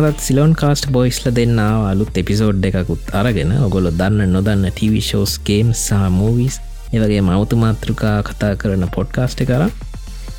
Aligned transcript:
අදත් 0.00 0.20
සිලෝන් 0.20 0.52
කාස්ට 0.56 0.86
බොයිස්ල 0.94 1.26
දෙන්න 1.36 1.58
අලුත් 1.60 2.16
එපිසෝඩ් 2.16 2.64
එකකුත් 2.68 3.10
අරගෙන 3.20 3.52
ඔගොල 3.66 3.88
දන්න 3.92 4.32
නොදන්න 4.34 4.64
ටවෂෝස් 4.70 5.34
ගේම් 5.46 5.70
සහ 5.76 6.08
මූවිස් 6.14 6.56
ඒවගේ 6.94 7.20
මවතු 7.20 7.58
මාතෘකා 7.60 8.16
කතා 8.28 8.52
කරන 8.60 8.86
පොඩ්කාස්ට 8.94 9.42
කර 9.44 9.64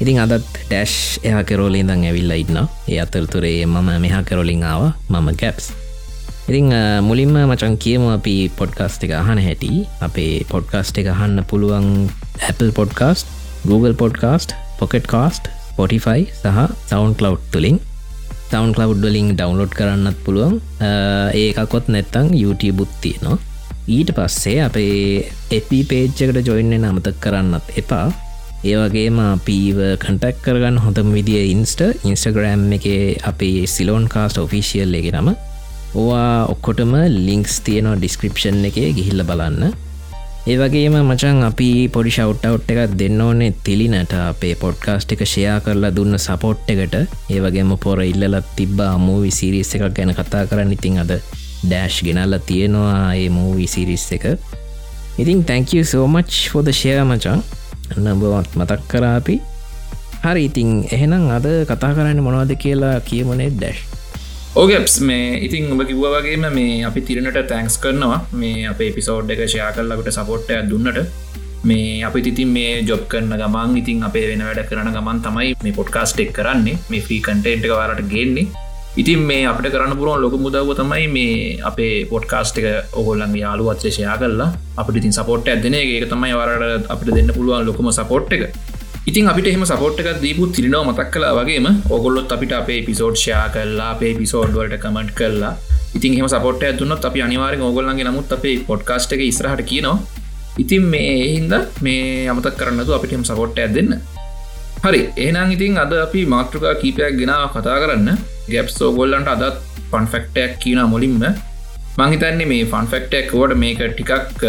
ඉතින් 0.01 0.17
අදත් 0.17 0.47
ඩැශ් 0.61 0.95
එයා 1.21 1.43
කෙරෝලි 1.43 1.83
දං 1.83 2.07
ඇවිල්ල 2.09 2.33
ඉන්න 2.33 2.57
ඒ 2.61 2.97
අතරතුරේ 3.03 3.59
මම 3.67 3.89
මෙහා 4.05 4.23
කෙරොලින් 4.23 4.63
ආව. 4.63 4.83
මම 5.09 5.27
ගැප්ස් 5.41 5.67
ඉතිං 6.49 6.73
මුලින්ම 7.01 7.37
මචන් 7.41 7.77
කියම 7.77 8.07
අපි 8.09 8.35
පොඩ්කාස්ට 8.57 9.05
එක 9.05 9.13
අහන 9.13 9.39
හැටි. 9.39 9.71
අපේ 10.01 10.33
පොඩ්කාස්ට 10.49 10.97
එක 10.97 11.11
අහන්න 11.13 11.45
පුළුවන් 11.45 12.09
Apple 12.49 12.71
podcast 12.71 13.29
Google 13.63 13.93
podcast 13.93 14.57
Pocket 14.79 15.05
Casts 15.07 15.53
Spotify 15.77 16.25
සහ 16.33 16.59
සවන්් 16.89 17.13
කලව් 17.19 17.37
තුළින් 17.53 17.77
සවන් 18.51 18.73
කලව් 18.75 18.99
ලින් 19.15 19.29
ඩවන්ලෝඩ් 19.37 19.73
කරන්නත් 19.77 20.17
පුළුවන්. 20.25 20.59
ඒකකොත් 21.41 21.87
නැත්තං 21.93 22.35
YouTube 22.41 22.75
බුත්තිය 22.81 23.15
නවා 23.23 23.37
ඊට 23.97 24.11
පස්සේ 24.17 24.57
අපේ 24.65 25.23
එපි 25.57 25.79
පේච්චකට 25.91 26.47
ජොයින්න 26.47 26.85
අමතක් 26.89 27.17
කරන්නත් 27.23 27.71
එපා. 27.81 28.07
ඒවගේම 28.71 29.17
පීව 29.45 29.79
කටක් 30.03 30.43
කරගන්න 30.45 30.81
හොඳම 30.83 31.13
විදිිය 31.17 31.47
ඉන්ස්ට 31.53 31.81
ඉන්ස්ටග්‍රෑම් 32.07 32.67
එක 32.77 32.85
අපේ 33.31 33.63
සිලෝන් 33.75 34.05
කාස්ට 34.13 34.41
ඔෆිසිියල් 34.43 34.99
එක 34.99 35.07
නම. 35.15 35.31
ඕවා 35.95 36.45
ඔක්කොටම 36.53 36.93
ලිංක්ස් 37.27 37.55
තියෙනවා 37.65 37.97
ඩිස්ක්‍රපෂන් 37.97 38.67
එක 38.69 38.77
ගිහිල්ල 38.99 39.25
බලන්න. 39.31 39.73
ඒවගේම 40.47 40.95
මචන් 40.99 41.43
අපි 41.45 41.67
පොඩි 41.93 42.11
ශවට්ටවට් 42.15 42.71
එකක් 42.73 42.95
දෙන්න 42.97 43.21
ඕනේ 43.21 43.53
තිලිනට. 43.65 44.13
අපේ 44.13 44.55
පොඩ්කාස්ට් 44.55 45.13
එක 45.13 45.21
ෂයා 45.25 45.59
කරලා 45.61 45.93
දුන්න 45.95 46.17
සපෝට් 46.17 46.71
එකට. 46.73 46.95
ඒවගේම 47.29 47.75
පොර 47.77 48.01
ඉල්ලලත් 48.01 48.47
තිබ්බා 48.55 48.97
මූවි 48.97 49.31
සිරිස් 49.31 49.75
එකක් 49.75 49.93
ගැන 49.93 50.15
කතා 50.17 50.47
කරන්න. 50.49 50.73
ඉතින් 50.73 50.97
අද 51.03 51.13
ඩෑශ් 51.61 52.01
ගෙනල්ල 52.03 52.39
තියෙනවා 52.49 53.13
ඒ 53.13 53.29
මූවි 53.29 53.67
සිරිස් 53.67 54.07
එක. 54.11 54.25
ඉතින් 55.17 55.45
තැංක 55.45 55.69
සෝමච් 55.85 56.33
ෆොද 56.51 56.73
ෂය 56.73 56.97
මචන් 57.03 57.45
නබවත් 57.97 58.57
මතක් 58.57 58.81
කරාපි 58.87 59.39
හරි 60.23 60.45
ඉතින් 60.49 60.69
එහෙනම් 60.89 61.29
අද 61.37 61.45
කතා 61.69 61.93
කරන්න 61.93 62.23
මොනවද 62.23 62.57
කියලා 62.57 62.97
කියමනේ 63.01 63.51
ඩැශ් 63.51 63.90
Oh, 64.53 64.63
ඕගැප්ස් 64.63 64.95
මේ 65.07 65.27
ඉතින් 65.45 65.69
ඔබ 65.73 65.81
කිව්ව 65.89 66.05
වගේම 66.13 66.45
මේ 66.55 66.83
අපි 66.87 67.01
තිරණට 67.07 67.37
තැන්ක්ස් 67.51 67.75
කරනවා. 67.83 68.17
මේ 68.39 68.65
අප 68.71 68.79
පිසෝඩ් 68.95 69.29
එක 69.33 69.43
ෂයා 69.45 69.69
කරලකට 69.75 70.09
සපෝට්ටය 70.17 70.57
දුන්නට. 70.71 70.97
මේ 71.69 72.03
අපි 72.07 72.21
තිතින් 72.25 72.49
මේ 72.55 72.73
ජොබ් 72.89 73.03
කරන 73.11 73.31
ගමන් 73.41 73.77
ඉතින් 73.81 74.03
අපේ 74.07 74.25
වෙන 74.31 74.43
වැඩ 74.47 74.67
කරන 74.71 74.89
ගමන් 74.95 75.21
තමයි 75.27 75.53
මේ 75.63 75.77
පොඩ්කාස්ට් 75.79 76.19
එක් 76.23 76.33
කරන්නේ. 76.39 76.75
මේ 76.89 77.05
ෆී 77.07 77.21
කටේන්ට 77.27 77.67
එක 77.67 77.75
වාරට 77.77 78.03
ගේන්නේ. 78.11 78.45
ඉතින් 79.03 79.23
මේ 79.29 79.47
අපට 79.53 79.71
කරන්න 79.75 79.95
පුරුවන් 80.01 80.21
ලොක 80.25 80.35
මුදව 80.45 80.73
තමයි 80.81 81.07
මේ 81.15 81.39
අපේ 81.71 81.95
පොඩ්කාස්ට් 82.11 82.59
එක 82.61 82.67
ඔගොල්ලන් 83.01 83.37
යාලු 83.43 83.71
අත්්‍රේෂයා 83.75 84.17
කරලා 84.23 84.51
අපට 84.83 84.99
ඉතින් 85.01 85.15
සපෝට් 85.19 85.47
ඇදන 85.53 85.79
ඒක 85.79 86.09
තමයි 86.11 86.35
වරට 86.41 86.91
අපට 86.97 87.15
දෙන්න 87.19 87.33
පුළුවන් 87.37 87.65
ලොකම 87.71 87.91
සපෝට් 88.01 88.35
එක. 88.39 88.43
ඉතින් 89.09 89.25
අපිට 89.29 89.47
එහම 89.49 89.63
සපෝට්ක 89.69 90.09
දීපු 90.23 90.43
තිරනව 90.55 90.75
මතක් 90.87 91.07
කලා 91.13 91.31
වගේම 91.37 91.67
ඔගොල්ලොත් 91.95 92.33
අපිට 92.35 92.51
අපේ 92.57 92.81
පිසෝඩ්ෂයා 92.87 93.45
කරලා 93.55 93.87
අපේ 93.95 94.11
පිසෝඩ් 94.19 94.51
වලට 94.57 94.77
කමට් 94.83 95.13
කරලා. 95.19 95.53
ඉතින් 95.97 96.17
එහම 96.17 96.27
සපොට් 96.33 96.61
ඇතුන්නත් 96.67 97.07
අපි 97.09 97.23
අනිවාර 97.25 97.55
ඔගොල්ලන්ගේ 97.69 98.05
නමුත් 98.09 98.33
අපේ 98.37 98.55
පොඩ්කාස්ට 98.69 99.15
එක 99.15 99.23
ඉස්රහට 99.29 99.63
කියනවා. 99.71 99.97
ඉතින් 100.63 100.83
මේ 100.93 101.15
එහින්ද 101.25 101.53
මේ 101.85 102.29
අමතක් 102.33 102.55
කරන්නතු 102.59 102.93
අපිට 102.97 103.15
එම 103.17 103.25
සපොට් 103.29 103.57
ඇත් 103.63 103.73
දෙන්න. 103.77 103.91
හරි 104.85 105.01
ඒනම් 105.25 105.55
ඉතින් 105.55 105.81
අද 105.83 105.93
අපි 106.05 106.21
මාතෘකා 106.35 106.75
කීපයක් 106.81 107.17
ගෙනාව 107.21 107.49
කතා 107.55 107.77
කරන්න. 107.83 108.09
ගැප්ස් 108.53 108.77
ඕගොල්ලන්ට 108.87 109.33
අදත් 109.33 109.57
පන්ෆෙක්ටයක් 109.91 110.53
කියන 110.63 110.81
මුලින්ම. 110.93 111.23
මංහිතන්නේ 111.99 112.47
මේ 112.51 112.67
ෆන්ෆෙක්ටක් 112.71 113.31
වට 113.37 113.57
මේක 113.63 113.79
ටිකක් 113.95 114.43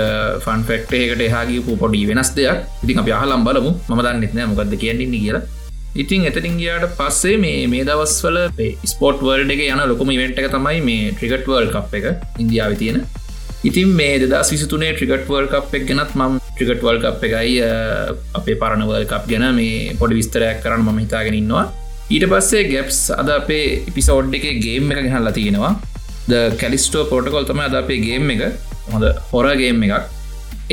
ෆන්ෆෙක්ටේකට 0.44 1.22
හාගිපු 1.32 1.72
පොඩි 1.80 2.02
වෙනස් 2.10 2.30
දෙයක්. 2.36 2.60
ඉතින් 2.84 3.00
අප 3.02 3.08
යහලම් 3.14 3.42
බලමු. 3.48 3.72
ම 3.88 4.02
දන්නෙත්නෑ 4.06 4.46
මොකක්ද 4.52 4.76
කියන්නන්නේ 4.82 5.22
කියලා. 5.24 5.42
ඉතින් 6.02 6.28
එතරින් 6.30 6.54
ගයාට 6.60 6.94
පස්සේ 7.00 7.40
මේ 7.44 7.66
මේ 7.72 7.88
දවස්වල 7.88 8.38
ස්පෝට් 8.92 9.26
වර්ඩ 9.26 9.50
එක 9.56 9.64
යන 9.64 9.82
ලොකම 9.90 10.14
ඉවෙන්ට 10.16 10.38
එක 10.42 10.48
තමයි 10.54 10.78
මේ 10.88 11.10
ට්‍රිකට් 11.18 11.50
වර්ල් 11.50 11.68
කප් 11.74 12.00
එක 12.00 12.06
ඉන්දියාව 12.44 12.78
තියෙන. 12.82 13.02
ඉතින් 13.70 13.90
මේ 13.98 14.14
දෙදා 14.22 14.46
විසිතුනේ 14.54 14.94
ට්‍රිකට් 14.94 15.28
වර්ල් 15.32 15.50
කප් 15.52 15.80
එක 15.80 15.86
ගෙනත් 15.90 16.16
මම් 16.20 16.40
ට්‍රිකට් 16.54 16.86
වල් 16.88 17.02
කප් 17.04 17.30
එකයි 17.30 17.60
අපේ 18.40 18.58
පරණවල් 18.62 19.06
කප් 19.12 19.24
ගැන 19.32 19.46
මේ 19.60 19.96
පොඩි 20.00 20.20
විස්තරයක් 20.20 20.62
කරන්න 20.64 20.86
මම 20.86 21.04
හිතාගෙන 21.04 21.40
ඉන්නවා. 21.42 21.64
ඊට 22.14 22.26
පස්සේ 22.32 22.68
ගැප්ස් 22.72 23.06
අද 23.20 23.38
අපේ 23.40 23.66
පිසෝඩ් 23.96 24.38
එක 24.38 24.46
ගේම් 24.66 24.94
එක 24.94 25.08
ගහල්ලා 25.08 25.40
තියෙනවා. 25.40 25.74
ද 26.30 26.40
කැලිස්ටෝ 26.60 27.04
පොටකොල් 27.12 27.46
තම 27.50 27.62
අද 27.66 27.76
අපේ 27.82 28.00
ගේම් 28.06 28.30
එක. 28.34 28.42
හොඳ 28.92 29.06
හොරගේම් 29.30 29.82
එකක්. 29.86 30.10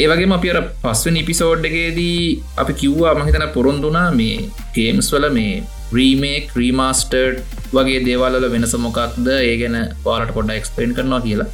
ඒවගේ 0.03 0.29
අපි 0.37 0.51
අර 0.53 0.59
පස්ව 0.83 1.13
නිපිසෝඩ් 1.17 1.69
එකේදී 1.69 2.19
අපි 2.61 2.73
කිව්වා 2.81 3.13
මහිතන 3.19 3.45
පොරොන්දුනා 3.55 4.07
මේ 4.19 4.35
ගේම්ස් 4.77 5.09
වල 5.13 5.27
මේ 5.37 5.63
රීමේක් 5.97 6.53
රීමස්ටර්ඩ් 6.61 7.39
වගේ 7.77 8.03
දේවල්ල 8.07 8.45
වෙනස 8.55 8.75
මොකක්ද? 8.85 9.25
ඒ 9.47 9.55
ගැන 9.61 9.77
පාලට 10.05 10.35
පොඩ 10.37 10.53
එක්ස්පලේන් 10.59 10.93
කරනවා 10.99 11.21
කියලා. 11.27 11.49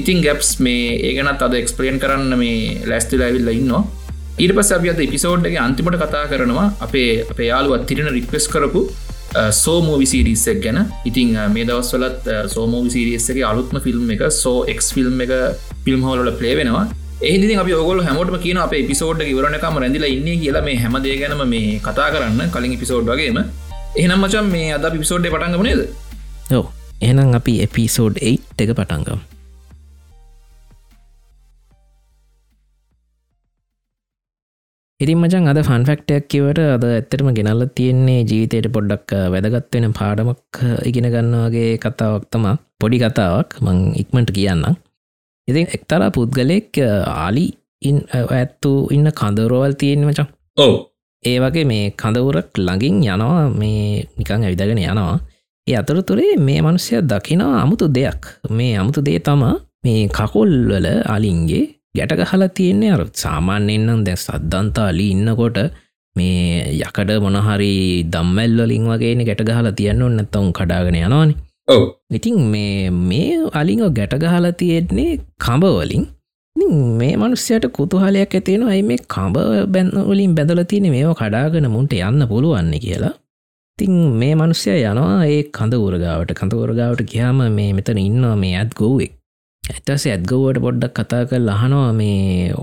ඉතින් 0.00 0.20
ගැප්ස් 0.26 0.50
මේ 0.66 0.84
ඒගනත් 1.08 1.46
අද 1.46 1.56
එක්ස්පලේන් 1.62 1.98
කරන්න 2.02 2.34
මේ 2.42 2.60
ලැස්තිල 2.90 3.24
ඇවිල්ල 3.28 3.50
ඉන්නවා. 3.58 3.82
ඊට 4.42 4.52
පස 4.56 4.70
අප 4.76 4.84
අත 4.92 5.00
එපිසෝඩ්ගේ 5.06 5.60
අන්තිමට 5.66 5.96
කතා 6.02 6.24
කරනවා 6.32 6.68
අපේ 6.86 7.08
අපේ 7.32 7.48
යාළුවත් 7.52 7.86
තිරෙන 7.88 8.12
රික්වෙස් 8.16 8.46
කරපු 8.52 8.82
Uh, 9.30 9.50
සෝමෝ 9.54 9.96
විසිරිස්සක් 9.98 10.56
ගැන. 10.62 10.78
ඉතිං 11.08 11.28
uh, 11.36 11.46
මේ 11.54 11.64
දවස්වලත් 11.68 12.24
uh, 12.26 12.38
සෝමෝ 12.54 12.80
විසිරිස්සගේ 12.86 13.44
අලුත්ම 13.50 13.76
ෆිල්ම් 13.84 14.08
එක 14.14 14.24
සෝ 14.36 14.56
එක් 14.72 14.80
ෆිල්ම් 14.96 15.20
එක 15.24 15.32
ෆිල්ම් 15.84 16.02
හෝලට 16.02 16.38
පලේ 16.40 16.54
වෙනවා. 16.58 16.82
ඒදි 17.22 17.54
අපි 17.62 17.76
ඔගොල 17.82 18.02
හැමෝටම 18.06 18.38
කියන 18.44 18.58
අප 18.64 18.74
පිසෝඩ් 18.88 19.22
ඉවරනකම 19.26 19.78
රැඳිලා 19.82 20.10
ඉන්නේ 20.16 20.36
කියලා 20.42 20.64
මේ 20.68 20.76
හැමදේ 20.82 21.14
ගැනම 21.22 21.44
මේ 21.54 21.78
කතා 21.86 22.08
කරන්න 22.14 22.50
කලින් 22.56 22.74
පිසෝඩ් 22.82 23.12
වගේම. 23.12 23.38
එහනම් 23.96 24.18
මචන් 24.18 24.50
මේ 24.56 24.68
අද 24.78 24.90
පිසෝඩ්ඩ 24.98 25.32
පටන්ගම 25.34 25.62
නේද? 25.68 25.82
ඔව. 26.50 26.66
එහනම් 27.00 27.36
අපි 27.38 27.54
එපිසෝඩ් 27.66 28.18
8 28.24 28.64
එක 28.64 28.74
පටන්ගම් 28.74 29.20
ඉතින් 35.00 35.18
මචන් 35.18 35.48
අද 35.48 35.60
ෆන්ෆක්ටයක් 35.60 36.28
කිවට 36.28 36.60
අද 36.66 36.84
ඇත්තටම 36.88 37.30
ගෙනල්ල 37.32 37.64
තියෙන්නේ 37.74 38.20
ජීවිතයට 38.22 38.68
පොඩ්ඩක් 38.68 39.16
වැදගත්වෙන 39.34 39.88
පාඩමක් 39.92 40.60
ඉගෙන 40.84 41.08
ගන්නවාගේ 41.08 41.72
කතාවක් 41.78 42.28
තමා 42.30 42.54
පොඩි 42.80 42.98
කතාවක් 42.98 43.58
මං 43.62 43.80
ඉක්මට 44.02 44.36
කියන්න 44.36 44.68
ඉතින් 45.48 45.66
එක්තරා 45.70 46.10
පුද්ගලෙක් 46.10 46.84
ආලි 47.16 47.46
ඇත්තු 48.30 48.72
ඉන්න 48.90 49.12
කඳවරෝවල් 49.12 49.74
තියෙන 49.74 50.06
මචන් 50.06 50.30
ඕ 50.58 50.76
ඒ 51.24 51.38
වගේ 51.38 51.64
මේ 51.64 51.90
කඳවුරක් 51.92 52.56
ළඟින් 52.58 53.02
යනවා 53.04 53.48
මේ 53.52 54.04
නිකං 54.16 54.44
ඇවිදගෙන 54.44 54.78
යනවා. 54.80 55.18
ඒ 55.66 55.76
අතුරතුරේ 55.76 56.36
මේ 56.38 56.60
මනුස්්‍යය 56.62 57.00
දකිනා 57.02 57.54
අමුතු 57.62 57.86
දෙයක්. 57.88 58.22
මේ 58.50 58.72
අමුතු 58.76 59.00
දේ 59.04 59.18
තමා 59.20 59.56
මේ 59.84 60.08
කකුල්වල 60.10 60.86
අලින්ගේ 61.06 61.66
ගැට 61.94 62.12
ගහලා 62.20 62.48
තියෙන්නේ 62.48 62.90
අර 62.96 63.02
සාමාන්‍යයෙන්නම් 63.22 64.02
දැ 64.04 64.16
සද්ධන්තාලි 64.16 65.06
ඉන්නකොට 65.14 65.58
මේ 66.16 66.76
යකඩ 66.78 67.10
මොනහරි 67.24 67.72
දම්මැල්වලින් 68.14 68.86
වගේන 68.92 69.22
ගැට 69.28 69.42
ගහලා 69.48 69.72
තියන්න 69.72 70.04
නැත්තවුන් 70.10 70.52
කඩාගෙන 70.52 70.98
යනවානි. 71.00 71.34
ඔව. 71.68 71.82
ඉතින් 72.10 72.38
මේ 72.52 72.90
මේ 73.02 73.34
අලිංග 73.52 73.84
ගැට 73.98 74.16
ගහලා 74.16 74.52
තියෙන්නේ 74.54 75.12
කඹවලින් 75.38 76.06
මේ 76.96 77.14
මනුස්්‍යයට 77.16 77.66
කුතුහලයක් 77.72 78.34
ඇතියෙන 78.34 78.68
අයි 78.68 78.82
මේ 78.82 79.00
කඹ 79.08 79.36
බැන්නවලින් 79.74 80.34
බැඳල 80.34 80.62
තියෙන 80.64 80.90
මේ 80.90 81.14
කඩාගෙන 81.14 81.70
මුන්ට 81.70 81.94
යන්න 82.00 82.28
පුළුවන්න 82.28 82.74
කියලා. 82.78 83.14
තින් 83.78 83.94
මේ 84.20 84.34
මනුස්්‍යය 84.34 84.82
යනවා 84.84 85.22
ඒ 85.26 85.42
කඳ 85.56 85.74
උරගාවට 85.86 86.32
කඳ 86.34 86.52
උරගාවට 86.64 87.08
කියයාම 87.12 87.40
මේ 87.58 87.70
මෙතන 87.72 88.00
ඉන්නවා 88.00 88.36
මේ 88.36 88.54
ඇත් 88.56 88.74
ගෝවෙක් 88.74 89.14
ඇතස 89.70 90.06
ඇත්ගවට 90.06 90.62
පොඩ්ඩක් 90.64 90.94
කතා 90.98 91.24
කල් 91.30 91.50
අහනවා 91.54 91.90
මේ 91.92 92.54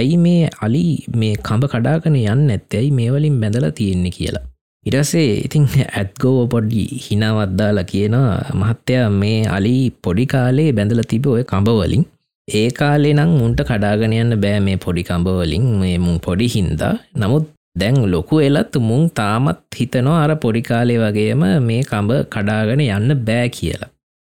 ඇයි 0.00 0.16
මේ 0.24 0.48
අලි 0.64 0.84
මේ 1.20 1.34
කඹ 1.48 1.70
කඩාකන 1.72 2.16
යන්න 2.22 2.50
ඇත්තැයි 2.54 2.96
මේවලින් 2.98 3.36
බැඳල 3.42 3.68
තියෙන්නේ 3.78 4.16
කියලා? 4.16 4.46
ඉරසේ 4.86 5.28
ඉතින් 5.46 5.66
ඇත්ගෝ 5.82 6.38
පොඩ්ඩි 6.54 6.84
හිනවද්දාලා 7.04 7.86
කියනවා 7.92 8.34
මහත්තයා 8.60 9.08
මේ 9.20 9.38
අලි 9.56 9.76
පොඩි 10.04 10.26
කාලේ 10.26 10.70
බැඳල 10.78 11.02
තිබ 11.12 11.26
ඔය 11.34 11.44
කඹවලින් 11.44 12.04
ඒ 12.48 12.68
කාලේ 12.78 13.14
නම් 13.14 13.32
මුන්ට 13.40 13.60
කඩාගෙන 13.68 14.14
යන්න 14.14 14.36
බෑ 14.44 14.60
මේ 14.60 14.78
පොඩි 14.84 15.08
කඹවලින් 15.10 15.66
මේ 15.82 15.96
මුන් 16.04 16.16
පොඩි 16.20 16.48
හින්දා. 16.54 16.94
නමුත් 17.14 17.46
දැන් 17.80 17.96
ලොකු 18.10 18.40
එලත් 18.40 18.74
මුං 18.88 19.04
තාමත් 19.10 19.60
හිතනවා 19.78 20.18
අර 20.24 20.32
පොඩිකාලේ 20.36 20.98
වගේම 20.98 21.42
මේ 21.68 21.82
කඹ 21.90 22.10
කඩාගෙන 22.34 22.82
යන්න 22.86 23.14
බෑ 23.28 23.48
කියලා. 23.48 23.90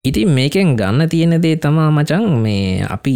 ඉතින් 0.05 0.29
මේකෙන් 0.29 0.75
ගන්න 0.77 1.09
තියෙන 1.09 1.41
දේ 1.41 1.55
තමා 1.57 1.89
මචන් 1.91 2.25
මේ 2.37 2.85
අපි 2.87 3.15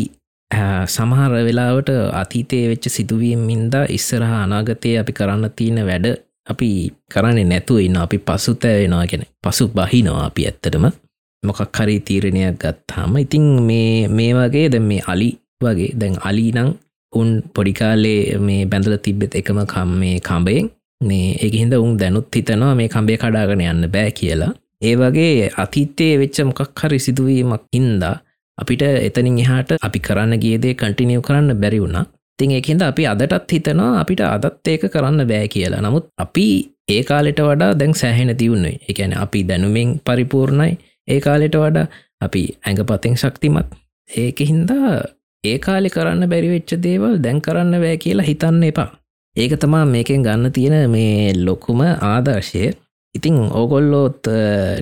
සමහර 0.88 1.31
වෙලාවට 1.45 1.89
අතීතය 2.13 2.57
වෙච්ච 2.69 2.89
සිදුවීම් 2.89 3.39
මින්දා 3.39 3.86
ඉස්සරහ 3.88 4.31
අනාගතය 4.36 4.97
අපි 4.97 5.13
කරන්න 5.13 5.51
තියෙන 5.56 5.86
වැඩ 5.86 6.07
අපි 6.47 6.69
කරන්නේ 7.13 7.45
නැතුව 7.45 7.80
ඉන්න 7.80 7.97
අපි 7.97 8.18
පසුතැවෙනවා 8.19 9.06
ගැන 9.06 9.24
පසු 9.44 9.68
බහිනවා 9.69 10.25
අපි 10.25 10.45
ඇත්තටම. 10.45 10.86
මොකක් 11.44 11.77
හරි 11.77 12.00
තීරණයක් 12.00 12.57
ගත්තාම 12.57 13.18
ඉතිං 13.18 13.45
මේ 13.62 14.07
මේ 14.09 14.31
වගේ 14.33 14.68
ද 14.69 14.80
මේ 14.81 15.06
අලි 15.07 15.30
වගේ 15.62 15.91
දැන් 15.94 16.15
අලි 16.21 16.45
නං 16.51 16.71
උන් 17.13 17.30
පොඩිකාලේ 17.53 18.38
මේ 18.39 18.65
බැඳල 18.65 18.97
තිබ්බෙත් 18.97 19.36
එකම 19.36 19.62
කම් 19.65 19.91
මේ 20.01 20.18
කම්බයෙන් 20.19 20.68
මේ 21.01 21.38
එක 21.38 21.53
හිද 21.53 21.74
උන් 21.75 21.94
දැනුත් 21.97 22.36
හිතනවා 22.36 22.74
මේ 22.75 22.89
කම්බේ 22.89 23.18
කඩාගෙන 23.18 23.62
යන්න 23.63 23.91
බෑ 23.94 24.12
කියලා. 24.12 24.51
ඒ 24.81 24.96
වගේ 24.96 25.52
අතීතයේ 25.58 26.20
වෙච්ච 26.20 26.38
මොකක් 26.46 26.81
හරි 26.81 27.00
සිදුවීමක් 27.00 27.64
හින්දා 27.76 28.16
අපිට 28.58 28.84
එතනින් 29.08 29.40
එහාට 29.44 29.72
අපි 29.81 30.00
කරන්න 30.00 30.34
ගේදේ 30.44 30.74
කටිනියව 30.74 31.22
කරන්න 31.22 31.62
බැරි 31.62 31.80
වුණා. 31.81 32.06
තින් 32.40 32.52
එකහිද 32.52 32.81
අපි 32.81 33.04
අදටත් 33.06 33.52
හිතනවා 33.52 33.92
අපිට 34.02 34.22
අදත් 34.26 34.68
ඒක 34.68 34.84
කරන්න 34.94 35.28
බෑ 35.31 35.48
කියලා. 35.48 35.81
නමුත් 35.81 36.06
අපි 36.18 36.48
ඒ 36.90 37.04
කාලෙට 37.04 37.40
වඩා 37.42 37.72
දැන් 37.80 37.94
සෑහෙන 37.94 38.31
තිවුණේ 38.38 38.76
එකැන 38.90 39.14
අපි 39.18 39.44
දැනුමින් 39.44 39.90
පරිපූර්ණයි. 40.06 40.72
ඒ 41.08 41.20
කාලෙට 41.20 41.56
වඩා 41.56 41.88
අපි 42.22 42.44
ඇඟපතිෙන් 42.66 43.18
ශක්තිමත්. 43.18 43.70
ඒක 44.10 44.40
හින්දා 44.50 44.92
ඒ 45.44 45.58
කාලෙ 45.60 45.90
කරන්න 45.90 46.30
බැරිවෙච්ච 46.30 46.72
දේවල් 46.84 47.16
දැන් 47.24 47.42
කරන්න 47.42 47.82
බෑ 47.84 47.98
කියලා 47.98 48.30
හිතන්න 48.30 48.64
එපා. 48.64 48.90
ඒක 49.36 49.54
තමා 49.60 49.86
මේකෙන් 49.86 50.24
ගන්න 50.24 50.52
තියෙන 50.52 50.90
මේ 50.90 51.34
ලොකුම 51.46 51.82
ආදර්ශය. 51.82 52.72
ඉතිං 53.18 53.36
ඕගොල්ලෝත් 53.60 54.30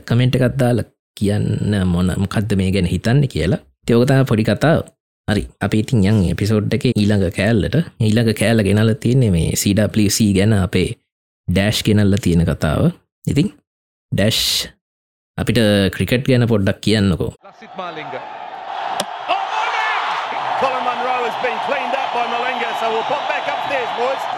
කමෙන්ට් 0.07 0.35
එකත්දාල 0.37 0.83
කියන්න 1.19 1.75
මොන 1.93 2.13
මොකක්ද 2.23 2.53
මේ 2.59 2.71
ගැන 2.75 2.87
හිතන්න 2.93 3.27
කියලා. 3.33 3.59
තයෝගතා 3.87 4.25
පොඩි 4.29 4.43
කතාව. 4.49 4.81
හරි 5.27 5.43
අපි 5.65 5.77
ඉතින් 5.83 6.03
යන් 6.09 6.17
එපිසෝඩ් 6.33 6.73
එක 6.75 6.83
ඊළඟ 6.91 7.25
කෑල්ලට 7.37 7.75
ඊළඟ 8.07 8.31
කෑල 8.41 8.63
ගෙනල 8.67 8.91
තියන්නේ 9.03 9.31
මේ 9.35 9.55
සීඩපලිසී 9.61 10.31
ගැන 10.37 10.53
අපේ 10.59 10.89
ඩෑෂ් 11.47 11.83
ගෙනල්ල 11.87 12.15
තියෙන 12.25 12.43
කතාව. 12.47 12.91
ඉතින් 13.27 13.51
ඩැෂ් 14.11 14.41
අපිට 15.37 15.59
ක්‍රිකට් 15.95 16.25
ගැන 16.31 16.47
පොඩ්ඩක් 16.53 16.79
කියන්නකෝ. 16.85 17.31
Oh, 19.27 19.43
Colin 20.61 20.83
Munro 20.87 21.15
has 21.27 21.37
been 21.43 21.59
cleaned 21.67 21.95
up 21.95 22.09
by 22.15 22.25
Malenga, 22.33 22.69
so 22.79 22.91
we'll 22.93 23.07
pop 23.11 23.23
back 23.27 23.45
upstairs, 23.55 23.91
boys. 23.99 24.36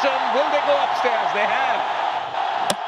Anderson, 0.00 0.32
will 0.32 0.48
they 0.48 0.64
go 0.64 0.76
upstairs? 0.80 1.28
They 1.36 1.44
have. 1.44 1.80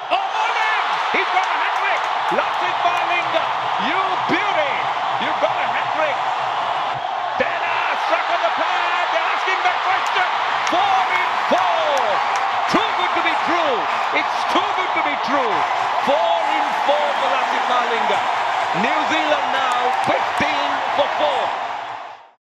Oh, 0.09 0.17
Mullins! 0.17 0.97
He's 1.13 1.29
got 1.37 1.45
a 1.45 1.57
hat 1.61 1.75
trick! 1.77 2.03
it 2.41 2.77
by 2.81 3.01
Linga. 3.05 3.45
You 3.85 4.01
beauty! 4.33 4.73
You've 5.21 5.41
got 5.45 5.53
a 5.53 5.67
hat 5.77 5.89
trick! 5.93 6.17
Dana 7.37 7.75
struck 8.09 8.27
on 8.33 8.41
the 8.41 8.53
pad. 8.57 9.05
They're 9.13 9.29
asking 9.29 9.61
that 9.61 9.79
question. 9.85 10.29
Four 10.73 11.01
in 11.13 11.29
four. 11.53 11.85
Too 12.73 12.89
good 12.97 13.13
to 13.13 13.23
be 13.29 13.35
true. 13.45 13.77
It's 14.17 14.37
too 14.49 14.69
good 14.73 14.93
to 14.97 15.03
be 15.05 15.17
true. 15.29 15.53
Four 16.09 16.37
in 16.49 16.65
four 16.89 17.09
for 17.21 17.29
Lofted 17.29 17.65
Malinga. 17.69 18.21
New 18.81 18.99
Zealand 19.13 19.49
now 19.53 19.81
15 20.09 20.49
for 20.97 21.09
four. 21.21 21.41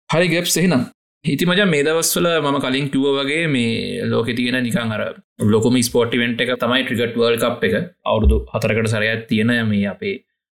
Harry 0.09 0.27
Gibbs 0.27 0.57
to 0.57 0.94
හිති 1.27 1.45
මජ 1.50 1.62
මේ 1.69 1.83
දවස්වල 1.86 2.27
මම 2.39 2.57
කලින් 2.63 2.88
කිව්ව 2.94 3.06
වගේ 3.18 3.45
මේ 3.54 4.01
ලෝක 4.12 4.27
තියෙන 4.39 4.57
නිකං 4.66 4.92
අර 4.95 5.01
ලොකම 5.54 5.77
ස්පෝට්ටිවෙන්ට් 5.88 6.42
එක 6.44 6.51
තමයි 6.63 6.83
ට්‍රිගට් 6.83 7.16
වර්ල් 7.22 7.38
කප් 7.44 7.63
එක. 7.69 7.75
අවුරුදු 8.10 8.38
හතරකට 8.51 8.89
සරයක් 8.94 9.24
තියෙන 9.31 9.54
මේ 9.72 9.88
අපේ 9.94 10.13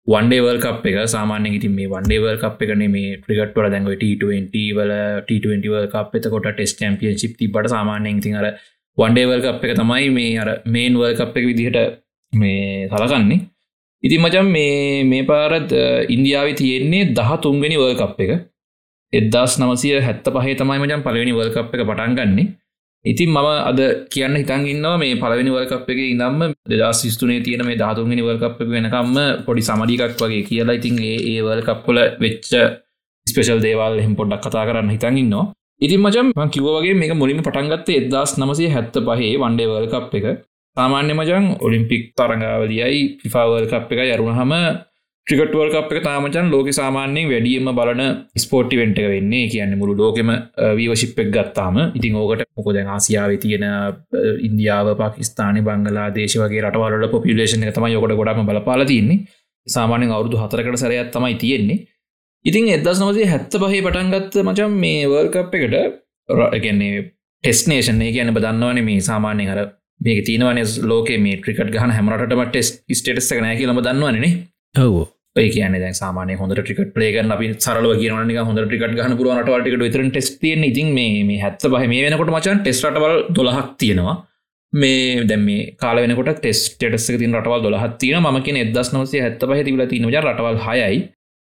වන්ඩේවල් 0.07 0.59
කප් 0.65 0.83
එක. 0.91 0.97
සාමාන්‍ය 1.13 1.51
ඉතින් 1.59 1.73
මේ 1.77 1.91
වන්ඩේවල් 1.93 2.39
කප් 2.43 2.67
එකන 2.67 2.83
මේ 2.95 3.13
ට්‍රිගට් 3.21 3.55
වල 3.59 3.69
දැන්ව 3.75 3.93
ට20 4.01 4.65
වල 4.79 4.93
ට20 5.29 5.87
කප් 5.93 6.19
එතකොට 6.19 6.49
ටෙස් 6.49 6.75
චම්පියන් 6.81 7.15
ශිප්ති 7.23 7.49
බට 7.55 7.73
සාමාන්‍යයෙන් 7.75 8.19
ඉතින් 8.21 8.37
අර 8.41 8.49
වන්ඩේවල් 8.97 9.45
කප් 9.47 9.69
එක 9.69 9.79
තමයි 9.81 10.11
මේ 10.17 10.35
අර 10.43 10.51
මේන් 10.75 10.99
වල් 11.01 11.15
කප් 11.21 11.43
එක 11.43 11.49
විදිහට 11.51 11.79
මේ 12.33 12.91
සලකන්නේ. 12.91 13.39
ඉතින් 14.03 14.19
මචම් 14.25 14.53
මේ 14.57 15.07
මේ 15.13 15.23
පාරත් 15.31 15.71
ඉන්දියාව 16.15 16.53
තියෙන්නේ 16.61 17.09
දහ 17.17 17.33
තුන්වෙනි 17.47 17.83
වර්ල් 17.83 17.99
කප් 18.03 18.27
එක. 18.27 18.37
එදදාස් 19.13 19.53
නවසය 19.59 19.89
හැත්ත 19.99 20.25
පහේ 20.35 20.55
තමයි 20.55 20.79
මචම් 20.79 21.01
පලවෙනි 21.03 21.33
වර්ල් 21.33 21.51
කප් 21.51 21.69
එක 21.73 21.83
පටන් 21.83 22.15
ගන්නේ. 22.17 22.47
ඉතින් 23.05 23.29
මම 23.29 23.47
අද 23.69 23.79
කියන්න 24.11 24.35
හිතන් 24.35 24.63
ඉන්නවා 24.65 24.97
මේ 24.97 25.15
පලවෙනි 25.15 25.51
වර්ල් 25.51 25.67
කප් 25.67 25.87
එක 25.87 25.99
ඉදම්ම 26.05 26.41
දෙදස් 26.71 27.01
ස්තුනේ 27.07 27.39
තියෙන 27.39 27.63
මේ 27.65 27.77
ධාතුන්ගනි 27.77 28.21
වර්ල් 28.21 28.41
කප් 28.43 28.57
එක 28.61 28.69
වෙනකම්ම 28.69 29.17
පොඩි 29.45 29.61
සමඩිකක් 29.61 30.17
වගේ 30.21 30.43
කියලා 30.43 30.77
ඉතින් 30.79 30.99
ඒ 31.01 31.17
ඒ 31.31 31.39
වර්ල් 31.41 31.63
කප්පොල 31.63 31.97
වෙච්ච 32.19 32.51
ස්පේෂල් 33.27 33.61
දේවල් 33.61 33.95
හෙම 34.03 34.13
පොඩ්ඩක් 34.15 34.43
කතා 34.43 34.65
කරන්න 34.67 34.91
හිතන් 34.95 35.15
ඉන්නවා. 35.17 35.45
ඉතින් 35.81 36.01
මචම් 36.01 36.27
කිවගේ 36.49 36.93
මේ 36.93 37.13
මුලින් 37.13 37.39
පටන්ගත්ත 37.39 37.89
එදදාස් 37.91 38.31
නමසේ 38.39 38.69
හැත්ත 38.75 38.95
පහේ 39.07 39.33
වන්ඩේ 39.37 39.67
වර්ල් 39.67 39.89
කප් 39.93 40.13
එක. 40.19 40.25
සාමාන්‍ය 40.77 41.13
මචන් 41.13 41.45
ඔලිම්පික් 41.59 42.03
තරඟාවලියයි 42.17 42.99
ෆිෆාවල් 43.21 43.65
කප් 43.71 43.89
එක 43.93 44.01
යරුණ 44.09 44.37
හම 45.27 45.35
ට්‍රිකටවල් 45.35 45.71
කප් 45.71 45.91
එක 45.91 46.03
තාමචන් 46.03 46.49
ලෝක 46.51 46.67
සාමාන්‍යයෙන් 46.71 47.25
වැඩියම 47.29 47.65
බලන 47.77 48.01
ස්පෝට්ටි 48.43 48.77
වෙන්ට 48.79 48.99
එක 48.99 49.07
වෙන්නේ. 49.13 49.49
කියන්න 49.51 49.73
මුළු 49.77 49.93
ලෝකෙම 50.01 50.29
වීවශිප්පක් 50.77 51.31
ගත්තාම. 51.33 51.75
ඉතින් 51.97 52.15
ඕකට 52.15 52.43
මොකො 52.57 52.73
දැන් 52.73 52.87
ආසියාව 52.87 53.31
තියෙන 53.43 53.65
ඉන්දියාව 54.47 54.87
පාකිස්ාන 55.01 55.59
බංගලා 55.65 56.07
දේශ 56.17 56.35
වගේ 56.41 56.61
රටවල 56.63 57.07
පොපිලේෂන 57.11 57.63
එක 57.63 57.75
තමයි 57.75 57.91
යොකට 57.95 58.15
ගොඩම 58.19 58.47
බලපාල 58.49 58.85
තින්නේ 58.85 59.17
සාමානෙන් 59.67 60.13
අවුදු 60.17 60.39
හතරකට 60.43 60.79
සරයක් 60.83 61.11
තමයි 61.11 61.35
තියෙන්නේ. 61.43 61.83
ඉතින් 62.45 62.69
එදස් 62.77 63.03
නවසේ 63.03 63.27
හැත්ත 63.33 63.59
පහහි 63.63 63.83
පටන්ගත්ත 63.83 64.39
මචන් 64.45 64.79
මේ 64.83 65.03
වර්ල් 65.11 65.29
කප් 65.35 65.53
එකට 65.59 65.75
රගන්නේ 66.55 67.03
ටෙස්නේෂන් 67.43 68.01
කියන 68.15 68.31
බදන්නවන 68.31 68.79
මේ 68.89 69.03
සාමාන්‍ය 69.09 69.49
හර 69.51 69.59
මේක 70.05 70.23
තියනවන 70.29 70.63
ලෝක 70.93 71.11
මේ 71.27 71.43
ට්‍රිකට 71.43 71.75
ගහන 71.75 71.95
හැමරටම 71.97 72.47
ටෙස් 72.47 72.73
ස්ටේටස් 73.01 73.31
නෑ 73.43 73.59
කියලම 73.59 73.83
දන්නවනේ 73.83 74.33
ඔවෝ. 74.75 75.05
ඒ 75.41 75.49
කියන 75.55 75.75
දැ 75.83 75.91
සාමානය 76.01 76.37
හොඳ 76.41 76.55
ටිකට 76.59 76.93
පලේගන්න 76.95 77.35
අපි 77.35 77.51
සරල 77.55 77.89
කියන 78.01 78.13
හොඳ 78.49 78.63
ටිකට 78.63 78.95
ගහන 78.99 79.17
පුරුවනටවටිකට 79.19 79.83
විතර 79.85 80.03
ටෙස් 80.07 80.29
තියන 80.41 80.63
ඉතින් 80.69 80.89
මේ 80.97 81.41
හැත්ත 81.43 81.67
පහ 81.73 81.85
මේ 81.93 82.05
වෙනකොට 82.05 82.33
මචන් 82.35 82.63
ටෙස්ටවල් 82.63 83.17
දොලහක් 83.37 83.69
තියෙනවා. 83.81 84.15
මේ 84.73 85.25
දැම 85.29 85.47
කාල 85.81 85.97
වෙනකොට 86.03 86.31
ටෙස් 86.39 86.61
ටෙස් 86.75 87.05
තින් 87.21 87.35
රටවල් 87.39 87.61
දොලහත් 87.65 87.99
තියන 88.01 88.19
ම 88.21 88.39
කිය 88.45 88.63
එදස් 88.63 88.89
නවසේ 88.93 89.21
හැත්ත 89.25 89.43
පහ 89.49 89.61
තිබල 89.67 89.83
තිනජ 89.91 90.17
රටවල් 90.21 90.57
හයයි. 90.65 91.03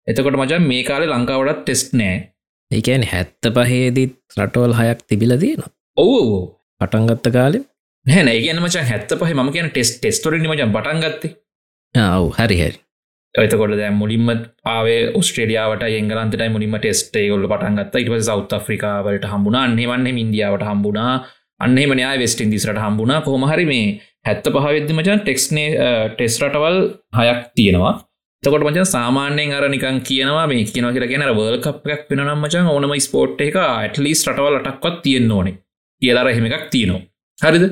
එතකොට 0.08 0.38
මචන් 0.40 0.68
මේ 0.72 0.84
කාලෙ 0.90 1.06
ලංකාවටත් 1.08 1.64
ටෙස්ට් 1.64 1.96
නෑ 2.02 2.18
ඒකැන 2.72 3.04
හැත්ත 3.12 3.50
පහේදීත් 3.56 4.16
රටවල් 4.38 4.74
හයක් 4.80 5.02
තිබිල 5.10 5.34
තියෙන 5.44 5.64
ඔවෝ 5.98 6.40
පටන්ගත්ත 6.82 7.28
කාලෙ? 7.38 7.60
හැන 8.06 8.28
ඒගන 8.34 8.60
මච 8.64 8.84
හැත්ත 8.90 9.16
පහ 9.20 9.32
ම 9.36 9.52
කියන 9.56 9.72
ටෙස් 9.72 9.92
ටෙස්ටොරි 9.98 10.44
මචන් 10.44 10.74
පටන්ගත්තේ 10.76 11.32
ඔව්. 11.96 12.28
හරි 12.40 12.58
හරි 12.62 12.78
එතකොට 13.44 13.74
දැ 13.80 13.90
මුලින්ම 14.02 14.30
ආවේ 14.74 15.00
ඔස්ට්‍රේලියාවට 15.20 15.84
එංගලන්තට 15.88 16.44
මුලින්ම 16.56 16.76
ටෙස්ටේ 16.80 17.28
ගොල්ල 17.32 17.48
පටන්ගත්ත 17.52 17.96
ඉට 18.02 18.28
සෞත් 18.30 18.54
ෆ්‍රිකාවලට 18.68 19.28
හම්බුණ. 19.34 19.58
අන්නේවන්නේ 19.64 20.18
ඉන්දියාවට 20.24 20.68
හම්බුණා. 20.70 21.14
අන්නේ 21.66 21.88
මනයා 21.92 22.16
වෙස්ටින් 22.24 22.52
දිස්රට 22.54 22.82
හම්බුණා. 22.86 23.22
කොහමහරි 23.28 23.66
මේ 23.72 23.86
හැත්ත 24.28 24.52
පහවෙද්දි 24.56 24.98
මචන් 24.98 25.24
ටෙක්ස්නේ 25.24 25.70
ටෙස් 26.16 26.36
රටවල් 26.44 26.78
හයක් 27.20 27.42
තියෙනවා. 27.58 27.94
තකොට 28.44 28.66
මචන් 28.68 28.90
සාමාන්‍යයෙන් 28.96 29.56
අර 29.58 29.66
නිකන් 29.76 29.98
කියනවා 30.10 30.46
මේ 30.52 30.66
කියනව 30.74 30.92
කියලා 30.96 31.12
කියන 31.14 31.26
වර්ල් 31.40 31.60
කප්යක් 31.66 32.04
වෙනම් 32.12 32.34
මචන් 32.44 32.70
ඕනම 32.74 32.94
ස්පෝට් 33.08 33.42
එක 33.48 33.58
ඇටලිස් 33.64 34.22
රටවල් 34.30 34.60
අටක්වත් 34.60 35.02
තියෙන්න්න 35.06 35.36
ඕනේ. 35.38 35.58
කියලාර 36.02 36.30
එහෙම 36.34 36.48
එකක් 36.50 36.70
තියෙනවා. 36.74 37.04
හරිද? 37.40 37.66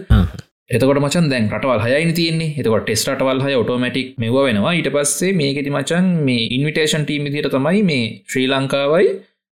එතකොට 0.70 1.00
මචන් 1.00 1.30
දැන් 1.30 1.48
රටවල් 1.50 1.82
හයයි 1.86 2.14
තියන්නේ. 2.14 2.50
එතකොට 2.56 2.84
ටෙස් 2.84 3.06
රටවල් 3.08 3.42
හය 3.42 3.54
ඔටෝමටික් 3.56 4.08
මෙව 4.18 4.36
වෙනවා. 4.40 4.74
ඊට 4.74 4.90
පස්සේ 4.92 5.34
මේකෙති 5.36 5.72
මචන් 5.72 6.12
මේ 6.26 6.50
ඉන්විටේෂන් 6.52 7.04
ටීම 7.04 7.32
දිට 7.32 7.50
තමයි 7.52 7.82
මේ 7.84 8.06
ශ්‍රී 8.26 8.48
ලංකාවයි. 8.50 9.10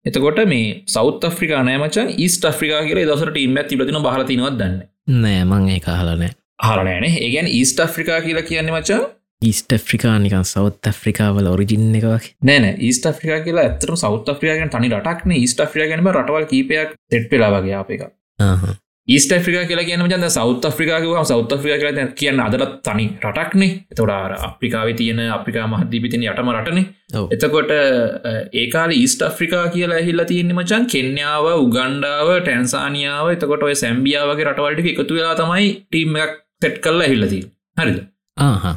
එතකොට 0.06 0.40
මේ 0.46 0.66
සෞත් 0.88 1.24
ෆ්‍රිකා 1.32 1.62
නෑමචන් 1.62 2.10
ඊස්ට 2.16 2.44
ෆ්‍රිකා 2.52 2.82
කියල 2.86 3.00
දසට 3.02 3.30
ටීම 3.30 3.56
තිබතින 3.64 3.98
බහලතිනවත් 4.00 4.58
දන්න 4.58 4.76
නෑමං 5.22 5.68
ඒ 5.68 5.80
කාලනෑ 5.80 6.30
හරනෑන 6.64 7.06
ඒගැන් 7.08 7.50
ඊස්ට 7.50 7.82
ෆ්‍රිකා 7.88 8.20
කියලා 8.20 8.44
කියන්නේ 8.44 8.76
මචා 8.76 9.00
ඊස්ට 9.42 9.76
ෆ්‍රිකානිකන් 9.82 10.46
සෞත් 10.46 10.90
ෆ්‍රිකාවල 10.94 11.50
ඔරිජින්න 11.50 11.98
එකක් 11.98 12.30
නෑන 12.44 12.70
ඊස්ට 12.80 13.10
ෆ්‍රිකා 13.12 13.42
කියලා 13.42 13.66
ඇතර 13.66 13.94
සෞත් 13.98 14.32
ෆ්‍රියාගෙන් 14.32 14.72
තනි 14.72 14.94
රටක්න 14.94 15.36
ඊස්ට 15.36 15.62
ෆ්‍රියාගෙනම 15.66 16.10
රටවල් 16.12 16.50
කීපයක් 16.52 16.98
තෙට් 17.06 17.30
පෙලා 17.30 17.52
වගේ 17.54 17.78
අප 17.80 17.94
එක 17.96 18.10
ඊස්ට 19.08 19.32
ෆ්‍රිකා 19.44 19.64
කියලා 19.70 19.86
කියන 19.88 20.00
ජන්න 20.04 20.30
සෞත් 20.36 20.64
ෆ්‍රිකාකව 20.76 21.12
සෞත් 21.30 21.52
ෆ්‍රිකා 21.62 21.78
කියලා 21.82 22.06
කියන්න 22.20 22.40
අදලත් 22.40 22.72
තනි 22.86 23.04
රටක්නේ. 23.24 23.68
තොඩාර 23.96 24.32
අප්‍රිකාව 24.48 24.88
තියන 25.00 25.20
අප්‍රිකා 25.28 25.66
මහදීපිතින 25.66 26.24
යටම 26.24 26.50
රටන. 26.54 26.80
එතකොට 27.34 27.70
ඒකාල 28.62 28.94
ඊස්ට 28.96 29.22
ෆ්‍රිකා 29.38 29.66
කියලා 29.68 30.00
හිල්ල 30.08 30.24
තියන්නේ 30.32 30.58
මචන් 30.58 30.88
කෙන්යාව 30.94 31.46
උගණ්ඩාව 31.54 32.32
ටැන්සානියාව 32.40 33.30
එතකොට 33.36 33.68
ඔය 33.68 33.76
සැම්බියාවගේ 33.82 34.48
රටවල්ට 34.48 34.90
එකතු 34.94 35.20
වෙලා 35.20 35.36
තමයි 35.42 35.70
ටීම් 35.76 36.18
එකක් 36.24 36.34
තෙට් 36.62 36.82
කල්ලා 36.84 37.12
හිල්ලති 37.12 37.40
හරිද? 37.76 38.02
ඕ 38.38 38.76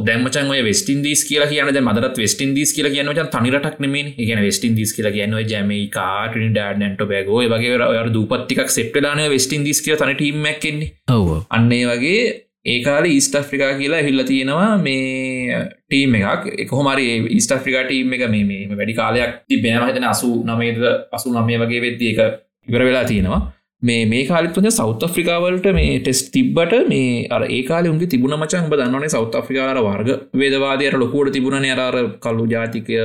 දැමචන් 0.00 0.50
ඔය 0.50 0.60
වෙස්ටින්දීස් 0.62 1.24
කියලා 1.28 1.48
කියන 1.48 1.80
මදත් 1.80 2.18
වෙස්ටින්දීස් 2.18 2.72
කියලා 2.76 2.92
කියන 2.92 3.08
චන් 3.10 3.30
තනිරටක් 3.32 3.80
නෙමේ 3.80 4.14
කියන 4.18 4.42
වෙස්ටින්දීස් 4.42 4.94
කියලා 4.94 5.12
කියන්න 5.12 5.34
ජැමයිකා 5.50 6.30
ඩනට 6.34 7.08
බැගෝ 7.10 7.42
වගේ 7.48 7.74
ඔය 7.82 7.98
දූපත්තික් 8.14 8.62
සෙට්ලාන 8.70 9.22
වෙස්ටින්දීස් 9.30 9.82
කිය 9.82 9.96
තන 9.96 10.14
ටීම්මැක්කෙන්නේ 10.14 10.90
ඔව 11.10 11.30
අන්නේ 11.50 11.82
වගේ 11.86 12.20
ඒකාල 12.66 13.04
ඊස්ට 13.06 13.34
ෆ්‍රිකා 13.40 13.72
කියලා 13.74 14.02
හිල්ල 14.02 14.22
තියෙනවා 14.24 14.78
මේ 14.78 15.58
ටීම් 15.88 16.14
එකක්. 16.14 16.46
එකහොමරි 16.58 17.08
ඊස්ට 17.28 17.52
ෆ්‍රිකා 17.58 17.84
ටීම් 17.84 18.14
එක 18.14 18.24
මේ 18.30 18.60
වැඩි 18.70 18.94
කාලයක් 18.94 19.34
ති 19.48 19.60
බෑමහිතන 19.64 20.06
අසු 20.06 20.30
නමේද 20.44 20.80
අසු 21.12 21.34
නමය 21.34 21.58
වගේ 21.60 21.84
වෙද්දී 21.86 22.14
එක 22.14 22.20
ඉවර 22.68 22.86
වෙලා 22.88 23.04
තියෙනවා 23.04 23.40
මේ 23.82 24.04
මේ 24.06 24.22
කාලිත්වන 24.26 24.70
සෞත් 24.70 25.02
ෆ්‍රිකාවලට 25.14 25.66
මේ 25.72 25.98
ටෙස් 25.98 26.20
තිබ්බට 26.30 26.72
මේ 26.88 27.26
අර 27.30 27.42
ඒකාල 27.48 27.88
උන්ගේ 27.90 28.08
තිබුණ 28.08 28.36
මචන් 28.36 28.70
බදන්නනේ 28.70 29.10
සෞත් 29.10 29.36
ෆ්‍රිකාර 29.46 29.80
වර්ග 29.80 30.10
වේදවාදයට 30.34 30.96
ලොකෝට 30.96 31.32
තිබුණ 31.32 31.68
අර 31.80 31.98
කල්ලු 32.18 32.46
ජාතිකය 32.46 32.98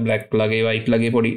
බ්ලක් 0.00 0.36
ලගේ 0.40 0.62
වයිට් 0.68 0.88
ලගේ 0.88 1.14
පොඩි 1.16 1.32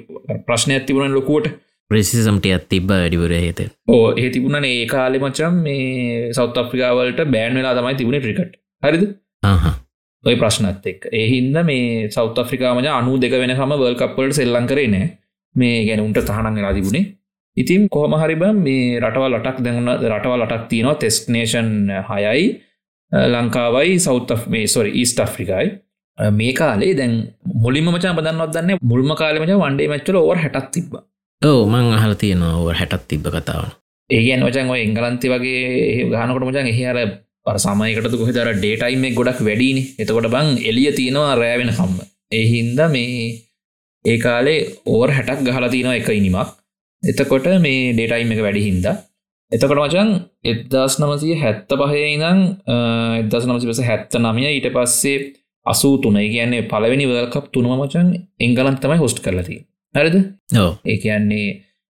ප්‍රශ්නයක් 0.47 0.85
තිබුණ 0.85 1.17
ලොකෝට 1.19 1.49
ප්‍රසිසම්ට 1.91 2.45
ඇත් 2.47 2.69
තිබ්බ 2.69 2.91
වැඩිවර 2.91 3.33
හත 3.39 3.67
ඕ 3.87 4.05
ඒ 4.13 4.29
තිබුණන 4.29 4.65
ඒ 4.65 4.85
කාලෙ 4.87 5.19
මචම් 5.19 5.59
මේ 5.65 6.31
සෞත් 6.33 6.57
අප්‍රිකාවලට 6.57 7.21
බෑන් 7.33 7.59
වෙලා 7.59 7.75
තමයි 7.75 7.99
තිබුණ 7.99 8.17
ට්‍රිකට 8.19 8.55
හරිද? 8.83 9.03
ඔය 10.23 10.35
ප්‍රශ්නත් 10.41 10.89
එක් 10.91 11.05
ඒහින්ද 11.13 11.61
මේ 11.69 12.09
සෞත් 12.09 12.41
අප්‍රිකාමජ 12.43 12.89
අනු 12.93 13.19
දෙක 13.19 13.37
වෙනකම 13.43 13.75
වල් 13.75 13.99
කප්පලට 14.01 14.39
සෙල්ලං 14.39 14.71
කරේ 14.71 14.87
නෑ. 14.87 15.11
මේ 15.55 15.77
ගැන 15.87 16.03
උන්ට 16.07 16.19
තහනන් 16.23 16.59
වෙලා 16.59 16.73
තිබුණේ 16.73 17.05
ඉතින් 17.57 17.89
කොහම 17.89 18.13
හරිබ 18.21 18.43
මේ 18.57 18.99
රටවල් 18.99 19.35
ලටක් 19.37 19.63
දැන්න 19.65 19.89
රටවල් 20.11 20.41
ලටක් 20.43 20.69
තියනවා. 20.71 20.95
තෙස්නේෂන් 20.95 21.71
හයයි. 22.09 22.45
ලංකාවයි 23.11 23.99
සෞත් 23.99 24.31
මේ 24.47 24.67
සොරි 24.67 24.91
ඊස්ට 25.01 25.19
අෆ්‍රිකයි 25.19 25.67
මේ 26.17 26.53
කාලේ 26.53 26.93
දැන් 26.93 27.13
මුලින්ම 27.63 27.87
මචා 27.87 28.13
බදන්නත් 28.13 28.53
දන්න? 28.55 28.79
මුල්ම 28.81 29.11
කාලමච 29.15 29.51
වන්ඩේ 29.53 29.87
මච්චල 29.87 30.17
ඕවර් 30.17 30.41
හැටත් 30.43 30.71
තිබ 30.71 30.95
ඕ 31.41 31.61
මං 31.65 31.93
අහල 31.97 32.13
තියෙනවා 32.15 32.55
ඕවර් 32.59 32.75
හැටත් 32.75 33.07
තිබ්බ 33.07 33.27
කතාවන. 33.27 33.71
ඒගන් 34.09 34.43
වචන් 34.47 34.69
ඔය 34.69 34.81
එංගලන්ති 34.81 35.31
වගේ 35.33 36.09
ගානකොට 36.11 36.47
මචන් 36.47 36.67
එහර 36.71 36.97
සමයකට 37.55 38.17
කොහෙදර 38.19 38.51
ඩේටයිම 38.53 39.03
ගොඩක් 39.15 39.39
වැඩීනි 39.47 39.83
එතකොට 39.99 40.29
බං 40.35 40.53
එලිය 40.69 40.91
තියෙනවා 40.99 41.35
රෑවෙන 41.35 41.73
කම්ම 41.77 41.97
එහින්ද 42.33 42.79
මේ 42.91 43.25
ඒ 44.05 44.17
කාලේ 44.17 44.59
ඕර් 44.87 45.09
හැටක් 45.17 45.43
ගහලා 45.47 45.69
තියෙනවා 45.69 45.99
එක 46.01 46.09
ඉනිමක් 46.09 46.55
එතකොට 47.03 47.47
මේ 47.59 47.93
ඩේටයිම් 47.93 48.31
එක 48.33 48.41
වැඩි 48.41 48.65
හින්ද. 48.67 48.87
එතකොට 49.51 49.79
මචන් 49.79 50.09
එදදාස් 50.43 50.95
නමසය 51.01 51.35
හැත්ත 51.41 51.75
පහේ 51.81 52.07
ඉදං 52.09 52.39
එදස් 53.19 53.45
නමසි 53.45 53.69
පස 53.69 53.81
හැත්ත 53.89 54.17
නමය 54.17 54.47
ඊට 54.47 54.69
පස්සේ 54.73 55.19
අසූ 55.65 55.93
තුන 55.97 56.17
කියන්නේ 56.25 56.65
පලවෙනි 56.71 57.05
වල්කප් 57.05 57.45
තුනම 57.53 57.69
මචන් 57.75 58.09
එංගලන් 58.39 58.77
තමයි 58.77 58.97
හොස්ට 58.97 59.21
කරලති 59.21 59.57
හරිද? 59.95 60.17
නෝ 60.51 60.69
ඒ 60.85 60.97
කියන්නේ 60.97 61.47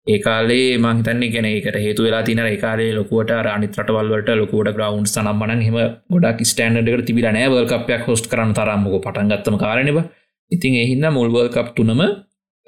ඒකාලේ 0.07 0.69
මහිතන්නේ 0.79 1.31
ගැන 1.31 1.49
එකට 1.49 1.77
හේතු 1.79 2.05
වෙලා 2.05 2.23
තින 2.23 2.41
ඒකාලේ 2.45 2.93
ලොකුවට 2.95 3.33
අනිතරටවල්වට 3.49 4.31
ලොකුවට 4.37 4.77
ග්‍රවන්් 4.77 5.07
සනම්මන 5.07 5.67
හෙම 5.67 5.77
ගොඩක් 6.13 6.41
ස්ටන්ඩ්කට 6.45 7.05
තිබිල 7.07 7.29
නෑ 7.29 7.51
වල්කපයක් 7.51 8.07
හොස්ට 8.07 8.31
කරන්න 8.31 8.55
තරම්මක 8.55 9.03
පටන්ගත්තම 9.05 9.59
කාරණව 9.59 9.99
ඉතින් 10.51 10.77
එහින්ද 10.77 11.09
මුල්වල්කප් 11.13 11.69
තුනම 11.77 12.03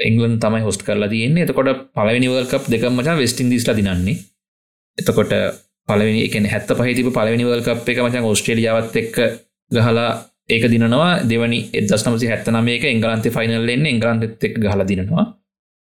එංගලන් 0.00 0.37
තමයි 0.38 0.62
හොස්ට 0.62 0.83
කරලා 0.83 1.09
තියන්නේ. 1.09 1.45
එතකොට 1.45 1.71
පලවෙනිවල්කප් 1.95 2.64
දෙක 2.69 2.85
මචා 2.90 3.16
වෙස්ටින් 3.16 3.50
දිස්ලා 3.50 3.76
දිනන්නේ. 3.76 4.16
එතකොට 4.99 5.33
පලවෙනි 5.88 6.23
එක 6.26 6.35
හැත්ත 6.47 6.71
පහිතිප 6.78 7.11
පලවෙනිවල්කප් 7.11 7.88
එක 7.88 7.99
මචන් 7.99 8.25
ඔස්ට්‍රේලියාවත් 8.25 8.97
එක්ක 8.97 9.16
ගහලා 9.71 10.09
ඒක 10.49 10.64
දිනවා 10.66 11.11
දෙවනි 11.25 11.61
එදස් 11.73 12.07
නමසි 12.07 12.30
හැත්තනමේක 12.33 12.85
එංගලන්ත 12.85 13.28
ෆයිනල් 13.30 13.69
එන්න. 13.69 13.87
එංගලන්තත් 13.87 14.49
එක් 14.49 14.57
ගහලා 14.59 14.87
දිනවා 14.87 15.26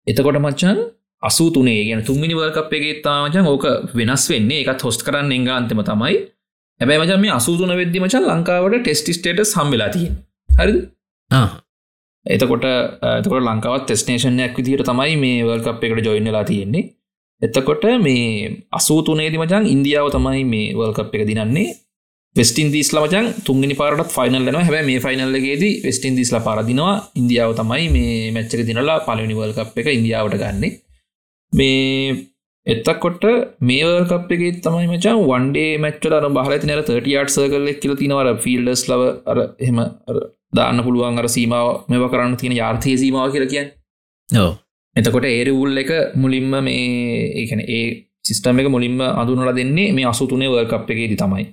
එතකොට 0.07 0.37
මච්චන් 0.37 0.79
අසු 1.23 1.49
තුනේ 1.51 1.81
ගැන 1.87 2.01
තුන්මිනි 2.03 2.35
වල්කප් 2.35 2.71
එකේ 2.73 2.95
තාමචන් 3.01 3.47
ඕක 3.47 3.65
වෙනස් 3.93 4.29
වෙන්නේ. 4.29 4.61
එකත් 4.63 4.81
හොස්ට 4.81 5.05
කරන්න 5.07 5.31
එංගලන්තම 5.31 5.83
තමයි. 5.83 6.15
හැබැයි 6.81 7.01
මචන් 7.01 7.21
මේ 7.21 7.31
අසුතුන 7.31 7.75
වෙද්දි 7.75 7.99
මචන් 7.99 8.25
ලංකාවට 8.29 8.81
ටෙස්ටි 8.81 9.13
ස්ටේට 9.13 9.45
සම්වෙලා 9.45 9.89
තිය 9.89 10.09
හරිද? 10.49 10.81
එතකොට 12.25 12.65
එතකොට 13.11 13.43
ලංකාවත් 13.43 13.85
ටෙස්නේෂනයක් 13.85 14.53
විදිහට 14.57 14.85
තමයි 14.85 15.15
මේ 15.23 15.41
වල්කප් 15.43 15.83
එකට 15.85 16.05
ජොයින්නලා 16.05 16.43
තියෙන්නේ. 16.43 16.83
එතකොට 17.41 17.83
මේ 18.01 18.51
අසූතුනේදි 18.71 19.37
මචන් 19.37 19.65
ඉන්දියාව 19.67 20.07
තමයි 20.11 20.45
මේ 20.45 20.69
වල්කප් 20.73 21.15
එක 21.15 21.27
දිනන්නේ. 21.27 21.67
වෙස්ටින් 22.35 22.69
දීස්ල 22.71 22.97
මචන් 22.99 23.27
තුන්ගනි 23.45 23.75
පාරට 23.81 24.09
ෆයිනල් 24.11 24.37
න 24.43 24.57
හැ 24.61 24.81
මේ 24.83 24.99
ෆයිනල්ලගේදී 24.99 25.73
වෙස්ටින් 25.83 26.17
දිස්ලා 26.19 26.41
පාරදිනවා 26.41 26.95
ඉන්දියාව 27.15 27.51
තමයි 27.59 27.85
මේ 27.89 28.15
මැච්චක 28.35 28.63
දිනලා 28.69 28.97
පලනි 29.05 29.35
වල්කප් 29.39 29.77
එක 29.81 29.91
ඉන්දියාවට 29.93 30.39
ගන්නේ. 30.41 30.71
මේ 31.53 32.15
එත්තකොට 32.67 33.23
මේවල්කප් 33.61 34.31
එක 34.35 34.43
තමයි 34.63 34.87
මචන් 34.89 35.21
වන්ඩේ 35.29 35.71
මච්චල 35.77 36.15
බහල 36.37 36.55
නර 36.59 36.81
30ට 36.83 37.35
සර්කල්ල 37.35 37.69
කියල 37.81 37.95
තිනවර 38.01 38.31
ෆිල්ඩස් 38.45 38.83
ලව 38.89 39.11
අර 39.31 39.41
එහම 39.65 39.79
දාන්න 40.53 40.83
පුළුවන් 40.83 41.19
අර 41.19 41.27
සීමාව 41.27 41.67
මෙව 41.87 42.05
කරන්න 42.09 42.37
තියෙන 42.37 42.55
යාර්ථය 42.55 42.97
සීමාව 42.97 43.31
කියල 43.31 43.47
කියන්න. 43.47 43.69
ඕ 44.29 44.51
එතකොට 44.95 45.25
ඒරවුල් 45.25 45.77
එක 45.77 45.91
මුලින්ම 46.15 46.53
මේ 46.61 47.31
ඒකන 47.35 47.61
ඒ 47.69 47.85
සිිස්ටම 48.23 48.59
එක 48.59 48.69
මුලින්ම 48.69 49.01
අඳුනල 49.01 49.51
දෙන්නේ 49.53 49.91
මේ 49.91 50.05
අසුතුනේ 50.05 50.49
වර්කප් 50.49 50.87
එකේදී 50.87 51.17
තමයි. 51.17 51.43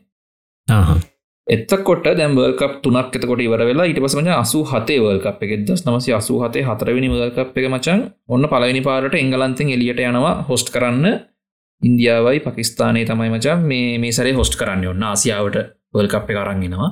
එත්තකොට 1.47 2.07
දැම්වර්කප් 2.13 2.75
තුනක් 2.81 3.11
එතකොට 3.13 3.41
ඉවර 3.41 3.63
වෙලා 3.63 3.87
ඉට 3.87 3.99
පසමච 3.99 4.31
අසු 4.35 4.63
හතේ 4.65 5.01
වර්කප් 5.01 5.43
එක 5.43 5.53
දස් 5.67 5.83
නමසි 5.85 6.15
අසු 6.15 6.39
හතේ 6.39 6.63
හතරවෙනි 6.63 7.09
වර්කප් 7.11 7.59
එක 7.59 7.67
මචන් 7.69 8.01
ඔන්න 8.29 8.47
පලවෙනි 8.47 8.81
පාරට 8.81 9.15
එංගලන්තෙන් 9.15 9.69
එලියට 9.69 10.03
යනවා 10.03 10.35
හොස්ට් 10.49 10.71
කරන්න. 10.71 11.07
ඉන්දියාවයි 11.83 12.41
පකිස්ානය 12.41 13.03
තමයි 13.05 13.31
මචන් 13.31 13.59
මේ 13.65 13.99
මේ 13.99 14.13
සරේ 14.13 14.35
හොස්ට් 14.35 14.55
කරන්න 14.55 14.87
ඔන්න 14.87 15.03
ආසියාවට 15.05 15.59
වර්කප් 15.93 16.31
එක 16.31 16.39
අරන්ගෙනවා 16.39 16.91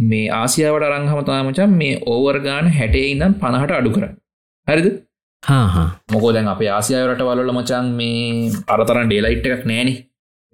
මේ 0.00 0.26
ආසියාවට 0.32 0.84
අරංහමතාමචන් 0.88 1.72
මේ 1.80 1.94
ඕවර්ගාන 2.06 2.68
හැටේ 2.78 3.06
ඉඳම් 3.12 3.32
පණහට 3.34 3.72
අඩු 3.78 3.90
කරන්න. 3.96 4.14
හරිද? 4.68 4.86
මොකෝ 6.12 6.32
දැන් 6.32 6.48
අප 6.48 6.62
ආසියාවට 6.68 7.24
වලල 7.28 7.52
මචන් 7.52 7.90
මේ 7.98 8.52
අරතරන් 8.66 9.10
ඩේලයිට් 9.10 9.46
එකක් 9.48 9.64
නෑනෙ. 9.64 9.94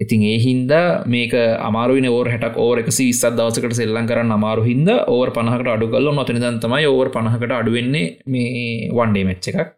ඉතින් 0.00 0.22
ඒ 0.22 0.38
හින්දා 0.38 0.86
මේක 1.06 1.34
අමාරුවන 1.68 2.06
ඕර 2.08 2.28
හැටක් 2.32 2.56
ඕර 2.58 2.76
එක 2.80 2.90
විස්සත් 2.90 3.26
දවසකට 3.38 3.76
සෙල්ලන් 3.80 4.08
කරන්න 4.10 4.36
අමාරු 4.38 4.62
හින්ද 4.68 4.88
ඕවර් 5.14 5.30
පණහකට 5.36 5.70
අඩු 5.74 5.86
කල්ල 5.92 6.10
නොතන 6.12 6.40
දන් 6.42 6.58
තමයි 6.64 6.84
ඕවර් 6.86 7.10
පණහකට 7.14 7.56
අඩුවෙන්නේ 7.60 8.06
මේ 8.26 8.90
වන්ඩේ 8.98 9.28
මෙච්ච 9.30 9.48
එකක්. 9.52 9.70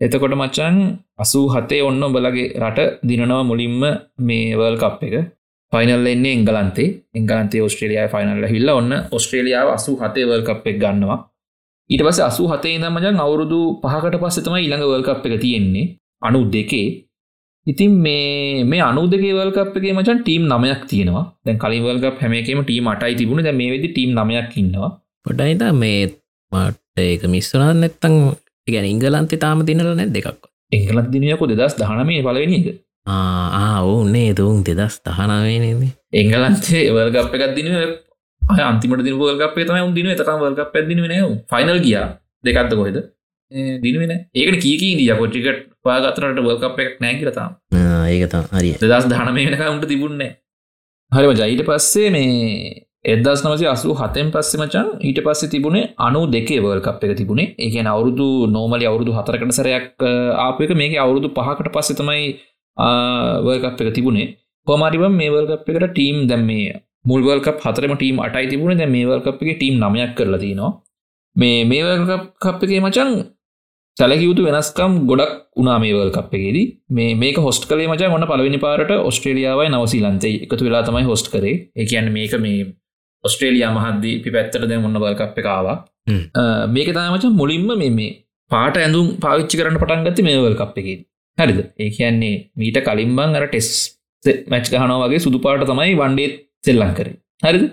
එතකොට 0.00 0.36
මචන් 0.36 0.76
අසූ 1.18 1.46
හතේ 1.54 1.82
ඔන්න 1.82 2.04
බලගේ 2.14 2.54
රට 2.62 2.88
දිනනවා 3.02 3.42
මුලින්ම 3.50 3.82
මේ 4.20 4.56
වල් 4.60 4.78
කප් 4.78 5.00
එක 5.08 5.16
ෆයිනල් 5.72 6.06
එන්නේ 6.06 6.34
එංගලන්තේ. 6.36 6.88
එංගලන්තේ 7.14 7.64
ඔස්ට්‍රේලියයා 7.66 8.08
ෆයිනල්ල 8.14 8.46
හිල්ල 8.52 8.68
ඔන්න 8.70 8.92
ඔස්ට්‍රේලියාව 9.10 9.74
අසු 9.74 9.96
හතේ 10.02 10.28
වල් 10.30 10.44
කප් 10.48 10.72
එක 10.72 10.78
ගන්නවා. 10.84 11.18
ඊට 11.90 12.04
පස 12.06 12.20
අසු 12.20 12.46
හතේ 12.52 12.76
දමජන් 12.84 13.20
අවුරුදු 13.26 13.60
පහකට 13.82 14.22
පස්සතම 14.22 14.56
ඉළඟ 14.58 14.86
වල් 14.86 15.04
කප් 15.08 15.22
එක 15.28 15.44
තියෙන්නේ. 15.44 15.86
අනු 16.22 16.40
දෙකේ 16.50 16.88
ඉතින් 17.66 17.92
මේ 17.98 18.64
මේ 18.64 18.82
අනු 18.82 19.02
දෙකේ 19.12 19.34
වල්කප් 19.34 19.76
එකේ 19.78 19.94
මචන් 19.94 20.20
ටීම් 20.20 20.44
නමයක් 20.52 20.82
තියෙනවා. 20.90 21.24
දැන් 21.44 21.58
කලින් 21.58 21.82
වල්කප් 21.86 22.16
හැමකම 22.22 22.60
ටීම් 22.62 22.90
අටයි 22.92 23.18
තිබුණ. 23.20 23.44
දැ 23.44 23.56
මේ 23.60 23.70
වෙදි 23.74 23.88
ටීම් 23.90 24.10
නමයක් 24.18 24.56
ඉන්නවා. 24.56 24.90
පොඩයිද 25.24 25.64
මේ 25.74 25.98
මට 26.52 27.04
ඒක 27.04 27.24
මිස්සනා 27.28 27.72
නැත්තං 27.74 28.14
ගැන 28.68 28.86
ඉංගලන්තේ 28.86 29.42
තාම 29.44 29.64
දිනල 29.66 29.90
නැ 29.92 30.08
දෙකක් 30.10 30.48
එංගලත් 30.72 31.08
දිනයකො 31.12 31.48
දෙදස් 31.50 31.76
දහනමේ 31.80 32.22
පලවෙනි 32.22 32.58
එක 32.60 32.76
ඕන්නේ 33.08 34.30
දුන් 34.34 34.64
දෙදස් 34.64 35.00
දහනාවනේද 35.04 35.84
එංගලන්තේ 36.14 36.84
වර්ගප් 36.92 37.36
එකක් 37.36 37.54
දින 37.56 37.68
අන්තිමට 38.62 39.04
දින 39.04 39.16
වල්ගපේ 39.16 39.66
තම 39.66 39.94
දින 39.94 40.10
තකම් 40.14 40.40
වල්ගප 40.40 40.72
පැදින 40.74 41.04
නෑ. 41.04 41.30
ෆයිනල් 41.48 41.80
ගියා. 41.80 42.08
දෙකක්ද 42.44 42.74
කොහෙද? 42.74 42.98
දිනවෙන 43.82 44.12
ඒකට 44.34 44.60
කීක 44.62 44.82
ඉදිය 44.84 45.14
පොටිකට 45.14 45.62
පාගතරට 45.84 46.40
වල්කප් 46.40 46.84
එකක් 46.84 47.00
නෑ 47.00 47.14
කියලතාම් 47.20 47.56
ඒකතා 48.08 48.42
හරි 48.50 48.74
දස් 48.82 49.06
දහන 49.06 49.32
මේනක 49.34 49.64
උන්ට 49.66 49.88
තිබුන්නේ 49.88 50.30
හරිම 51.12 51.32
ජයිට 51.34 51.64
පස්සේ 51.64 52.10
මේ 52.10 52.84
එදස් 53.04 53.42
නවසි 53.44 53.66
අසු 53.66 53.94
හතෙන් 53.94 54.28
පස්සේ 54.30 54.60
මචන් 54.60 54.88
ඊට 55.00 55.20
පස්සේ 55.24 55.52
තිබුණේ 55.54 55.86
අනු 55.98 56.20
දෙකේ 56.26 56.60
වර්කප් 56.60 57.04
එක 57.04 57.16
තිබුණේ. 57.16 57.54
ඒකන 57.58 57.86
අවුරුදු 57.86 58.28
නෝමලි 58.48 58.88
අවුරුදු 58.90 59.12
හතරකට 59.12 59.52
සරයක් 59.52 60.06
ආපක 60.38 60.70
මේක 60.74 60.98
අවුරුදු 60.98 61.28
පහකට 61.30 61.72
පස්සෙ 61.74 61.94
තමයි 61.94 62.26
වර්කප් 63.46 63.80
එක 63.82 63.94
තිබුණේ. 63.94 64.28
කොමරිව 64.66 65.04
මේ 65.12 65.30
වර්කප් 65.30 65.70
එකට 65.70 65.88
ටීම් 65.92 66.26
දැම් 66.28 66.44
මේ 66.46 66.76
මුල්වල්ක 67.04 67.48
හතරම 67.64 67.96
ටීම් 67.96 68.20
අටයි 68.26 68.46
තිබුණ. 68.52 68.78
දැ 68.78 68.86
මේ 68.88 69.06
වර්කප්ගේ 69.06 69.56
ටීම් 69.56 69.74
නමයක් 69.82 70.14
කරලා 70.18 70.44
තිනවා 70.44 70.70
මේ 71.36 71.58
මේ 71.64 71.98
කප්පගේ 72.42 72.80
මචන් 72.80 73.10
සැලකියුතු 73.96 74.42
වෙනස්කම් 74.46 74.92
ගොඩක් 75.10 75.32
උනා 75.56 75.78
මේවල් 75.78 76.10
කප්පගේදී 76.10 76.66
මේ 76.90 77.14
මේක 77.14 77.36
හොස්ට 77.46 77.64
කලේ 77.70 77.88
මචන් 77.88 78.14
ඔන්න 78.16 78.26
පලවෙනි 78.30 78.60
පාරට 78.64 78.92
ඔස්ට්‍රේලියාවයි 79.00 79.70
නවසීලන්තේ 79.70 80.34
එකතු 80.44 80.62
වෙලා 80.64 80.82
තමයි 80.88 81.04
හොස්ට 81.10 81.28
කරේ. 81.32 81.54
එකන්න 81.76 82.08
මේක 82.12 82.34
මේ 82.44 82.60
ඔස්ට්‍රේලයා 83.24 83.70
මහද්දී 83.76 84.14
පි 84.24 84.34
පැත්තට 84.34 84.66
දැ 84.70 84.80
ඔන්න 84.80 85.00
වල්කප් 85.04 85.38
එකවා 85.42 85.76
මේක 86.74 86.90
තමච 86.94 87.24
මුලින්ම 87.40 87.70
මේ 87.82 87.90
මේ 87.90 88.10
පාට 88.50 88.76
ඇඳුම් 88.76 89.06
පාවිච්චි 89.24 89.60
කරන්න 89.60 89.80
පටන්ගත්ති 89.82 90.26
මේවල් 90.28 90.56
කප් 90.60 90.76
එකේ 90.82 90.98
හරිද? 91.38 91.60
ඒ 91.76 91.90
කියන්නේ 91.90 92.34
මීට 92.56 92.78
කලින්බං 92.84 93.38
අර 93.38 93.46
ටෙස් 93.46 93.70
මැච් 94.46 94.70
ගහනවා 94.72 95.00
වගේ 95.04 95.24
සුදු 95.26 95.38
පාට 95.38 95.66
තමයි 95.66 95.96
වන්ඩේ 95.96 96.28
සෙල්ලං 96.64 96.94
කරේ. 96.94 97.16
හරිද? 97.42 97.64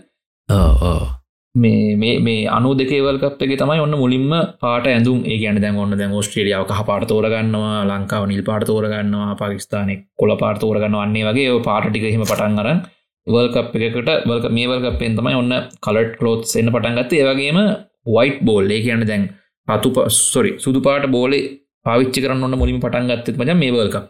මේ 1.56 2.20
මේ 2.20 2.40
අනු 2.48 2.72
දෙකේවල්කප්ගේ 2.74 3.58
තමයි 3.58 3.80
ඔන්න 3.80 3.96
මුලින්ම 3.98 4.34
පාට 4.62 4.88
ඇඳුම් 4.88 5.20
ඒ 5.26 5.38
ගැන 5.38 5.62
දැන් 5.62 5.78
ඔන්න 5.78 5.98
දැන් 5.98 6.12
ෝස්ට්‍රේලියාව 6.12 6.66
කහ 6.66 6.82
පාට 6.86 7.08
තෝරගන්නවා 7.08 7.78
ලංකාව 7.84 8.26
නිල් 8.28 8.44
පාට 8.44 8.66
තෝරගන්නවා 8.66 9.32
පාකිස්ානය 9.36 9.96
කොල 10.20 10.36
පාට 10.36 10.60
තෝරගන්න 10.60 11.00
වන්නේ 11.00 11.26
වගේ 11.30 11.56
පාටික 11.62 12.06
හිම 12.08 12.24
පටන් 12.24 12.62
අරන් 12.64 12.82
වල්කප් 13.28 13.76
එකකට 13.80 14.10
වල්ක 14.28 14.52
මේ 14.52 14.68
වල්කපෙන් 14.68 15.16
තමයි 15.20 15.36
ඔන්න 15.36 15.54
කලට් 15.82 16.14
කලෝත් 16.20 16.44
එන්න 16.56 16.74
පටන්ගත්ත 16.74 17.14
ඒවගේම 17.14 17.60
වයිට් 18.08 18.42
බෝල් 18.48 18.70
ඒ 18.70 18.82
කියන්න 18.86 19.08
දැන් 19.12 19.24
පතු 19.68 20.10
සොරි 20.10 20.52
සුදු 20.60 20.82
පාට 20.82 21.08
බෝලේ 21.08 21.46
පාවිච්චි 21.86 22.26
කරන්න 22.26 22.60
මුලින් 22.62 22.80
පටන්ගත්තත් 22.84 23.40
මච 23.40 23.58
මේ 23.64 23.72
වල්කප් 23.72 24.06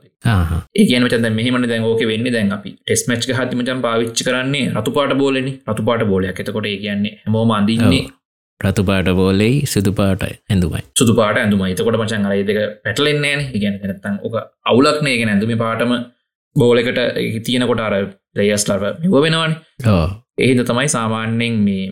ඒ 0.76 0.86
කියන 0.90 1.08
මච 1.08 1.34
මෙහම 1.40 1.62
දැන් 1.72 1.88
ඕක 1.92 2.04
වෙන්න 2.12 2.30
දැන් 2.36 2.54
අපි 2.58 2.76
ටෙස් 2.78 3.08
මච් 3.10 3.40
හතිමචන් 3.40 3.82
පාවිච්චි 3.88 4.28
කරන්නේ 4.28 4.68
රතු 4.76 4.98
පාට 4.98 5.18
බෝලනි 5.24 5.56
රතු 5.72 5.90
පාට 5.90 6.06
බෝලයක් 6.12 6.40
එතකොට 6.44 6.70
කියන්නේ 6.76 7.16
හැමෝම 7.24 7.58
අඳන්නේ 7.58 8.06
රතු 8.62 8.84
පාට 8.84 9.08
බෝලෙයි 9.12 9.66
සුදු 9.66 9.92
පාට 9.92 10.24
ඇඳුමයි. 10.24 10.84
සුදු 11.00 11.14
පාට 11.16 11.38
ඇඳුම 11.38 11.64
එතකොට 11.66 11.98
මචන් 12.00 12.26
අර 12.28 12.36
දෙක 12.50 12.60
පැටලෙන්නේ 12.84 13.38
ඉගැන 13.54 13.80
නැත්තන් 13.82 14.16
ඕක 14.24 14.36
අවුලක්නය 14.66 15.16
ගෙන 15.20 15.30
ඇඳුම 15.30 15.52
පාටම 15.58 15.92
බෝලකට 16.56 17.00
තියෙනකොට 17.46 17.82
අර 17.88 17.96
ලේස්ලව 18.36 18.84
මෙව 19.02 19.16
වෙනවාන. 19.26 19.56
ඒද 20.38 20.62
තමයි 20.70 20.88
සාමාන්‍යෙන් 20.88 21.58
මේ 21.68 21.86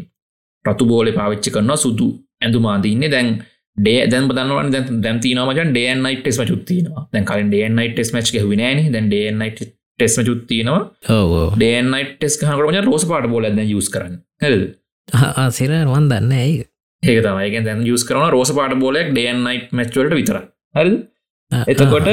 රතු 0.65 0.85
බෝලෙ 0.85 1.11
පාවිච්චි 1.11 1.55
කරනවා 1.55 1.77
සුදු 1.77 2.07
ඇඳුමාදීන්නේ 2.41 3.11
දැන් 3.15 3.29
ඩේ 3.77 4.01
දැන් 4.07 4.27
බදන්නවන් 4.29 4.73
දැ 4.73 4.81
දැම්තින 5.03 5.39
මචන් 5.43 5.71
ඩේනයි 5.71 6.17
ටෙස් 6.19 6.37
චුත්තිනවා 6.43 7.05
දැන් 7.13 7.25
කලින් 7.25 7.49
ඩේනයි 7.49 7.87
ටෙස් 7.93 8.11
මච් 8.13 8.43
විනන 8.43 8.91
දැන් 8.93 9.07
ඩේනයි 9.07 9.49
ටෙස් 9.53 10.17
චුත්තිනවා 10.19 10.81
ඩේනයි 11.55 12.03
ටෙස් 12.11 12.37
හකට 12.41 12.85
රෝස 12.85 13.05
පාට 13.05 13.27
බෝල 13.31 13.49
දැ 13.49 13.65
යස් 13.71 13.89
කරන්න. 13.89 14.19
හෙද 14.41 14.53
සිර 15.57 15.73
වන් 15.87 16.05
දන්න 16.11 16.31
ඇයි 16.33 16.61
ඒක. 17.03 17.19
තමයි. 17.23 17.63
දැන් 17.65 17.81
යස් 17.87 18.05
කරන 18.05 18.29
රෝස 18.29 18.53
පාට 18.59 18.77
බෝලක් 18.79 19.11
ඩේනයි 19.11 19.57
මච්වලට 19.71 20.15
විතර 20.19 20.39
හරි 20.75 20.93
එතකොට 21.67 22.09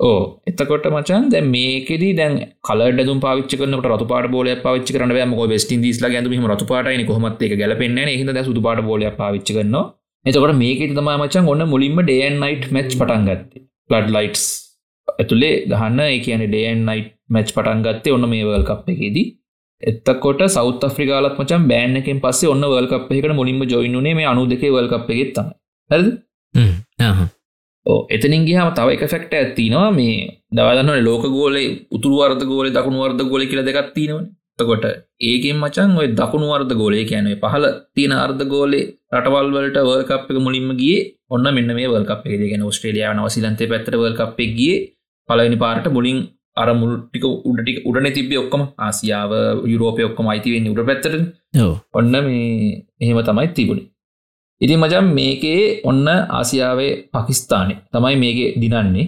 ඕ 0.00 0.18
එතකොට 0.46 0.90
මචන් 0.90 1.30
දැ 1.30 1.44
මේකෙද 1.46 2.04
දැන් 2.18 2.36
කලඩ 2.66 3.14
පාච්ච 3.20 3.54
කන 3.54 3.78
රතු 3.86 4.10
පාට 4.10 4.28
බෝල 4.34 4.52
පාච්ච 4.66 4.92
කරන 4.96 5.14
ම 5.22 5.38
වෙස්ට 5.46 5.72
දිස්ල 5.86 6.10
ගැඳම 6.10 6.50
රතු 6.50 6.66
පාටයි 6.66 7.06
කොමත් 7.06 7.42
එක 7.42 7.56
ගැලපෙන්න්න 7.62 8.12
හිද 8.12 8.44
සුදු 8.44 8.66
පාට 8.68 8.82
බෝල 8.82 9.08
පාච්ච 9.22 9.56
කරනවා 9.56 9.86
එතකොට 10.26 10.56
මේක 10.62 10.80
තමා 10.96 11.18
මචන් 11.18 11.50
ඔන්න 11.52 11.62
මුලින්ම 11.72 12.00
ඩේන් 12.02 12.34
නයිට් 12.42 12.64
මැච් 12.76 12.90
පටන් 12.92 13.26
ගත්තේ. 13.28 13.62
ලඩ් 13.90 14.14
ලයිටස් 14.16 14.44
ඇතුළේ 15.08 15.54
ගහන්න 15.70 16.00
ඒ 16.06 16.18
කියන 16.24 16.42
ඩේන් 16.46 16.82
නයිට් 16.88 17.12
මැච් 17.28 17.52
පටන් 17.56 17.84
ගත්තේ 17.86 18.16
ඔන්න 18.16 18.28
මේ 18.32 18.44
වල් 18.48 18.66
කප් 18.70 18.94
එකේදී. 18.94 19.26
එත්තකොට 19.82 20.42
සෞත් 20.56 20.82
ෆ්‍රිකාලත් 20.96 21.38
මචන් 21.38 21.68
බෑන් 21.70 22.00
එකෙන් 22.00 22.20
පස්සේ 22.24 22.52
ඔන්න 22.54 22.66
වල් 22.72 22.88
කප් 22.92 23.18
එකට 23.18 23.36
මුලින්ම 23.40 23.62
ජොයිනුනේ 23.72 24.14
මේ 24.18 24.30
අනු 24.32 24.48
දෙකේ 24.52 24.72
වල් 24.76 24.90
කප් 24.92 25.16
එකෙත් 25.16 25.32
තමයි. 25.36 25.54
හරිද? 25.90 26.08
එතනින් 28.10 28.44
ගහම 28.48 28.70
තව 28.76 28.96
එක 28.96 29.04
ෆෙක්ට 29.14 29.32
ඇත්තිනවා 29.34 29.88
මේ 29.90 30.16
දවදන්නන 30.52 31.04
ලෝක 31.04 31.24
ගෝලේ 31.36 31.68
උතුරු 31.90 32.20
වර්ද 32.20 32.44
ගෝලේ 32.50 32.74
දකුණු 32.76 33.02
වර්ද 33.04 33.22
ගෝල 33.30 33.46
කියල 33.50 33.62
දෙකත්තිනවන 33.68 34.26
තකොට 34.60 34.84
ඒකෙන් 35.28 35.56
මචන් 35.62 35.92
ඔය 36.00 36.08
දකුණු 36.18 36.50
වර්ද 36.52 36.72
ගෝලය 36.80 37.04
කියැනේ 37.10 37.40
පහල 37.42 37.66
තියෙන 37.94 38.14
අර්ධ 38.24 38.44
ගෝලේ 38.52 38.84
රටවල් 39.14 39.48
වලට 39.56 39.86
වර්කප් 39.90 40.28
එක 40.32 40.40
මුලින්ම 40.46 40.70
ගිය. 40.80 40.98
ඔන්න 41.34 41.46
මෙන්න 41.56 41.70
මේ 41.78 41.92
වල්කප් 41.94 42.22
එක. 42.26 42.42
ගෙන 42.52 42.66
ස්ට්‍රේලියාව 42.76 43.14
නවසිලන්තේ 43.16 43.70
පැත්තට 43.72 44.00
වල්කප් 44.02 44.38
එක 44.46 44.52
ගිය. 44.60 44.74
පලවෙනි 45.28 45.58
පාරට 45.64 45.88
මුලින් 45.96 46.18
අර 46.60 46.68
මුල්ටික 46.80 47.24
උඩටික 47.48 47.78
උඩන 47.88 48.08
තිබේ 48.16 48.42
ඔක්කම. 48.44 48.62
ආසියාව 48.86 49.32
යුරෝපය 49.72 50.02
ඔක්කොම 50.08 50.32
අයිතිවෙන්න 50.32 50.72
උඩ 50.72 50.82
පැත්තට 50.88 51.14
ඔන්න 51.98 52.12
මේ 52.26 52.84
එහෙම 53.02 53.20
තමයි 53.28 53.48
තිබුණේ. 53.58 53.88
ඉති 54.60 54.74
මජම් 54.82 55.06
මේකේ 55.18 55.60
ඔන්න 55.90 56.06
ආසියාවේ 56.38 56.92
පකිස්ථානය 57.14 57.74
තමයි 57.92 58.16
මේක 58.24 58.38
දිනන්නේ. 58.62 59.06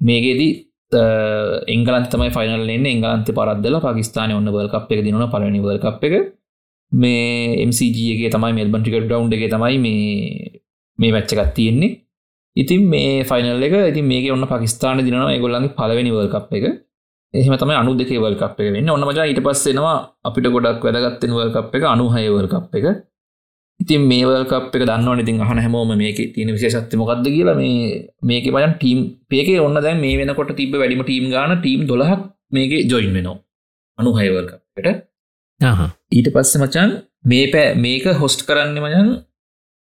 මේකේදී 0.00 0.52
එංගලන්ත 0.92 2.10
තමයි 2.10 2.30
ෆයිනල් 2.30 2.70
එන්න 2.70 2.86
එංගලන්ත 2.86 3.30
පරද්දල 3.30 3.78
පකිස්ාන 3.80 4.32
ඔන්න 4.32 4.48
වල්කප් 4.48 4.92
එක 4.92 5.04
දිනන 5.04 5.28
පලනි 5.30 5.60
වල්කප් 5.60 6.04
එක. 6.04 6.14
මේ 6.92 7.64
MCGගේ 7.66 8.30
තමයි 8.30 8.52
මෙල්බන් 8.54 8.82
ටිකට 8.82 9.08
ඩවන්් 9.08 9.32
එක 9.32 9.50
තමයි 9.52 9.78
මේ 9.78 10.60
මේ 10.98 11.12
මැච්චකත් 11.12 11.54
තියෙන්නේ. 11.54 11.96
ඉතින් 12.56 12.88
මේ 12.88 13.24
ෆයිනල් 13.24 13.62
එක 13.62 13.74
ඉතින් 13.92 14.06
මේක 14.06 14.32
ඔන්න 14.32 14.46
පකිස්ාන 14.46 15.04
දිනවා 15.04 15.36
ගොල්ලන්ගේ 15.38 15.76
පලවෙනි 15.78 16.10
වල්කප් 16.10 16.52
එක. 16.52 16.64
එහම 17.34 17.54
තම 17.60 17.70
අනු 17.72 17.94
දෙක 17.94 18.10
වල්කප් 18.24 18.56
එක 18.60 18.72
වෙන්න. 18.74 18.90
ඔන්න 18.90 19.04
මජා 19.08 19.28
ඊට 19.30 19.42
පස්සෙනවා 19.44 19.96
අපිට 20.24 20.48
ගොඩක් 20.54 20.82
වැදගත්තෙන 20.86 21.32
වල්කප් 21.38 21.74
එක 21.76 21.84
අනුහයවල්කප් 21.94 22.74
එක. 22.78 22.86
ඉතින් 23.80 24.06
මේවල්කප් 24.10 24.74
එක 24.76 24.84
දන්න 24.84 25.20
ඉතින් 25.22 25.40
අහන 25.40 25.60
හැමෝම 25.64 25.92
මේක 26.02 26.18
තියෙන 26.34 26.50
විශේෂත්ත 26.56 26.94
මොකක්ද 27.00 27.26
කියලා 27.26 27.58
මේ 27.60 28.10
මේක 28.22 28.46
පයන් 28.46 28.72
ටීම් 28.74 28.98
පේක 29.30 29.48
ඔන්න 29.66 29.78
දැන් 29.80 30.00
මේ 30.04 30.16
වෙනකොට 30.20 30.50
තිබ 30.56 30.74
වැඩිම 30.74 31.02
ටීම් 31.02 31.30
ගාන 31.34 31.54
ටීම් 31.56 31.86
දොලහක් 31.86 32.24
මේක 32.52 32.72
ජොයින් 32.92 33.12
වෙනවා. 33.16 33.38
අනුහයවල්කප්ට 33.98 34.88
ඊට 36.12 36.28
පස්ස 36.34 36.58
මචන් 36.60 36.90
මේ 37.24 37.46
පෑ 37.52 37.74
මේක 37.84 38.04
හොස්ට් 38.22 38.42
කරන්න 38.48 38.80
මචන් 38.82 39.08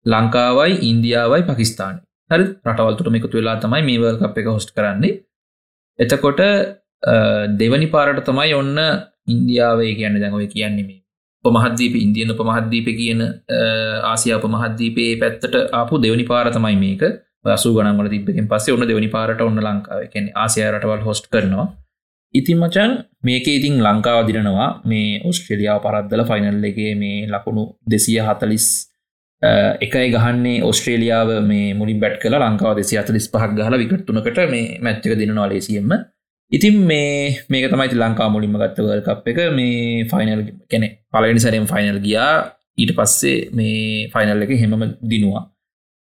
ලංකාවයි 0.06 0.74
ඉන්දියාවයි 0.90 1.46
පකිස්ාන 1.48 1.96
හරි? 2.30 2.44
රටවල්තුට 2.66 3.12
මේකතු 3.14 3.40
වෙලා 3.40 3.56
තමයි 3.64 3.82
මේවල්කප් 3.88 4.38
එක 4.40 4.52
හොස්ට් 4.56 4.70
කරන්නේ. 4.76 5.14
එතකොට 5.98 6.40
දෙවනි 7.60 7.88
පාරට 7.94 8.22
තමයි 8.28 8.52
ඔන්න 8.60 8.78
ඉන්දියාවේ 9.26 9.92
කියන්න. 9.98 10.20
දැඟව 10.22 10.46
කියන්නේ 10.54 10.86
මේ 10.88 11.05
උපමහද්දීප 11.46 11.94
ඉන්දියන 12.04 12.34
උපමහද්දීප 12.34 12.88
කියන 13.00 13.22
ආසියා 14.12 14.38
උපමහද්දීපේ 14.40 15.10
පැත්තට 15.22 15.56
ආපු 15.80 16.02
දෙවනි 16.04 16.26
පාර 16.30 16.46
තමයි 16.56 16.76
මේක. 16.84 17.02
අසු 17.56 17.74
ගනන්වල 17.76 18.08
තිබෙන් 18.12 18.48
පස්සේ 18.52 18.74
ඔන්න 18.76 18.88
දෙවනි 18.90 19.08
පාරට 19.16 19.40
ඔන්න 19.48 19.60
ලංකාව. 19.66 20.06
කැන 20.12 20.26
ආසියා 20.44 20.72
රටවල් 20.72 21.06
හොස්ට් 21.08 21.30
කරනවා. 21.32 21.68
ඉතින් 22.34 22.58
මචන් 22.62 22.92
මේක 23.28 23.46
ඉතින් 23.58 23.74
ලංකාව 23.86 24.20
දිරනවා. 24.28 24.70
මේ 24.90 25.22
ඔස්ට්‍රලියාව 25.30 25.80
පරද්දල 25.86 26.26
ෆයිනල් 26.30 26.68
එකගේ 26.70 26.92
මේ 27.02 27.16
ලකුණු 27.32 27.64
දෙසිය 27.92 28.20
හතලිස් 28.28 28.66
එකයි 29.86 30.08
ගහන්නේ 30.14 30.62
ඔස්ට්‍රේලියාව 30.62 31.30
මේ 31.44 31.74
මුලින් 31.74 32.00
බැට් 32.00 32.20
කල 32.22 32.34
ලංකාව 32.36 32.76
දෙසි 32.76 32.98
අතලිස් 32.98 33.28
පහක් 33.32 33.52
ගහල 33.58 33.76
විකටතුනකට 33.82 34.38
මේ 34.50 34.78
මැච්චක 34.80 35.12
දිනවා 35.20 35.48
ලේසියෙන්ම. 35.48 35.92
ඉතින් 36.52 36.74
මේ 36.80 37.42
මේක 37.48 37.66
තමයි 37.70 37.96
ලංකා 37.96 38.28
මුලින්ම 38.28 38.54
ගත්ත 38.54 38.78
වල්කප් 38.80 39.26
එක. 39.26 39.38
මේ 39.52 40.04
ෆයිනල් 40.04 40.42
කැනෙ 40.70 40.88
පලනි 41.12 41.40
සරෙන් 41.40 41.66
ෆයිනල් 41.66 41.98
ගියා. 42.00 42.32
ඊට 42.78 42.92
පස්සේ 42.94 43.50
මේ 43.52 44.08
ෆයිනල් 44.12 44.42
එක 44.42 44.52
හෙමම 44.54 44.82
දිනවා. 45.02 45.42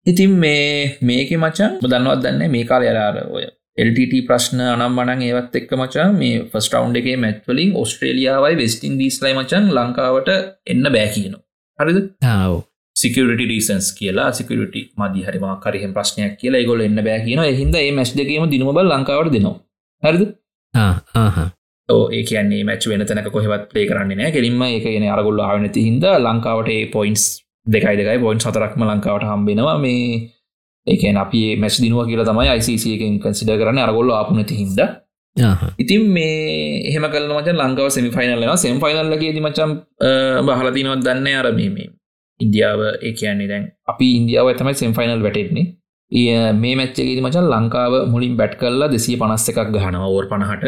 ඉතින් 0.06 0.32
මේ 0.36 0.98
මේක 1.02 1.30
මචන් 1.34 1.78
දන්නවත් 1.82 2.20
දන්න 2.22 2.50
මේ 2.50 2.64
කාල 2.64 2.82
අලාර 2.84 3.16
ඔය 3.28 3.44
LTT 3.78 4.22
ප්‍රශ්න 4.28 4.62
අනම් 4.66 4.94
මනන් 4.94 5.22
ඒවත් 5.22 5.58
එක්ක 5.60 5.74
මචා 5.74 6.06
මේ 6.12 6.38
ෆස් 6.44 6.70
ටවන්් 6.70 6.96
එකේ 7.00 7.16
මැත්වලින් 7.16 7.74
ඔස්ට්‍රේලියාවයි 7.74 8.60
වෙස්ටින් 8.62 8.94
දීස්ලයි 9.00 9.34
මචන් 9.34 9.68
ලංකාවට 9.76 10.32
එන්න 10.66 10.86
බෑ 10.86 11.10
කියනවා. 11.10 11.44
හරිද? 11.78 12.00
සිකට 12.96 13.42
රීසන්ස් 13.42 13.92
කියලා 13.98 14.30
සිකට 14.32 14.76
මදි 14.96 15.26
හරිම 15.26 15.46
කරහෙම 15.60 15.92
ප්‍රශ්නයක් 15.96 16.38
කියලා 16.40 16.66
ගොල 16.70 16.80
එන්න 16.80 17.02
බෑ 17.06 17.20
කියන 17.26 17.42
හිද 17.60 17.74
ඒ 17.76 17.90
මැස් 17.92 18.14
දෙකේම 18.16 18.46
දිනමබල් 18.52 18.92
ලංකාවට 18.92 19.34
දෙනවා 19.34 19.56
හරිද? 20.02 20.22
ඒ 22.12 22.22
කියන්නේ 22.28 22.62
මැච් 22.64 22.86
වෙන 22.90 23.06
තැනක 23.06 23.28
කොහෙවත් 23.32 23.64
ප්ලේ 23.70 23.86
කරන්නේ 23.88 24.18
නෑ 24.20 24.32
කෙලින්ම 24.36 24.62
එක 24.68 24.86
ගෙන 24.86 25.08
අරගොල්ල 25.08 25.40
ආවනති 25.40 25.80
හිද 25.86 26.04
ලංකාවට 26.18 26.70
පොයින්ස් 26.94 27.22
දෙකයි 27.66 27.96
දෙකයි 28.00 28.18
පොයින්් 28.24 28.40
සතරක්ම 28.40 28.82
ලංකාවට 28.82 29.28
හම්බෙනවා 29.30 29.78
මේ 29.78 30.02
ඒකන 30.86 31.16
අපි 31.24 31.40
මැච් 31.62 31.74
දිනුව 31.84 32.06
කියලා 32.08 32.28
තමයි 32.30 32.48
අයිසිසියකින් 32.54 33.18
කන්සිඩ 33.22 33.50
කරන්න. 33.60 33.78
අරගොල්ල 33.78 34.10
ආපනති 34.12 34.54
හිද 34.60 34.80
ඉතින් 35.78 36.02
මේ 36.08 36.88
එහෙම 36.88 37.04
කල 37.12 37.26
මච 37.36 37.48
ලංකාව 37.52 37.88
සෙමි 37.90 38.10
ෆයිනල්ලන 38.10 38.56
සෙම් 38.56 38.78
ෆයිනල්ලගේද 38.80 39.38
මචම් 39.40 39.70
බහලතිනවත් 40.46 41.00
දන්න 41.06 41.26
අරමීම 41.40 41.74
ඉන්දියාව 42.40 42.80
ඒ 43.06 43.12
කියන්නේ 43.12 43.48
දැන් 43.48 43.64
අපි 43.92 44.06
ඉන්දියාව 44.18 44.48
තමයි 44.58 44.74
සෙම් 44.74 44.92
ෆයිනල් 44.94 45.20
වැටෙන්නේ. 45.22 45.64
ඒ 45.64 45.70
මේ 46.12 46.74
මැච්චගේ 46.80 47.20
මචන් 47.24 47.46
ලංකාව 47.52 47.94
මුලින් 48.12 48.34
බැට් 48.40 48.54
කල්ලා 48.60 48.88
දෙසිය 48.94 49.16
පනස්ස 49.20 49.48
එකක් 49.52 49.70
ගහනව 49.74 50.04
ඕර් 50.08 50.26
පණහට. 50.32 50.64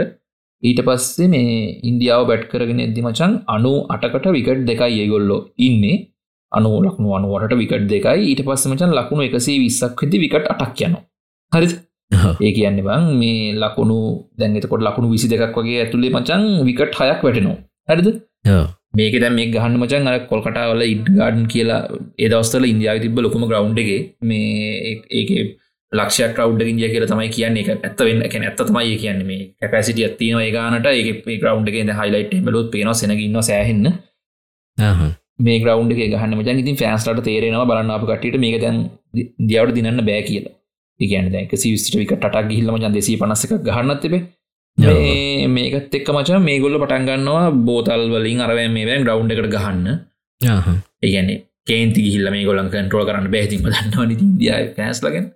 ඊට 0.63 0.81
පස්සේ 0.87 1.29
මේ 1.35 1.81
ඉන්දියාව 1.91 2.23
බැට් 2.31 2.45
කරගෙන 2.53 2.81
එද්දි 2.87 3.03
මචන් 3.07 3.35
අනු 3.55 3.73
අටකට 3.95 4.27
විකට් 4.37 4.63
දෙකයි 4.71 5.01
ඒගොල්ලෝ 5.03 5.41
ඉන්නේ. 5.67 5.99
අනු 6.53 6.71
ලක්නු 6.85 7.09
අනුවට 7.19 7.55
විකට් 7.63 7.87
දෙකයි. 7.93 8.21
ඊට 8.31 8.43
පස්ස 8.47 8.67
මචන් 8.73 8.97
ලකුණු 8.99 9.23
එකසේ 9.29 9.59
විස්සක් 9.65 10.03
වෙදි 10.03 10.23
විකට 10.25 10.47
අටක් 10.55 10.81
යනවා. 10.87 11.05
හරි 11.53 11.69
ඒ 12.47 12.53
කියන්න 12.57 12.81
බං 12.87 13.05
මේ 13.21 13.55
ලකුණු 13.63 13.99
දැන්ගතකොට 14.41 14.83
ලකුණු 14.87 15.09
විසි 15.15 15.31
දෙකක් 15.33 15.57
වගේ 15.61 15.79
ඇතුළේ 15.85 16.15
මචන් 16.17 16.43
විකට් 16.69 16.99
හයක් 17.01 17.23
වැටෙනවා. 17.27 17.59
හරිද 17.89 18.09
මේක 18.95 19.15
දැ 19.23 19.31
මේ 19.31 19.51
ගහන්න 19.55 19.79
මචන් 19.81 20.11
අර 20.11 20.19
කොල්කටාවල 20.31 20.83
ඉඩ් 20.85 21.07
ගාඩන් 21.19 21.47
කියලා 21.53 21.81
ඒදවස්තල 22.19 22.69
ඉන්දියාව 22.73 23.01
තිබ 23.05 23.19
ලොකුම 23.19 23.47
ග්‍රවන්්ගේ 23.51 23.99
මේ 24.23 24.95
ඒක 25.13 25.31
ලක්ෂ 25.93 26.35
ක්‍රව් 26.37 26.61
ඉදිය 26.63 26.91
කියල 26.93 27.07
තමයි 27.07 27.29
කියන්නේ. 27.29 27.63
එක 27.65 27.71
ඇත්ත 27.85 28.01
වෙන්න 28.01 28.23
එක 28.23 28.35
ඇත්ත 28.41 28.61
තමයි 28.61 28.99
කියන්න. 29.05 29.23
මේ 29.31 29.55
කැපසිටිය 29.63 30.07
ඇත්තින 30.09 30.41
ඒගානට 30.41 30.87
ඒ 30.87 31.39
ග්‍රවන්් 31.39 31.69
එක 31.69 31.97
හයිලයිට් 32.01 32.37
බලොත් 32.45 32.71
පේන 32.75 32.93
සෙනගන්න 32.95 33.43
සෑහෙන්න. 33.43 33.89
මේ 35.39 35.59
ග්‍රවන්් 35.63 35.93
එක 35.95 36.13
ගහන්න 36.15 36.39
මචන්. 36.39 36.63
ඉතින් 36.65 36.81
ෆෑන්ස්ලට 36.83 37.25
තේරෙනවා 37.25 37.69
බලන්න 37.71 37.91
අප 37.91 38.07
කටට 38.11 38.43
මේක 38.45 38.61
දැන් 38.61 38.79
දියාවට 39.49 39.77
දිනන්න 39.79 40.05
බෑ 40.11 40.23
කියලා. 40.23 40.55
ඉගන්න 41.01 41.31
දැක 41.33 41.53
සිවිස්ට 41.57 41.95
විකට 41.95 42.25
ගිල්ලම 42.51 42.77
ජන් 42.83 42.95
දෙසී 42.97 43.17
පනස්සක 43.21 43.53
ගහන්නත් 43.69 44.01
තිබේ 44.03 44.23
මේකත් 45.49 45.95
එක්ක 45.95 46.09
මචා 46.17 46.41
මේ 46.41 46.59
ගොල්ල 46.61 46.79
පටන්ගන්නවා 46.83 47.45
බෝතල් 47.69 48.05
වලින් 48.15 48.41
අරව 48.41 48.61
මේ 48.77 48.99
ග්‍රවන්් 49.03 49.35
එකට 49.35 49.51
ගහන්න. 49.57 49.87
ඒගැන්නේ 51.03 51.39
කේන්ති 51.67 52.05
හිල්ල 52.13 52.29
මේ 52.35 52.45
ගොලන් 52.45 52.71
කන්ට්‍රෝල් 52.75 53.07
කරන්න 53.09 53.29
බැතිම 53.35 53.67
දන්නවන 53.67 54.15
දිය 54.39 54.53
පැස්ලගෙන් 54.77 55.27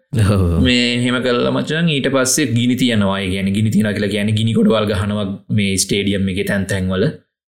මේ 0.62 0.86
හෙම 1.04 1.18
කල්ල 1.26 1.50
මචන් 1.50 1.90
ඊට 1.96 2.08
පස්සේ 2.14 2.52
ගිනි 2.58 2.76
තියනවා. 2.82 3.18
ගැන 3.34 3.50
ගිනි 3.56 3.74
තින 3.74 3.90
කියලා 3.90 4.14
කියන 4.14 4.32
ගිනි 4.38 4.56
කොඩවල් 4.58 4.88
ගහනවක් 4.92 5.34
මේ 5.58 5.76
ස්ටේඩියම් 5.84 6.32
එක 6.34 6.42
තැන් 6.50 6.66
තැන්වල 6.66 7.04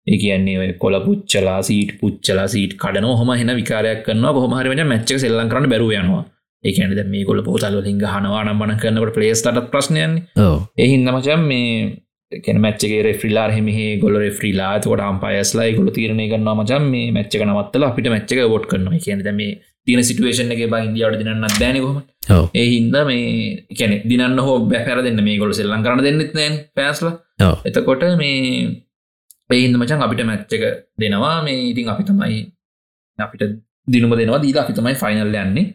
ඒ 0.08 0.18
කියන්නේ 0.18 0.72
කොල 0.76 0.96
පුච්චලා 1.06 1.60
සීට 1.68 1.92
පුච්චලා 2.00 2.48
සීට 2.48 2.74
කඩන 2.82 3.10
හොම 3.20 3.34
හෙන 3.42 3.52
විකාරයක් 3.60 4.02
කරන්න 4.08 4.40
හොමහරමට 4.44 4.86
මච්චක 4.86 5.20
සෙල්ලන් 5.20 5.52
කරන්න 5.52 5.72
බැරුවයනවා 5.74 6.24
ඒකනද 6.64 7.04
මේ 7.08 7.26
කොල 7.26 7.44
පෝතල් 7.44 7.78
ලින් 7.82 8.00
හනවා 8.06 8.44
නම් 8.46 8.62
බන 8.62 8.80
කරන්නට 8.82 9.14
පලේස්ටට 9.18 9.68
ප්‍රශ්නයන් 9.74 10.16
එහින්ද 10.78 11.14
මචන් 11.14 11.44
මේ 11.52 11.68
කැන 12.32 12.58
මච්චගේ 12.62 13.02
රෙෆ්‍රිලා 13.08 13.50
හෙමහේ 13.56 13.90
ගොල 14.04 14.16
රෙෆ්‍රීලා 14.24 14.72
තකොට 14.80 15.04
අම්පයස්ලා 15.10 15.68
ගොල 15.78 15.90
තීරණය 15.98 16.26
කරන්න 16.32 16.50
මචන් 16.54 16.86
මේ 16.94 17.12
මච්චක 17.12 17.44
නවත්තල 17.48 17.86
අපිට 17.90 18.10
මච්චක 18.14 18.48
බොට් 18.54 18.66
කරනවා. 18.72 19.04
කියනද 19.06 19.30
මේ 19.40 19.52
තින 19.88 20.02
සිටුවේෂන් 20.10 20.54
එක 20.56 20.64
බයි 20.74 20.88
ඉන්දියාවට 20.90 21.20
දිනන්න 21.22 21.46
දැනකොම 21.60 21.98
ඒ 22.54 22.66
හින්ද 22.74 22.96
මේ 23.10 23.28
කැනෙ 23.80 23.98
දිනන්න 24.10 24.40
හෝ 24.40 24.56
බැපැර 24.72 25.04
දෙන්න 25.08 25.22
මේ 25.28 25.38
ගොල 25.44 25.54
සෙල්ලන් 25.60 25.86
කරන 25.86 26.04
දෙන්නෙත් 26.08 26.34
නෑන් 26.40 26.58
පැස්ල 26.78 27.08
එතකොට 27.70 28.08
මේ 28.24 28.40
පේහින්ද 29.50 29.78
මචන් 29.78 30.04
අපිට 30.08 30.26
මැච්චක 30.32 30.66
දෙනවා. 31.00 31.38
මේ 31.46 31.70
ඉතින් 31.72 31.94
අපි 31.94 32.04
තමයි 32.10 32.42
අපිට 33.20 33.44
දිනුම 33.88 34.14
දෙනවා 34.20 34.44
දීලා 34.44 34.64
අපි 34.66 34.74
තමයි 34.74 34.96
ෆයිනල් 34.96 35.40
යන්නේ 35.44 35.66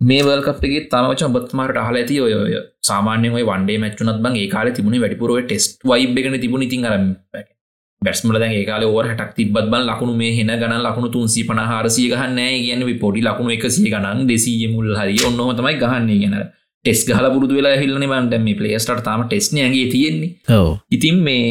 මේ 0.00 0.22
වල්කපගේ 0.22 0.80
තමච 0.92 1.28
බත්මාට 1.34 1.76
අහල 1.76 1.96
ඇති 1.96 2.16
ඔය 2.20 2.32
සාමාන්‍ය 2.82 3.28
ඔය 3.30 3.44
වන්ඩේ 3.44 3.78
මච්චුනත් 3.78 4.18
බං 4.24 4.34
ඒ 4.36 4.48
කාල 4.48 4.68
තිබුණ 4.70 4.98
වැඩිපුරුව 5.02 5.38
ටෙස්ට 5.42 5.78
වයිබ් 5.84 6.18
එකන 6.18 6.36
තිබුණ. 6.40 6.62
ඉතින් 6.62 6.84
අරම් 6.84 7.06
බැස්මල 8.02 8.38
දැන් 8.38 8.52
ඒකාල 8.52 8.84
ඕර 8.84 9.06
හටක් 9.06 9.32
තිබත් 9.36 9.54
බන් 9.54 9.88
ලකුණු 9.88 10.14
මේ 10.14 10.32
හෙන 10.38 10.52
ගන 10.62 10.76
ලකුණු 10.80 11.08
තුන්සි 11.08 11.46
පන 11.48 11.60
හාරසිය 11.70 12.06
ගහන්න 12.12 12.40
ගැන 12.66 12.84
පොඩි 13.00 13.24
ලකුණු 13.28 13.56
එකසිය 13.56 13.88
ගනන් 13.88 14.28
දෙසීය 14.28 14.68
මුල් 14.74 14.92
හරි 14.94 15.16
ඔන්නොම 15.28 15.50
තමයි 15.56 15.76
ගහන්නේ. 15.82 16.20
ගැන 16.22 16.36
ටෙස් 16.84 17.00
ගහල 17.08 17.26
පුරුදු 17.34 17.54
වෙලා 17.58 17.76
හිල්ලන 17.76 18.04
බන්ට 18.04 18.42
මේ 18.42 18.58
පලේස්ට 18.58 19.02
තාම 19.02 19.22
ටෙස්නයගේ 19.24 19.86
තියෙන්නේ. 19.94 20.30
ඉතින් 20.90 21.16
මේ 21.20 21.46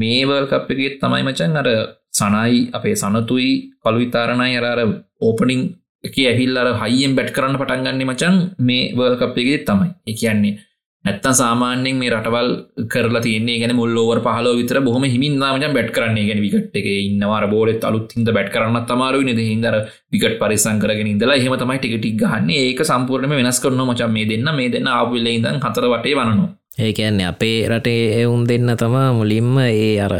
මේවල්කප්පගේ 0.00 0.96
තමයි 1.02 1.22
මචන් 1.26 1.60
අර 1.62 1.68
සනයි 2.12 2.56
අපේ 2.72 2.96
සනතුයි 2.96 3.50
කළු 3.82 3.98
විතාරණයි 3.98 4.56
අරර 4.60 4.80
ඕපනිං 5.20 5.62
එක 6.04 6.16
ඇහිල් 6.30 6.56
අර 6.56 6.68
හයියෙන් 6.82 7.14
බැට් 7.16 7.30
කරන්න 7.36 7.60
පටන්ගන්න 7.60 8.02
මචන් 8.08 8.36
මේ 8.66 8.90
වර්කප්ගේ 8.98 9.64
තමයි. 9.68 9.88
එකන්නේ 10.10 10.52
නැත්තන් 11.04 11.34
සාමාන්‍යෙන් 11.40 11.96
මේ 12.00 12.10
රටවල් 12.14 12.48
කරලා 12.92 13.22
තියන්නේ 13.26 13.58
ගැන 13.60 13.74
මුල්ලෝවර 13.78 14.20
පහලෝ 14.26 14.54
විතර 14.60 14.80
බොහම 14.86 15.04
හිමින්නාමච 15.14 15.66
බැට් 15.76 15.90
කරන්නේ. 15.96 16.24
ගැන 16.28 16.40
විකට 16.44 16.76
එක 16.80 16.88
ඉන්නවාර 16.92 17.46
බෝලෙත් 17.52 17.84
අලුත් 17.84 18.12
හිද 18.16 18.30
බැට් 18.36 18.50
කරන්න 18.54 18.88
තමාරු 18.90 19.20
නද? 19.24 19.40
හිදර 19.50 19.76
විකට 20.12 20.36
පරිසං 20.40 20.80
කරගෙන 20.82 21.12
ඉදලා 21.12 21.38
හෙම 21.44 21.56
තමයි 21.62 21.78
ටිකටික් 21.78 22.16
ගන්න 22.22 22.50
ඒක 22.56 22.82
සම්පූර්ණම 22.90 23.36
වෙනස් 23.40 23.60
කරන 23.64 23.84
මචන් 23.86 24.12
මේ 24.16 24.26
දෙන්න 24.32 24.50
මේ 24.58 24.72
දෙන්න 24.74 24.90
ආපුල්ල 24.96 25.30
ඉදන් 25.36 25.62
හතර 25.64 25.88
වටේ 25.94 26.16
වනනවා. 26.18 26.50
ඒකන්නේ 26.78 27.30
අපේ 27.32 27.56
රටේ 27.70 28.02
එවුන් 28.20 28.44
දෙන්න 28.50 28.76
තමා 28.82 29.08
මුලින්ම 29.12 29.56
ඒ 29.68 29.94
අර 30.06 30.14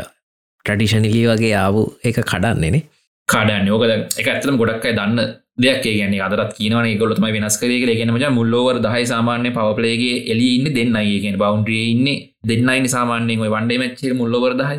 ටඩිෂනිලි 0.65 1.29
වගේ 1.29 1.55
ආවු 1.65 1.85
එක 2.05 2.25
කඩන්නේනේ 2.31 2.85
කාඩන්න. 3.29 3.69
යෝකද 3.71 3.93
එක 4.21 4.27
ඇත්තම 4.29 4.57
ගොඩක්යි 4.61 4.97
දන්න 4.99 5.37
දෙයක් 5.63 5.85
ගැන 5.85 6.15
අදරත් 6.27 6.53
කියනවන 6.59 6.99
ගොලතම 7.01 7.27
වෙනස් 7.37 7.57
කරේ 7.61 7.97
ගෙන 8.01 8.13
මච 8.15 8.31
මුල්ලෝවර 8.39 8.77
දහයි 8.87 9.05
සාමාන්‍ය 9.13 9.51
පවපලේගේ 9.57 10.17
එලි 10.33 10.49
ඉන්න 10.57 10.69
දෙන්නයි. 10.77 11.21
කියෙන 11.23 11.39
බවන්ඩ්‍රිය 11.43 11.85
ඉන්න 11.95 12.09
දෙන්නයිනි 12.51 12.91
සාමාන්‍යෙන් 12.97 13.45
ඔය 13.45 13.51
වන්ඩේ 13.57 13.81
මච්චේ 13.83 14.19
මුල්ලොවර 14.21 14.53
දහයි. 14.61 14.79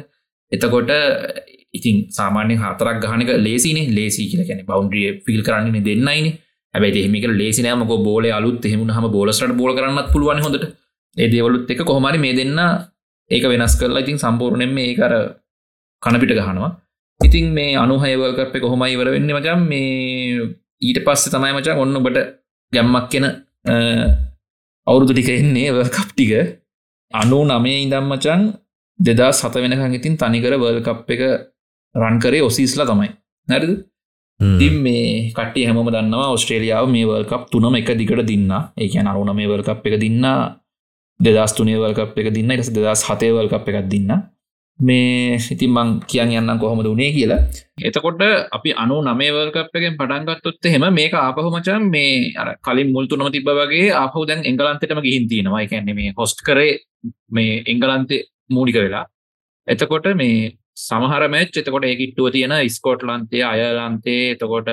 එතකොට 0.52 0.92
ඉතින් 1.74 1.98
සාමාන්‍ය 2.12 2.56
හතරක් 2.62 2.98
ගහනක 3.04 3.32
ලේසිනේ 3.48 3.92
ලේසි 3.98 4.30
කියල 4.32 4.44
ගැන 4.50 4.64
බවන්ඩ්‍රිය 4.70 5.10
ෆිල් 5.26 5.42
කරන්නේ 5.48 5.84
දෙන්නයින. 5.90 6.28
ඇබයි 6.74 6.92
දෙහිමික 6.96 7.26
ලේසිනෑමක 7.34 7.94
බෝල 8.08 8.26
අලුත් 8.40 8.66
එහෙමුණ 8.68 8.96
හම 8.96 9.08
බෝලස්ට 9.16 9.54
බෝල 9.62 9.72
කරන්නත් 9.78 10.08
පුළුවන් 10.14 10.42
හොඳට. 10.46 10.66
ඒදේවලුත් 11.18 11.72
එක 11.72 11.84
කොහොමරි 11.90 12.20
මේ 12.26 12.36
දෙන්න 12.40 12.60
ඒක 13.32 13.44
වෙනස් 13.52 13.74
කරලා 13.80 14.04
ඉතින් 14.04 14.18
සම්පූර්ණයෙන් 14.24 14.72
මේ 14.78 14.96
කර 14.96 15.14
කණපිට 16.04 16.34
ගහනවා. 16.40 16.72
ඉතින් 17.22 17.46
මේ 17.58 17.76
අනුහයවල්කප 17.76 18.54
කොහොම 18.64 18.84
ඉවර 18.88 19.08
වෙන්න? 19.16 19.30
මචන් 19.30 19.62
මේ 19.72 20.61
ඊට 20.82 21.00
පස්සේ 21.06 21.34
තමයි 21.34 21.54
මචා 21.58 21.78
ඔන්න 21.84 22.00
ඔබට 22.00 22.18
ගැම්මක් 22.74 23.08
කියෙන 23.12 23.28
අවුරුදු 24.88 25.14
ටික 25.14 25.30
එන්නේ 25.34 25.86
කප්ටික 25.96 26.32
අනු 27.12 27.40
නමේ 27.50 27.78
ඉදම් 27.86 28.06
මචන් 28.12 28.42
දෙදා 29.00 29.32
සත 29.32 29.56
වෙනකං 29.64 29.98
ඉතින් 30.00 30.16
තනිකර 30.22 30.54
වර්ල්කප් 30.64 31.10
එක 31.16 31.22
රන් 31.96 32.18
කරේ 32.24 32.44
ඔසිස්ලා 32.50 32.90
තමයි. 32.90 33.10
නැරද 33.48 33.72
තිම් 34.60 34.76
මේ 34.86 35.06
කට්ටි 35.38 35.66
හැම 35.68 35.80
දන්නවා 35.88 36.34
ඔස්ට්‍රේලියාව 36.36 36.86
මේ 36.96 37.06
වර්ල්කප් 37.10 37.44
තුනම 37.52 37.76
එක 37.80 37.90
දිකට 38.00 38.26
දින්න. 38.32 38.52
ඒක 38.82 38.94
අරුණ 39.12 39.32
මේ 39.38 39.52
වර්ල්කප් 39.52 39.88
එක 39.88 39.96
දින්න 40.04 40.26
දෙදස් 41.20 41.54
තුනේ 41.58 41.78
වල්කප් 41.82 42.18
එක 42.22 42.30
දින්න 42.36 42.52
එකස 42.54 42.70
දෙදස් 42.76 43.02
හතේ 43.08 43.32
වල්කප් 43.36 43.68
එකක් 43.72 43.90
දින්න 43.94 44.12
මේ 44.80 45.38
ඉතින් 45.54 45.72
මං 45.72 45.90
කියන් 46.10 46.32
යන්න 46.34 46.60
කොහොමද 46.60 46.88
වනේ 46.88 47.12
කියලා. 47.16 47.40
එතකොට 47.80 48.22
අපි 48.52 48.70
අනු 48.84 48.96
නමේවල්කප්පගෙන් 49.02 49.98
පටන්ගත්තොත් 50.00 50.70
හෙම 50.74 50.86
මේක 50.94 51.14
ආපහු 51.16 51.50
මචන් 51.52 51.84
මේ 51.96 52.34
අර 52.36 52.50
කලින් 52.66 52.90
මුල්තුනම 52.96 53.30
තිබ 53.32 53.50
වගේ 53.52 53.92
ආපහු 53.94 54.26
දැන් 54.26 54.42
එංගලන්තටම 54.44 55.02
ගිහින් 55.06 55.30
තියෙනවා. 55.30 55.62
එකන්නේ 55.66 55.98
මේ 56.00 56.14
හොස්ට 56.18 56.42
කරේ 56.48 56.74
මේ 57.30 57.64
එංගලන්තේ 57.68 58.22
මූඩික 58.50 58.78
වෙලා. 58.78 59.06
එතකොට 59.68 60.06
මේ 60.16 60.52
සමහර 60.80 61.24
මැච් 61.30 61.58
එතකොට 61.58 61.86
ඒකිට්ටුව 61.86 62.32
තියෙන 62.32 62.56
ස්කෝට්ලන්තේ 62.70 63.44
අයලන්තේ 63.46 64.22
එතකොට 64.34 64.70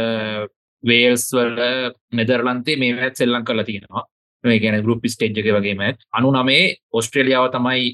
වේල්ස් 0.85 1.25
වල 1.37 1.59
නෙදරලන්තේ 2.13 2.77
මේ 2.77 2.95
මැත් 2.95 3.17
සෙල්ලං 3.17 3.45
කරලා 3.45 3.69
තියෙනවා. 3.71 4.05
මේ 4.45 4.61
ගැන 4.63 4.83
ගරුප් 4.85 5.03
ස්ටේජ්ක 5.07 5.49
වගේ 5.57 5.75
මැත් 5.75 5.99
අනු 6.13 6.31
නමේ 6.33 6.63
ඔස්ට්‍රේලියාව 6.93 7.51
තමයි 7.57 7.85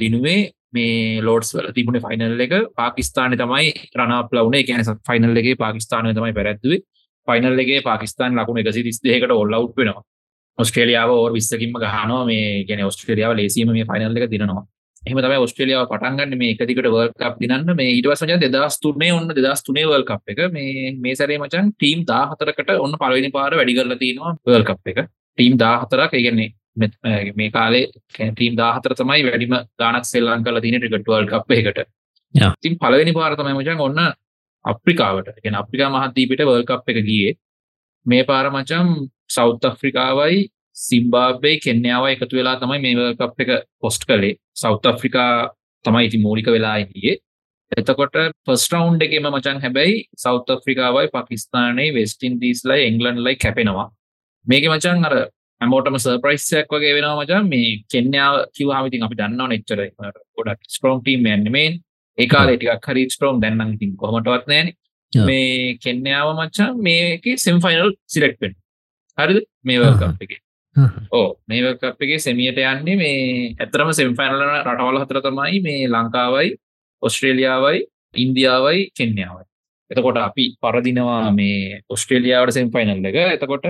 දිනුවේ. 0.00 0.40
මේ 0.72 1.20
ලෝඩස් 1.20 1.54
වල 1.56 1.70
තිබුණ 1.72 2.00
ෆයිනල් 2.00 2.44
එක. 2.46 2.54
පාකිස්ාන 2.74 3.36
තමයි 3.38 3.72
රනාප 3.94 4.32
ලවන. 4.32 4.58
ගැන 4.62 4.84
ෆයිනල් 5.08 5.36
එකගේ 5.36 5.56
පාකිස්ානය 5.56 6.14
තමයි 6.14 6.32
පැරැත්තුවේ 6.32 6.82
ෆයිනල් 7.28 7.58
එකගේ 7.58 7.82
පාකිස්ාන් 7.82 8.38
ලකුණ 8.38 8.62
එකසි 8.62 8.84
දිස්දයකට 8.84 9.32
ඔල්ල 9.32 9.52
අව් 9.52 9.66
වෙනවා. 9.76 10.04
ඔස්ට්‍රේලියාව 10.58 11.10
ඕ 11.10 11.24
විස්සකින්ම 11.32 11.74
ගහනවා. 11.76 12.22
මේ 12.26 12.64
ගැන 12.64 12.86
ඔස්ට්‍රේලියාව 12.86 13.36
ලේසීම 13.36 13.72
මේ 13.72 13.88
ෆයිනල් 13.90 14.16
එක 14.16 14.30
දිනවා 14.30 14.64
එහම 15.02 15.18
තමයි 15.18 15.38
ඔස්ට්‍රලියාව 15.44 15.88
පටන්ගන්න 15.90 16.38
මේ 16.38 16.52
එකදිකට 16.54 16.88
වර්කප් 16.88 17.38
දිනන්න. 17.42 17.70
මේ 17.78 17.94
ඉටවස් 17.98 18.22
මචන් 18.22 18.42
දෙදස් 18.46 18.76
තුනේ 18.78 19.10
ඔන්න 19.12 19.28
දෙදස් 19.30 19.62
තුනේ 19.66 19.86
වල්කප් 19.86 20.34
එක. 20.34 20.40
මේ 20.52 20.92
මේ 20.96 21.14
සරේ 21.14 21.38
මචන් 21.38 21.72
ටීම් 21.74 22.04
දා 22.06 22.24
හතරකට 22.30 22.70
ඔන්න 22.76 22.94
පලවෙනි 23.00 23.30
පාර 23.36 23.56
වැඩි 23.58 23.76
කරලා 23.78 23.98
තියෙනවා 23.98 24.32
වර්කප් 24.48 24.92
එක. 24.92 25.00
ටීම් 25.38 25.56
දා 25.58 25.74
හතරක් 25.82 26.14
ඒගන්නේ 26.14 26.48
මේ 26.76 27.50
කාලේ 27.50 27.84
කැටීම් 28.16 28.56
දාහතර 28.56 28.94
තමයි 28.94 29.22
වැඩිම 29.26 29.54
ගානක් 29.78 30.04
සෙල්ලන් 30.04 30.44
කල 30.44 30.60
තින 30.60 30.78
ටිකටවල් 30.78 31.26
කප් 31.26 31.50
එකට 31.58 31.80
තින් 32.60 32.78
පලවෙනි 32.78 33.12
පාරතමයි 33.12 33.54
මචන් 33.54 33.80
ඔන්න 33.80 34.00
අප්‍රිකාවට. 34.64 35.28
ගෙන 35.44 35.54
අප්‍රිකා 35.54 35.90
මහත්දීපිට 35.90 36.44
වල් 36.46 36.64
කප් 36.64 36.88
එක 36.88 37.04
ගියේ. 37.04 37.34
මේ 38.06 38.24
පාරමචම් 38.24 38.88
සෞත් 39.28 39.64
අප්‍රිකාවයි 39.64 40.46
සිම්බාබේ 40.76 41.56
කෙන්යාව 41.64 42.06
එකතු 42.06 42.36
වෙලා 42.36 42.56
තමයි 42.56 42.80
මේ 42.86 43.14
කප් 43.14 43.36
එක 43.40 43.50
පොස්ට් 43.80 44.06
කළේ. 44.06 44.38
සෞත් 44.54 44.86
අප්‍රිකා 44.86 45.50
තමයි 45.84 46.06
ඉති 46.06 46.18
මූලික 46.18 46.46
වෙලා 46.46 46.76
ඉදියේ 46.76 47.18
එතකොට 47.72 48.16
පස් 48.46 48.64
රවන්් 48.70 48.96
එකම 49.04 49.26
මචන් 49.28 49.60
හැබැයි 49.60 49.94
සෞත් 50.16 50.50
අප්‍රිකාවයි 50.54 51.08
පකිස්ානයේ 51.14 51.94
වෙස්ටින් 51.94 52.34
දීස්ලයි 52.40 52.86
එංගලන්් 52.88 53.22
ලයි 53.26 53.36
කැපෙනවා. 53.36 53.86
මේක 54.46 54.64
මචන් 54.70 55.06
අර 55.08 55.14
හැමෝටම 55.62 55.96
සර්ප්‍රයිස්යක් 55.98 56.72
වගේ 56.74 56.92
වෙනවා 56.96 57.16
මචන් 57.18 57.48
මේ 57.48 57.72
කෙන්යාව 57.92 58.36
කිවහමතින් 58.56 59.06
අපි 59.06 59.18
දන්නව 59.18 59.48
නෙච්චර 59.52 59.80
ගොඩක් 60.36 60.60
ස්ප්‍රෝම් 60.68 61.00
ටීම් 61.00 61.26
යන්නමේ 61.28 61.68
ඒකාලේ 62.18 62.56
ටිකක් 62.56 62.88
හරි 62.88 63.04
ස්ප්‍රෝම් 63.14 63.36
දැන්නම් 63.42 63.74
ඉතින් 63.76 63.92
කොහමටවත් 63.96 64.48
නෑන 64.52 64.72
ඔව්. 65.12 65.26
මේ 65.26 65.76
කෙන්යාව 65.78 66.28
මච්චා 66.38 66.70
මේක 66.78 67.26
සෙම්ෆයිනල් 67.38 67.92
සිලෙක්ටෙන් 68.06 68.54
හරිද? 69.18 69.38
මේ 69.64 69.78
වල්කප් 69.78 70.26
එක. 70.26 70.32
ඕ 71.10 71.28
මේ 71.48 71.62
වල්කප් 71.62 72.00
එක 72.00 72.12
සෙමියට 72.20 72.60
යන්නේ 72.64 72.96
මේ 72.96 73.54
ඇතරම 73.58 73.92
සෙම්ෆයිනල 73.92 74.44
රටවල 74.66 75.00
හතර 75.02 75.20
තමයි 75.20 75.62
මේ 75.62 75.88
ලංකාවයි 75.88 76.52
ඔස්ට්‍රේලියාවයි 77.02 77.86
ඉන්දියාවයි 78.16 78.90
කෙන්යාවයි. 78.98 79.44
එතකොට 79.90 80.18
අපි 80.18 80.44
පරදිනවා 80.60 81.30
මේ 81.32 81.80
ඔස්ට්‍රේලියාවට 81.88 82.58
සෙම්ෆයිනල් 82.58 83.08
එක. 83.10 83.18
එතකොට 83.36 83.66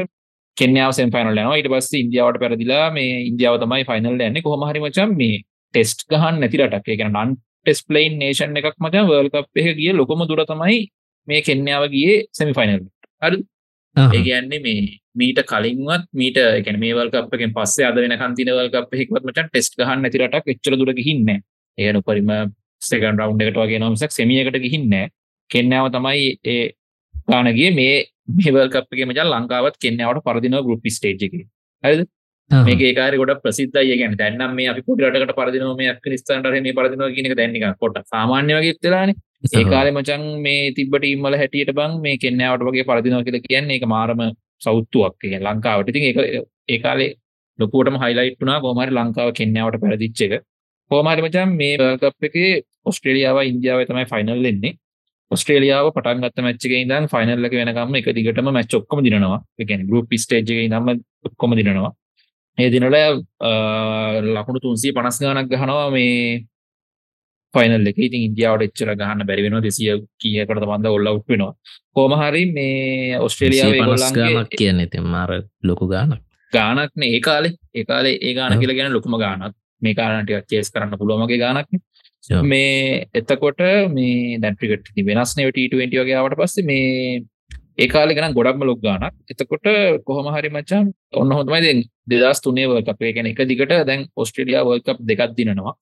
කෙන්යාව 0.56 0.92
සෙම්ෆයිනල් 0.92 1.32
යනවා. 1.32 1.56
ඊට 1.58 1.70
පස්සේ 1.72 2.02
ඉන්දියාවට 2.04 2.42
පැරදිලා 2.42 2.84
මේ 2.90 3.14
ඉන්දියාව 3.30 3.56
තමයි 3.62 3.84
ෆයිනල් 3.90 4.10
යන්නේ. 4.10 4.42
කොහොම 4.42 4.66
හරි 4.68 4.84
මචං 4.84 5.16
මේ 5.16 5.38
ටෙස්ට් 5.74 6.08
ගහන්න 6.10 6.40
නැති 6.40 6.60
රටක්. 6.60 6.86
ඒ 6.86 6.98
කියන්නේ 7.00 7.24
නන් 7.24 7.38
ටෙස්ට් 7.62 7.86
ප්ලේන් 7.88 8.18
නේෂන් 8.22 8.58
එකක් 8.60 8.76
මචං 8.78 9.08
වර්ල්ඩ් 9.08 9.32
කප් 9.36 9.62
එක 9.62 9.78
ගිය 9.78 9.94
ලොකම 9.94 10.26
දුර 10.30 10.42
තමයි 10.44 10.78
මේ 11.28 11.40
කෙන්යාව 11.42 11.84
ගියේ 11.94 12.18
සෙමිෆයිනල් 12.32 12.82
හරි 13.22 13.38
ඒ 13.96 14.22
කියන්නේ 14.22 14.60
මේ 14.60 14.82
මීට 15.14 15.40
කලින්වත් 15.44 16.04
මීට 16.12 16.38
එකන 16.40 16.78
මේ 16.80 16.94
වල්කප් 16.94 17.36
එකෙන් 17.36 17.52
පස්සේ 17.56 17.86
අද 17.88 17.96
වෙනකන් 17.96 18.34
තියෙන 18.36 18.52
වර්ල්ඩ් 18.52 18.76
කප් 18.76 18.92
එකකවත් 18.96 19.26
මචං 19.28 19.48
ටෙස්ට් 19.48 19.76
ගහන්න 19.78 20.02
නැති 20.02 20.22
රටක් 20.22 20.52
එච්චර 20.54 20.76
දුර 20.80 20.92
ගිහින් 20.98 21.20
නැහැ. 21.26 21.42
ඒ 21.78 21.92
උපරිම 21.94 22.30
සෙකන්ඩ් 22.82 23.20
රවුන්ඩ් 23.20 23.44
එකට 23.44 23.60
වගේ 23.62 23.80
නෝ 23.82 23.90
මිසක් 23.94 24.14
සෙමි 24.16 24.38
එකට 24.42 24.58
ගිහින් 24.64 24.88
නැහැ. 24.92 25.12
කෙන්යාව 25.50 25.90
තමයි 25.96 26.24
ඒ 26.44 26.64
ගාන 27.28 27.52
ගියේ. 27.58 27.74
මේ 27.80 27.96
මේ 28.28 28.52
වර්ල්ඩ් 28.54 28.74
කප් 28.74 28.94
එකේ 28.94 29.06
මචං 29.06 29.30
ලංකාවත් 29.32 29.76
කෙන්යාවට 29.84 30.24
පරදිනවා 30.26 30.64
ගෲප් 30.66 30.86
ස්ටේජ් 30.96 31.24
එකේ. 31.28 31.46
හරිද? 31.84 32.02
මේක 32.50 32.82
ඒකාරය 32.82 33.18
ගොඩ 33.22 33.34
ප්‍රසිද්ධයි. 33.44 33.96
ගැන 34.00 34.16
දැන්නම් 34.16 34.54
මේ 34.58 34.68
අපි 34.72 34.82
පොඩි 34.88 35.08
රටකට 35.08 35.34
පරදිනවා 35.38 35.76
මේ 35.80 35.90
ඇෆ්ගනිස්තානට 35.92 36.48
මේ 36.66 36.76
පරදිනවා 36.78 37.12
කියන 37.16 37.28
එක 37.30 37.36
දැන් 37.40 37.52
නිකන් 37.56 37.76
පොඩ්ඩක් 37.82 38.06
සාමාන්‍ය 38.14 38.54
වගේ 38.58 38.76
වෙලානේ. 38.86 39.16
ඒ 39.50 39.64
කාලේ 39.64 39.96
මචං 39.96 40.24
මේ 40.46 40.70
තිබ්බ 40.78 40.94
ටීම් 40.96 41.26
වල 41.26 41.38
හැටියට 41.42 41.74
බං 41.78 41.98
මේ 42.06 42.16
කෙන්යාවට 42.24 42.66
වගේ 42.68 42.86
පරදිනවා 42.90 43.24
කියලා 43.26 43.46
කියන්නේ 43.48 43.78
ඒක 43.78 43.86
මාරම 43.94 44.22
සෞත්තුවක්. 44.62 45.14
කියන්නේ 45.22 45.44
ලංකාවට. 45.48 45.88
ඉතින් 45.90 46.02
ඒ 46.68 46.78
කාලේ 46.78 47.10
ලොකුවටම 47.58 47.96
හයිලයිට් 48.02 48.38
වුණා 48.40 48.60
කොහොම 48.64 48.82
හරි 48.82 48.98
ලංකාව 48.98 49.32
කෙන්යාවට 49.40 49.82
පෙරදිච්ච 49.84 50.22
එක. 50.26 50.34
කොහොම 50.90 51.10
හරි 51.12 51.26
මචං 51.26 51.58
මේ 51.60 51.74
වර්ල්ඩ් 51.80 52.04
කප් 52.04 52.30
එකේ 52.30 52.52
ඔස්ට්‍රේලියාවයි 52.84 53.50
ඉන්දියාවයි 53.52 53.88
තමයි 53.90 54.06
ෆයිනල් 54.12 54.48
එන්නේ 54.52 54.72
ඔස්ට්‍රේලියාව 55.32 55.90
පටන් 55.96 56.22
ගත්ත 56.22 56.44
මැච් 56.46 56.66
එකේ 56.66 56.82
ඉඳන් 56.84 57.08
ෆයිනල් 57.12 57.48
එක 57.48 57.56
වෙනකම්ම 57.58 57.98
එක 58.00 58.08
දිගටම 58.18 58.48
මැච් 58.50 58.78
ඔක්කොම 58.78 59.02
දිනනවා. 59.06 59.40
ඒ 59.58 59.66
කියන්නේ 59.66 59.88
ගෲප් 59.90 60.16
ස්ටේජ් 60.18 60.42
එකේ 60.44 60.64
ඉඳන්ම 60.68 60.94
ඔක්කොම 61.24 61.56
දිනනවා. 61.58 61.92
ඒ 62.58 62.70
දිනවල 62.70 62.96
ලකුණු 64.36 64.60
350 64.62 65.22
ගණක් 65.22 65.52
ගහනවා 65.52 65.86
මේ 65.90 66.16
ෆයිනල් 67.54 67.88
එක. 67.88 67.98
ඉතින් 67.98 68.26
ඉන්දියාවට 68.28 68.66
එච්චර 68.68 68.92
ගහන්න 68.94 69.28
බැරි 69.28 69.46
වෙනවා. 69.46 69.62
200 69.62 70.04
කීයකට 70.18 70.58
තමන්ද 70.58 70.90
ඔල් 70.90 71.08
අවුට් 71.08 71.26
වෙනවා. 71.28 71.54
කොහොම 71.94 72.18
හරි 72.18 72.44
මේ 72.52 73.18
ඔස්ට්‍රේලියාව 73.20 73.96
ගානක් 74.14 74.54
කියන්න 74.56 74.80
ඉතින් 74.80 75.08
මාර 75.08 75.32
ලොකු 75.62 75.88
ගානක් 75.88 76.20
ගානක්නේ 76.52 77.16
ඒ 77.16 77.20
කාලේ 77.22 77.52
ඒ 77.74 77.84
කාලේ 77.84 78.16
ඒ 78.20 78.34
ගාන 78.34 78.58
කියලා 78.58 78.78
ගැන 78.78 78.92
ලොකුම 78.92 79.16
ගානක් 79.18 79.54
මේ 79.82 79.94
ටිකක් 79.94 80.48
චේස් 80.48 80.72
කරන්න 80.72 80.98
පුළුවන් 80.98 81.24
වගේ 81.24 81.42
ගානක් 81.44 81.68
ඔව්. 81.68 81.80
මේ 82.44 83.06
එතකොට 83.14 83.60
මේ 83.90 84.38
දැන් 84.38 84.56
ක්‍රිකට් 84.56 84.90
ඉතින් 84.92 85.06
වෙනස් 85.06 85.36
නේ 85.36 85.50
T20 85.50 86.02
වගේ 86.02 86.16
ආවට 86.16 86.38
පස්සේ 86.38 86.64
මේ 86.64 87.22
ඒ 87.78 87.88
කාලේ 87.88 88.14
ගණන් 88.16 88.36
ගොඩක්ම 88.36 88.62
ලොකු 88.64 88.82
ගානක් 88.82 89.14
එතකොට 89.32 89.66
කොහොම 90.06 90.28
හරි 90.34 90.50
මචං 90.50 90.92
ඔන්න 91.14 91.32
හොඳමයි. 91.32 91.60
දැන් 91.66 91.82
2003 92.10 92.68
වර්ල්ඩ් 92.70 92.88
කප් 92.88 93.02
ඒ 93.02 93.12
කියන්නේ 93.16 93.34
එක 93.34 93.42
දිගට 93.50 93.74
දැන් 93.88 94.06
ඕස්ට්‍රේලියා 94.16 94.64
වර්ල්ඩ් 94.66 94.86
කප් 94.86 94.98
දෙකක් 95.10 95.34
දිනනවා. 95.36 95.74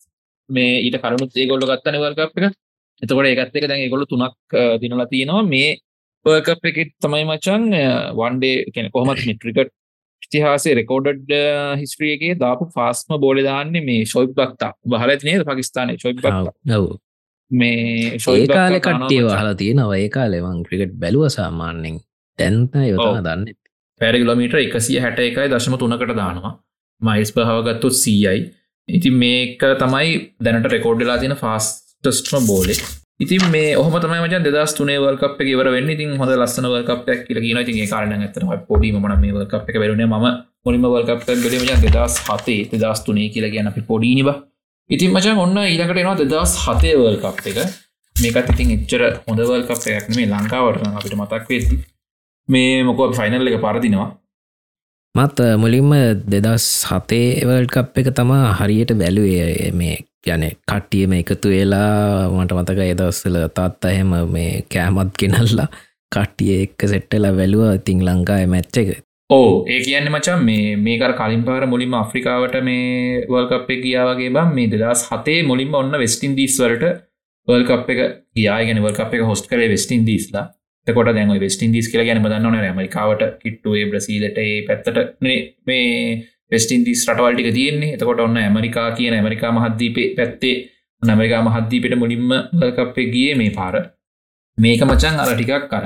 මේ 0.48 0.80
ඊට 0.86 0.98
කලිනුත් 1.02 1.36
ඒගොල්ලෝ 1.36 1.70
ගත්තනේ 1.70 2.02
වර්ල්ඩ් 2.02 2.20
කප් 2.20 2.36
එක. 2.40 2.56
එතකොට 3.02 3.30
ඒකත් 3.30 3.56
එක 3.56 3.68
දැන් 3.70 3.84
ඒගොල්ලෝ 3.84 4.10
තුනක් 4.12 4.56
දිනලා 4.82 5.10
තියෙනවා. 5.12 5.42
මේ 5.52 5.76
වර්ල්ඩ් 6.26 6.46
කප් 6.48 6.72
එකේ 6.72 6.90
තමයි 7.02 7.24
මචං 7.28 7.62
වන් 8.18 8.40
ඩේ 8.40 8.64
කියන්නේ 8.72 8.94
කොහොමද 8.96 9.20
ඉතිහාසයේ 10.26 10.74
රෙකෝඩඩ් 10.74 11.30
හිස්ට්‍රී 11.80 12.12
එකේ 12.16 12.34
දාපු 12.40 12.68
ෆාස්ම 12.74 13.14
බෝලේ 13.24 13.44
දාන්නේ 13.44 13.84
මේ 13.84 14.02
ෂොයිබ් 14.04 14.34
බක්තා 14.34 14.72
බහලා 14.86 15.08
ඇති 15.08 15.30
නේද 15.30 15.46
පාකිස්තානයේ? 15.50 15.98
ෂොයිබ් 15.98 16.18
බක්තා 16.18 16.78
ඔව් 16.78 16.86
මේ 17.50 17.80
ඒ 18.04 18.18
ෂොයිබ් 18.18 18.52
කාලෙ 18.52 18.78
බක්තා 18.78 18.94
කට්ටිය 18.98 19.22
වහලා 19.24 19.54
තියෙනවා. 19.54 19.96
ඒ 19.96 20.08
කාලෙවන් 20.08 20.62
ක්‍රිකට් 20.68 20.94
බැලුව 21.02 21.28
සාමාන්‍යෙන් 21.36 22.00
තැන්ත 22.38 22.80
ඔව්. 22.98 23.20
දන්න. 23.26 23.44
පැර 24.00 24.14
කිලෝමීට 24.14 24.56
එකසිය 24.62 25.00
හැට 25.00 25.20
එකයි 25.26 25.50
දශම 25.52 25.76
තුනකට 25.78 26.16
දානවා. 26.16 26.54
මයිස් 27.00 27.34
භාවගත්තුත් 27.36 27.96
සීයයි. 27.96 28.40
ඉතින් 28.88 29.14
මේක 29.14 29.62
තමයි 29.78 30.16
දැනට 30.44 30.72
රෙකෝඩ්ඩලා 30.74 31.18
තියෙන 31.18 31.36
ෆාස්ටස්ටම 31.36 32.46
බෝලෙ 32.46 32.74
ඉතින් 33.20 33.42
මේ 33.52 33.76
ඔහම 33.76 33.94
තමයි 34.02 34.20
මචන් 34.24 34.44
දෙදස් 34.46 34.72
තුනේ 34.76 34.98
වල්කප් 34.98 35.42
එක 35.42 35.48
ඉවර 35.54 35.68
වෙන්න. 35.74 35.90
ඉතින් 35.94 36.12
හොඳ 36.20 36.32
ලස්සන 36.34 36.66
වල්කප්යක් 36.72 37.20
කියලා 37.26 37.44
කියන 37.44 37.58
ඉතින් 37.62 37.80
ඒ 37.82 37.88
කාරණා 37.90 38.20
ඇත්තටම 38.20 38.52
පොඩි 38.68 38.92
මම 38.92 39.08
මේ 39.24 39.34
වල්කප් 39.36 39.68
එක 39.70 39.76
බැලුනේ 39.82 40.06
මම 40.06 40.26
මුලින්ම 40.64 40.86
වල්කප් 40.94 41.20
එක 41.20 41.26
බැලුවේ 41.28 41.60
මචන් 41.64 41.82
2007 41.82 42.56
2003 42.72 43.28
කියලා 43.34 43.52
කියන 43.54 43.68
අපි 43.70 43.82
පොඩිනේ 43.90 44.26
බා. 44.28 44.38
ඉතින් 44.90 45.12
මචන් 45.14 45.42
ඔන්න 45.44 45.60
ඊළඟට 45.64 46.00
එනවා 46.02 46.16
2007 46.22 46.94
වල්කප් 47.02 47.46
එක. 47.52 47.58
මේකත් 48.16 48.50
ඉතින් 48.54 48.72
එච්චර 48.76 49.02
හොඳ 49.28 49.44
වල්කප් 49.50 49.82
එකක් 49.96 50.08
නෙමෙයි. 50.10 50.30
ලංකාවට 50.32 50.82
නම් 50.86 50.96
අපිට 50.98 51.18
මතක් 51.20 51.44
වෙද්දි. 51.52 51.76
මේ 52.48 52.82
මොකෝ 52.88 53.12
ෆයිනල් 53.20 53.52
එක 53.52 53.60
පරදිනවා. 53.66 54.08
මත් 55.14 55.40
අ, 55.40 55.56
මුලින්ම 55.58 55.90
දෙදස් 56.26 56.66
හතේ 56.88 57.42
වල්ඩ් 57.42 57.70
කප් 57.74 57.98
එක 58.02 58.08
තමා 58.14 58.54
හරියට 58.58 58.92
බැලුවේ. 58.94 59.70
මේ 59.72 59.96
යන 60.26 60.42
කට්ටියම 60.68 61.12
එකතු 61.16 61.48
වෙලා 61.50 62.28
මට 62.30 62.52
මතක 62.54 62.80
එදස්සල 62.92 63.36
තාත් 63.56 63.84
අහෙම 63.84 64.12
මේ 64.34 64.62
කෑමත් 64.70 65.14
ගෙනල්ලා 65.18 65.68
කට්ටිය 66.12 66.58
එක්ක 66.64 66.86
සෙට්ටලා 66.92 67.32
වැලුව 67.34 67.64
ඉතිං 67.74 68.04
ලංකාය 68.06 68.46
මැච්ච 68.46 68.76
එක. 68.82 68.90
ඕ 69.30 69.50
ඒ 69.66 69.80
කියන්න 69.82 70.10
මචන් 70.12 70.44
මේ 70.44 70.76
මේකර 70.78 71.12
කලින් 71.18 71.42
පාර 71.44 71.66
මුලින්ම 71.66 71.94
අප්‍රිකාවට 71.94 72.56
මේ 72.62 73.26
වල්කප් 73.28 73.68
එක 73.76 73.82
ගියාවගේ 73.84 74.30
බම් 74.36 74.54
මේ 74.56 74.70
දෙදස් 74.72 75.04
හතේ 75.10 75.42
මුලින්ම 75.42 75.74
ඔන්න 75.74 75.98
වෙස්ටින් 76.04 76.36
දීස් 76.38 76.56
වලට 76.62 76.86
වල්කප් 77.48 77.90
එක 77.96 78.00
ගියාගෙන 78.36 78.82
වල්කප් 78.84 79.18
එක 79.18 79.26
හොස්ට 79.26 79.50
කරේ 79.50 79.68
වෙස්ටින් 79.74 80.06
දීස්ලා 80.06 80.46
කොට 80.86 81.14
දැන් 81.14 81.32
වෙස්ටින් 81.40 81.72
දිස් 81.72 81.88
කියලා 81.88 82.06
ගැන 82.08 82.22
දන්නවන 82.24 82.58
ඇමරිකාවට 82.62 83.22
කිට්ටුවේ 83.42 83.86
බ්‍රසීලට 83.90 84.38
ඒ 84.38 84.58
පැත්තට 84.66 85.16
මේ 85.66 85.86
වෙස්ටින් 86.52 86.84
දිස් 86.84 87.06
රටවල්ටික 87.08 87.54
තියෙන්නේ. 87.54 87.94
එතකොට 87.94 88.20
ඔන්න 88.20 88.36
ඇමරිකා 88.38 88.90
කියන 88.92 89.14
ඇමරිකා 89.14 89.52
මහද්දීපේ 89.52 90.06
පැත්තේ 90.16 90.54
ඇමරිකා 91.02 91.42
මහද්දීපට 91.42 91.96
මුලින්ම 91.96 92.30
වල්කප්ේ 92.60 93.10
ගිය 93.14 93.34
මේ 93.34 93.50
පාර. 93.50 93.74
මේක 94.58 94.80
මචන් 94.82 95.20
අර 95.22 95.34
ටිකක් 95.34 95.68
කර 95.72 95.84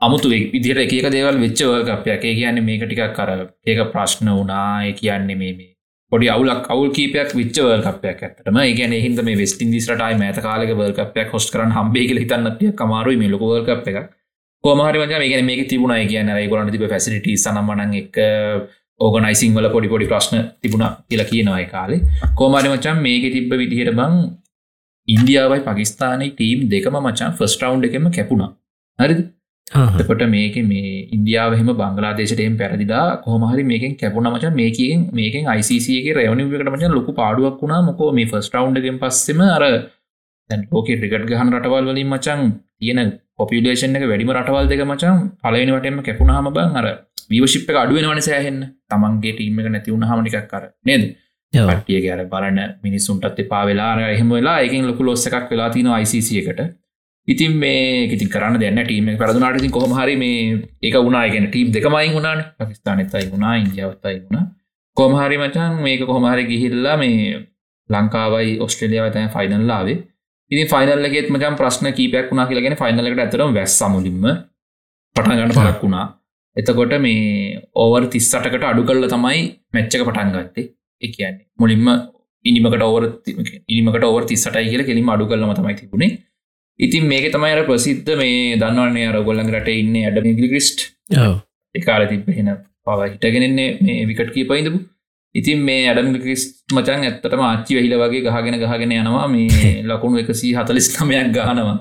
අමුතු 0.00 0.28
විදිහට 0.28 0.82
එක 0.84 1.08
දේවල් 1.12 1.40
වෙච්ච 1.40 1.64
වල්කප්යක් 1.64 2.24
ඒ 2.24 2.34
කියන්නේ 2.34 2.68
මේක 2.68 2.84
ටිකක් 2.84 3.16
කර 3.16 3.30
ඒක 3.66 3.80
ප්‍රශ්න 3.92 4.30
වනා 4.32 4.84
ඒ 4.84 4.92
කියන්නේ 4.92 5.36
මේ 5.36 5.54
මේ 5.54 5.72
පොඩි 6.12 6.28
අවුලක් 6.28 6.68
අවුල් 6.68 6.90
කීපයක් 6.90 7.32
විච්ච 7.34 7.58
වල්කපයක් 7.60 8.20
ඇත්තටම. 8.22 8.58
ඒ 8.58 8.74
කියන්නේ 8.74 9.02
හින්ද 9.06 9.22
මේ 9.22 9.38
වෙස්ටින් 9.38 9.72
දිස්රටයි 9.74 10.20
මෑත 10.20 10.38
කාලක 10.44 10.70
වල්කපයක් 10.80 11.32
හොස් 11.32 11.50
කරන්න 11.52 11.74
හම්බේ 11.78 12.04
කියලා 12.08 12.24
හිතන්නටිය 12.24 12.70
කමාරුයි 12.80 13.18
මේ 13.22 13.32
ලොකු 13.34 13.50
වල්කප් 13.52 13.88
එකක්. 13.92 14.06
කොමහරි 14.66 14.98
මච 15.02 15.22
මේ 15.22 15.44
මේක 15.50 15.62
තිබුණයි 15.72 16.08
කියන්න. 16.12 16.32
ගොලන්න 16.52 16.74
තිබ 16.74 16.84
ෆැසිලිටි 16.94 17.36
සනම්මනන් 17.44 17.94
එක 18.02 18.18
ඕගනයිසිං 19.00 19.54
වල 19.56 19.68
පොඩි 19.74 19.88
පොඩි 19.92 20.06
ප්‍රශ්න 20.12 20.36
තිබුණ 20.62 20.84
කියලා 21.08 21.30
කියනවයි 21.30 21.66
කාලේ. 21.74 22.02
කෝමරි 22.38 22.68
මචන් 22.72 23.00
මේක 23.06 23.24
තිබ්බ 23.34 23.50
විදිහට 23.62 23.94
බං 24.00 24.14
ඉන්දියාවයි 25.08 25.64
පකිස්ානයි 25.66 26.28
ටීම් 26.36 26.68
දෙකම 26.74 26.96
මචන් 27.02 27.34
ෆස් 27.38 27.56
රවන්් 27.62 27.84
එකම 27.88 28.06
කැපුණා. 28.16 28.50
හරිද? 28.98 29.20
එකොට 30.02 30.22
මේක 30.34 30.56
මේ 30.70 30.94
ඉන්දියාවහෙම 31.16 31.70
බංගලාදේශටයෙන් 31.80 32.56
පැරදිලා 32.62 33.06
කොහමහරි 33.26 33.64
මේකෙන් 33.72 33.94
කැපුණ 34.02 34.30
මචන් 34.32 34.56
මේකින් 34.62 35.04
මේකෙන් 35.20 35.52
යිසිගේ 35.52 36.16
රවනිකට 36.16 36.72
මචන් 36.74 36.96
ලොකු 36.98 37.12
පාඩුවක් 37.20 37.60
වුණා. 37.62 37.82
මොකෝ 37.90 38.10
මේ 38.18 38.26
ෆස් 38.32 38.48
රවන්් 38.54 38.80
එකෙන් 38.82 38.98
පස්සෙම 39.04 39.42
අර 39.56 39.64
ලෝක 40.50 40.88
රිකට් 40.88 41.26
ගහන් 41.28 41.52
රටවල් 41.52 41.86
වලින් 41.88 42.08
මචන් 42.08 42.40
තියෙන 42.78 43.12
පොපිලේෂන් 43.36 43.96
එක 43.96 44.06
වැඩිම 44.10 44.32
රටවල් 44.32 44.68
දෙක 44.68 44.82
මචන් 44.84 45.16
පලවෙනවටම 45.42 45.98
කැපුණහම 46.06 46.48
බං 46.54 46.80
අර 46.80 46.86
වීවශිප් 47.30 47.70
එක 47.70 47.76
අඩුවෙනවන 47.82 48.22
සෑහෙන්න. 48.22 48.60
තමන්ගේ 48.88 49.32
ටීම 49.34 49.60
එක 49.60 49.68
නැතිවුණ 49.74 50.08
හමනිකක් 50.10 50.48
කර 50.52 50.64
නේද? 50.84 51.04
පටිය 51.52 52.00
ගැර 52.04 52.24
බලන්න 52.32 52.78
මිනිසුන්ටත් 52.84 53.38
එපා 53.44 53.62
වෙලා 53.66 53.92
එහෙම 54.08 54.30
වෙලා 54.30 54.58
එකින් 54.60 54.86
ලොකු 54.86 55.02
ලොස්ස 55.02 55.26
එකක් 55.28 55.50
වෙලා 55.50 55.70
තින 55.70 55.86
එකට. 55.92 56.60
ඉතින් 57.28 57.52
මේ 57.58 58.04
ඉතින් 58.06 58.28
කරන්න 58.28 58.60
දෙන්න 58.60 58.78
ටීම 58.80 59.06
පරදුනාට 59.18 59.58
ඉතින් 59.60 59.70
කොහම 59.70 59.92
හරි 59.98 60.16
මේ 60.16 60.62
එක 60.82 60.94
උනායගෙන 61.00 61.48
ටීම් 61.48 61.72
දෙකමයි 61.72 62.08
වුණාන. 62.14 62.40
පකිස්ාන 62.58 63.00
එතයි 63.00 63.30
වුණා 63.32 63.54
ඉන්දියාවත්තයි 63.56 64.18
වුණ. 64.24 64.46
කොමහරි 64.96 65.36
මචන් 65.38 65.72
මේක 65.82 66.02
කොහමහරි 66.06 66.44
ගිහිල්ලා 66.50 66.96
මේ 66.96 67.46
ලංකාවයි 67.90 68.52
ඔස්ට්‍රලියාව 68.60 69.10
තැන 69.12 69.28
ෆයිනල්ලාවේ 69.28 69.96
ඉති 70.50 70.64
ෆයිනල්ලගෙත් 70.72 71.28
මචන් 71.32 71.56
ප්‍රශ්න 71.60 71.88
කීපයක් 71.98 72.28
වුණා 72.30 72.46
කියලගෙන 72.50 72.76
ෆයිනල්ලකට 72.82 73.22
ඇතරම් 73.24 73.54
වැස් 73.56 73.72
සමුලින්ම 73.80 74.26
පටන්ගන්න 75.16 75.54
පරක් 75.56 75.80
වුණා. 75.84 76.04
එතකොට 76.56 76.94
මේ 77.06 77.56
ඕවර් 77.84 78.04
තිස්සටකට 78.14 78.66
අඩු 78.70 78.84
කරල 78.88 79.08
තමයි 79.14 79.40
මැච්චක 79.74 80.04
පටන් 80.08 80.30
ගත්තේ. 80.36 80.70
එක 81.02 81.12
කියන්නේ 81.16 81.46
මුලින්ම 81.60 81.86
ඉනිමකට 82.44 82.86
ඕවර 82.88 83.04
ඉනිමකට 83.72 84.06
ඕවර් 84.10 84.24
තිස්සටයි 84.32 84.70
කියල 84.72 84.84
කෙලිම 84.90 85.12
අඩු 85.14 85.26
කරලම 85.30 85.52
තමයි 85.58 85.76
තිබුණේ. 85.80 86.18
ඉතින් 86.80 87.04
මේක 87.12 87.26
තමයි 87.34 87.52
අර 87.56 87.62
ප්‍රසිද්ධ 87.70 88.12
මේ 88.22 88.56
දන්නවන්නේ 88.62 89.10
අර 89.10 89.18
ගොල්ලන් 89.28 89.52
රට 89.54 89.76
ඉන්න 89.82 89.94
ඇඩ 90.02 90.32
ගිලිස්ට් 90.40 90.80
එකාල 91.74 92.06
තිබෙන 92.12 92.52
පව 92.86 93.00
හිටගෙනන්නේ 93.12 93.68
මේ 93.84 94.06
විකට 94.10 94.30
කීපයිදපු 94.36 94.78
ඉතින් 95.38 95.60
මේ 95.62 95.82
ඇඩම් 95.88 96.08
ලිස් 96.22 96.44
මචන් 96.72 97.04
ඇත්තටම 97.06 97.42
ආච්චි 97.42 97.78
වෙහිල 97.78 97.94
වගේ 98.02 98.22
ගහගෙන 98.26 98.56
ගහගෙන 98.62 98.92
යනවා. 98.94 99.26
මේ 99.28 99.70
ලකුණු 99.90 100.22
එකසී 100.22 100.52
හතලිස් 100.58 100.88
නමයක් 100.96 101.30
ගානවා 101.36 101.76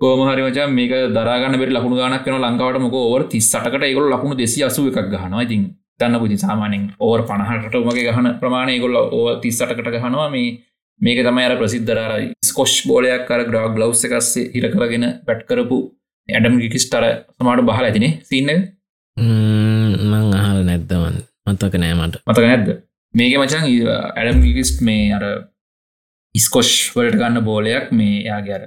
කෝමහරි 0.00 0.42
මචන් 0.42 0.72
මේක 0.78 0.92
දරගන්න 1.16 1.60
බෙට 1.60 1.72
ලකුණු 1.72 1.96
ගනක් 2.00 2.26
වන 2.28 2.44
ලංකාවට 2.44 2.82
මොක 2.84 2.96
ඕවර් 2.96 3.22
තිස්සටකට 3.32 3.82
ඒගොල් 3.82 4.10
ලකුණු 4.12 4.34
දෙසි 4.34 4.66
අසුව 4.68 4.90
එකක් 4.90 5.08
ගහනවා. 5.12 5.46
ඉතින් 5.46 5.62
දන්න 6.00 6.20
පුති 6.22 6.36
සාමානෙන් 6.38 6.84
ඕවර් 6.98 7.22
පණහට 7.28 7.74
මගේ 7.88 8.06
ගහන 8.08 8.28
ප්‍රමාණය 8.40 8.76
ගොල්ල 8.84 8.96
ඕ 8.98 9.24
තිස්සටකට 9.42 9.90
ගහනවා. 9.96 10.28
මේ 10.30 10.52
මේක 11.00 11.18
තමයි 11.20 11.46
අර 11.46 11.56
ප්‍රසිද්ධරර 11.60 12.12
ස්කොෂ් 12.42 12.76
බෝලයක් 12.88 13.26
කර 13.28 13.42
ග්‍රාග් 13.48 13.74
ලව් 13.78 13.92
එකස්සේ 14.10 14.50
හිර 14.54 14.66
කරගෙන 14.74 15.06
පැට් 15.26 15.42
කරපු 15.48 15.78
ඇඩම් 16.28 16.56
ගිකිස්ටර 16.62 17.04
සමාට 17.34 17.66
බහල 17.68 17.88
ඇතිනේ. 17.88 18.12
සින්න 18.22 18.50
මං 19.16 20.32
අහල් 20.34 20.58
නැද්දවන් 20.64 21.16
මතක 21.46 21.74
නෑමට 21.76 22.18
මතක 22.22 22.44
නැද්ද 22.44 22.68
මේක 23.14 23.34
මචන් 23.38 23.64
ඇඩම් 24.18 24.44
ගිකිස්ට 24.44 24.78
මේ 24.88 25.08
අර 25.16 25.24
ඉස්කොෂ් 26.34 26.70
වලට 26.94 27.18
ගන්න 27.20 27.44
බෝලයක් 27.48 27.90
මේ 27.98 28.22
යාගර 28.28 28.62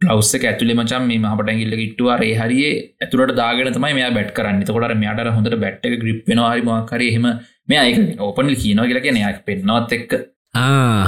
ලවස්ස 0.00 0.44
ඇතුල 0.48 0.70
මචන් 0.74 1.04
මේ 1.10 1.20
මහට 1.22 1.52
ඇගිල්ල 1.52 1.76
ඉට්ටවා 1.84 2.16
ඒ 2.26 2.34
හරියේ 2.40 2.72
ඇතුරට 3.04 3.32
දාගෙන 3.38 3.72
තමයි 3.76 3.94
මෙයා 3.98 4.10
බැට් 4.16 4.32
කරන්න. 4.36 4.60
තකොට 4.68 4.96
මෙයාට 5.02 5.32
හොඳට 5.36 5.56
බැට් 5.64 5.86
ග්‍රිප් 6.02 6.28
වෙන 6.30 6.42
හරි 6.44 6.66
මක්කර 6.66 7.04
එහෙම 7.06 7.26
මේ 7.68 7.80
අයක 7.84 8.20
ඕපන් 8.26 8.52
කියනවා 8.62 8.86
කියලා 8.90 9.04
කියෙන 9.06 9.22
යක් 9.22 9.40
පෙන්න්නවත් 9.48 9.96
එක්ක. 9.98 10.12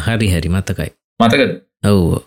හරි 0.06 0.32
හැරි. 0.32 0.48
මතකයි. 0.56 0.90
මතකද? 1.20 1.52
ඔව්ෝ. 1.84 2.22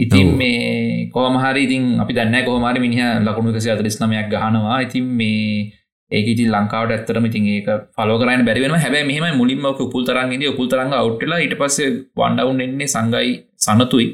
ඉතින් 0.00 0.28
මේ 0.40 1.08
කෝමහරි 1.14 1.64
ඉතින් 1.66 1.84
අපි 2.02 2.18
දන්න 2.18 2.44
කොහමරි 2.44 2.84
මිනිහ 2.84 3.08
ලකුණු 3.26 3.56
කසි 3.56 3.72
අතරිස් 3.74 3.98
නමයක් 4.02 4.28
ගහනවා. 4.34 4.78
ඉතින් 4.86 5.06
මේ 5.20 5.72
ඒකති 6.10 6.44
ලංකාවට 6.46 6.94
ඇත්තරම 6.94 7.26
ඉතින් 7.28 7.48
ඒක 7.54 7.68
පලෝකරන 7.96 8.44
බැරිවෙන 8.48 8.74
හැබැ 8.84 9.02
මෙහම 9.10 9.36
මුලින්ම 9.40 9.66
උපුල් 9.72 10.06
තරන්ගේ 10.08 10.48
උපුල් 10.52 10.68
තරංග 10.72 10.94
අවට්ටලා 11.00 11.40
ඉට 11.46 11.54
පස්සේ 11.60 11.90
වන්ඩවුන් 12.16 12.64
එන්නේ 12.66 12.88
සංගයි 12.94 13.30
සනතුයි. 13.66 14.08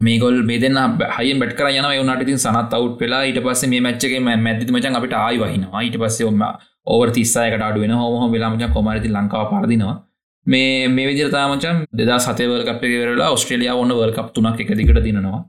මේගොල් 0.00 0.38
මේදන්න 0.50 0.78
හය 1.16 1.28
බට 1.42 1.58
කර 1.58 1.68
යන 1.72 1.88
වනට 1.90 2.26
ඉතින් 2.26 2.40
සනත් 2.44 2.78
අවුට් 2.78 2.96
වෙලා 3.02 3.22
ඊට 3.28 3.40
පස්සේ 3.46 3.70
මේ 3.72 3.84
මච්චගේ 3.86 4.22
මැදති 4.46 4.72
මචන් 4.72 4.98
අපිට 4.98 5.14
ආයි 5.14 5.42
වහිනවා. 5.42 5.82
ඊට 5.86 5.98
පස්සේ 6.02 6.28
ඔම 6.30 6.42
ඕවර් 6.86 7.10
තිස්සායකට 7.18 7.66
අඩුවෙන 7.68 7.96
හොම 8.00 8.32
වෙලාමච 8.32 8.64
කොමරති 8.76 9.08
ලංකාව 9.08 9.46
පරදිනවා. 9.52 9.96
මේ 10.46 10.88
මේ 10.88 11.06
විදිරතාමචන් 11.10 11.78
දෙදා 11.98 12.18
සතයවල් 12.18 12.64
කපේ 12.68 12.98
වෙරලා 13.02 13.30
ඔස්ට්‍රලිය 13.36 13.70
ඔන්න 13.82 13.94
වල් 14.00 14.12
කප් 14.16 14.28
තුනක් 14.34 14.60
එක 14.64 14.72
දිකට 14.80 15.00
දිනවා 15.06 15.40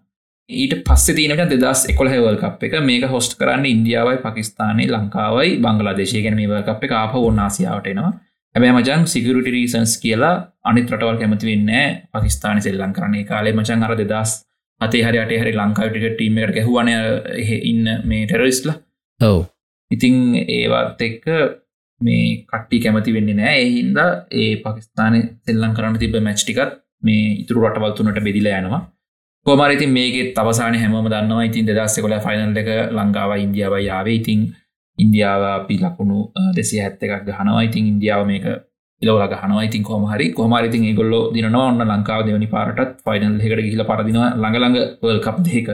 ඊට 0.50 0.74
පස්ස 0.88 1.16
තිනට 1.16 1.52
දෙදස් 1.54 1.82
එකොල 1.92 2.08
හැවල් 2.08 2.38
කප් 2.40 2.64
එක. 2.64 2.76
මේක 2.82 3.04
හොස්ට 3.12 3.36
කරන්න 3.40 3.66
ඉන්දියාවයි 3.66 4.22
පකිස්ානය 4.24 4.88
ලංකාවයි 4.88 5.60
බංගලාදේශය. 5.60 6.24
ගැන 6.24 6.36
මේ 6.36 6.64
කප් 6.64 6.84
එක 6.84 6.94
ආප 6.94 7.16
ඔන්නාසියාවටනවා 7.22 8.12
හැබැ 8.56 8.72
මචන් 8.72 9.04
සිකරට 9.06 9.50
රීසන්ස් 9.56 9.98
කියලා 10.04 10.36
අනිත් 10.64 10.90
රටවල් 10.90 11.20
කැමති 11.20 11.52
වෙන්න 11.52 11.70
පකිස්ාන 12.14 12.62
සෙල්ලං 12.62 12.94
කරන්නේ 12.94 13.24
කාලේ. 13.26 13.54
මචන් 13.54 13.84
අර 13.84 13.96
දෙදස් 13.98 14.32
අතේ 14.82 15.04
හරි 15.04 15.20
අටේ 15.20 15.40
හරි 15.42 15.54
ලංකාවට 15.54 16.02
ටීම 16.08 16.40
එකට 16.40 16.58
ගැහුවන 16.58 16.92
ඉන්න 17.64 17.94
මේ 18.06 18.26
ටෙරරිස්ල 18.26 18.74
ඔව්. 19.20 19.40
ඉතිං 19.92 20.36
ඒවත් 20.50 21.02
එක්ක 21.02 21.26
මේ 22.02 22.26
කට්ටි 22.48 22.84
කැමති 22.84 23.14
වෙන්න 23.14 23.34
නෑ 23.36 23.62
එහින්ද 23.62 23.98
ඒ 24.34 24.52
පකිස්ාන 24.64 25.24
සෙල්ලං 25.46 25.74
කරන්න 25.78 26.00
තිබ 26.00 26.22
මැච්ටිකත් 26.22 26.78
මේ 27.04 27.34
ඉතුරු 27.42 27.68
රටවල්තුනට 27.68 28.24
බෙදිලා 28.24 28.62
යනවා 28.62 28.86
කොමරිතින් 29.48 29.92
මේක 29.96 30.36
තවසාන 30.36 30.76
හැම 30.76 30.92
දන්නවා. 31.08 31.48
ඉතින් 31.48 31.66
දෙදස්ස 31.68 32.00
කොල 32.04 32.14
ෆයිනල් 32.26 32.58
එක 32.62 32.70
ලංකාව 32.92 33.32
ඉන්දියාව 33.40 33.76
යාවේ 33.80 34.16
ඉතින් 34.20 34.40
ඉන්දියාව 35.00 35.44
අපි 35.58 35.76
ලකුණු 35.84 36.20
දෙසිය 36.56 36.80
හැත්ත 36.84 37.04
එකක් 37.06 37.24
ගහනවා. 37.28 37.64
ඉතින් 37.68 37.84
ඉන්දියාව 37.92 38.28
මේක 38.28 38.46
ඉලවල 39.02 39.24
ගහනවා. 39.34 39.64
ඉතින් 39.64 39.84
කොමහරි 39.90 40.26
කොමරිතින් 40.34 40.84
ගොල්ල 41.00 41.14
දිනවා 41.34 41.68
ඔන්න 41.72 41.80
ලංකාව 41.92 42.22
දෙවනි 42.28 42.48
පාරටත් 42.56 43.00
ෆයිනල් 43.06 43.40
එකට 43.40 43.64
ගිහිල 43.68 43.84
පරදිනවා. 43.90 44.30
ළඟළඟ 44.36 44.78
වල් 45.04 45.22
කප් 45.26 45.38
දෙක. 45.48 45.68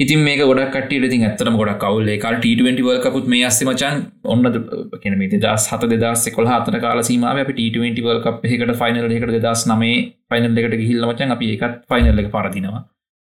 ඉතින් 0.00 0.18
මේ 0.18 0.36
ගොඩක් 0.38 0.74
කට 0.74 0.96
ඉති 0.98 1.18
ඇත්තම 1.26 1.54
ගොඩක් 1.58 1.78
කවුල්ල 1.82 2.08
කාල් 2.22 2.34
ට20 2.38 2.82
වල් 2.86 2.98
කපුත් 3.04 3.28
මේ 3.32 3.44
අස්ස 3.48 3.60
මචන් 3.62 4.02
ඔන්න 4.26 4.42
කෙන 5.00 5.16
මේ 5.20 5.38
දස් 5.44 5.64
හත 5.70 5.88
දෙදස් 5.94 6.24
කොල 6.34 6.50
හතර 6.50 6.76
කාල 6.82 7.00
සීමාව 7.08 7.40
අප 7.42 7.52
ට20 7.52 8.04
වල් 8.06 8.20
කප් 8.26 8.50
එකට 8.50 8.74
ෆයිනල් 8.82 9.06
එකට 9.08 9.32
දස් 9.38 9.64
නමේ 9.70 9.96
ෆයිනල් 10.28 10.60
එකට 10.62 10.76
ගිහිල්ල 10.82 11.08
මචන් 11.08 11.34
අපි 11.36 11.50
එකත් 11.54 11.80
ෆයිනල් 11.88 12.22
එක 12.24 12.30
පරදිනවා. 12.30 12.82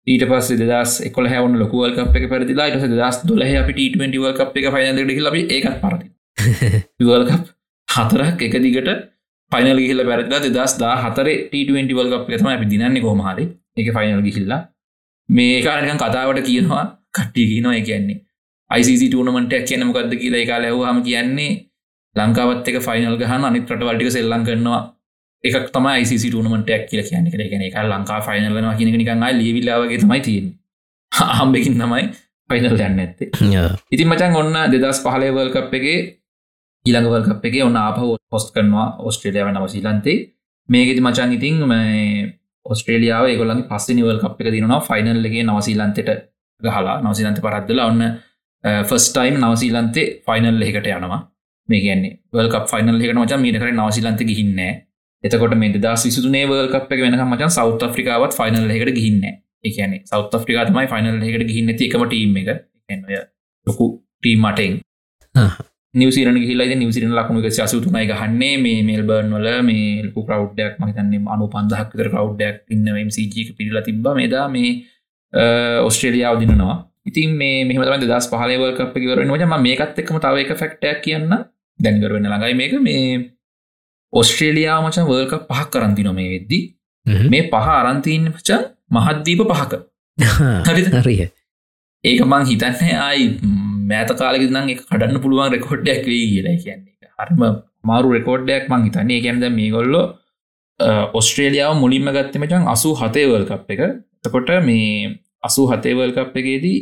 ඊට 0.07 0.27
පස් 0.27 0.51
දස් 0.63 0.99
එකොල 1.07 1.31
හැවන 1.33 1.57
ලොකුවල් 1.63 1.95
කප් 1.95 2.21
එක 2.21 2.29
පරදිලා 2.29 2.69
ට 2.75 2.93
දස් 2.93 3.23
දොල 3.25 3.47
අපි 3.55 3.73
ට20 3.73 4.23
වල් 4.23 4.35
කප් 4.35 4.63
එක 4.63 4.71
ෆයිනල් 4.75 5.03
එකට 5.03 5.17
හිලබ 5.17 5.41
ඒකත් 5.49 5.81
පරදි 5.83 6.07
වල් 7.07 7.29
කප් 7.29 7.43
හතරක් 7.87 8.47
එක 8.47 8.63
දිගට 8.63 8.95
පයිනල් 9.51 9.79
ගිහිල 9.79 10.09
පැරදලා 10.09 10.45
දෙදස් 10.47 10.81
දා 10.81 10.95
හතර 11.03 11.35
ට20 11.51 11.99
වල් 11.99 12.15
කප් 12.15 12.33
එකතම 12.33 12.55
අපි 12.55 12.73
දිනන්නේ 12.73 13.05
කොහමහරි 13.05 13.53
එක 13.77 13.95
ෆයිනල් 13.95 14.25
ගිහිල්ලා 14.25 14.65
මේ 15.29 15.61
කාරකන් 15.61 15.97
කතාවට 15.97 16.43
කියනවා 16.43 16.83
කට්ටිය 17.13 17.47
කියනවා 17.47 17.79
කියන්නේ. 17.81 18.19
ICC 18.71 19.01
ටනමට 19.05 19.53
කියන 19.63 19.87
මොකක්ද 19.87 20.13
කියලා 20.17 20.43
එක 20.43 20.53
ලැවහම 20.57 21.01
කියන්නේ 21.03 21.51
ලංකාවත් 22.15 22.69
එක 22.69 22.77
ෆයිනල් 22.81 23.17
ගහන 23.17 23.43
අනිත් 23.45 23.65
රට 23.67 23.83
වල්ටික 23.83 24.11
සෙල්ලං 24.11 24.45
කරනවා. 24.45 24.81
එකක් 25.43 25.69
තම 25.69 25.87
ICC 25.93 26.23
ටනමටක් 26.25 26.87
කියල 26.89 27.01
කියන 27.03 27.27
එක 27.27 27.51
එක 27.67 27.75
ලංකා 27.83 28.19
ෆයිනල්ලනවා 28.21 28.77
කියන 28.77 28.89
නිකන් 28.93 29.25
ලීවිල්ලාවගේ 29.33 29.99
තමයි 29.99 30.21
තියෙන් 30.21 30.47
හම්බකින් 31.37 31.75
තමයි 31.75 32.03
ෆයිනල් 32.49 32.79
යන්න 32.79 32.99
ඇත්තේ 32.99 33.29
ඉතින් 33.91 34.07
මචන් 34.07 34.33
ඔන්න 34.35 34.57
දෙදස් 34.73 35.03
පහලේවල් 35.03 35.51
කප් 35.53 35.79
එකේ 35.79 35.99
ඊළඟවල් 36.85 37.23
කප් 37.27 37.45
එකේ 37.45 37.63
ඔන්න 37.63 37.77
ආපහ 37.77 38.01
පොස්ට 38.31 38.49
කරනවා 38.55 38.87
ඔස්ට්‍රේලියාව 39.01 39.53
නවසීලන්තේ 39.53 40.17
මේකෙති 40.69 41.05
මචන් 41.05 41.37
ඉතින් 41.37 41.61
ඔස්ට්‍රේලියාව 42.67 43.27
ගොලන් 43.37 43.61
පස්ස 43.69 43.87
නිවල් 43.91 44.19
කප් 44.19 44.41
එක 44.41 44.53
දිනවා 44.55 44.79
ෆයිනල් 44.81 45.21
එකගේ 45.21 45.45
නවසීලන්තයට 45.45 46.09
ගහලා. 46.61 46.97
නවසීලන්ත 47.01 47.39
පරද්දල 47.39 47.79
ඔන්න 47.81 48.03
ෆස්ටයිම් 48.83 49.35
නවසීලන්තේ 49.39 50.07
ෆයිනල් 50.25 50.61
එකට 50.63 50.89
යනවා. 50.89 51.21
මේ 51.69 51.81
කියන්නේ 51.81 52.13
වල් 52.33 52.49
ෆයිනල් 52.65 52.97
එකට 52.97 53.15
මචන් 53.15 53.41
මීට 53.41 53.59
කර 53.61 53.71
නවසීලන්ත 53.73 54.23
ගිහින්න 54.23 54.59
එතකොට 55.23 55.55
මේ 55.55 55.73
දස් 55.77 56.05
විසුනේ 56.07 56.45
වල් 56.47 56.69
කප් 56.73 56.91
එක 56.91 57.01
වෙනක 57.01 57.23
මචන් 57.25 57.51
සෞත් 57.51 57.87
ෆ්‍රිකාවත් 57.93 58.33
ෆයිනල් 58.33 58.69
එකට 58.71 58.93
ගිහින්න 58.93 59.23
එකන 59.63 59.95
සෞත් 60.05 60.37
ෆ්‍රිකාතමයි 60.37 60.87
ෆයිනල් 60.87 61.23
එකට 61.23 61.47
ගිහින්න 61.47 61.73
එකම 61.79 62.05
ටීම් 62.05 62.37
එක. 62.37 62.49
ලොකු 63.67 63.87
ටීම්මටෙන් 64.19 64.79
නිවසිරන 65.99 66.37
හිලා 66.49 66.75
නිවසිරන 66.81 67.15
ලක්ම 67.19 67.39
එක 67.39 67.55
සසුතුනයි 67.57 68.05
ගහන්නේ. 68.11 68.53
මේ 68.65 68.83
මෙල්බර්න් 68.89 69.31
වල 69.37 69.47
මේ 69.69 70.03
ලකු 70.07 70.21
කවඩ්ඩයක් 70.27 70.73
මහිතන්නේ 70.81 71.23
අනු 71.33 71.47
පන්දහක්තර 71.55 72.07
කවඩ්ඩයක් 72.13 72.57
ඉන්න 72.75 72.87
මසිජක 73.07 73.49
පිරිලා 73.57 73.87
තිබ 73.87 74.07
මේදා 74.19 74.45
මේ 74.55 74.71
ඔස්ට්‍රේලියාව 75.87 76.35
දිනවා 76.41 76.77
ඉතින් 77.09 77.29
මේ 77.39 77.63
මෙහම 77.67 77.81
දස් 78.03 78.27
පහලවල් 78.31 78.73
කප 78.77 78.93
වරන 79.09 79.31
ම 79.47 79.55
මේකත් 79.67 79.99
එක්ම 80.01 80.19
තව 80.23 80.35
එක 80.43 80.51
ෆෙක්ටයක් 80.61 80.99
කියන්න. 81.05 81.31
දැන්ගරවෙන්න 81.79 82.27
ළඟයි 82.31 82.55
මේක. 82.61 82.73
මේ 82.87 83.31
ඔස්ට්‍රේලියාව 84.13 84.79
මචන් 84.85 85.05
වර්ක 85.09 85.33
පහක් 85.49 85.69
කරන්තින 85.73 86.09
මේ 86.19 86.29
වෙද්දි. 86.33 86.59
මේ 87.31 87.49
පහ 87.53 87.67
අරන්තිීන් 87.79 88.31
පචන් 88.35 88.63
මහද්දීප 88.91 89.41
පහක. 89.51 89.73
හරිය. 90.99 91.27
ඒක 92.03 92.21
මං 92.25 92.43
හිතන්නේ 92.49 92.95
ආයි 93.05 93.25
මෑත 93.89 94.11
කාලෙක 94.21 94.43
නම් 94.49 94.69
එක 94.73 94.81
කඩන්න 94.89 95.23
පුළුවන් 95.23 95.51
රෙකෝඩ්ඩයක් 95.55 96.03
වේ 96.11 96.25
කියලා 96.31 96.57
කියන්නේ. 96.63 96.93
හරිම 97.19 97.43
මාරු 97.89 98.07
රෙකෝඩ්ඩයක් 98.17 98.63
මං 98.71 98.81
හිතන්නේ. 98.87 99.19
ගැනද 99.25 99.45
මේ 99.59 99.69
ගොල්ලො 99.75 100.01
ඔස්ට්‍රේලියාව 101.19 101.73
මුලින්ම 101.83 102.09
ගත්තමචන් 102.15 102.63
අසු 102.73 102.89
හතේවල් 103.01 103.45
කප් 103.49 103.69
එක. 103.73 103.81
තකොට 104.23 104.49
මේ 104.67 105.19
අසු 105.47 105.61
හතේවල් 105.71 106.11
කප් 106.17 106.35
එකේදී 106.41 106.79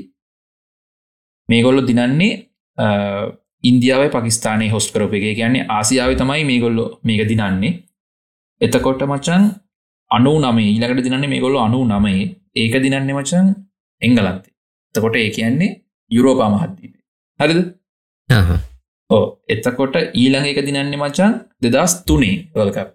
මේගොල්ලො 1.49 1.81
දිනන්නේ 1.89 2.33
ඉන්දියාව 3.63 4.03
පකිස්ානය 4.15 4.69
හොස් 4.69 4.87
කරප 4.93 5.13
එක. 5.13 5.25
කියන්නේ 5.39 5.67
ආසියාව 5.69 6.11
තමයි 6.21 6.43
මේගොල්ලො 6.51 6.85
මේක 7.03 7.21
දිනන්නේ. 7.31 7.73
එතකොට 8.61 9.01
මචන් 9.11 9.43
අනු 10.11 10.33
නමේ 10.43 10.69
ඊලකට 10.73 11.05
දිනන්නේ 11.05 11.31
මේගොල්ලො 11.33 11.59
අනු 11.67 11.79
නමේ 11.85 12.21
ඒක 12.55 12.73
දිනන්නේ 12.83 13.17
මචන් 13.17 13.47
එංගලන්තේ. 14.01 14.53
තකොට 14.95 15.15
ඒ 15.15 15.29
කියන්නේ 15.37 15.71
යුරෝපා 16.11 16.49
මහද්දීපේ 16.49 16.94
හරිද? 17.39 17.59
ඕ 19.09 19.23
එතකොට 19.47 19.95
ඊළඟ 20.15 20.47
එක 20.51 20.59
දිනන්නේ 20.67 20.97
මචන් 20.97 21.33
දෙදස් 21.61 21.93
තුනේ 22.07 22.37
වල්කප් 22.55 22.91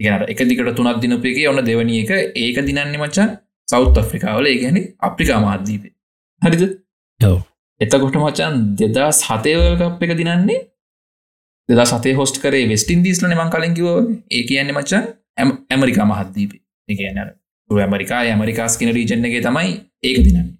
ගැන 0.00 0.24
එක 0.32 0.40
දිකට 0.48 0.72
තුනක් 0.76 1.00
දිනපේ 1.02 1.46
ඔන්න 1.50 1.60
දෙවනි 1.64 2.00
එක. 2.02 2.10
ඒක 2.36 2.58
දිනන්නේ 2.68 2.98
මචන් 2.98 3.30
සෞත් 3.68 3.98
අප්‍රිකාවල 4.02 4.46
ඒ 4.46 4.58
ගැන 4.62 4.78
අප්‍රිකා 5.00 5.40
මහද්දීපේ 5.40 5.94
හරිද? 6.42 6.62
එතකොට 7.80 8.16
මචන් 8.16 8.54
දෙදා 8.78 9.10
සතයවල්කප් 9.12 10.02
එක 10.04 10.12
දිනන්නේ 10.20 10.60
දෙදා 11.68 11.86
සතේ 11.86 12.14
හොස්ට 12.14 12.40
කරේ 12.42 12.68
වෙස්ටින් 12.68 13.02
දිස්ලන 13.02 13.34
මං 13.34 13.50
කලින් 13.54 13.74
කිව 13.74 13.88
ඒ 14.30 14.42
කියන්නේ 14.48 14.78
මචන් 14.78 15.04
ඇමරිකා 15.70 16.06
මහත්දීප 16.06 16.52
එකන්න 16.88 17.18
ඇමරිකා 17.70 18.20
ඇමරිකාස්කින 18.26 18.90
රීජන් 18.90 19.26
එක 19.28 19.38
තමයි 19.42 19.72
ඒක 20.02 20.18
දිනන්නේ. 20.26 20.54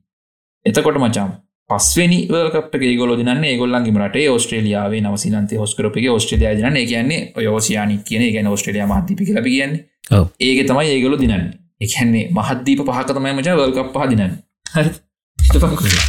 එතකොට 0.66 0.98
මචාම් 0.98 1.30
පස්වනි 1.70 2.18
වකප 2.30 2.82
ගොල 2.98 3.14
දින 3.16 3.32
ගොල්ලන්ගේ 3.60 4.02
රට 4.02 4.26
ඔස්ට්‍රලියාවේ 4.34 5.00
නවසිලන්ත 5.02 5.56
හොස්කරපගේ 5.62 6.10
ඔස්ට්‍රලිය 6.10 6.56
දින 6.58 6.82
කියන්නේ 6.86 7.22
යෝසියානි 7.44 8.02
කියන 8.08 8.28
ගැන 8.34 8.46
ඔස්ට්‍රලිය 8.48 8.84
මහදීපි 8.86 9.32
ලබ 9.34 9.46
කියන්නේ. 9.46 9.84
ඒක 10.40 10.66
තමයි 10.68 10.92
ඒගොලු 10.92 11.18
දිනන්න. 11.18 11.48
එකන්නේ 11.80 12.24
මහදීප 12.36 12.80
පහකතමයි 12.86 13.34
මචා 13.34 13.56
වල්කප් 13.58 13.92
පහදිනන්න 13.96 14.32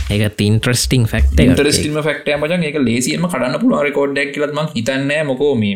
ඒක 0.10 0.42
ඉන්ට්‍රස්ටිං 0.42 1.04
ෆක්ට 1.06 1.44
ටස්ටම 1.50 2.00
ෆක්ට 2.02 2.38
මචන් 2.38 2.64
එක 2.70 2.80
ලේසියම 2.86 3.28
කඩන්න 3.28 3.60
පුළුව 3.62 3.84
රකෝඩ්ඩක් 3.86 4.32
කියලත්ම 4.36 4.62
හිතන්න 4.76 5.12
මොකෝ 5.28 5.52
මේ 5.56 5.76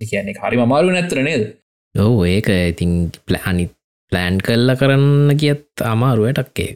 කියන්නේ 0.00 0.36
හරි 0.42 0.60
මමාරු 0.62 0.92
නැත්තර 0.96 1.22
නේද? 1.28 1.46
ඔවු 1.94 2.26
ඒක 2.32 2.50
ඉතින් 2.72 2.92
ප්ලෑනි 3.28 3.66
ප්ලෑන් 4.12 4.42
කල්ල 4.46 4.74
කරන්න 4.82 5.32
කියත් 5.42 5.86
අමාරුවටක්කේ 5.92 6.70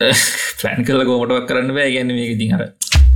ෆලන් 0.00 0.84
කල 0.88 1.02
කෝටක් 1.10 1.48
කරන්න 1.48 1.72
බෑ. 1.76 1.90
ගැන 1.96 2.12
මේ 2.18 2.28
ඉතින් 2.34 2.52
හර 2.54 2.64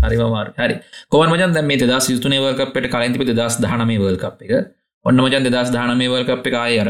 හරි 0.02 0.16
මාර 0.34 0.46
හරි. 0.58 0.76
කොම 1.12 1.32
මජන් 1.32 1.52
දැ 1.56 1.64
මේ 1.70 1.78
දස් 1.82 2.08
යුතුනේ 2.14 2.40
වල්කපට 2.44 2.90
කලින්තිප 2.94 3.24
දස් 3.40 3.60
දහනමේ 3.64 4.00
වල්කප් 4.04 4.48
එක. 4.48 4.72
ඔන්න 5.04 5.22
මජන් 5.26 5.46
දෙදස් 5.46 5.70
දහනමේ 5.76 6.10
වල්කප් 6.14 6.46
එක 6.50 6.56
අයර 6.64 6.88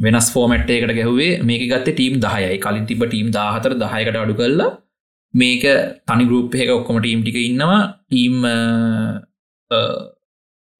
වෙනස් 0.00 0.26
ෆෝමට් 0.34 0.70
එකට 0.76 0.92
ගැහුවේ. 0.98 1.38
මේක 1.48 1.62
ගත්ත 1.70 1.94
ටීම් 1.94 2.14
දහයයි. 2.24 2.56
කලින් 2.64 2.84
තිබ 2.88 3.04
ටීම් 3.04 3.28
දාහතර 3.38 3.72
දහයකට 3.82 4.18
අඩු 4.22 4.34
කරලා 4.40 4.70
මේක 5.34 5.64
තනි 6.08 6.24
ගරුප් 6.30 6.54
එක 6.64 6.70
ඔක්කොම 6.78 7.00
ටීම් 7.04 7.22
ටික 7.24 7.38
ඉන්නවා. 7.48 7.80
ටීම් 8.08 8.34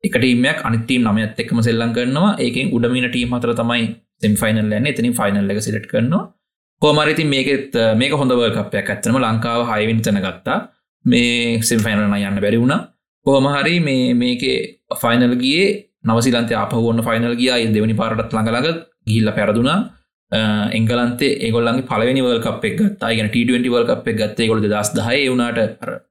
එකටීමයක් 0.05 0.59
අනිතීම් 0.69 1.03
නමත් 1.11 1.45
එක්ම 1.45 1.61
සෙල්ලං 1.69 1.93
කරනවා. 1.97 2.33
ඒකෙන් 2.45 2.73
උඩමින 2.77 3.09
ටීම් 3.13 3.37
හතර 3.37 3.53
තමයි 3.61 3.85
සෙම්ෆයිනල් 4.25 4.65
ලන්න 4.65 4.91
එතනින් 4.93 5.15
ෆයිනල් 5.21 5.53
එක 5.53 5.61
සිලට් 5.69 5.89
කරනවා. 5.93 6.25
කෝමරිති 6.83 7.25
මේකෙත් 7.25 7.73
මේක 7.97 8.13
හොඳව 8.13 8.43
කපයක් 8.57 8.91
ඇත්තනම 8.93 9.19
ලංකාව 9.19 9.61
හයිවින් 9.71 10.01
තන 10.03 10.21
ගත්තා. 10.25 10.59
මේ 11.05 11.61
සිම්ෆයිනලන 11.63 12.15
යන්න 12.21 12.41
බැරි 12.45 12.59
වුණ. 12.63 12.75
කෝමහරි 13.27 13.77
මේ 13.81 14.15
මේකේ 14.15 14.57
ෆයිනල් 15.03 15.35
ගියේ 15.43 15.69
නවසිලන්ත 16.07 16.53
අපහුවන්න 16.65 17.05
ෆයිනල් 17.09 17.37
ගිය. 17.41 17.51
දෙවනි 17.77 17.95
පාරටත් 18.01 18.33
ළඟළඟ 18.33 18.83
ගිල්ල 19.07 19.31
පැරදුනා. 19.39 19.79
එංගලන්තේ 20.79 21.33
ඒගොල්ලන්ගේ 21.47 21.89
පලවෙනි 21.91 22.25
වල් 22.27 22.41
කප් 22.47 22.65
එක 22.69 22.77
ගත්තා. 22.81 23.15
ගෙන 23.19 23.31
ට20 23.35 23.73
වල් 23.75 23.87
කප් 23.91 24.07
එක 24.13 24.19
ගත්තේ 24.23 24.49
ගොල 24.51 24.61
දස් 24.65 24.91
දහය 24.99 25.21
වුණට 25.31 25.61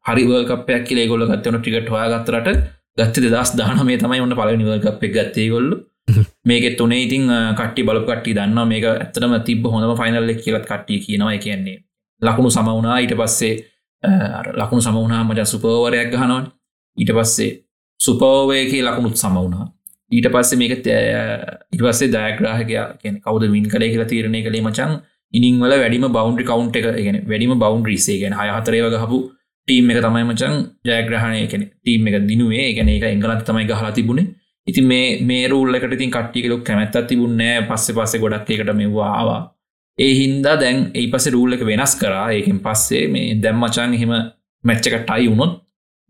හරි 0.08 0.24
වල් 0.30 0.46
කපයක් 0.52 0.88
කියල 0.88 1.02
ගොල 1.12 1.28
ගත්තවන 1.30 1.62
ටිකට 1.62 1.92
හොයාගත්තරට 1.96 2.50
ගත්ත 2.98 3.30
දස් 3.34 3.52
දානමේ 3.60 4.00
තමයි 4.02 4.24
ඔන්න 4.26 4.38
පලවෙනි 4.40 4.66
වල් 4.70 4.82
කප් 4.86 5.10
එක 5.10 5.14
ගත්තේ 5.18 5.52
ගොල්ලු 5.54 5.78
මේක 6.48 6.78
තුනේ 6.78 7.04
ඉතින් 7.06 7.30
කට්ටි 7.56 7.84
බලපට්ටි 7.84 8.36
දන්න 8.36 8.68
මේක 8.68 8.86
ඇත්තටම 8.86 9.36
තිබ 9.44 9.66
හොඳම 9.68 9.96
ෆයිනල්ල 9.96 10.34
කියලත් 10.36 10.66
කට්ටිය 10.66 11.00
කියනවා. 11.00 11.38
කියන්නේ 11.38 11.78
ලකුණු 12.22 12.50
සමවුණා 12.50 13.00
ඊට 13.00 13.16
පස්සේ 13.16 13.54
ලකුණු 14.54 14.82
සමවුණා 14.82 15.24
මජ 15.24 15.46
සුපවරයක් 15.46 16.12
ගහනවන් 16.12 16.46
ඊට 16.98 17.12
පස්සේ 17.12 17.52
සුපෝවයකේ 18.00 18.84
ලකුණුත් 18.84 19.18
සමවුණා 19.18 19.66
ඊට 20.12 20.30
පස්සේ 20.30 20.58
මේක 20.58 20.74
ඉට 20.78 21.82
පස්සේ 21.82 22.10
දයග්‍රාහකයා 22.10 22.86
කියන 23.02 23.20
කවද 23.20 23.52
වින් 23.52 23.70
කලේ 23.70 23.90
කියලා 23.90 24.08
තීරණය 24.08 24.42
කළේ 24.44 24.62
මචන් 24.62 24.94
ඉනිංවල 25.34 25.74
වැඩිම 25.74 26.08
බෞන්ඩි 26.12 26.44
කවන්් 26.44 26.70
එක. 26.72 26.86
ගෙන 26.98 27.18
වැඩිම 27.28 27.60
බෞන්් 27.60 27.86
රිසේ 27.86 28.20
ගෙන 28.20 28.34
හයහතරේව 28.34 28.88
ගහපු 28.94 29.20
ටීම් 29.68 29.90
එක 29.92 30.00
තමයි 30.06 30.24
මචන් 30.24 30.56
ජයග්‍රහණය 30.86 31.48
කෙන 31.48 31.64
ටීම් 31.74 32.08
එක 32.08 32.16
දිනුවේ. 32.30 32.74
ගැන 32.76 32.90
එක 32.90 33.06
එංගලත් 33.06 33.46
තමයි 33.46 33.66
ගහලා 33.66 33.92
තිබුණේ. 33.92 34.28
ඉති 34.68 34.82
මේ 34.82 35.22
මේ 35.22 35.48
රුල්ලකට 35.48 35.94
ඉතින් 35.98 36.12
කට්ටිකලොක් 36.12 36.64
කැමැත්තත් 36.64 37.08
තිබුන්නෑ 37.10 37.66
පස්සෙ 37.70 37.94
පස්සේ 37.98 38.22
ගොඩක් 38.24 38.50
එකට 38.56 38.72
මෙවා 38.80 39.12
ආවා. 39.18 39.42
ඒ 39.98 40.14
හින්දා 40.22 40.56
දැන් 40.62 40.80
ඒ 40.94 41.06
පස 41.12 41.28
රූල්ලක 41.36 41.62
වෙනස් 41.70 41.94
කරා. 42.02 42.26
ඒකින් 42.32 42.60
පස්සේ 42.66 43.04
මේ 43.14 43.36
දැම්මචන් 43.44 43.94
එහෙම 43.98 44.14
මැච්චකටයි 44.64 45.28
වුණොත් 45.30 45.54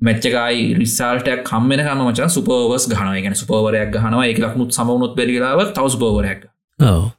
මැච්චකයි 0.01 0.61
රිසාල්ටයක් 0.79 1.43
කම්මෙනකම 1.49 2.05
මචන් 2.07 2.31
සුපවස් 2.37 2.87
ගහන 2.91 3.11
ගැන 3.25 3.35
සුපවරයක් 3.41 3.91
ගහනවා. 3.95 4.25
එක 4.31 4.39
ලක්මුත් 4.45 4.71
සමවුණොත් 4.77 5.13
බැරිලාව 5.19 5.65
තව 5.75 5.85
සුපවරයක් 5.95 6.47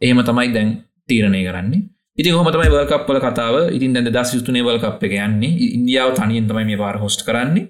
එහෙම 0.01 0.25
තමයි 0.31 0.49
දැන් 0.57 0.73
තීරණය 1.09 1.45
කරන්නේ. 1.49 1.83
ඉති 2.19 2.31
හොමතමයි 2.31 2.73
වල්කප්පල 2.75 3.21
කතාව. 3.27 3.57
ඉතින් 3.77 3.93
දැ 3.95 4.13
දස් 4.17 4.35
යුතුනේ 4.37 4.67
වල්කප් 4.69 5.03
එක 5.07 5.15
යන්නේ. 5.29 5.57
ඉන්දියාව 5.77 6.17
තනියෙන් 6.19 6.49
තමයි 6.49 6.65
මේ 6.71 6.83
පාර 6.85 6.97
හොස්ට 7.05 7.29
කරන්නේ 7.29 7.69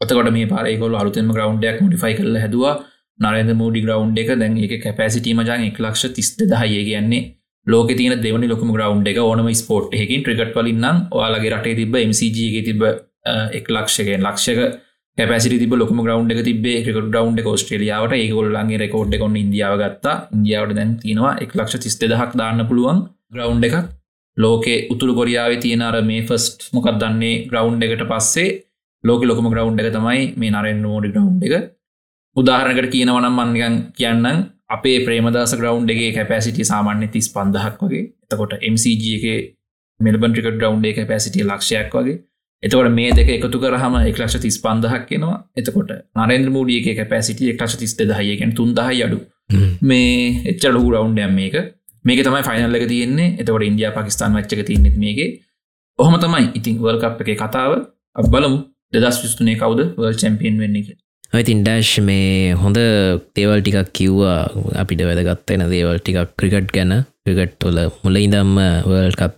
ඔතකොට 0.00 0.30
මේ 0.32 0.46
පාරකොල 0.52 0.94
අලුතෙම 1.00 1.28
ග්‍රවන්්ඩයක් 1.30 1.80
මොඩිෆයි 1.84 2.14
කරල 2.18 2.36
හැදවා. 2.42 2.74
නරද 3.20 3.50
මෝඩි 3.54 3.80
ග්‍රවන්් 3.84 4.12
එක. 4.22 4.30
දැන් 4.42 4.56
එක 4.66 4.72
කැපසිටීම 4.84 5.42
ජන් 5.42 5.66
එක් 5.68 5.80
ලක්ෂ 5.84 6.14
තිස්ත 6.18 6.38
දහය 6.42 6.78
කියන්නේ 6.88 7.22
ලෝක 7.66 7.90
තින 7.98 8.14
දෙවනි 8.22 8.48
ලොකම 8.52 8.70
ග්‍රවන්් 8.76 9.02
එක 9.12 9.18
ඕනම 9.22 9.50
ස්පෝට් 9.54 9.96
එකින් 9.96 10.22
ට්‍රිකට් 10.22 10.56
වලින්නම් 10.56 11.02
ඔයාලගේ 11.12 11.52
රටේ 11.54 11.76
තිබ 11.80 11.98
MCG 12.02 12.38
තිබ 12.68 12.86
එක් 13.58 13.68
ලක්ෂකෙන් 13.76 14.24
ලක්ෂක 14.24 14.60
පැසිි 15.18 15.60
තිබ 15.62 15.76
ලොකම 15.82 16.00
ග්‍රවන්් 16.06 16.32
එක 16.34 16.42
තිබේ 16.48 16.80
ක්‍රිකට 16.86 17.12
ග්‍රවන්් 17.12 17.36
එක 17.42 17.52
ස්ට්‍රලියාවට 17.62 18.16
ඒගොල්ලන්ගේ 18.16 18.80
රෙකෝඩ් 18.84 19.18
එකකොන්න 19.18 19.38
ඉදියාව 19.42 19.76
ගත්තා. 19.82 20.16
ඉන්දියාවට 20.34 20.76
දැන් 20.78 20.96
තියෙනවා 21.04 21.34
එක් 21.44 21.52
ලක්ෂ 21.58 21.84
තිස්ත 21.84 22.06
දහක් 22.06 22.40
දාන්න 22.40 22.68
පුළුවන් 22.70 23.04
ග්‍රවන්් 23.34 23.68
එකක්. 23.68 23.76
ලෝකේ 24.36 24.80
උතුරු 24.92 25.12
කොරියාව 25.20 25.60
තියෙනර 25.60 26.02
මේ 26.08 26.26
ෆස්ට් 26.28 26.72
මොකක් 26.74 26.90
දන්නේ 26.96 27.36
ග්‍රවන්් 27.52 27.88
එකට 27.88 28.08
පස්සේ 28.10 28.48
ලෝක 29.04 29.22
ලොකම 29.24 29.46
ග්‍රවන්් 29.52 29.80
එක 29.80 29.92
තමයි 29.96 30.22
මේ 30.36 30.50
නරෙන් 30.50 30.82
නෝඩි 30.82 31.12
ග්‍රවන්් 31.14 31.36
එක. 31.46 31.54
උදාහරණකට 32.36 32.92
කියනවනම් 32.94 33.38
මන්ගන් 33.38 33.76
කියන්නම් 33.98 34.40
අපේ 34.68 34.98
ප්‍රේමදස 35.06 35.54
ග්‍රවන්් 35.60 35.88
එකගේ 35.92 36.12
කැපසිටිය 36.16 36.66
සාමාන්‍ය 36.72 37.08
තිස් 37.14 37.28
පන්දහක් 37.34 37.78
වගේ. 37.82 38.04
එතකොට 38.24 38.52
MCG 38.72 39.04
එක 39.18 39.56
මෙල්බන් 40.00 40.32
ටික 40.32 40.50
ග්‍රවන්් 40.60 40.84
එක 40.90 41.00
පැසිටිය 41.08 41.44
ලක්ෂයක් 41.44 41.96
වගේ. 41.96 42.18
එතකොට 42.62 42.92
මේ 42.92 43.10
දෙක 43.12 43.28
එකතු 43.36 43.58
කරහම 43.58 43.94
එක්ලක්ෂ 44.02 44.40
තිස් 44.44 44.56
පන්දහක් 44.64 45.04
කෙනවා 45.10 45.36
එතකොට 45.56 45.90
නරෙන්ද්‍ර 46.16 46.50
මූඩිය 46.56 46.80
එක 46.92 47.08
පැසිටිය 47.12 47.52
එක්ලක්ෂ 47.52 47.76
තිස් 47.80 47.92
දහයකෙන් 47.98 48.52
තුන්දහ 48.58 48.80
අඩු. 48.80 49.18
මේ 49.82 50.42
එච්ච 50.50 50.64
ලහු 50.68 50.88
රවන්්ඩයම් 50.94 51.32
මේක. 51.38 51.56
මේක 52.04 52.20
තමයි 52.26 52.42
ෆයිනල්ල 52.48 52.76
එක 52.78 52.84
තියෙන්නේ. 52.92 53.36
එතකොට 53.40 53.64
ඉන්දයා 53.64 53.92
පකිස්ාන් 53.96 54.36
වච්චක 54.36 54.66
තියන්නෙත් 54.68 54.96
මේගේ 54.96 55.30
ඔහොම 55.98 56.14
තමයි 56.24 56.44
ඉතිං 56.58 56.76
වර්කප් 56.84 57.20
එක 57.22 57.40
කතාව. 57.42 57.72
අ 58.16 58.20
බලමු 58.32 58.58
දෙදස් 58.92 59.22
විස්තුනේ 59.24 59.60
කවුද 59.62 59.86
වල් 59.98 60.18
චැම්පියන් 60.22 60.60
වෙන්න 60.64 60.82
එක 60.82 60.98
ඉතින් 61.32 61.62
ඩෑශ් 61.62 61.92
මේ 62.02 62.54
හොඳ 62.62 62.78
තේවල් 63.36 63.60
ටිකක් 63.62 63.90
කිව්වා. 63.98 64.38
අපිට 64.82 65.02
වැදගත්වෙන 65.08 65.62
දේවල් 65.72 66.00
ටිකක් 66.00 66.32
ක්‍රිකට් 66.38 66.72
ගැන. 66.76 66.94
ක්‍රිකට් 67.24 67.54
තුල 67.62 67.78
මුල 68.02 68.16
ඉදම්ම 68.18 68.56
වර්ල් 68.88 69.14
කප් 69.20 69.34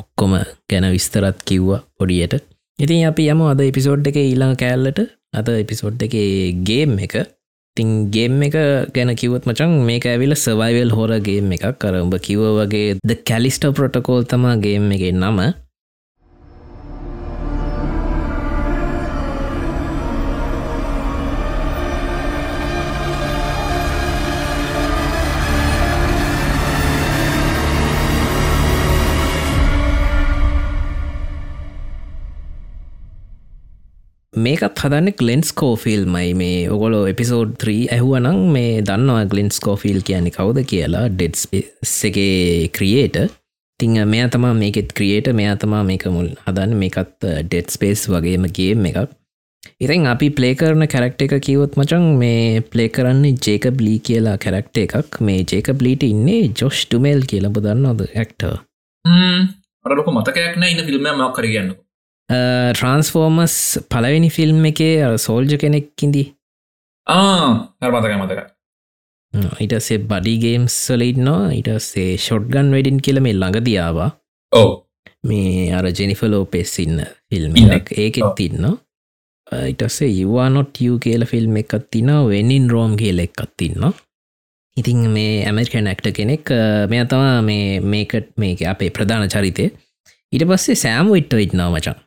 ඔක්කොම 0.00 0.36
ගැන 0.70 0.88
විස්තරත් 0.96 1.40
කිව්වා 1.50 1.80
පොඩියට. 1.98 2.36
ඉතින් 2.78 3.08
අපි 3.10 3.30
යම 3.32 3.40
අද 3.52 3.64
එපිසෝඩ් 3.70 4.10
එක 4.12 4.20
ඊළඟ 4.24 4.60
කෑල්ලට. 4.62 5.00
අද 5.32 5.48
එපිසෝඩ් 5.54 6.04
එක 6.06 6.16
ගේම් 6.68 6.98
එක. 7.06 7.16
තින් 7.76 8.10
ගේම් 8.10 8.36
එක 8.42 8.56
ගැන 8.92 9.16
කිවත් 9.16 9.48
මචන් 9.48 9.72
මේ 9.88 10.04
ඇවිල 10.04 10.36
සවයිවල් 10.36 10.92
හෝරගේම් 10.98 11.54
එකක්. 11.56 11.80
කරඹ 11.80 12.18
කිව 12.28 12.44
වගේ 12.58 12.98
ද 13.00 13.22
කැලිස්ට 13.30 13.64
ප්‍රොටකෝල් 13.78 14.28
තමා 14.32 14.60
ගේම් 14.66 14.92
එක 14.92 15.08
නම. 15.14 15.40
මේකත් 34.36 34.80
හදන්න 34.82 35.14
ගලෙන්ස් 35.18 35.50
කෝෆිල්මයි 35.54 36.30
මේ 36.40 36.60
ඔගොලො 36.70 37.00
එපිසෝඩ් 37.12 37.52
3 37.62 37.88
ඇහුවනං 37.94 38.40
මේ 38.54 38.72
දන්නවා 38.88 39.24
ගලෙන්ස් 39.32 39.58
කෝෆිල් 39.60 40.00
කියන්නේ 40.08 40.34
කවුද 40.34 40.58
කියලා 40.72 41.04
ඩෙඩ්ස්ගේ 41.12 42.68
ක්‍රියේට 42.76 43.16
තිං 43.80 43.96
මෙයා 44.08 44.28
තමා 44.34 44.54
මේකෙත් 44.54 44.92
ක්‍රියේට 44.98 45.30
මෙයා 45.38 45.56
තමා 45.62 45.84
මේක 45.84 46.04
මුල් 46.16 46.28
හදන්න. 46.44 46.76
මේකත් 46.82 47.24
uh, 47.24 47.38
ඩෙඩ් 47.42 47.72
ස්පේස් 47.74 48.04
වගේම 48.08 48.44
ගේම් 48.58 48.84
එකක්. 48.90 49.16
ඉතින් 49.80 50.06
අපි 50.12 50.28
ප්ලේ 50.36 50.54
කරන 50.54 50.86
කැරක්ට 50.94 51.24
එක 51.26 51.34
කිවොත් 51.46 51.80
මචන් 51.80 52.06
මේ 52.20 52.60
ප්ලේ 52.72 52.88
කරන්නේ 52.88 53.40
ජේක 53.46 53.70
බ්ලී 53.80 53.98
කියලා 54.08 54.36
කැරක්ට 54.44 54.82
එකක්. 54.84 55.20
මේ 55.20 55.44
ජේක 55.44 55.72
බ්ලීට 55.80 56.04
ඉන්නේ 56.04 56.52
ජොෂ් 56.60 56.84
ටුමේල් 56.84 57.24
කියලා. 57.32 57.54
බදන්නවද 57.56 58.06
ඇක්ට 58.12 58.46
අරලොක 59.86 60.14
මතකයක්න 60.14 60.70
ඉන්න 60.70 60.86
ෆිල්ම් 60.88 61.10
මක් 61.12 61.32
කර 61.36 61.52
කියන්නවා 61.52 61.85
ට්‍රන්ස්ෆෝර්මස් 62.30 63.56
පලවෙනි 63.92 64.30
ෆිල්ම් 64.36 64.64
එකේ 64.72 64.94
සෝල්ජ 65.26 65.56
කෙනෙක්කින්දී 65.62 66.26
මතක 67.92 68.14
මතක 68.22 68.40
ඉටසේ 69.64 69.98
බඩිගේම්ස් 70.10 70.74
සලඉන්නවා 70.86 71.52
ඉටසේ 71.58 72.16
ෂොට්ගන් 72.16 72.72
වැඩින් 72.74 72.98
කියල 73.04 73.20
මේ 73.20 73.36
ළඟ 73.36 73.64
දියාවා. 73.68 74.10
ඕ 74.52 74.70
මේ 75.24 75.68
අර 75.78 75.86
ජෙනිෆ 75.98 76.22
ලෝපෙස් 76.32 76.74
ඉන්න 76.84 77.04
ෆිල්ම් 77.30 77.54
ඒකෙත් 77.56 78.24
ඔව්. 78.24 78.34
තින්න 78.40 78.66
ඉටස්සේ 79.72 80.10
යවානොට 80.22 80.80
යු 80.86 80.98
කියල 81.04 81.26
ෆිල්ම් 81.32 81.56
එකත් 81.62 81.86
තින්න 81.90 82.10
වෙනින් 82.30 82.66
රෝම් 82.70 82.96
කියල 83.02 83.22
එකත් 83.26 83.52
තින්න 83.56 83.86
ඉතින් 84.76 85.06
මේ 85.12 85.44
ඇමරිකන් 85.50 85.90
ඇක්ට 85.92 86.10
කෙනෙක් 86.16 86.50
මෙය 86.90 87.04
තමා 87.12 87.38
මේ 87.42 87.78
මේකට 87.94 88.34
මේක 88.36 88.66
අපේ 88.72 88.90
ප්‍රධාන 88.90 89.30
චරිතය. 89.34 89.70
ඊට 90.32 90.44
පස්සේ 90.50 90.82
සෑම් 90.82 91.12
විට්ට 91.14 91.38
ඉට්නාව 91.46 91.72
මචන් 91.76 92.02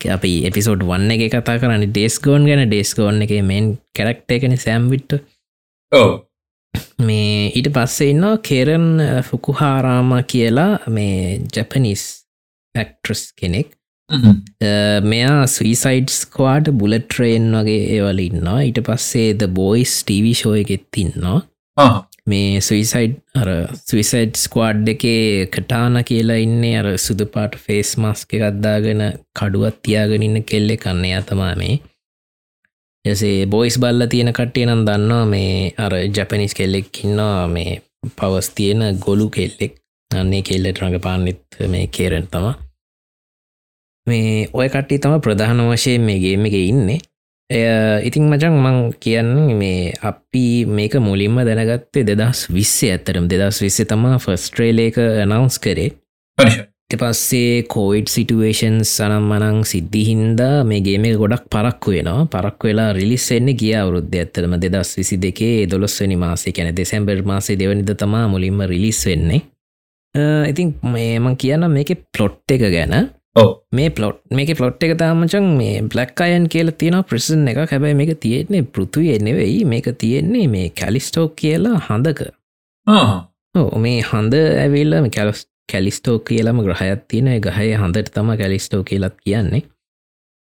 අපි 0.00 0.32
එපිසෝඩ් 0.48 0.82
වන්න 0.88 1.10
එක 1.16 1.26
කතා 1.34 1.58
කරන්න 1.60 1.90
ඩේස්කෝන් 1.90 2.46
ගැන. 2.48 2.62
ඩේස්කෝන් 2.68 3.22
එක 3.22 3.32
මෙන් 3.44 3.66
කැරක්ට 3.96 4.32
එකන 4.36 4.56
සෑම්විට්ට 4.56 5.18
ඔව. 5.92 6.12
මේ 7.00 7.50
ඊට 7.56 7.68
පස්සේ 7.74 8.10
ඉන්න 8.14 8.24
කෙරන් 8.42 8.86
ෆුකුහාරාම 9.28 10.14
කියලා 10.24 10.72
මේ 10.88 11.38
ජැපනිස් 11.54 12.04
ඇක්ට්‍රස් 12.74 13.22
කෙනෙක්. 13.34 13.76
අ, 14.62 15.00
මෙයා 15.04 15.46
සවිසයිඩ් 15.46 16.08
ස්කවාඩ 16.10 16.70
බුලට 16.74 17.04
ට්‍රේන් 17.08 17.50
වගේ 17.54 17.82
ඒවල 17.96 18.18
ඉන්නවා. 18.24 18.62
ඊට 18.64 18.80
පස්සේ 18.86 19.34
ද 19.34 19.46
බෝයිස් 19.54 19.92
ටීවි 20.02 20.32
ෂෝ 20.34 20.54
එකෙත් 20.62 20.98
ඉන්නවා 21.04 21.38
මේ 22.30 22.60
සවිසයිඩ් 22.60 23.14
අර 23.34 23.48
සවිසයිඩ් 23.80 24.34
ස්කවාඩ් 24.36 24.88
එකේ 24.94 25.46
කටාන 25.54 26.00
කියලා 26.04 26.38
ඉන්නේ. 26.46 26.74
අර 26.80 26.88
සුදු 26.98 27.26
පාට 27.34 27.54
ෆේස් 27.64 27.90
මස්ක 27.98 28.40
එකත්දාගෙන 28.40 29.02
කඩුවත් 29.38 29.78
තියාගෙන 29.82 30.26
ඉන්න 30.28 30.42
කෙල්ලෙ 30.44 30.76
කන්නේ 30.76 31.14
අතමා 31.16 31.54
මේ. 31.56 31.76
එසේ 33.04 33.36
බොයිස් 33.46 33.76
බල්ල 33.78 34.06
තියෙන 34.06 34.32
කට්ටිය 34.32 34.66
නම් 34.66 34.82
දන්නවා 34.88 35.26
මේ 35.26 35.52
අර 35.78 35.92
ජැපනිස් 36.16 36.54
කෙල්ලෙක් 36.54 37.04
ඉන්නවා. 37.04 37.46
මේ 37.48 37.70
පවස් 38.16 38.48
තියෙන 38.56 38.82
ගොලු 38.98 39.28
කෙල්ලෙක්. 39.30 39.74
අන්නේ 40.10 40.42
කෙල්ලෙට 40.42 40.80
රඟ 40.80 41.00
පාන්නෙත් 41.00 41.40
මේ 41.68 41.86
කේරෙන් 41.88 42.26
තම 42.26 42.46
මේ 44.06 44.48
ඔය 44.52 44.68
කට්ටි 44.68 44.98
තම 44.98 45.20
ප්‍රධාන 45.20 45.62
වශයෙන් 45.68 46.02
මේ 46.02 46.18
ගේම 46.18 46.46
එක 46.46 46.56
ඉන්නේ. 46.62 47.00
එය 47.50 47.62
ඉතින් 48.06 48.28
මචන් 48.30 48.56
මං 48.64 48.76
කියන්න 49.02 49.30
මේ 49.60 49.94
අපි 50.02 50.44
මේක 50.66 50.94
මුලින්ම 51.02 51.40
දැනගත්තේ 51.48 52.06
දෙදස් 52.10 52.46
විස්සේ 52.56 52.92
ඇත්තරම් 52.94 53.26
දෙදස් 53.30 53.58
විස්සේ 53.64 53.88
තමා 53.90 54.18
ෆස්ට්‍රේලේක 54.24 55.00
නවන්ස් 55.26 55.58
කරේ. 55.64 55.90
ට 56.90 56.98
පස්සේ 56.98 57.66
කෝයිඩ් 57.72 58.08
සිටුවේෂන් 58.14 58.80
සනම් 58.84 59.26
මනං 59.30 59.58
සිද්ධිහින්දා 59.72 60.62
මේ 60.64 60.80
ගේම 60.86 61.04
ගොඩක් 61.18 61.44
පරක්කු 61.54 61.96
වෙනවා. 61.96 62.26
පරක් 62.32 62.70
වෙලා 62.70 62.90
රිලිස් 62.96 63.26
එන්න 63.36 63.50
ගිය 63.60 63.74
අවුරුද්ධ 63.82 64.16
ඇත්තරම 64.22 64.54
දෙදස් 64.64 64.96
විසි 64.98 65.18
දෙකේ 65.24 65.68
දොළොස්වනි 65.70 66.16
මාසේ 66.24 66.54
කැන 66.56 66.74
දෙසැම්බර් 66.74 67.22
මාසේ 67.32 67.58
දෙවනිද 67.60 67.90
තමා 68.02 68.26
මුලින්ම 68.28 68.62
රිලිස් 68.72 69.02
වෙන්නේ. 69.10 69.42
ඉතින් 70.50 70.74
මේමං 70.94 71.36
කියන්න 71.36 71.66
මේක 71.70 71.90
ප්ලොට් 72.14 72.54
එක 72.54 72.70
ගැන 72.74 72.94
මේ 73.72 73.90
පලොට් 73.90 74.18
මේක 74.30 74.50
පලොට් 74.58 74.82
එක 74.82 74.96
තාමචන් 74.98 75.46
මේ 75.58 75.82
බ්ලක් 75.82 76.20
අයන් 76.20 76.48
කියල 76.48 76.72
තියෙන 76.72 77.02
ප්‍රසන් 77.02 77.46
එක 77.48 77.60
හැබැයි 77.64 77.94
මේක 77.94 78.12
තියෙන්නේ 78.18 78.66
පෘතුය 78.74 79.06
එනෙවෙයි 79.14 79.64
මේක 79.64 79.86
තියෙන්නේ 79.98 80.48
මේ 80.48 80.70
කැලිස්ටෝ 80.70 81.28
කියලා 81.40 81.78
හඳක. 81.86 82.20
ඕ 83.54 83.78
මේ 83.78 84.00
හඳ 84.02 84.34
ඇවිල්ල 84.64 84.96
කැලස් 85.10 85.46
කැලිස්ටෝ 85.68 86.18
කියලම 86.20 86.62
ග්‍රහයක් 86.66 87.04
තියෙන 87.08 87.30
ගහය 87.40 87.68
හඳට 87.74 88.10
තම 88.14 88.32
කැලිස්ටෝ 88.36 88.82
කියලත් 88.82 89.14
කියන්නේ. 89.24 89.62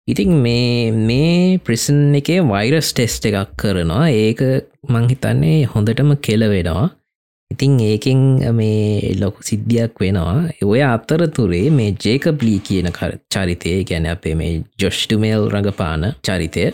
ඉතින් 0.07 0.31
මේ 0.45 0.91
මේ 0.91 1.59
ප්‍රිසන් 1.59 2.15
එකේ 2.15 2.41
වෛරස් 2.43 2.93
ටෙස්ට 2.93 3.29
එකක් 3.29 3.53
කරනවා. 3.55 4.09
ඒක 4.09 4.41
මංහිතන්නේ 4.89 5.59
හොඳටම 5.73 6.15
කෙලවෙනවා 6.21 6.89
ඉතින් 7.51 7.79
ඒකෙන් 7.81 8.19
මේ 8.55 9.15
ලොකු 9.21 9.41
සිද්ධියක් 9.49 10.01
වෙනවා. 10.01 10.35
ඔය 10.71 10.81
අතරතුරේ 10.83 11.69
මේ 11.71 11.95
ජේකබ්ලී 12.05 12.59
කියන 12.67 12.89
චරිතය 13.33 13.73
ගැන 13.89 14.05
අපේ 14.13 14.35
මේ 14.41 14.53
ජොෂ්ටුමේල් 14.81 15.49
රඟපාන 15.53 16.03
චරිතය. 16.27 16.65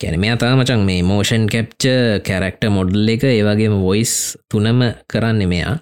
ගැන 0.00 0.20
මේ 0.20 0.32
අතාමචන් 0.36 0.84
මේ 0.90 1.02
මෝෂන් 1.10 1.46
කැප්ච 1.54 1.86
කැරක්ට 2.28 2.64
මොඩල් 2.76 3.14
එක 3.14 3.24
ඒවගේම 3.30 3.76
වොයිස් 3.86 4.14
තුනම 4.50 4.80
කරන්න 5.12 5.42
මෙයා. 5.52 5.74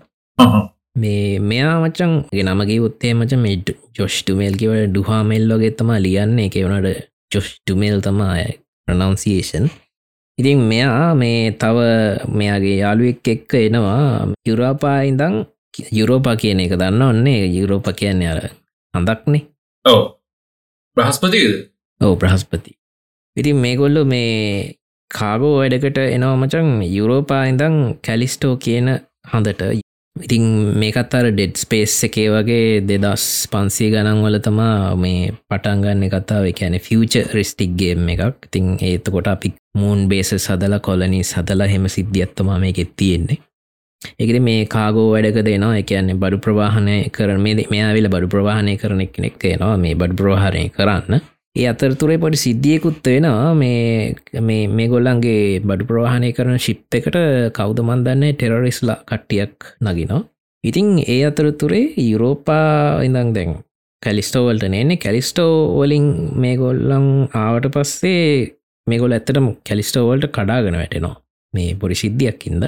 මේ 1.02 1.38
මෙයා 1.50 1.76
මචන් 1.82 2.12
නමගේ 2.48 2.80
උත්තේ 2.88 3.14
මච 3.14 3.40
මේ 3.44 3.56
ජොෂ්ටුමේල් 3.98 4.56
කිවට 4.60 4.90
ඩුහාමෙල්ලෝගේ 4.90 5.72
තමා 5.78 6.02
ලියන්න. 6.06 6.38
එක 6.46 6.58
වනට 6.64 6.98
ජොෂ්ටුමේල් 7.34 8.00
තමයි 8.08 8.50
ප්‍රනවන්සිේෂන් 8.88 9.66
ඉතින් 10.38 10.60
මෙයා 10.70 11.14
මේ 11.14 11.52
තව 11.52 11.78
මෙයාගේ 12.38 12.76
යාළුවෙක් 12.82 13.28
එක්ක 13.28 13.50
එනවා. 13.66 14.28
යුරාපා 14.48 14.98
ඉඳං 15.10 15.36
යුරෝපා 15.92 16.36
කියන 16.36 16.60
එක 16.60 16.74
දන්න 16.76 17.02
ඔන්නේ 17.02 17.46
යුරෝප 17.48 17.86
කියන්නේ 17.96 18.30
අර 18.32 18.40
හඳක්නේ. 18.94 19.42
ඔව. 19.84 20.02
බ්‍රහස්පතිකද 20.96 21.54
ඕ 22.00 22.14
බ්‍රහස්පති. 22.16 22.76
ඉතින් 23.36 23.56
මේගොල්ලු 23.56 24.04
මේ 24.04 24.76
කාගෝ 25.10 25.54
වැඩකට 25.58 25.98
එනවා 25.98 26.36
මචන් 26.36 26.68
යුරෝපා 26.96 27.44
ඉඳං 27.46 27.76
කැලිස්ටෝ 28.06 28.54
කියන 28.56 28.88
හඳට 29.32 29.62
ඉතින් 30.16 30.44
මේකත් 30.76 31.14
අර 31.16 31.26
ඩෙඩ් 31.32 31.56
ස්පේස් 31.56 31.94
එකේ 32.06 32.28
වගේ 32.34 32.82
දෙදස් 32.84 33.24
පන්සේ 33.52 33.88
ගණන් 33.94 34.20
වල 34.24 34.38
තමා 34.44 34.92
මේ 35.02 35.30
පටන්ගන්න 35.48 36.10
කතාව 36.12 36.48
එකැන 36.50 36.76
ෆියච 36.86 37.16
රිස්ටික්ගේම් 37.32 38.10
එකක්. 38.14 38.44
ඉතින් 38.48 38.76
ඒතකොට 38.88 39.30
අපි 39.32 39.54
මූන් 39.78 40.04
බේස 40.10 40.34
සදල 40.36 40.76
කොලනි 40.80 41.22
සදලා 41.24 41.70
හෙම 41.72 41.88
සිද්ධියත්තමා 41.88 42.58
මේකෙත් 42.60 42.92
තියෙන්නේ. 42.96 43.40
එකද 44.18 44.38
මේ 44.48 44.66
කාගෝ 44.66 45.08
වැඩක 45.14 45.40
දෙනවා. 45.48 45.80
එකන්නේ 45.80 46.20
බඩු 46.22 46.44
ප්‍රවාහනය 46.44 46.96
කරන 47.16 47.40
මේ 47.40 47.66
මෙයාවිල 47.72 48.12
බඩු 48.14 48.28
ප්‍රවාහනය 48.28 48.76
කරන 48.76 49.02
කෙනෙක් 49.08 49.44
එනවා. 49.54 49.76
මේ 49.78 49.94
බඩු 49.94 50.20
ප්‍රවාහරය 50.20 50.68
කරන්න. 50.76 51.24
ඒ 51.56 51.66
අතරතුරේ 51.70 52.18
පොඩි 52.18 52.38
සිද්ධියකුත් 52.42 53.06
වෙනවා. 53.06 53.48
මේ 53.54 54.14
මේ 54.40 54.62
මේ 54.68 54.88
ගොල්ලන්ගේ 54.92 55.42
බඩු 55.60 55.88
ප්‍රවාහනය 55.90 56.30
කරන 56.32 56.56
ශිප් 56.58 56.96
එකට 56.98 57.18
කෞද 57.58 57.80
මන්දන්නේ 57.82 58.32
ටෙරරිස්ලා 58.34 58.98
කට්ටියක් 59.10 59.56
නගිනවා. 59.86 60.22
ඉතින් 60.64 60.88
ඒ 61.06 61.20
අතරතුරේ 61.30 61.84
යුරෝපා 62.04 63.02
ඉඳං 63.08 63.30
දැන් 63.36 63.52
කැලිස්ටෝවල්ට 64.02 64.66
නන්නේ 64.70 65.02
කැලිස්ටෝ 65.04 65.52
වලින් 65.76 66.08
මේ 66.42 66.56
ගොල්ලන් 66.56 67.08
ආවට 67.42 67.68
පස්සේ 67.74 68.24
මේගොල 68.86 69.12
ඇත්තටම 69.12 69.48
කැලිස්ටෝවල්ට 69.68 70.28
කඩාගෙන 70.36 70.80
වැටෙනවා. 70.80 71.16
මේ 71.54 71.70
පොඩි 71.74 72.02
සිද්ධියක්කින්ද 72.02 72.64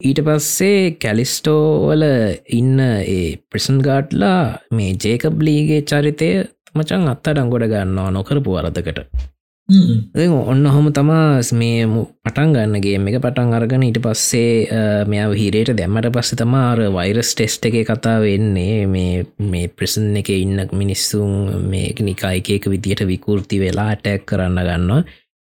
ඊට 0.00 0.20
පස්සේ 0.26 0.82
කැලිස්ටෝවල 1.02 2.04
ඉන්න 2.58 2.76
ඒ 2.80 3.22
ප්‍රසන් 3.50 3.78
ගාට්ලා 3.86 4.42
මේ 4.70 4.92
ජේකබ්ලීගේ 5.04 5.80
චරිතය 5.90 6.28
මචන් 6.78 7.08
අත්තඩං 7.12 7.50
ගොඩ 7.52 7.66
ගන්නවා 7.72 8.10
නොකරපු 8.12 8.56
වරදකට. 8.56 9.00
ඔන්න 10.48 10.64
හොම 10.66 10.86
තමා 10.92 11.24
මේ 11.52 11.84
පටන් 12.24 12.52
ගන්නගේ 12.54 13.00
එක 13.10 13.18
පටන් 13.20 13.50
අරගෙන 13.52 13.82
ඊට 13.82 13.98
පස්සේ 14.00 14.52
අ, 14.70 14.80
මෙයාව 15.04 15.32
හිරයට 15.36 15.72
දැම්මට 15.76 16.08
පස්ස 16.14 16.38
තමාර 16.40 16.80
වෛරස් 16.94 17.34
ටෙස්ට 17.34 17.66
එක 17.68 17.76
කතා 17.90 18.14
වෙන්නේ 18.22 18.86
මේ 18.86 19.26
මේ 19.46 19.68
ප්‍රසන් 19.70 20.16
එක 20.16 20.30
ඉන්න 20.34 20.62
මිනිස්සුන් 20.72 21.34
මේ 21.70 21.92
නිකායිකයක 22.00 22.70
විදියට 22.72 23.04
විකෘති 23.10 23.60
වෙලා 23.60 23.92
ටැක් 23.96 24.24
කරන්න 24.26 24.56
ගන්නවා. 24.68 25.02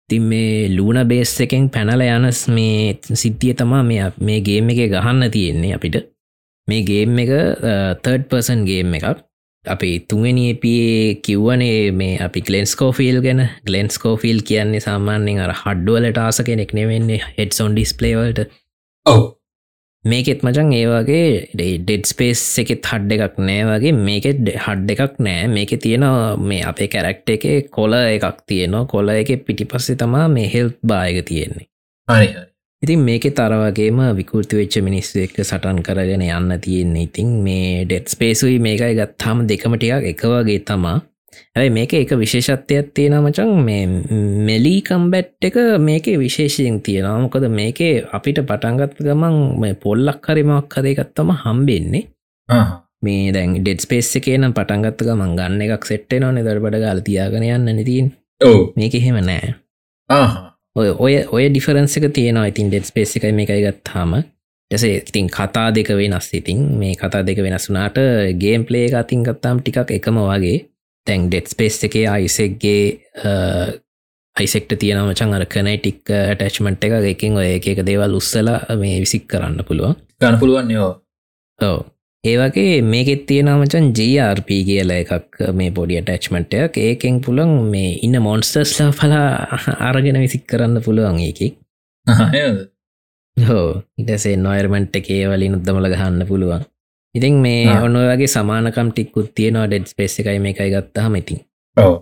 තින් 0.09 0.23
මේ 0.23 0.69
ලූන 0.69 0.97
බේස් 1.07 1.35
එකෙන් 1.41 1.67
පැනල 1.69 2.01
යනස් 2.07 2.41
මේ 2.49 2.95
සිද්ධිය 3.15 3.53
තමා 3.55 3.83
මේ 3.83 4.07
මේ 4.21 4.39
ගේම් 4.41 4.69
එක 4.69 4.81
ගහන්න 4.95 5.29
තියෙන්නේ 5.31 5.75
අපිට. 5.75 5.95
මේ 6.67 6.81
ගේම් 6.83 7.19
එක 7.19 7.31
තර්ඩ් 8.03 8.23
පර්සන් 8.29 8.63
ගේම් 8.65 8.93
එකක් 8.93 9.19
අපි 9.65 9.89
තුන්වැනිපේ 10.09 11.21
කිව්වනේ 11.25 11.91
මේ 11.91 12.17
අපි 12.19 12.41
ගලෙන්ස්කෝෆිල් 12.41 13.21
ගැන. 13.21 13.41
ගලෙන්ස්කෝෆිල් 13.67 14.41
කියන්නේ 14.49 14.83
සාමාන්‍යෙන් 14.87 15.39
අර 15.39 15.53
හඩ්ඩුවලට 15.61 16.17
ආස 16.17 16.41
කෙනෙක් 16.49 16.73
නෙවෙන්නේ 16.73 17.21
හෙඩ්සොන් 17.37 17.75
ඩිස්පලේවල්ට 17.75 18.43
ඔව. 19.05 19.23
මේකෙත් 20.05 20.43
මචන් 20.43 20.71
ඒවාගේ 20.75 21.27
ඩෙඩ් 21.55 22.07
ස්පේස් 22.11 22.41
එකෙත් 22.63 22.87
හඩ්ඩ 22.91 23.25
එකක් 23.27 23.37
නෑ 23.49 23.67
වගේ 23.69 23.93
මේකෙත් 23.99 24.41
හඩ් 24.65 24.95
එකක් 24.95 25.19
නෑ. 25.27 25.47
මේක 25.57 25.75
තියෙනවා 25.85 26.31
මේ 26.49 26.63
අපේ 26.71 26.89
කැරක්ට 26.95 27.35
එක 27.35 27.45
කොල 27.71 27.95
එකක් 27.99 28.43
තියෙනවා. 28.47 28.85
කොල 28.85 29.13
එක 29.15 29.31
පිටි 29.45 29.69
පස්සේ 29.73 29.99
තමා 30.01 30.27
මේ 30.37 30.49
හෙල්් 30.55 30.73
බායක 30.85 31.23
තියෙන්නේ. 31.29 31.69
හරි 32.07 32.33
ඉතින් 32.83 32.99
මේක 32.99 33.25
තරවගේම 33.31 33.99
විකෘති 34.17 34.59
වෙච්ච 34.59 34.75
මිනිස්සු 34.83 35.23
එක්ක 35.23 35.39
සටන් 35.41 35.79
කරගෙන 35.87 36.23
යන්න 36.25 36.59
තියෙන්නේ. 36.59 37.07
ඉතින් 37.07 37.29
මේ 37.45 37.85
ඩෙට් 37.85 38.11
ස්පේසුයි 38.11 38.59
මේකයි 38.59 38.97
ගත්තාම 38.99 39.47
දෙකමටියක් 39.47 40.07
එකවගේ 40.11 40.59
තමා. 40.67 40.99
ඇයි 41.55 41.71
මේක 41.77 41.93
එක 41.93 42.11
විශේෂත්වයක් 42.23 42.91
තියෙන 42.93 43.15
මචන් 43.21 43.51
මේ 43.63 43.87
මෙලී 44.49 44.81
කම්බැට් 44.83 45.47
එක 45.49 45.59
මේක 45.79 46.11
විශේෂයෙන් 46.25 46.81
තියෙනවා. 46.81 47.23
මොකද 47.23 47.47
මේක 47.49 47.79
අපිට 48.11 48.43
පටන්ගත් 48.43 48.99
ගමන් 48.99 49.37
මේ 49.63 49.79
පොල්ලක් 49.79 50.27
හරිමක් 50.27 50.79
හදයකත්තම 50.79 51.35
හම්බෙන්නේ. 51.43 52.07
මේ 53.01 53.31
දැන් 53.31 53.59
ඩෙඩ් 53.61 53.79
ස්පේස් 53.85 54.15
එකේනම් 54.19 54.51
පටන්ගත්ත 54.51 55.07
ගමන් 55.07 55.37
ගන්න 55.39 55.69
එකක් 55.69 55.87
සෙට්ටේ 55.87 56.19
නො 56.19 56.35
නිදරබට 56.35 56.81
ගල 56.83 57.05
තියාගෙන 57.07 57.47
යන්න 57.47 57.77
නතින් 57.79 58.11
ඔව. 58.41 58.73
මේක 58.75 58.99
එහෙම 58.99 59.23
නෑ. 59.23 59.55
ආහ 60.09 60.52
ඔය 60.75 60.89
ඔය 60.89 61.15
ඔය 61.29 61.49
ඩිෆරන්ස 61.49 61.97
එක 61.99 62.07
තියෙනවා 62.15 62.49
ඉතින් 62.49 62.71
ඩෙඩ් 62.71 62.87
ස්පේස් 62.87 63.13
එකයි 63.17 63.33
මේකයි 63.37 63.65
ගත්තාම. 63.67 64.15
ටසේ 64.71 65.01
ඉතින් 65.03 65.29
කතා 65.29 65.69
දෙක 65.75 65.91
වෙනස් 65.99 66.29
ඉතින්. 66.33 66.65
මේ 66.79 66.95
කතා 66.97 67.21
දෙක 67.27 67.41
වෙනස් 67.45 67.69
වනාට 67.69 67.99
ගේම් 68.41 68.65
පලේ 68.65 68.87
එක 68.89 68.97
අතින් 69.03 69.25
ගත්තාම් 69.27 69.61
ටිකක් 69.61 69.93
එකම 69.99 70.17
වගේ. 70.23 70.65
තැන් 71.07 71.29
ඩෙට් 71.29 71.53
ස්පේස් 71.53 71.77
එකේ 71.85 72.07
අයිසෙක්ගේ 72.07 72.81
අයිසෙක්ට 74.35 74.73
තියෙන 74.79 75.03
මචන් 75.05 75.37
අර 75.37 75.45
කනයිටික් 75.45 76.01
ටච්මට් 76.09 76.89
එක 76.89 77.09
එකින් 77.13 77.37
ඔය 77.37 77.53
එක 77.53 77.85
දේවල් 77.85 78.17
උත්සලා 78.17 78.77
මේ 78.81 78.97
විසික් 79.05 79.29
කරන්න 79.29 79.61
පුළුවන්. 79.67 79.93
ගන්න 80.17 80.39
පුළුවන් 80.41 80.73
යෝ 80.73 80.91
ඕ 81.59 81.79
ඒවගේ 82.23 82.81
මේකෙත් 82.83 83.25
තියෙනමචන් 83.27 83.87
ජRP 83.91 84.49
කියල 84.67 84.91
එකක් 84.95 85.39
මේ 85.53 85.71
පොඩිය 85.71 86.01
ටච්මට්යක් 86.01 86.77
ඒකෙන් 86.79 87.19
පුළන් 87.21 87.51
මේ 87.71 87.89
ඉන්න 88.01 88.19
මොන්ස්ටර්ස්ලා 88.23 88.91
පලා 88.99 89.25
අරගෙන 89.89 90.19
විසික් 90.23 90.45
කරන්න 90.47 90.83
පුළුවන් 90.85 91.19
ඒකි. 91.19 91.49
හෝ 93.37 93.67
ඉටසේ 93.97 94.37
නොයර්මන්ට් 94.37 94.95
එකේ 95.01 95.27
වලින් 95.27 95.59
උද්දමල 95.59 95.89
ගහන්න 95.95 96.27
පුළුවන්. 96.27 96.63
ඉතින් 97.15 97.43
මේ. 97.43 97.67
ඔන්න 97.81 97.99
වගේ 98.03 98.27
සමානකම් 98.29 98.91
ටික්කුත් 98.91 99.35
තියෙනවා 99.35 99.67
ඩෙඩ් 99.67 99.91
ස්පේස් 99.91 100.19
එකයි 100.19 100.39
මේ 100.39 100.55
එකයි 100.55 100.71
ගත්තහම 100.71 101.15
ඉතින්. 101.15 101.45
ඔව. 101.77 101.93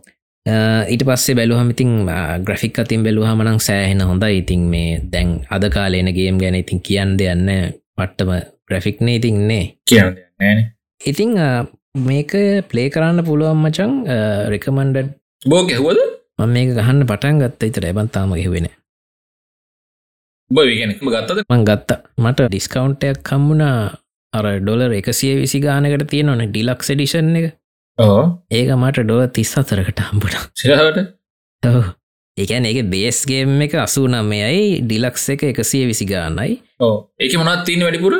ඊට 0.87 1.03
පස්සේ 1.07 1.35
බැලුහමඉතින් 1.35 1.97
ග්‍රෆික් 2.45 2.79
අතින් 2.79 3.03
බැලුහමනං 3.03 3.59
සෑහෙන 3.59 4.01
හොඳ 4.03 4.29
ඉතින් 4.31 4.69
මේ 4.69 5.01
දැන් 5.11 5.37
අද 5.49 5.69
කාලේන 5.73 6.13
ගේම් 6.13 6.37
ගැන 6.37 6.55
ඉතින් 6.55 6.79
කියන්න 6.81 7.17
දෙයන්න 7.17 7.49
පට්ටම 7.97 8.60
ග්‍රෆික්නේ 8.71 9.19
ඉතින්නේ 9.21 9.63
කියන්න 9.85 10.19
නෑන 10.39 10.65
ඉතිං 11.01 11.37
මේක 12.09 12.33
ප්ලේ 12.69 12.89
කරන්න 12.89 13.25
පුළුවන් 13.29 13.63
මචන් 13.63 13.97
රෙකමන්ඩ 14.53 15.07
බෝ 15.45 15.63
ගැහුවද? 15.69 15.99
ම 16.39 16.53
මේක 16.55 16.69
ගහන්න 16.77 17.07
පටන් 17.09 17.41
ගත්ත 17.41 17.71
ඉතර 17.71 17.85
ඇබන්තාම 17.87 18.33
හෙවෙන 18.35 18.67
බවිගෙනම 20.51 20.93
ගත්තද? 20.93 21.43
මං 21.49 21.65
ගත්ත. 21.69 21.97
මට 22.17 22.47
ඩිස්කවන්ටයක් 22.49 23.23
කම්මුණා 23.29 23.77
අර 24.33 24.45
ඩොලර් 24.59 24.93
එකසිය 24.99 25.33
විසි 25.41 25.59
ගානකට 25.63 26.05
තියෙනවන 26.11 26.43
ඩිලක්ස් 26.49 26.91
ඩිෂන් 26.93 27.35
එක. 27.39 27.47
ඕ 27.97 28.21
ඒක 28.51 28.69
මට 28.75 29.05
ඩොල 29.05 29.25
තිස් 29.37 29.51
අතරකට 29.57 30.03
හම්බුණ 30.09 30.37
සිරහට 30.55 30.99
ඒකැන 32.37 32.67
ඒක 32.69 32.83
බේස්ගේම් 32.93 33.57
එක 33.67 33.75
අසූ 33.85 34.07
නම්මයයි 34.07 34.81
ඩිලක්ස් 34.85 35.25
එක 35.35 35.47
එකසිය 35.51 35.87
විසි 35.91 36.07
ගානයි. 36.11 36.59
ඕ 36.79 36.95
ඒක 37.19 37.35
මොනත් 37.39 37.65
තිීන 37.67 37.87
වැඩිපුර 37.87 38.15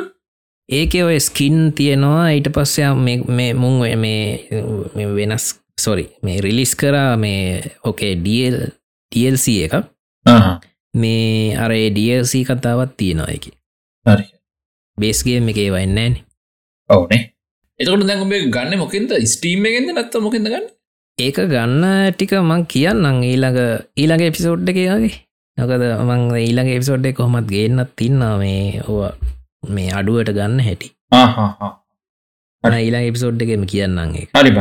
ඒක 0.68 0.94
ඔය 1.04 1.18
ස්කින් 1.20 1.72
තියෙනවා 1.72 2.28
ඊට 2.30 2.48
පස්සයා 2.54 2.94
මේ 2.94 3.52
මුං 3.54 3.80
මේ 3.80 3.96
මේ 3.96 5.08
වෙනස් 5.16 5.46
සොරි 5.78 6.06
මේ 6.22 6.40
රිලිස් 6.40 6.74
කරා 6.76 7.16
මේ 7.16 7.62
ඕකේ 7.84 8.14
ඩල් 8.16 8.58
ටල්C 9.12 9.46
එක. 9.66 9.74
මේ 10.94 11.56
අර 11.56 11.72
ඩල්C 11.72 12.44
කතාවත් 12.44 12.96
තියෙනවා 12.96 13.30
එක 13.30 13.48
හරි. 14.06 14.26
බේස්ගේ 14.98 15.40
එකේ 15.52 15.70
වන්නෑන 15.70 16.14
ඔවනේ. 16.90 17.22
එතකට 17.80 18.06
දැක 18.06 18.24
මේ 18.26 18.46
ගන්න 18.48 18.78
මොකෙන්ද? 18.78 19.12
ස්ටීම් 19.26 19.66
එකෙන්ද 19.66 19.92
නත්ත 19.94 20.14
මොකෙද 20.20 20.46
ගන්න? 20.46 20.70
ඒක 21.18 21.36
ගන්න 21.52 21.84
ටික 22.14 22.32
මං 22.40 22.64
කියන්නම් 22.66 23.20
ඊළඟ 23.24 23.60
ඊළඟ 23.96 24.24
එපිසෝඩ් 24.28 24.68
එකයාගේ 24.68 25.14
නොකද 25.58 25.84
මං 26.00 26.22
ඊළඟ 26.38 26.70
එපිසෝඩ් 26.72 27.06
එක 27.06 27.18
කොහොමත් 27.18 27.50
ගේන්නත් 27.50 27.96
තින්නා 27.96 28.34
මේ 28.38 28.80
ඕ 28.88 29.10
මේ 29.62 29.90
අඩුවට 29.98 30.32
ගන්න 30.36 30.60
හැටි. 30.60 30.88
ඊලා 32.64 33.02
එපිසෝඩ් 33.08 33.42
එකම 33.42 33.66
කියන්නම් 33.72 34.14
ඒක. 34.20 34.30
හරි 34.38 34.52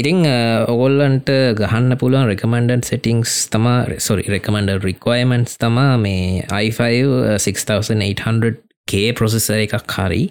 ඉතිං 0.00 0.24
ඔගොල්ලන්ට 0.72 1.30
ගහන්න 1.56 1.96
පුළුවන් 2.00 2.28
රෙකමන්ඩන් 2.30 2.84
සෙටිංස් 2.88 3.32
තමා 3.52 3.98
සොරි 4.00 4.24
රෙකමන්ඩ 4.34 4.84
රික්වයමන්ස් 4.84 5.58
තමා 5.60 5.96
මේ 6.00 6.44
i5 6.48 6.80
6800K 7.46 9.02
ප්‍රොසෙස 9.18 9.50
එකක් 9.56 9.74
හරි 9.96 10.22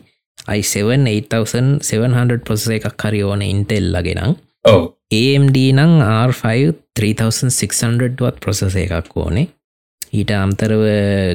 i7 0.49 0.97
8700 1.05 2.41
ප්‍රොසෙස 2.47 2.71
එකක් 2.79 3.05
හරි 3.05 3.21
ඕන 3.23 3.41
ඉන්ටෙල්ලගෙනම් 3.45 4.33
ඔව. 4.65 4.81
AMD 5.13 5.57
නං 5.77 5.93
R5 6.01 6.73
3600 6.97 8.25
වත් 8.25 8.41
ප්‍රොසෙස 8.41 8.75
එකක් 8.75 9.17
ඕනේ 9.17 9.47
ඊට 10.11 10.31
අම්තරව 10.35 10.81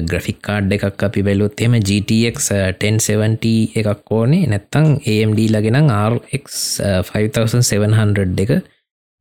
ග්‍රෆික් 0.09 0.39
කාඩ් 0.47 0.73
එකක් 0.75 1.05
අපි 1.07 1.23
බැලුත් 1.25 1.61
එම 1.65 1.77
GTX 1.79 2.51
1070 2.53 3.53
uh, 3.53 3.79
එකක් 3.81 4.11
ඕනේ. 4.17 4.49
නැත්තං 4.51 4.99
AMD 5.13 5.39
ලගෙනම් 5.55 5.89
RX 5.93 6.59
5700 7.09 8.45
එක 8.45 8.53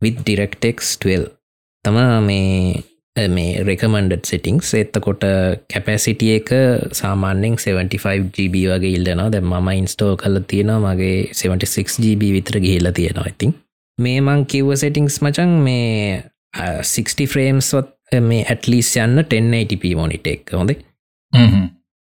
with 0.02 0.20
DirectX 0.26 0.98
12 1.00 1.32
තමා 1.84 2.20
මේ 2.20 2.84
uh, 3.16 3.28
මේ 3.32 3.64
රෙකමන්ඩ 3.68 4.28
සිටිංස් 4.30 4.74
එත්තකොට 4.76 5.24
කැපැසිටිය 5.72 6.36
එක 6.42 6.52
සාමාන්‍යෙන් 7.00 7.56
75GB 7.56 8.64
වගේ 8.74 8.94
ඉල්ලනවා. 9.00 9.32
දැ 9.32 9.42
ම 9.42 9.72
ඉන්ස්ටෝ 9.80 10.12
කල 10.20 10.42
තියෙන 10.52 10.76
මගේ 10.84 11.18
76GB 11.32 12.32
විතර 12.38 12.60
ගිහිල්ල 12.60 12.92
තියෙනවා 13.00 13.32
ඉතින් 13.32 13.56
මේ 13.98 14.20
මං 14.20 14.44
කිව්ව 14.44 14.76
සෙටිංස් 14.76 15.22
මචන් 15.24 15.60
මේ 15.64 16.24
uh, 16.60 16.80
60 16.84 17.32
ෆ්‍රේම්ස්වත් 17.32 17.95
මේ 18.12 18.44
ඇටලිස් 18.44 18.92
යන්න 18.96 19.18
1080p 19.20 19.96
මොනිට 19.96 20.26
එක් 20.26 20.52
හොඳ 20.52 20.70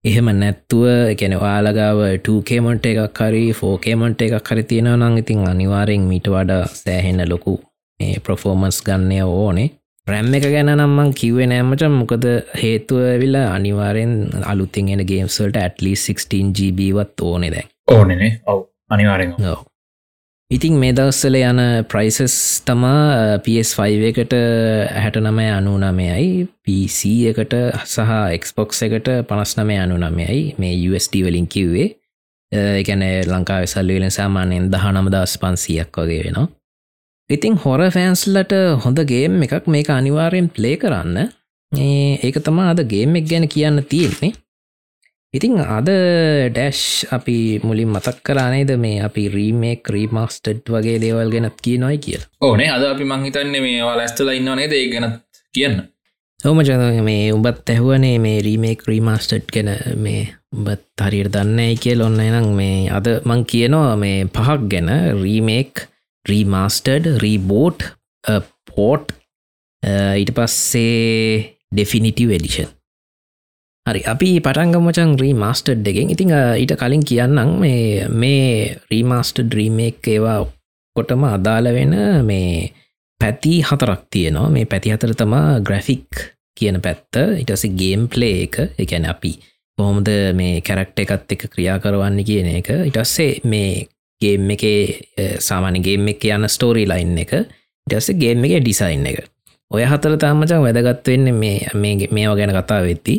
එහෙම 0.04 0.28
නැත්තුව 0.36 0.86
එකැන 1.12 1.34
වාලගාව 1.40 1.98
2කේමට 2.28 2.86
එකක් 2.90 3.18
හරි 3.20 3.42
ෆෝකේමට 3.52 4.22
එකක් 4.26 4.48
හරි 4.52 4.62
තියෙන 4.70 4.88
නං 4.94 5.18
ඉතින් 5.22 5.44
අනිවාරෙන් 5.48 6.06
මීට 6.12 6.30
වඩා 6.34 6.62
සෑහෙන්න 6.72 7.28
ලොකු 7.28 7.58
මේ 8.00 8.16
ප්‍රෆෝමන්ස් 8.24 8.80
ගන්නය 8.86 9.20
ඕනේ. 9.24 9.68
රැම් 10.06 10.34
එක 10.34 10.46
ගැන 10.54 10.72
නම්මන් 10.72 11.12
කිව්වේ 11.20 11.48
නෑමට 11.52 11.84
මොකද 11.98 12.24
හේතුව 12.62 13.04
විලා 13.22 13.46
අනිවාරෙන් 13.54 14.14
අලුතින් 14.52 14.88
එන 14.94 15.04
ගේම්සල්ට 15.10 15.56
ඇටලි 15.56 15.92
16GB-වත් 16.04 17.26
ඕනෙ 17.30 17.50
දැන්. 17.54 17.68
ඕනනේ 17.88 18.32
ඔව්. 18.46 18.64
අනිවාරෙන් 18.90 19.36
ඔව්. 19.52 19.60
ඉතින් 20.50 20.74
මේ 20.82 20.94
දවස්සල 20.98 21.36
යන 21.38 21.60
ප්‍රයිසස් 21.86 22.34
තමා 22.66 23.38
PS5 23.46 24.08
එකට 24.08 24.32
හැට 24.90 25.18
නමය 25.22 25.46
අනු 25.54 25.76
නමයයි. 25.78 26.48
PC 26.66 27.12
එකට 27.30 27.54
සහ 27.84 28.10
එක්ස්පොක්ස් 28.34 28.82
එකට 28.86 29.10
පනස් 29.30 29.54
නමය 29.60 29.76
අනු 29.84 29.98
නමයයි. 30.02 30.56
මේ 30.58 30.74
USD 30.90 31.22
වලින් 31.26 31.46
කිව්වේ. 31.46 31.86
එකන 32.52 33.04
ලංකා 33.30 33.60
වෙසල්ලවෙලෙන් 33.62 34.10
සාමානයෙන් 34.10 34.66
දහ 34.72 34.90
නමදස් 34.90 35.38
පන්සියක් 35.38 36.02
වගේ 36.02 36.24
වෙනවා. 36.24 36.48
ඉතින් 37.30 37.54
හොර 37.64 37.86
ෆෑන්ස්ලට 37.96 38.54
හොඳගේම් 38.84 39.38
එකක් 39.46 39.70
මේක 39.70 39.90
අනිවාරයෙන් 39.90 40.50
ප්ලේ 40.50 40.76
කරන්න. 40.76 41.30
ඒ 41.72 42.18
ඒක 42.26 42.42
තමා 42.42 42.72
අද 42.74 42.82
ගේම් 42.90 43.14
එක් 43.14 43.30
ගැන 43.30 43.46
කියන්න 43.48 43.84
තියෙන්නේ. 43.86 44.34
ඉතිං 45.34 45.60
අද 45.62 45.88
ඩැෂ් 46.50 47.06
අපි 47.16 47.60
මුලින් 47.62 47.92
මතක් 47.94 48.18
කරනේද 48.26 48.70
මේ 48.84 48.98
අපි 49.06 49.28
රීමේක් 49.30 49.90
රීමස්ටඩ් 49.94 50.72
වගේ 50.74 50.98
දේවල් 50.98 51.30
ගැනත් 51.30 51.60
කියනොයි 51.62 51.98
කියල. 52.06 52.22
ඕනේ. 52.40 52.70
අද 52.76 52.82
අපි 52.88 53.04
මංහිතන්නේ 53.04 53.62
මේ 53.62 53.84
වා 53.86 53.94
ඇස්තල 54.04 54.32
ඉන්නවනේ 54.32 54.66
ඒ 54.78 54.88
ගැනත් 54.90 55.22
කියන්න. 55.54 55.76
හොම 56.40 56.62
ජන 56.66 57.04
මේ 57.08 57.30
උඹත් 57.36 57.70
ඇහුවනේ 57.74 58.18
මේ 58.18 58.42
රීමේක් 58.46 58.82
රීමස්ටඩ් 58.90 59.46
ගැන 59.54 59.70
මේ 60.06 60.24
උඹත් 60.56 61.06
හරියට 61.06 61.30
දන්නයි 61.36 61.78
කියල. 61.78 62.02
ඔන්න 62.08 62.18
එනම් 62.18 62.50
මේ 62.58 62.90
අද 62.98 63.06
මං 63.22 63.46
කියනවා 63.54 63.94
මේ 64.02 64.26
පහක් 64.34 64.66
ගැන. 64.74 64.90
රීමේක් 65.22 65.86
රීමස්ටඩ් 66.26 67.22
රීබෝට් 67.22 67.86
පෝට් 68.74 69.14
ඊට 70.18 70.34
පස්සේ 70.34 71.56
ඩෙෆිනිටව 71.70 72.36
එඩිෂන් 72.40 72.74
හරි 73.86 74.00
අපි 74.04 74.30
පටන්ගමචන් 74.40 75.16
රීමස්ටඩ් 75.18 75.86
එකෙන්. 75.86 76.10
ඉතිං 76.10 76.32
අ, 76.32 76.40
ඊට 76.54 76.74
කලින් 76.76 77.02
කියන්නම් 77.02 77.50
මේ 77.60 78.06
මේ 78.08 78.76
රීමස්ට 78.90 79.40
ඩ්‍රීමේක් 79.42 80.04
ඒවා 80.06 80.40
කොටම 80.96 81.24
අදාළ 81.26 81.70
වෙන 81.72 81.94
මේ 82.26 82.72
පැති 83.20 83.62
හතරක් 83.62 84.02
තියෙනවා. 84.10 84.50
මේ 84.50 84.64
පැති 84.66 84.92
හතර 84.92 85.14
තමා 85.14 85.60
ග්‍රෆික් 85.60 86.26
කියන 86.56 86.80
පැත්ත 86.80 87.16
ඉටස 87.40 87.64
ගේම් 87.76 88.08
ප්ලේ 88.08 88.44
එක. 88.44 88.56
එකැන 88.78 89.06
අපි 89.06 89.32
කොහොමද 89.78 90.08
මේ 90.34 90.60
කැරක්ට 90.60 90.98
එකත් 91.00 91.32
එක 91.32 91.48
ක්‍රියා 91.48 91.78
කරවන්න 91.80 92.20
කියන 92.24 92.46
එක. 92.60 92.68
ඉටස්සේ 92.86 93.40
මේ 93.44 93.86
ගේම් 94.20 94.50
එක 94.50 94.64
සාමානගේම් 95.40 96.08
එක 96.12 96.24
යන 96.28 96.44
ස්ටෝරී 96.48 96.86
ලයින් 96.86 97.16
එක 97.18 97.32
ඉටස්සේ 97.86 98.18
ගේම් 98.20 98.44
එක 98.44 98.60
ඩිසයින් 98.60 99.06
එක. 99.08 99.24
ඔය 99.70 99.84
හතර 99.88 100.18
තාමචන් 100.20 100.60
වැදගත් 100.62 101.08
වෙන්න 101.08 101.32
මේ 101.34 101.64
මේ 101.74 102.08
මේවා 102.10 102.36
ගැන 102.36 102.52
කතා 102.54 102.82
වෙත්ති 102.84 103.16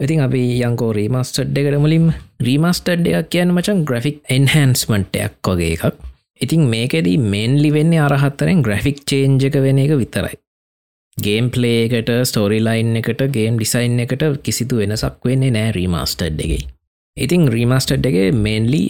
ඉතින් 0.00 0.20
අපි 0.20 0.42
යංකෝ 0.60 0.92
රීමස්ටඩ් 0.92 1.58
එකට 1.58 1.78
මුලින් 1.78 2.06
රීමස්ටඩ් 2.40 3.08
එකක් 3.10 3.32
කියන්න 3.32 3.54
මචන් 3.54 3.82
ග්‍රෆික් 3.84 4.20
එන්හන්ස්මන්ටයක් 4.30 5.50
වගේ 5.50 5.72
එකක්. 5.74 5.98
ඉතින් 6.40 6.62
මේකෙදී 6.66 7.18
මේන්ලි 7.26 7.72
වෙන්නේ 7.72 8.00
අරහත්තරෙන් 8.00 8.62
ග්‍රෆික් 8.62 9.04
චේන්ජ 9.06 9.48
එක 9.48 9.60
වෙන 9.64 9.82
එක 9.84 9.94
විතරයි. 9.94 10.36
ගේම් 11.18 11.50
පලේකට 11.50 12.10
ස්ටෝරි 12.24 12.60
ලයින් 12.64 12.96
එකට 12.96 13.24
ගේම් 13.32 13.56
ඩිසයින් 13.56 14.00
එකට 14.00 14.22
කිසිතු 14.42 14.76
වෙනසක් 14.76 15.24
වෙන්නේ 15.24 15.50
නෑ 15.50 15.72
රීමස්ටඩ් 15.76 16.40
එකයි 16.40 16.60
ඉතින් 17.16 17.48
රීමස්ටඩ් 17.50 18.06
එක 18.06 18.16
මේන්ලි 18.34 18.80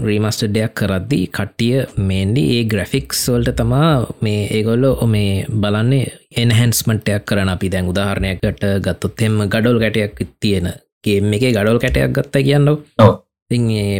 රීමස්ටඩ් 0.00 0.54
දෙයක් 0.54 0.74
කරද්දි 0.78 1.18
කට්ටිය 1.28 1.82
මේන්ලි 2.00 2.44
ඒ 2.54 2.64
ග්‍රෆික්ස් 2.64 3.24
වල්ට 3.28 3.56
තමා 3.58 3.90
මේ 4.20 4.46
ඒගොල්ලො 4.58 4.92
මේ 5.06 5.44
බලන්නේ 5.62 6.12
එන්හන්ස්මටයක් 6.36 7.26
කරන 7.26 7.50
අපි 7.50 7.70
දැන් 7.70 7.90
උදාහරණයක්කට 7.92 8.64
ගත්තොත් 8.86 9.22
එෙම 9.22 9.42
ගඩොල් 9.46 9.80
ගැටයක් 9.82 10.22
තියෙන 10.40 10.70
ගේම් 11.04 11.32
එක 11.32 11.48
ගඩොල් 11.50 11.78
කැටයක් 11.78 12.12
ගත්ත 12.12 12.44
කියන්න. 12.46 12.68
ඔව්. 12.98 13.12
ඉ 13.50 13.58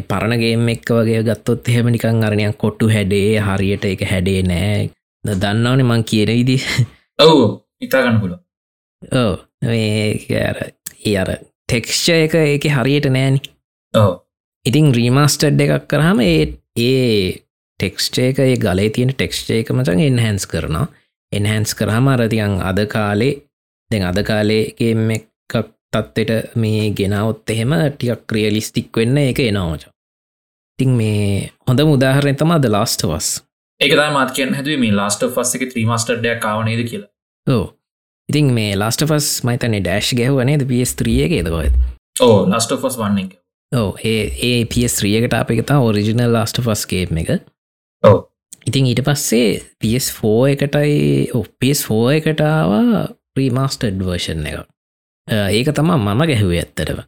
පරණගේම් 0.08 0.68
එක්ක 0.68 0.92
වගේ 0.92 1.24
ගත්තොත් 1.24 1.68
එහෙම 1.68 1.90
නිකං 1.90 2.22
අරණයක් 2.22 2.56
කොට්ටු 2.56 2.88
හැඩේ 2.88 3.40
හරියට 3.40 3.84
එක 3.86 4.06
හැඩේ 4.06 4.42
නෑ. 4.44 4.88
දන්නවන 5.24 5.82
මං 5.84 6.04
කියන 6.04 6.30
විදි 6.30 6.56
ඔව් 7.18 7.60
ඉතාගන්න 7.82 8.22
පුල 8.22 8.38
ඕ 9.16 9.34
මේ 9.62 10.40
අර 10.40 10.62
ඒ 11.02 11.18
අර 11.18 11.34
ටෙක්ස්ච 11.68 12.08
එක 12.14 12.38
ඒක 12.40 12.66
හරියට 12.72 13.10
නෑනි 13.10 13.42
ඉතිං 14.64 14.92
රීමස්ටඩ් 14.94 15.60
එකක් 15.60 15.88
කරහම 15.88 16.20
ඒ 16.22 16.44
ඒ 16.78 17.40
ටෙක්ස්ටේ 17.80 18.28
එක 18.30 18.38
ඒ 18.40 18.56
ගලේ 18.58 18.90
තියෙන 18.90 19.12
ටෙක්ස්ටේ 19.12 19.62
එක 19.62 19.72
මචන් 19.72 20.02
එන්හැන්ස් 20.02 20.46
කරනවා. 20.46 20.86
එන්හැන්ස් 21.32 21.74
කරහම 21.74 22.08
අරතියන් 22.08 22.60
අද 22.62 22.80
කාලේ 22.88 23.34
දෙ 23.90 24.02
අද 24.02 24.22
කාලේගේම 24.24 25.10
එකක් 25.10 25.54
තත්වට 25.92 26.56
මේ 26.56 26.90
ගෙනවොත් 26.92 27.50
එහෙම 27.50 27.74
ටිකක් 27.90 28.24
ක්‍රියලිස්ටික් 28.26 28.88
වෙන්න 28.96 29.18
එක 29.22 29.40
එනවාච 29.40 29.86
ඉතිං 30.78 30.92
මේ 30.92 31.50
හොඳ 31.66 31.80
මුදාහරෙන් 31.90 32.36
තම 32.36 32.52
ද 32.58 32.72
ලාස්ට 32.72 33.06
වස් 33.06 33.28
ඒක 33.80 33.96
මාත් 34.12 34.32
කිය 34.32 34.48
හැදුව 34.50 34.80
මේ 34.80 34.92
ලාස්ට 34.92 35.26
ෆස් 35.28 35.56
එක 35.56 35.66
ත්‍රීමස්ටඩ්ඩයක් 35.72 36.40
කාවනේද 36.40 36.82
කියලා. 36.90 37.10
ඕ 37.46 37.64
ඉතින් 38.28 38.52
මේ 38.52 38.76
ලාස්ට 38.76 39.06
පස් 39.06 39.28
මයිතනේ 39.44 39.80
ඩෑශ් 39.80 40.12
ගැහවනේද 40.18 40.66
පිස්3 40.70 41.18
එක 41.26 41.36
එදකොත් 41.40 41.74
ඕ 42.20 42.36
ලස්ට 42.46 42.78
ෆස් 42.78 42.98
වන්න 43.00 43.28
ඕ 43.72 43.90
ඒ 44.04 44.22
ඒ 44.42 44.62
පිස්3එකට 44.66 45.34
අප 45.34 45.50
එකතා 45.50 45.80
ඔරිජිනල් 45.80 46.32
ලාස්ට 46.32 46.62
ෆස්කේප් 46.62 47.12
එක. 47.16 47.30
ඔව්. 48.04 48.18
ඉතින් 48.66 48.86
ඊට 48.86 49.02
පස්සේ 49.06 49.50
PS4 49.82 50.54
එකටයි 50.54 50.94
ඔපස්4 51.34 52.14
එකටාවා 52.18 53.02
ප්‍රීමස්ටඩ් 53.34 54.00
වර්ෂන් 54.02 54.46
එක. 54.50 54.64
ඒක 55.28 55.74
තමා 55.74 55.98
මම 55.98 56.24
ගැහුවේ 56.30 56.62
ඇත්තටව 56.62 57.04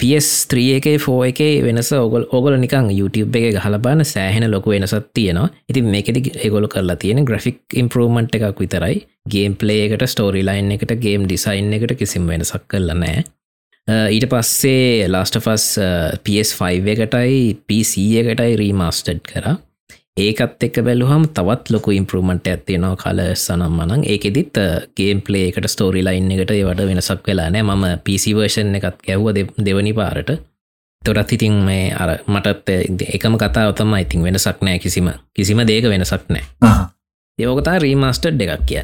PS3 0.00 0.66
එකේ 0.74 0.98
ෆෝ 0.98 1.18
එක 1.24 1.40
වෙනස 1.64 1.90
ඔගල් 1.96 2.24
ඔගල 2.32 2.54
නිකං 2.56 2.88
YouTube 2.90 3.40
එක 3.40 3.56
ගහලබාන 3.56 4.04
සෑහෙන 4.04 4.48
ලොක 4.50 4.66
වෙනසත් 4.66 5.10
තියෙනවා. 5.14 5.48
ඉතින් 5.68 5.90
මේකෙති 5.94 6.32
ඒගොල 6.36 6.68
කරලා 6.68 6.96
තියෙන 6.96 7.24
ග්‍රෆික් 7.24 7.60
ඉම්පරමන්ට් 7.74 8.38
එකක් 8.38 8.60
විතරයි. 8.60 8.96
ගේම් 9.28 9.56
පලේ 9.56 9.84
එකට 9.86 10.08
ස්ටෝරි 10.08 10.44
ලයින් 10.44 10.72
එකට 10.72 10.96
ගේම් 11.04 11.28
ඩිසයින් 11.28 11.72
එකට 11.72 11.96
කිසිම 11.98 12.28
වෙනසක් 12.28 12.64
කරල 12.68 12.92
නෑ 12.94 13.24
ඊට 13.88 14.28
පස්සේ 14.28 15.08
ලාස්ටෆස් 15.08 15.66
PS5 16.26 16.94
එකටයි 16.94 17.40
PC 17.66 18.06
එකටයි 18.20 18.56
රීමස්ටඩ් 18.60 19.22
කර. 19.26 19.48
ඒකත් 20.16 20.66
එක් 20.66 20.78
බැලුහම 20.84 21.24
තවත් 21.36 21.72
ලොක 21.72 21.88
ඉම්පරමට 21.92 22.46
ඇත්තියනවා 22.46 22.98
කල 23.00 23.22
සනම් 23.34 23.78
මනං 23.78 24.04
ඒකෙදිත් 24.06 24.60
ගේම් 24.96 25.22
පලේ 25.22 25.48
එකට 25.48 25.70
ස්ටෝරි 25.70 26.04
ලයින් 26.04 26.30
එකට 26.30 26.54
වට 26.58 26.86
වෙනසක් 26.86 27.26
වෙලානෑ 27.26 27.64
ම 27.64 27.88
පිසිවර්ෂන් 28.04 28.78
එකත් 28.78 29.02
ගැව්ව 29.06 29.44
දෙවනි 29.60 29.94
පාරට. 29.94 30.38
තොරත් 31.02 31.32
ඉතින් 31.32 31.52
මේ 31.64 31.92
අර 31.94 32.18
මටත් 32.26 32.68
එකම 33.16 33.36
කතාව 33.36 33.74
තම 33.74 33.94
ඉතින් 33.96 34.22
වෙනසක් 34.22 34.60
නෑ 34.60 34.78
කිසිම 34.78 35.10
කිසිම 35.32 35.62
දේක 35.66 35.88
වෙනසක් 35.88 36.28
නෑ 36.28 36.44
ඒෝකතා 37.38 37.78
රීමස්ටඩ් 37.78 38.42
එකක් 38.44 38.66
කිය 38.66 38.82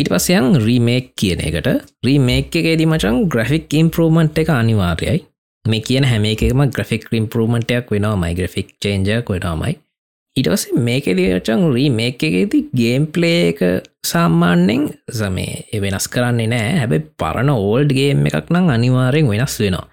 ඉට 0.00 0.08
පස්සයන් 0.08 0.54
රීමේක් 0.66 1.12
කියන 1.16 1.40
එකට. 1.48 1.68
රීමේක් 2.06 2.56
එකේදී 2.60 2.86
මචන් 2.86 3.28
ග්‍රෆික් 3.28 3.74
ඉම්පරමන්ට් 3.74 4.40
එක 4.42 4.50
අනිවාර්යයි. 4.54 5.18
මේ 5.64 5.80
කියන 5.80 6.04
හැම 6.04 6.24
එකම 6.24 6.62
ග්‍රෆික් 6.76 7.06
ඉම්පරමටයක් 7.12 7.90
වෙනවා 7.90 8.16
මයි 8.16 8.34
ග්‍රෆික් 8.34 8.68
චේන්ජක් 8.80 9.30
වෙනවාමයි. 9.30 9.74
ඉටවස 10.36 10.64
මේකෙදචන් 10.86 11.62
රී 11.74 11.90
මේක 11.90 12.22
එකේති 12.22 12.60
ගේම් 12.80 13.06
පලේ 13.06 13.40
එක 13.50 13.60
සාමාන්‍යෙන් 14.06 14.82
සමේ 15.12 15.64
ඒ 15.72 15.80
වෙනස් 15.84 16.06
කරන්නේ 16.08 16.50
නෑ 16.52 16.76
හැබැ 16.80 17.00
පරණ 17.20 17.50
ඕල්ඩ් 17.54 17.92
ගේම් 17.92 18.26
එකක් 18.26 18.48
නම් 18.50 18.70
අනිවාරයෙන් 18.76 19.30
වෙනස් 19.32 19.56
වෙනවා. 19.62 19.88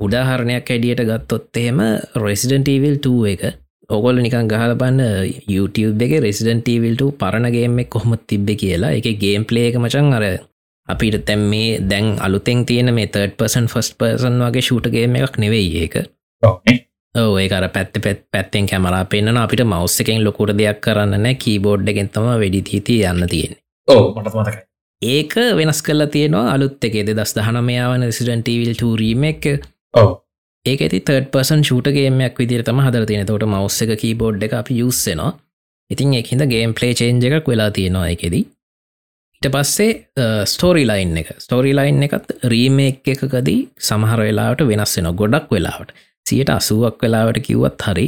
උදාහරණයක් 0.00 0.70
ඇඩියට 0.70 1.02
ගත්තොත් 1.10 1.56
එහෙම 1.56 1.80
රෙසිඩන්ටීවිල් 2.24 3.00
2 3.06 3.32
එක 3.32 3.42
ඔගොල 3.90 4.20
නිකන් 4.20 4.48
ගහල 4.48 4.74
බන්න 4.80 5.00
YouTube 5.48 6.04
එක 6.06 6.12
රෙසිඩන්ටීවිල්ට 6.24 7.04
පරණගේෙක් 7.20 7.88
කොහොමත් 7.88 8.26
තිබ්බ 8.26 8.48
කියලා. 8.62 8.92
එක 8.98 9.06
ගේම් 9.22 9.46
පලේ 9.48 9.70
එක 9.70 9.78
මචන් 9.80 10.12
අර 10.12 10.24
අපිට 10.88 11.24
තැම් 11.24 11.46
මේ 11.52 11.78
දැන් 11.82 12.18
අලුතෙන් 12.20 12.66
තියෙන 12.68 12.92
මේ 12.94 13.08
තර්ඩ 13.08 13.38
පසන් 13.38 13.70
ෆස් 13.72 13.88
පර්සන් 13.98 14.36
වගේ 14.44 14.64
ෂූටගේම 14.66 15.16
එකක් 15.16 15.40
නෙවෙයි 15.44 15.72
ඒක. 15.82 15.96
ඔව 17.14 17.38
ඒකර 17.40 17.68
පැත්ත 17.72 17.96
පැත් 18.04 18.22
පැත්තෙන් 18.30 18.68
කැමලා 18.68 19.04
පෙන්න්න 19.06 19.40
අපිට 19.44 19.64
මවස්ස 19.64 20.04
එකෙන් 20.04 20.24
ලොකුට 20.24 20.52
දෙයක් 20.60 20.84
කරන්න 20.84 21.32
කීබෝඩ් 21.44 21.88
එකෙන් 21.88 22.12
තම 22.12 22.30
වැඩි 22.34 22.62
තීති 22.70 23.00
යන්න 23.08 23.26
තියෙන 23.26 23.58
ඒක 25.02 25.34
වෙනස් 25.56 25.82
කල්ලා 25.82 26.12
තියෙනවා 26.12 26.46
අලුත් 26.52 26.84
එකේද 26.84 27.16
දස් 27.16 27.36
දහනමයාවන 27.36 28.10
සිඩන්ටීවිල් 28.12 28.76
ටරීම 28.76 29.30
එක. 29.32 29.52
ඔව 29.94 30.16
ඒක 30.66 30.80
ඇති 30.80 31.00
තර්ඩ 31.00 31.30
පසන් 31.30 31.62
ෂූටගේමයක් 31.62 32.38
විදිරතම 32.38 32.84
හදර 32.84 33.06
තියෙන 33.06 33.26
තොට 33.26 33.46
මවස්ස 33.46 33.84
එක 33.84 33.94
කීබෝඩ් 33.96 34.42
එක 34.42 34.54
අපි 34.54 34.78
යුස්සෙනවා 34.78 35.32
ඉතින් 35.90 36.14
එහිද 36.14 36.46
ගේම් 36.46 36.72
පලේ 36.74 36.94
චේන්ජ 36.94 37.28
එකක් 37.30 37.46
වෙලා 37.46 37.70
තියෙනවා 37.70 38.08
එකෙදී 38.08 38.44
ඊට 39.42 39.52
පස්සේ 39.52 39.90
ස්ටෝරි 40.44 40.84
ලයින් 40.84 41.16
එක. 41.16 41.28
ස්ටෝරි 41.38 41.72
ලයින් 41.72 42.02
එකත් 42.02 42.32
රීමේක් 42.44 43.06
එකකදී 43.06 43.60
සමහර 43.80 44.20
වෙලාට 44.20 44.60
වෙනස් 44.62 44.96
වෙන 44.96 45.10
ගොඩක් 45.14 45.50
වෙලාවට. 45.50 45.92
සියට 46.26 46.50
අසුවක් 46.50 47.02
වෙලාවට 47.02 47.38
කිව්වත් 47.40 47.82
හරි 47.82 48.06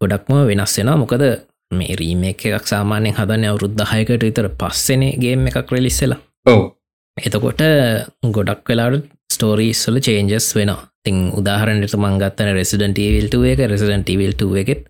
ගොඩක්ම 0.00 0.34
වෙනස් 0.46 0.76
වෙන 0.78 0.92
මොකද 0.98 1.24
මේ 1.72 1.96
රීමේක් 1.96 2.44
එකක් 2.46 2.66
සාමාන්‍යෙන් 2.66 3.16
හදන 3.16 3.46
අවුරුද්ධහයකට 3.46 4.22
විතර 4.22 4.48
පස්සනගේම 4.52 5.46
එකක් 5.46 5.72
රෙලිස්සලා 5.72 6.20
ඔව. 6.46 6.75
එතකොට 7.16 7.62
ගොඩක් 8.30 8.68
වෙලාට 8.68 9.06
ස්ටෝරීස්වල 9.32 9.98
චේන්ජස් 10.00 10.48
වෙන 10.56 10.72
තින් 11.04 11.16
උදාහරණයට 11.32 11.96
මංගත්තන 11.96 12.52
රෙසිඩන්ටවිල්ට 12.58 13.34
එක. 13.52 13.62
රෙසිඩන්ටවිල්ට 13.66 14.44
එකෙත් 14.62 14.84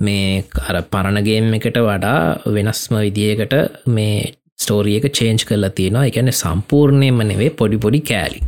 මේ 0.00 0.42
කර 0.48 0.76
පරණගේම් 0.92 1.54
එකට 1.54 1.78
වඩා 1.80 2.18
වෙනස්ම 2.48 2.98
විදියකට 2.98 3.54
මේ 3.88 4.34
ස්ටෝරිය 4.58 4.98
එක 4.98 5.08
චේන්ජ් 5.12 5.46
කරලා 5.48 5.70
තියෙනවා. 5.70 6.06
එකන 6.10 6.32
සම්පූර්ණයම 6.32 7.22
නෙවේ 7.22 7.50
පොඩි 7.52 7.78
පොඩි 7.78 8.00
කෑලි. 8.02 8.40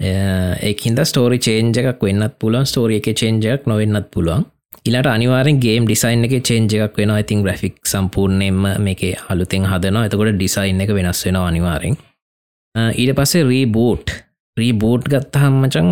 ඒහින්ද 0.00 1.00
ස්ටෝරි 1.04 1.38
චේන්ජ 1.38 1.82
එකක් 1.82 2.02
වෙන්නත් 2.02 2.38
පුලන් 2.38 2.66
ස්ටෝරිය 2.66 3.00
එක 3.00 3.10
චේන්ජයක් 3.14 3.64
නොවෙන්නත් 3.66 4.10
පුළුවන්. 4.12 4.44
ඉලට 4.86 5.08
අනිවාරෙන් 5.08 5.58
ගේම් 5.58 5.88
ඩිසයින් 5.88 6.28
එක 6.28 6.36
චේන්ජ 6.42 6.76
එකක් 6.78 7.00
වෙන 7.00 7.16
ඉතින් 7.16 7.42
ග්‍රෆික් 7.44 7.80
සම්පූර්ණයෙන්ම 7.86 8.62
මේක 8.86 9.02
අලුතෙන් 9.28 9.66
හදනවා. 9.72 10.06
එතකොට 10.06 10.36
ඩිසයින් 10.36 10.80
එක 10.80 10.94
වෙනස් 10.98 11.24
වෙන 11.26 11.42
අනිවාරෙන් 11.42 11.96
ඊට 12.74 13.14
පස්සේ 13.14 13.44
රීබෝට් 13.44 14.16
රීබෝට් 14.56 15.08
ගත්ත 15.08 15.44
හම්මචන් 15.44 15.90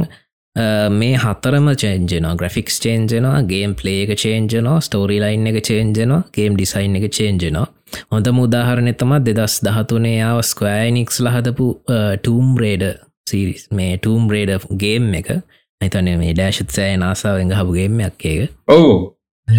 මේ 0.93 1.17
හතරම 1.17 1.73
චේන්ජනවා 1.77 2.37
ග්‍රෆික්ස් 2.37 2.79
චේන්ජනවා 2.81 3.43
ගේම් 3.45 3.75
පලේ 3.75 3.99
එක 4.05 4.15
චේන්ජනවා 4.19 4.79
ස්ටෝරි 4.81 5.19
ලයින් 5.21 5.47
එක 5.47 5.61
චේන්ජනවා 5.63 6.23
ගේම් 6.33 6.57
ඩිසයින් 6.57 6.97
එක 7.01 7.11
චේන්ජනවා 7.13 7.67
හොඳ 8.11 8.31
මුදාහරණය 8.33 8.95
තම 8.95 9.13
දෙදස් 9.27 9.61
දහතුනේ 9.65 10.17
යාව 10.17 10.41
ස්කෑනික්ස් 10.45 11.21
ලහදපු 11.21 11.67
ටූම් 12.17 12.57
රේඩ 12.57 12.85
සිරිස් 13.27 13.69
මේ 13.71 13.97
ටූම් 13.99 14.29
රේඩ 14.29 14.67
ගේම් 14.77 15.09
එක. 15.15 15.31
හිතන 15.81 16.11
මේ 16.19 16.35
ඩෑශත් 16.35 16.71
සෑ 16.71 16.97
නාසාාවෙන් 16.97 17.55
හපු 17.55 17.73
ගේමයක් 17.73 18.25
ඒක. 18.25 18.53
ඔවු. 18.69 19.15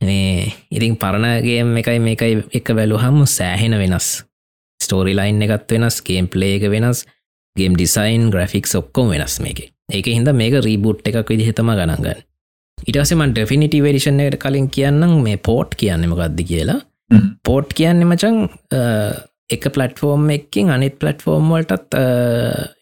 මේ 0.00 0.52
ඉතින් 0.70 0.96
පරණගේම් 0.96 1.76
එකයි 1.80 2.00
මේකයි 2.00 2.44
එක 2.52 2.74
වැලුහම 2.76 3.22
සෑහෙන 3.28 3.78
වෙනස් 3.80 4.08
ස්ටෝරි 4.80 5.14
ලයින් 5.18 5.42
එකත් 5.46 5.76
වෙනස් 5.76 6.00
ගේම් 6.08 6.28
පලේ 6.28 6.58
එක 6.58 6.68
වෙනස් 6.74 7.04
ගේම් 7.56 7.74
ඩිසයින් 7.78 8.30
ග්‍රෆික්ස් 8.34 8.78
ඔක්කොම 8.80 9.12
වෙනස් 9.14 9.40
මේක. 9.40 9.60
ඒක 9.92 10.06
හිද 10.06 10.30
මේක 10.42 10.60
රීබුට් 10.66 11.10
එකක් 11.10 11.28
විදිහතම 11.34 11.74
ගණන්ගන්න 11.80 12.24
ඉටසමන් 12.90 13.34
ඩෙෆිනිටි 13.34 13.82
වේඩිෂන් 13.84 14.24
එකට 14.24 14.40
කලින් 14.42 14.66
කියන්නම් 14.76 15.20
මේ 15.26 15.38
පෝට් 15.48 15.76
කියන්නම 15.80 16.16
ගත්ද 16.18 16.48
කියලා. 16.50 16.80
පෝට් 17.46 17.72
කියන්න 17.78 18.04
මචන් 18.06 18.36
එක 19.54 19.68
පලටෆෝර්ම් 19.76 20.24
එකින් 20.34 20.72
අනිත් 20.74 20.98
පලටෆෝර්ම් 21.00 21.52
වලටත් 21.52 21.96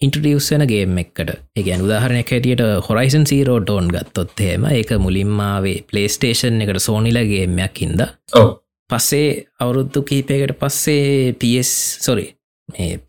ඉන්ටඩියස් 0.06 0.50
වෙන 0.54 0.66
ගේම් 0.72 0.98
එකට. 1.02 1.34
එකගැන් 1.58 1.84
උදාහරණයක් 1.86 2.34
හැටියට 2.34 2.64
හොරයිසන් 2.88 3.28
සීරෝටෝන් 3.30 3.90
ගත්තොත් 3.94 4.44
හෙම 4.46 4.66
ඒක 4.70 4.94
මුලින්මාවේ 5.06 5.84
පලේස්ටේෂන් 5.90 6.62
එකට 6.66 6.82
සෝනිලගේමයක් 6.88 7.84
හින්ද. 7.84 8.06
ඔව 8.38 8.61
පස්සේ 8.92 9.28
අවුරුද්දු 9.64 10.04
කීපයකට 10.10 10.56
පස්සේ 10.62 11.34
පස් 11.42 11.72
සොරි 12.06 12.28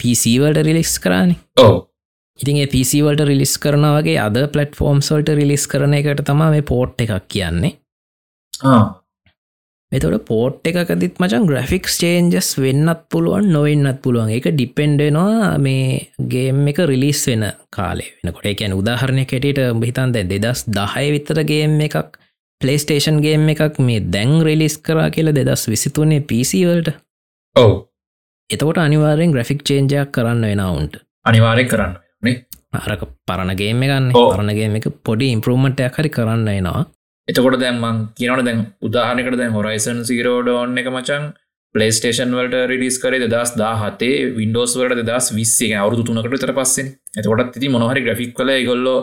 පිසිවල්ට 0.01 0.63
රිලික්ස් 0.67 0.95
කරන්නේ 1.03 1.39
ඔව. 1.63 1.75
ඉතින් 2.39 2.63
ඒ 2.63 2.71
පිසිවල්ට 2.73 3.21
රිලිස් 3.29 3.53
කරන 3.63 3.85
වගේ 3.97 4.17
අද 4.25 4.37
පලටෆෝර්ම් 4.55 4.99
සොල්ට 5.09 5.29
රිලිස් 5.39 5.69
කරන 5.71 5.93
එකට 5.99 6.25
තම 6.27 6.43
මේ 6.55 6.67
පෝට් 6.73 7.01
එකක් 7.05 7.29
කියන්නේ. 7.29 7.77
එතොට 9.91 10.25
පෝට් 10.25 10.67
එකකදිත් 10.69 11.19
මචන් 11.21 11.45
ග්‍රෆික්ස් 11.49 11.99
චේන්ජස් 12.01 12.49
වෙන්නත් 12.63 13.03
පුළුවන් 13.13 13.51
නොවෙන්නත් 13.55 14.01
පුළුවන්. 14.03 14.33
එක 14.37 14.49
ඩිපෙන්ඩෙනවා 14.55 15.51
මේ 15.65 16.09
ගේම් 16.33 16.65
එක 16.71 16.81
රිලිස් 16.89 17.21
වෙන 17.29 17.45
කාලේ. 17.69 18.09
වෙනකොට 18.23 18.49
එකැන 18.53 18.73
උදාහරණය 18.79 19.27
කෙටට 19.29 19.61
බහිතන් 19.83 20.15
දැ 20.15 20.25
දෙදස් 20.33 20.65
දහය 20.79 21.05
විතර 21.15 21.43
ගේම් 21.51 21.77
එකක් 21.87 22.17
පලේස්ටේෂන් 22.63 23.19
ගේම් 23.25 23.49
එකක් 23.53 23.79
මේ 23.87 24.03
දැන් 24.15 24.33
රෙලිස් 24.47 24.77
කරා 24.79 25.09
කියල 25.15 25.31
දෙදස් 25.31 25.65
විසිතුනේ 25.73 26.25
පිසිවල්ට 26.29 26.89
ඔව්. 27.55 27.71
එතකොට 28.49 28.81
අනිවාරෙන් 28.85 29.35
ග්‍රෆික් 29.35 29.61
චේන්ජයක් 29.69 30.11
කරන්න 30.15 30.43
වෙනවුන්ට 30.45 30.99
අනිවාරය 31.25 31.65
කරන්න 31.65 31.95
අරක 32.73 33.05
පරණගේම 33.27 33.83
ගන්න 33.83 34.11
ඔව්. 34.13 34.27
පරණගේම 34.33 34.75
එක 34.79 34.89
පොඩි 35.03 35.31
ඉම්පරමටයක් 35.35 35.99
හරි 35.99 36.13
කරන්න 36.17 36.51
එනවා 36.53 36.83
එතකොට 37.27 37.59
දැන්මන් 37.59 37.99
කියනට 38.17 38.45
දැන් 38.47 38.61
උදාහනකට 38.81 39.39
දැන් 39.39 39.55
හොරයිසන් 39.57 40.03
සිරෝඩෝන් 40.07 40.77
එක 40.81 40.89
මචන් 40.91 41.29
පලේස්ටේෂන් 41.75 42.33
වලට 42.37 42.65
රිඩිස් 42.71 42.97
කරේ 43.01 43.27
දස් 43.27 43.53
දා 43.59 43.73
හතේ 43.81 44.17
වින්ඩෝස් 44.35 44.73
වලට 44.79 45.05
දස් 45.07 45.29
විස්සේ 45.37 45.75
අවුදු 45.75 46.03
තුනකට 46.03 46.35
තර 46.41 46.53
පස්සෙන්. 46.57 46.89
එතකොටත් 47.17 47.59
ති 47.61 47.71
මොහරි 47.75 48.03
ග්‍රෆික් 48.05 48.33
කල 48.39 48.51
ගොල්ලෝ 48.67 48.97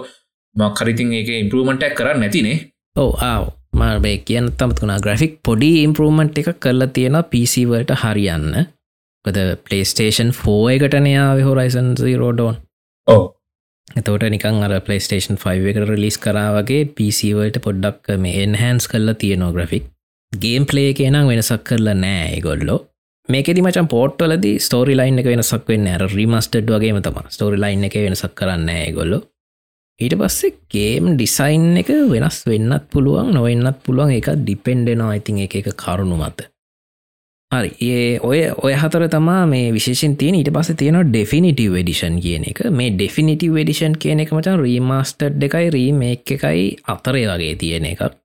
මක්කරිතින් 0.56 1.16
එක 1.20 1.30
ඉම්පරමටක් 1.36 1.96
කරන්න 1.98 2.22
නැතිනේ 2.22 2.58
ඔව 2.96 3.10
ආව. 3.22 3.46
මාබේ 3.72 4.18
කියන්න 4.20 4.50
තමත්කුණා 4.52 5.00
ග්‍රෆික් 5.00 5.34
පොඩි 5.44 5.70
ඉම්පරමට් 5.82 6.38
එක 6.38 6.52
කරලා 6.58 6.88
තියෙන 6.88 7.18
පිසිවලට 7.26 7.92
හරියන්න. 7.96 8.54
ද 9.24 9.38
පලේස්ටේෂන් 9.64 10.30
ෆෝ 10.32 10.62
එකටනයාව 10.70 11.40
හොරයිසන් 11.44 11.88
රෝඩෝන් 12.16 12.54
ඕ 13.08 13.24
එතවට 13.92 14.30
නිකන් 14.34 14.62
අර 14.62 14.74
පලේස්ටේෂන් 14.80 15.36
5 15.38 15.72
එකට 15.72 15.88
රිලිස් 15.90 16.16
කරාවගේ 16.18 16.86
පිසිවලට 16.96 17.58
පොඩ්ඩක් 17.60 18.14
මේ 18.16 18.44
එන්හන්ස් 18.44 18.88
කරලා 18.88 19.14
තියෙනවා 19.14 19.52
ග්‍රෆික් 19.52 19.90
ගේම් 20.32 20.66
පලේ 20.66 20.94
කියනම් 20.94 21.28
වෙනසක් 21.28 21.66
කරලා 21.68 21.96
නෑ 21.96 22.40
ගොල්ලෝ 22.40 22.78
මේකෙදි 23.28 23.62
මචන් 23.62 23.88
පෝට්වලද 23.88 24.46
ස්ටෝරි 24.58 24.96
ලයින් 24.96 25.20
එක 25.20 25.28
වෙනසක් 25.28 25.68
වෙන්න 25.68 25.90
රිමස්ටඩ් 26.06 26.72
වගේම 26.72 27.02
තම 27.02 27.20
ස්ටෝරි 27.28 27.60
ලයින් 27.60 27.84
එක 27.84 27.98
වෙනසක් 27.98 28.34
කරන්න 28.34 28.72
ගොල්ලො 28.94 29.20
ඊට 30.00 30.16
පස්සේ 30.20 30.54
ගේම් 30.72 31.14
ඩිසයින් 31.16 31.66
එක 31.82 31.90
වෙනස් 32.12 32.38
වෙන්නත් 32.46 32.88
පුළුවන් 32.92 33.34
නොවෙන්නත් 33.36 33.82
පුළුවන්. 33.84 34.16
එක 34.16 34.32
ඩිපෙන්ඩෙනවා 34.44 35.18
ඉතින් 35.20 35.44
එක 35.44 35.60
එක 35.60 35.68
කරුණු 35.76 36.16
මත. 36.16 36.48
හරි. 37.50 37.70
ඒ 37.82 38.18
ඔය 38.22 38.40
ඔය 38.64 38.74
හතර 38.82 39.08
තමා 39.10 39.42
මේ 39.46 39.72
විශේෂෙන් 39.76 40.16
තියෙන 40.16 40.38
ඊට 40.38 40.52
පස 40.54 40.72
තියෙන 40.76 41.00
ඩෙෆිනිටව 41.10 41.76
ඩිෂන් 41.80 42.16
කියන 42.24 42.48
එක. 42.52 42.64
මේ 42.70 42.94
ඩෙෆිනිටව 42.94 43.58
ඩිෂන් 43.58 43.98
කියන 43.98 44.24
එක 44.24 44.32
මචන් 44.32 44.62
රීමස්ටඩ් 44.64 45.46
එකයි 45.48 45.74
රීම 45.76 46.02
එකයි 46.08 46.64
අතරේ 46.94 47.26
වගේ 47.26 47.54
තියෙන 47.60 47.90
එකක්. 47.92 48.16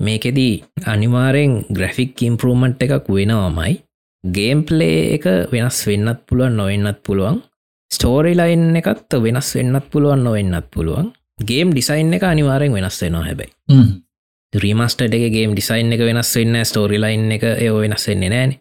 මේකෙදී 0.00 0.54
අනිවාරෙන් 0.86 1.64
ග්‍රෆික් 1.70 2.22
ඉම්පරමට් 2.28 2.82
එකක් 2.82 3.10
වෙනවාමයි. 3.16 3.80
ගේම්පලේ 4.24 5.00
එක 5.16 5.26
වෙනස් 5.52 5.80
වෙන්නත් 5.86 6.24
පුළුවන් 6.26 6.56
නොවෙන්නත් 6.58 7.02
පුළුවන්. 7.06 7.42
ස්ටෝරි 7.90 8.34
ලයින් 8.36 8.76
එකත් 8.76 9.18
වෙනස් 9.22 9.54
වෙන්නත් 9.54 9.90
පුළුවන් 9.90 10.24
නොවෙන්නත් 10.24 10.66
පුළුවන්. 10.70 11.12
ගේම් 11.40 11.70
ඩිසයින් 11.72 12.14
එක 12.14 12.22
අනිවාරෙන් 12.22 12.72
වෙනස් 12.72 13.02
වෙනවා 13.02 13.24
හැබැයි. 13.24 13.52
රීමස්ටඩ 14.52 15.14
එක 15.14 15.32
ගේම් 15.32 15.54
ඩිසයින් 15.54 15.92
එක 15.92 16.00
වෙනස් 16.00 16.36
වෙන්න 16.36 16.60
ස්ටෝරි 16.64 17.00
ලයින් 17.00 17.32
එක 17.32 17.42
ඒ 17.44 17.72
වෙනස් 17.72 18.06
වෙන්නේ 18.08 18.30
නෑන 18.30 18.54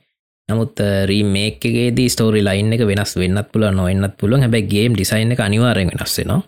නමුත් 0.50 0.80
රීමේකගේදී 1.06 2.10
ස්ටෝරි 2.10 2.42
ලයින් 2.44 2.74
එක 2.74 2.86
වෙනස් 2.88 3.16
වෙන්නත් 3.16 3.52
පුල 3.52 3.70
නොවෙන්නත් 3.72 4.18
පුළුවන්. 4.18 4.42
හැබැයි 4.42 4.68
ගේම් 4.68 4.98
ඩිසයින් 4.98 5.32
එක 5.32 5.40
අනිවාරෙන් 5.40 5.94
වෙනස් 5.94 6.18
වෙනවා. 6.20 6.42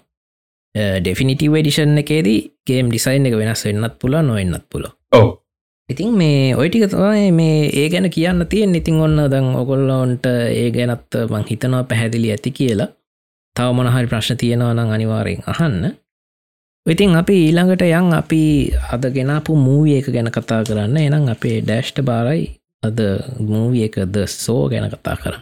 ඩෙෆිනිටව 0.75 1.55
ඩිෂන් 1.55 1.97
එකේදී 1.97 2.39
ගේම් 2.67 2.89
ඩිසයින් 2.89 3.25
එක 3.25 3.37
වෙනස් 3.39 3.65
වෙන්නත් 3.65 3.99
පුල 3.99 4.17
නොවෙන්නත් 4.21 4.65
පුල 4.69 4.87
ඔව 5.11 5.29
ඉතින් 5.89 6.17
මේ 6.17 6.55
ඔයිටික 6.55 6.89
තමයි 6.89 7.31
මේ 7.31 7.69
ඒ 7.73 7.89
ගැන 7.89 8.09
කියන්න 8.09 8.45
තියෙන් 8.49 8.75
ඉතින් 8.75 8.95
ඔන්න 8.99 9.17
දං 9.31 9.55
ඔකොල්ලොන්ට 9.55 10.25
ඒ 10.25 10.71
ගැනත් 10.71 11.17
මං 11.29 11.45
හිතනවා 11.49 11.83
පැහැදිලි 11.83 12.31
ඇති 12.31 12.51
කියලා. 12.51 12.87
තව 13.55 13.73
මොනහරි 13.73 14.07
ප්‍රශ්න 14.07 14.37
තියෙනවා 14.37 14.73
නම් 14.73 14.89
අනිවාරයෙන් 14.89 15.43
අහන්න. 15.47 15.83
ඉතින් 16.85 17.15
අපි 17.15 17.35
ඊළඟට 17.45 17.81
යන් 17.81 18.13
අපි 18.13 18.41
අද 18.93 19.05
ගෙනපු 19.13 19.55
මූවිය 19.55 19.97
එක 19.99 20.09
ගැන 20.15 20.31
කතා 20.31 20.63
කරන්න. 20.63 20.97
එනම් 20.97 21.29
අපේ 21.29 21.61
ඩෑෂ්ට 21.61 22.01
බාරයි 22.01 22.49
අද 22.83 22.99
මූවිය 23.39 23.85
එකද 23.87 24.17
සෝ 24.27 24.63
ගැන 24.69 24.89
කතා 24.89 25.15
කර 25.15 25.37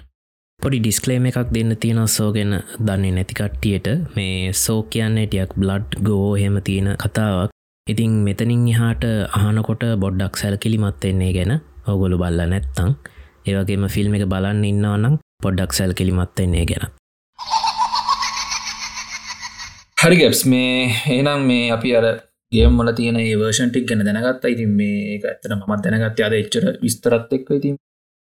පොඩි 0.59 0.79
ඩිස්කලේම 0.79 1.25
එකක් 1.25 1.49
දෙන්න 1.55 1.75
තියෙන 1.79 2.07
සෝ 2.07 2.29
ගැන 2.35 2.59
දන්නේ 2.87 3.15
නැතිකට්ටියට 3.15 3.87
මේ 4.15 4.53
සෝ 4.53 4.79
කියන්නේ 4.83 5.27
ටියක් 5.27 5.55
බ්ලඩ් 5.55 5.99
ගෝ 6.03 6.35
හෙම 6.35 6.61
තියෙන 6.63 6.95
කතාවක්. 6.97 7.52
ඉතින් 7.87 8.11
මෙතනින් 8.23 8.61
එහාට 8.71 9.03
අහනකොට 9.29 9.81
බොඩ්ඩක් 9.99 10.37
සැල්කිලිමත් 10.39 11.03
වෙන්නේ 11.03 11.31
ගැන 11.35 11.51
ඔගොලු 11.85 12.17
බල්ල 12.17 12.39
නැත්තං 12.51 12.91
ඒවගේම 13.45 13.83
ෆිල්ම් 13.95 14.13
එක 14.15 14.23
බලන්න 14.33 14.61
ඉන්නවනම් 14.63 15.15
පොඩ්ඩක් 15.43 15.75
සැල් 15.77 15.91
කිලිමත් 15.91 16.31
වෙන්නේ 16.39 16.63
ගැන. 16.65 16.85
හරි 19.97 20.15
ගැප්ස් 20.15 20.45
මේ 20.45 20.87
ඒනම් 21.09 21.43
මේ 21.49 21.65
අපි 21.75 21.91
අර 21.99 22.07
ගේම් 22.51 22.79
වල 22.79 22.93
තියෙන 22.93 23.19
ඒ 23.19 23.35
වර්ෂන්ටික් 23.35 23.89
ගැන 23.89 24.05
දැනගත්ත. 24.07 24.47
ඉතින් 24.47 24.71
මේ 24.79 25.17
එක 25.17 25.27
ඇතන 25.27 25.59
මත් 25.59 25.81
දැනගත්ත 25.83 26.23
අද 26.27 26.37
එච්චර 26.39 26.65
විස්තරත් 26.83 27.35
එක්ක 27.37 27.51
ඉතින්. 27.59 27.75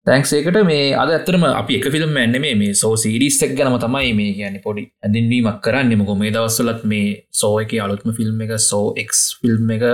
තැන්ක්සේකට 0.07 0.57
මේ 0.65 0.87
අද 0.95 1.11
ඇතරම 1.11 1.45
අපි 1.51 1.79
එක 1.79 1.87
ෆිල්ම් 1.95 2.17
ඇන්න 2.17 2.39
මේ 2.45 2.55
මේ 2.57 2.75
සෝ 2.75 2.95
සිරිස්සක් 2.97 3.53
ගැනම 3.59 3.77
තමයි 3.79 4.13
මේ 4.15 4.33
කියන 4.39 4.57
පොඩි 4.61 4.85
ඇදින්වීමක් 5.01 5.61
කරන්න. 5.61 5.93
මොක 5.99 6.11
මේ 6.19 6.33
දවස්සලත් 6.33 6.83
මේ 6.85 7.11
සෝ 7.33 7.55
එක 7.61 7.75
අලුත්ම 7.79 8.11
ෆිල්ම් 8.19 8.41
එක 8.47 8.55
සෝ 8.61 8.87
එක් 8.97 9.13
ෆිල්ම් 9.43 9.71
එක 9.77 9.85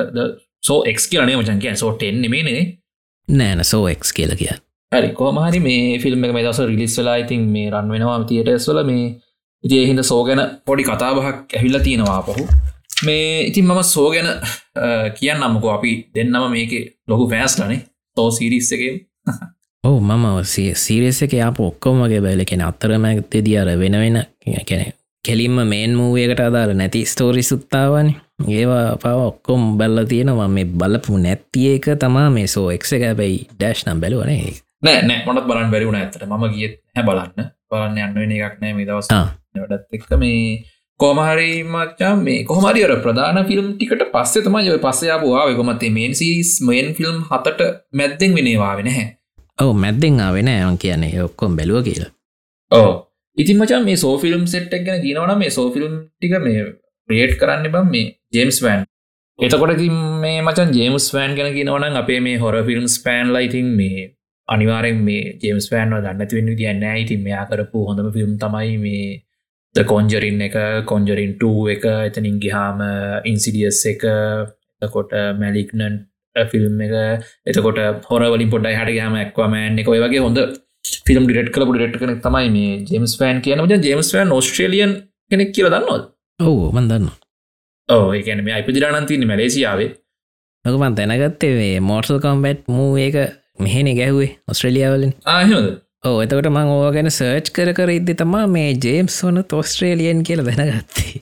සෝ 0.62 0.78
එක් 0.84 0.98
කියලනේ 1.10 1.36
මචන් 1.36 1.60
කිය 1.60 1.76
සෝ 1.76 1.92
ටෙන් 1.94 2.24
මේනේ 2.28 2.62
නෑන 3.28 3.64
සෝ 3.64 3.84
එක් 3.88 4.08
කියල 4.14 4.32
කිය 4.36 4.54
හරි 4.92 5.10
කෝමහරි 5.12 5.60
මේ 5.60 5.98
ෆිල්ම් 5.98 6.24
එක 6.24 6.32
මේ 6.32 6.46
දවස 6.46 6.62
රිලිස් 6.64 6.96
වෙලා 6.98 7.18
ඉතින් 7.18 7.44
මේ 7.50 7.68
රන් 7.70 7.92
වෙනවා 7.94 8.18
තියටස්වල 8.24 8.80
මේ 8.84 9.04
ඉති 9.64 9.82
එහින්ද 9.82 10.04
සෝ 10.04 10.22
ගැන 10.24 10.42
පොඩි 10.66 10.88
කතාබහක් 10.88 11.54
ඇහිල්ල 11.54 11.80
තියෙනවා 11.82 12.22
පහු 12.22 12.48
මේ 13.04 13.28
ඉතින් 13.42 13.66
මම 13.66 13.82
සෝ 13.84 14.08
ගැන 14.10 14.32
කියන්න 15.14 15.42
අම්මකෝ 15.42 15.76
අපි 15.76 15.92
දෙන්නම 16.14 16.50
මේක 16.50 16.74
ලොකු 17.08 17.30
ෆෑස්ලනේ 17.30 17.80
තෝ 18.16 18.28
සිරිස් 18.30 18.74
ඔව 19.84 19.98
මම 20.00 20.24
සීරෙස 20.76 21.22
එක 21.22 21.34
යාප 21.34 21.58
ඔක්කොමගේ 21.62 22.20
බැල 22.20 22.42
කෙන 22.44 22.62
අත්තරමැත්තෙදී 22.62 23.58
අර 23.58 23.68
වෙන 23.78 23.94
වෙන 23.94 24.16
කැන 24.64 24.92
කෙලින්ම 25.24 25.58
මේන් 25.64 25.92
මූවයකට 25.94 26.40
අදාල 26.40 26.72
නැති 26.74 27.04
ස්තෝරි 27.04 27.42
සුත්තාවනි 27.42 28.12
ඒවා 28.48 28.96
පව 28.96 29.18
ඔක්කොම් 29.22 29.62
බැල්ල 29.78 30.04
තියෙනවා. 30.04 30.48
මේ 30.48 30.64
බලපු 30.64 31.18
නැත්තිය 31.18 31.68
එක 31.74 31.86
තමා 31.96 32.30
මේ 32.30 32.46
සෝ 32.46 32.70
එක් 32.70 32.84
එක 32.88 33.04
බැයි 33.16 33.38
ඩෑශ් 33.50 33.84
නම් 33.84 34.00
බැලුවනේ 34.00 34.54
නෑ 34.82 35.02
නෑ 35.02 35.20
මොනත් 35.26 35.46
බලන් 35.46 35.70
බැරිවුණ 35.72 36.00
ඇතට 36.00 36.26
ම 36.26 36.48
ගියත් 36.48 36.74
හැ 36.94 37.04
බලන්න. 37.04 37.52
බලන්න 37.70 38.18
යන්න 38.18 38.34
එකක් 38.38 38.58
නෑ 38.62 38.74
මේ 38.74 38.88
දවස 38.88 39.08
වැඩත් 39.12 39.96
එක්ක 39.96 40.10
මේ 40.16 40.42
කෝමහරි 41.00 41.52
මච්චා 41.64 42.14
මේ 42.18 42.40
කොහමරිර 42.44 42.94
ප්‍රධාන 43.04 43.38
ෆිල්ම් 43.46 43.68
ටිකට 43.72 44.02
පස්සේ 44.10 44.42
තමයි 44.42 44.72
ඔය 44.72 44.80
පස්සයාපුවා 44.80 45.46
වෙකොමත්තේ 45.46 45.90
මේන් 45.90 46.18
සිස් 46.20 46.50
මේන් 46.62 46.90
ෆිල්ම් 46.94 47.22
හතට 47.30 47.70
මැද්දෙන් 47.92 48.34
වෙනවාවෙන 48.34 48.90
හැ 48.90 49.06
ඔව 49.58 49.72
මැද්දෙන් 49.76 50.20
ආවෙන 50.20 50.48
ඇන් 50.48 50.78
කියන්නේ. 50.78 51.22
ඔක්කොම් 51.22 51.56
බැලුව 51.58 51.80
කියලා. 51.84 52.10
ඕ 52.72 52.92
ඉතින් 53.36 53.58
මචා 53.60 53.80
මේ 53.84 53.96
සෝෆිල්ම් 53.96 54.44
සෙට්ක් 54.46 54.84
ගැන 54.86 55.02
කියනවන 55.02 55.38
මේ 55.38 55.50
සෝෆිල්ම් 55.50 55.94
ටික 56.10 56.38
මේ 56.46 56.62
ප්‍රේට් 57.08 57.34
කරන්න 57.40 57.72
බම් 57.74 57.90
මේ 57.94 58.06
ජේම්ස් 58.34 58.58
වෑන් 58.64 58.82
එතකොට 59.38 59.72
ඉතින් 59.76 59.96
මේ 60.20 60.38
මචන් 60.42 60.70
ජේම්ස් 60.74 61.06
වෑන් 61.14 61.34
ගැන 61.38 61.52
කියනවනම් 61.54 61.96
අපේ 61.96 62.20
මේ 62.20 62.38
හොර 62.38 62.56
ෆිල්ම් 62.66 62.86
ස්පෑන් 62.88 63.32
ලයිතින් 63.32 63.68
මේ 63.78 64.04
අනිවාරෙන් 64.48 65.00
මේ 65.08 65.22
ජේම්ස් 65.42 65.70
පෑන්ව 65.72 66.02
දන්නති 66.04 66.38
වෙන්න 66.38 66.58
දියන්න 66.58 66.84
ඉතින් 66.96 67.24
මෙයා 67.26 67.44
කරපු 67.50 67.84
හොඳම 67.88 68.08
ෆිල්ම් 68.16 68.32
තමයි 68.36 68.76
මේ 68.84 69.84
කොන්ජරින් 69.84 70.40
එක 70.40 70.56
කොන්ජරින් 70.86 71.32
2 71.38 71.68
එක. 71.74 71.84
එතනින් 72.08 72.38
ගිහාම 72.40 72.80
ඉන්සිඩියස් 73.24 73.80
එක. 73.86 74.02
එතකොට 74.82 75.12
මැලික්නන් 75.40 75.98
ෆිල්ම් 76.52 76.80
එක. 76.86 76.94
එතකොට 77.46 77.78
හොරවලින් 78.10 78.50
පොඩ්ඩයි 78.54 78.80
හට 78.80 78.96
ගහම 78.96 79.16
එක්වමෑන් 79.24 79.78
එක 79.82 79.92
ඔය 79.94 80.00
වගේ 80.04 80.24
හොඳ 80.26 80.42
ෆිල්ම් 81.06 81.28
ඩිරට් 81.28 81.52
කල 81.54 81.66
ඩට 81.68 82.02
කන 82.02 82.20
තමයි 82.26 82.52
මේ 82.56 82.74
ජේම්ස් 82.90 83.16
පෑන් 83.20 83.42
කියන. 83.44 83.64
ජේම්ස් 83.88 84.12
පෑන් 84.14 84.36
ඔස්ට්‍රලියන් 84.38 84.94
කෙනෙක් 85.30 85.54
කියල 85.56 85.70
දන්නවද? 85.70 86.04
ඔවු 86.40 86.70
මන්දන්න 86.72 87.10
ඕ 87.88 88.06
ඒකන 88.14 88.44
මේ 88.44 88.54
අයිපදිරානන්තින 88.58 89.26
මැලේසියාවේ. 89.26 89.90
මකමන් 90.64 90.96
දැනගත්තේ 90.96 91.80
මෝර්සල් 91.80 92.18
කොම්බැට් 92.20 92.64
මූ 92.68 92.90
ඒක 92.98 93.16
මෙහෙන 93.58 93.90
ගැහුවේ 93.98 94.30
ඔස්ට්‍රලියාවලින් 94.48 95.12
ආහද 95.26 95.68
ඕ 96.04 96.16
එතකට 96.22 96.50
මං 96.50 96.72
ඕ 96.74 96.92
ගැන 96.96 97.10
සර්ච් 97.10 97.50
කර 97.56 97.72
කර 97.78 97.90
ඉද්දි 97.90 98.18
තමා 98.22 98.46
මේ 98.48 98.70
ජේම්ස් 98.84 99.18
වන 99.24 99.42
තොස්ට්‍රේලියන් 99.52 100.22
කියල 100.22 100.44
දැනගත්තේ 100.46 101.12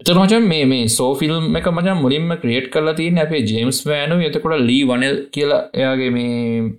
ආහද 0.00 0.10
එතමචන් 0.10 0.48
මේ 0.48 0.64
මේ 0.64 0.88
සෝෆිල්ම් 0.88 1.56
එක 1.56 1.68
මචන් 1.68 2.00
මුලින්ම 2.02 2.32
ක්‍රියට් 2.42 2.66
කරලා 2.72 2.94
තියන 2.94 3.18
අපේ 3.18 3.42
ජේම්ස් 3.50 3.78
වෑනු 3.86 4.16
එතකොට 4.28 4.60
ලී 4.60 4.82
වනල් 4.84 5.16
කියලා 5.34 5.60
එයාගේ 5.74 6.10
මේ 6.10 6.76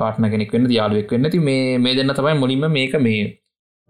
පාටන 0.00 0.30
කෙනෙක් 0.32 0.52
වෙන්න 0.52 0.70
යාලුවෙක් 0.70 1.10
වෙන්න. 1.10 1.30
ති 1.30 1.38
මේ 1.38 1.78
මේ 1.78 1.94
දෙන්න 1.94 2.14
තමයි 2.18 2.34
මුලින්ම 2.42 2.66
මේක 2.70 2.94
මේ 3.00 3.40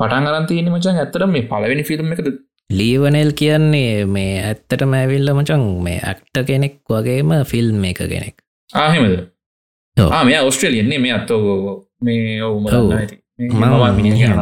පටන් 0.01 0.28
අරන්තියන 0.30 0.70
මචන් 0.72 1.03
ඇත්තර 1.03 1.26
මේ 1.26 1.49
පලවෙනි 1.51 1.84
ෆිල්ම් 1.90 2.12
එකද? 2.12 2.30
ලීවනල් 2.70 3.32
කියන්නේ 3.42 4.07
මේ 4.07 4.34
ඇත්තටම 4.42 4.94
ඇවිල්ල 4.94 5.34
මචන් 5.34 5.68
මේ 5.82 6.01
ඇක්ට 6.12 6.44
කෙනෙක් 6.47 6.78
වගේම 6.88 7.38
ෆිල්ම් 7.44 7.84
එක 7.84 7.99
කෙනෙක්. 8.14 8.36
ආහෙමද. 8.70 9.16
මේ 10.24 10.40
ඔස්ට්‍රලියන්නේ 10.40 10.99
මේ 10.99 11.16
අත්තෝ 11.18 11.80
මේ 12.01 12.42
ඔව්. 12.42 12.66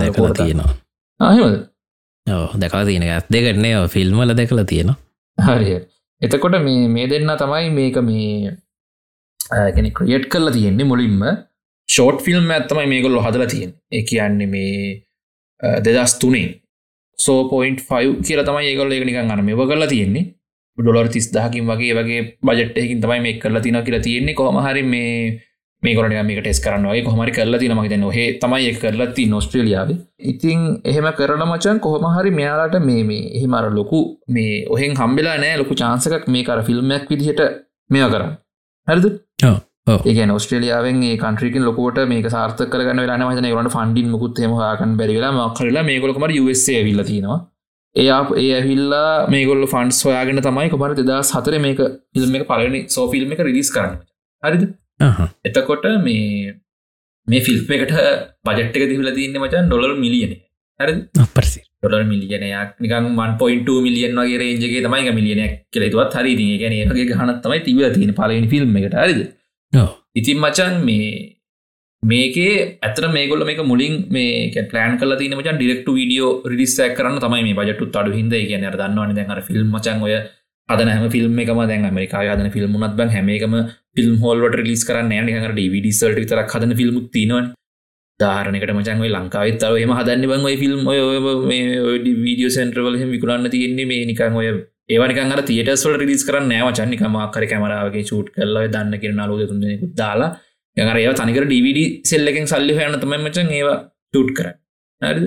දැකලා 0.00 0.34
තියෙනවා. 0.40 0.74
ආහෙමද 1.20 1.73
ඕ 2.26 2.46
දැකලා 2.60 2.84
තියෙන 2.88 3.06
ඇත් 3.06 3.26
දෙකටනේ 3.34 3.88
ෆිල්ම්වල 3.94 4.34
දැකලා 4.40 4.64
තියෙනවා. 4.72 4.96
හරි 5.38 5.72
එතකොට 6.22 6.56
මේ 6.66 6.88
මේ 6.94 7.06
දෙන්න 7.12 7.32
තමයි 7.42 7.70
මේක 7.78 7.96
මේ 8.10 8.52
කෙනෙ 9.76 9.90
ක්‍රියට් 9.98 10.28
කරලා 10.32 10.54
තියෙන්නේ 10.56 10.90
මුලින්ම. 10.92 11.22
ෂෝට් 11.88 12.22
ෆිල්ම් 12.26 12.50
ඇත්තමයි 12.50 12.86
මේකොල්ලො 12.92 13.24
හදලා 13.26 13.48
තියෙන් 13.54 13.72
ඒ 13.92 14.02
කියන්නේ 14.10 14.52
මේ 14.54 15.02
දෙදස් 15.86 16.14
තුනේ. 16.20 16.48
සෝ 17.18 17.40
පොයින්් 17.50 17.76
ෆයි 17.88 18.14
කියල 18.26 18.40
තමයි 18.48 18.70
ඒකොල 18.70 18.94
එක 18.96 19.04
නිකන් 19.08 19.34
අන 19.34 19.44
මෙව 19.48 19.60
කරලා 19.70 19.90
තියෙන්නේ. 19.94 20.24
ඩොලර් 20.78 21.08
තිස් 21.14 21.26
දහකින් 21.34 21.66
වගේ 21.70 21.94
වගේ 21.98 22.22
බජට්ටයකින් 22.46 23.02
තමයි 23.02 23.20
මේ 23.26 23.38
කරලා 23.42 23.62
තින 23.66 23.82
කියලා 23.86 24.06
තියෙන්නේ. 24.06 24.38
කොහමහරි 24.40 24.82
මේ 24.94 25.12
මේ 25.84 25.94
කොරට 25.96 26.16
මේක 26.22 26.40
ටෙස් 26.40 26.60
කරන්නගේ 26.60 27.02
කොහමරි 27.06 27.32
කරලා 27.32 27.60
තින 27.60 27.74
මහිත 27.78 27.94
නොහේ 27.98 28.26
තමයි 28.38 28.68
එක 28.70 28.78
කරලා 28.78 29.10
ති 29.16 29.26
නොස්ට්‍රලියාව 29.26 29.90
ඉතින් 30.24 30.64
එහෙම 30.84 31.08
කරන 31.18 31.44
මචන් 31.46 31.78
කොහොමහරි 31.80 32.32
මෙයාලාට 32.40 32.76
මේ 32.82 33.04
මේ 33.04 33.22
එහිමර 33.36 33.64
ලොකු 33.72 34.00
මේ 34.28 34.64
ඔහෙන් 34.68 34.98
හම්බෙලා 35.00 35.36
නෑ 35.38 35.54
ලොකු 35.56 35.74
චාන්සකක් 35.74 36.26
මේ 36.28 36.44
කර 36.44 36.58
ෆිල්ම්මක් 36.62 37.06
විදිහට 37.10 37.42
මෙය 37.90 38.04
කරන්න. 38.06 38.34
හරිද? 38.88 39.06
ඒ 39.86 40.28
ඔස්ට්‍රලියාවෙන් 40.30 41.00
කන්ට්‍රිකින් 41.16 41.64
ලොකොට 41.64 41.98
මේක 42.06 42.28
සාර්ථ 42.28 42.62
කරගන්න 42.66 43.02
වෙලා 43.04 43.18
මතන 43.24 43.50
ගරට 43.50 43.74
ෆන්ඩින් 43.74 44.08
මුකුත් 44.10 44.38
හෙමහකන් 44.44 44.94
බැරිවෙලා 45.00 45.32
මක්කරලා 45.34 45.84
මේකොලකමට 45.90 46.38
යුස්සේ 46.38 46.80
විල්ල 46.84 47.02
තියෙනවා. 47.04 47.40
ඒ 47.96 48.06
ඒ 48.36 48.48
ඇවිල්ලා 48.54 49.10
මේගොල්ල 49.28 49.66
ෆන්ස් 49.66 49.98
හොයාගෙන 50.06 50.40
තමයි 50.46 50.70
කොමට 50.70 50.96
දෙදා 51.00 51.20
සතර 51.22 51.58
මේක 51.58 51.82
ෆිල්ම් 52.14 52.38
එක 52.38 52.46
පලනි 52.48 52.80
සෝ 52.88 53.06
ෆිල්ම් 53.12 53.36
එක 53.36 53.44
රිලිස් 53.48 53.70
කරන්න. 53.76 54.00
හරිද 54.42 54.64
එතකොට 55.44 55.86
මේ 56.00 56.54
මේ 57.28 57.40
ෆිල්ම් 57.40 57.76
එකට 57.76 57.94
බජට්ක 58.44 58.90
දිහල 58.90 59.12
තින්න 59.12 59.38
මචන් 59.38 59.68
ඩොලර් 59.68 59.94
මිලියන 59.98 60.34
හරි 60.80 60.94
පරසි 61.30 61.60
ඩොලර් 61.82 62.04
මිලියනයක් 62.04 62.74
නිකන් 62.80 63.08
1.2 63.18 63.76
මිලියන් 63.80 64.18
වගේ 64.18 64.38
රේජගේ 64.38 64.82
තමයි 64.82 65.12
මිලියනයක් 65.12 65.54
කෙලෙතුවත් 65.70 66.18
හරි 66.18 66.34
ති 66.36 66.48
ගැන 66.58 66.74
ඒගේ 66.74 67.06
ගහනත් 67.12 67.38
තමයි 67.42 67.60
තිබ 67.60 67.80
තියෙන 67.94 68.12
පලවෙනි 68.14 68.48
ෆිල්ම් 68.48 68.76
එකට. 68.76 68.96
හරිද? 68.96 69.22
ඉතින් 70.14 70.38
මචන් 70.38 70.74
මේ 70.84 71.08
මේකේ 72.02 72.54
ඇතර 72.80 73.04
මේගොල 73.08 73.44
මේක 73.44 73.60
මුලින් 73.64 73.94
මේ 74.10 74.64
පලන් 74.70 74.96
කල 74.98 75.16
තින 75.16 75.36
මචන් 75.38 75.58
ඩිරෙක්ට 75.58 75.88
වීඩියෝ 75.90 76.32
රිස්සක් 76.52 76.96
කරන්න 76.96 77.20
තමයි 77.20 77.42
මේ 77.42 77.58
බජටු 77.60 77.90
අඩු 77.94 78.12
හිද 78.12 78.34
කියන 78.42 78.66
දන්නවන 78.72 79.14
දැන් 79.14 79.42
ෆිල්ම් 79.42 79.68
මචන් 79.68 80.02
ඔය 80.02 80.16
අදන 80.68 80.88
හැම 80.88 81.10
ෆිල්ම් 81.10 81.38
එකම 81.38 81.60
දැන් 81.70 81.84
අමරිකා 81.84 82.24
අදන 82.34 82.48
ෆිල්ම්මුණත් 82.50 82.96
බං 82.96 83.10
හැමේකම 83.10 83.54
ෆිල්ම් 83.96 84.14
හෝල්ට 84.20 84.56
ලිස් 84.62 84.84
කරන්න 84.88 85.28
නිහර 85.28 85.52
ඩවිඩ 85.52 85.88
සල්ට 85.92 86.20
විතරක් 86.22 86.54
හදන 86.54 86.74
ෆිල්ම් 86.80 86.96
තිනවන් 87.10 87.48
ධාරනකට 88.20 88.72
මචන්යි 88.78 89.10
ලංකාවත් 89.10 89.58
තර 89.62 89.76
එම 89.78 89.92
හදන්න 89.98 90.28
බං 90.30 90.46
ඔය 90.50 90.56
ෆිල්ම් 90.56 90.88
ඔය 90.88 90.98
වීඩියෝ 92.20 92.54
සෙන්ට්‍රවල 92.56 92.96
විකුණන්න 93.10 93.50
තියෙන්නේ 93.50 93.88
මේ 93.92 94.08
නිකං 94.10 94.40
ඔය 94.40 94.48
ඒවනිකන් 94.88 95.36
අර 95.36 95.42
තියටස්වල 95.50 96.00
රිලිස් 96.02 96.24
කරන්න 96.28 96.50
නෑව 96.52 96.72
චන්නිකම 96.78 97.20
කර 97.36 97.46
කැමරාවගේ 97.52 98.08
චුට් 98.10 98.28
කල්ල 98.34 98.58
දන්න 98.66 99.00
කියෙන 99.02 99.22
අලුද 99.26 99.44
තුන්දෙනෙකු 99.50 99.92
දාලා 99.94 100.30
යඟර 100.76 100.98
ඒව 101.00 101.14
තනිකර 101.20 101.46
ඩවිඩ 101.46 101.80
සෙල්ලකින් 102.10 102.46
සල්ලි 102.46 102.76
හයන 102.78 103.00
තමයි 103.00 103.20
මචන් 103.20 103.56
ඒවා 103.58 103.78
චුට් 104.14 104.30
කර 104.38 104.48
හරිද? 105.02 105.26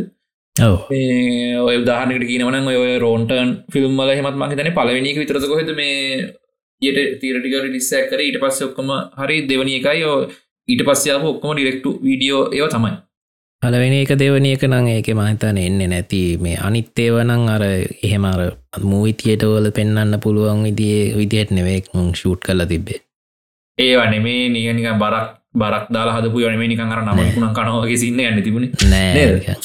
ඔය 0.66 1.78
උදාහනකට 1.84 2.28
කියනවන 2.30 2.68
ඔය 2.74 2.98
රෝන්ටන් 3.04 3.50
ෆිල්ම්මල 3.74 4.12
හෙමත් 4.18 4.38
මගේ 4.42 4.58
තන 4.60 4.76
පලවෙනික 4.78 5.18
විතරද 5.22 5.48
කොහෙද 5.52 5.72
මේ 5.80 6.30
යට 6.82 6.98
තීරටික 7.22 7.58
රිලිස්සයක් 7.66 8.10
කර. 8.12 8.22
ඊට 8.22 8.40
පස්ස 8.44 8.68
ඔක්කොම 8.68 8.94
හරි 9.22 9.38
දෙවනි 9.50 9.80
එකයි. 9.80 10.02
යෝ 10.04 10.16
ඊට 10.68 10.84
පස්සයාප 10.88 11.24
ඔක්කොම 11.32 11.54
ඩිරෙක්ටු 11.56 11.94
වීඩියෝ 12.06 12.44
ඒව 12.54 12.70
තමයි. 12.76 12.94
පලවෙනි 13.64 14.04
එක 14.04 14.14
දෙවනි 14.22 14.54
එක 14.56 14.64
නං 14.68 14.88
ඒක 14.94 15.10
මහිතන 15.20 15.58
එන්න 15.66 15.82
නැති. 15.94 16.22
මේ 16.44 16.58
අනිත්තේවනං 16.68 17.50
අර 17.56 17.64
එහෙමර 18.08 18.42
මූවිතියටවල 18.92 19.72
පෙන්න්න 19.80 20.22
පුළුවන් 20.24 20.64
විදිේ 20.68 21.04
විදිහට 21.18 21.58
නෙවෙක් 21.58 21.92
ෂූට් 22.14 22.46
කල 22.48 22.66
තිබේ 22.72 23.02
ඒවන 23.78 24.22
මේ 24.24 24.50
නිගනික 24.50 24.88
බරක් 25.02 25.28
බරක් 25.54 25.90
දාලා 25.94 26.16
හදපු 26.18 26.46
යනේ 26.46 26.70
නිකන් 26.70 26.94
අර 26.94 27.02
නමකුණන් 27.04 27.54
කනවගේ 27.58 27.98
සින්න 28.04 28.20
යන්න 28.20 28.42
තිබුණ. 28.46 28.72
නෑ 28.92 29.56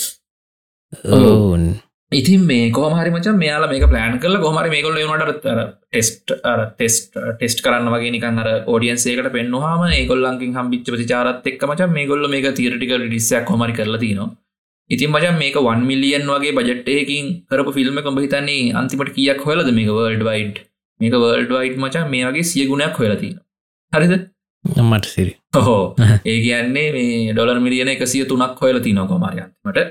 ඉතින් 2.13 2.43
මේ 2.43 2.71
කොහමරි 2.71 3.11
මචන් 3.11 3.37
මෙයාලා 3.37 3.71
මේක 3.71 3.85
ප්ලෑන් 3.87 4.19
කල 4.19 4.37
කොහමරි 4.39 4.69
මේකොල්ල 4.69 4.99
වනට 5.03 5.39
ටෙස්ට් 5.41 6.35
ටෙස්ට 6.73 7.17
ටෙස්ට් 7.31 7.63
කරන්න 7.65 7.89
වගේ 7.89 8.11
නිකන් 8.11 8.41
අර 8.43 8.49
ෝඩියන්සේකට 8.67 9.31
පෙන්වාම 9.31 9.85
ඒකොල්ලන්කින් 9.91 10.53
හම්බිච්ච 10.53 10.89
ප්‍රතිචාරත් 10.89 11.47
එක් 11.47 11.65
මචන් 11.65 11.93
මේගොල්ල 11.93 12.29
මේක 12.29 12.49
තීරටික 12.53 12.93
ඩිස්සයක් 12.99 13.47
කොමරි 13.47 13.73
කරලා 13.73 14.03
තිනවා 14.05 14.29
ඉතින් 14.91 15.11
මචන් 15.11 15.39
මේක 15.39 15.57
වන් 15.61 15.87
මිලියන් 15.87 16.29
වගේ 16.29 16.53
බජට්ටයකින් 16.53 17.33
කරපු 17.49 17.73
ෆිල්ම් 17.73 18.03
කොඹ 18.03 18.21
හිතන්නේ 18.21 18.75
අන්තිමට 18.75 19.15
කියක් 19.15 19.41
හොලද 19.43 19.73
මේක 19.73 19.91
වර්ල්ඩ් 19.91 20.29
වයිඩ් 20.29 20.61
මේක 21.01 21.17
වර්ල්ඩ් 21.17 21.57
වයිඩ් 21.57 21.81
මචන් 21.81 22.13
මේ 22.13 22.29
වගේ 22.29 22.51
සිය 22.51 22.69
ගුණයක් 22.69 23.01
හොලතින 23.01 23.41
හරිද 23.93 24.15
මට 24.65 25.11
සිරි 25.15 25.33
හෝ 25.59 25.83
ඒ 26.25 26.39
කියන්නේ 26.45 26.87
මේ 26.97 27.33
ඩොලර් 27.33 27.59
මිලියන 27.67 27.93
එකසිය 27.95 28.25
තුනක් 28.27 28.63
හොයල 28.63 28.79
තිනෝ 28.81 29.07
කොමාරයන්මට 29.07 29.83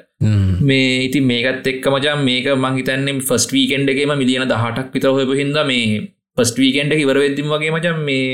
මේ 0.61 0.89
ඉතින් 1.07 1.29
මේකත් 1.31 1.67
එක්ක 1.67 1.85
මචන් 1.93 2.25
මේක 2.29 2.49
මංහිතන්නේ 2.65 3.19
ෆස්ට 3.19 3.55
වීකෙන්ඩ 3.57 3.93
එකේම 3.93 4.17
මිලියන 4.23 4.47
දහටක් 4.47 4.89
විතර 4.95 5.11
හොයපු 5.11 5.39
හිද 5.41 5.61
මේ 5.71 5.85
ෆස්ට 6.37 6.57
වීකෙන්ඩ 6.57 6.97
ඉවර 6.97 7.19
වෙද්දිම 7.19 7.53
වගේ 7.53 7.73
මචන් 7.75 8.03
මේ 8.09 8.27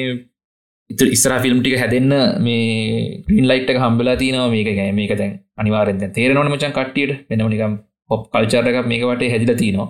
ඉත 0.90 1.02
ඉස්ර 1.08 1.34
ෆිල්ම් 1.44 1.60
ටික 1.60 1.78
හැදන්න 1.82 2.14
මේ 2.40 3.24
ග්‍රීන් 3.26 3.48
ලයිට් 3.50 3.72
හම්බලා 3.78 4.16
තිනවා 4.22 4.48
මේක 4.54 4.70
ගැ 4.78 4.92
මේක 4.94 5.14
දැන් 5.18 5.34
අනිවාරෙන් 5.58 6.00
තේරනොන 6.14 6.52
මචන් 6.52 6.74
කට්ටියට. 6.74 7.14
වෙනමනිකම් 7.30 7.74
පොප් 8.10 8.30
කල්චාරක 8.32 8.88
මේක 8.92 9.04
වට 9.04 9.32
හැදිල 9.34 9.54
තිනවා. 9.56 9.90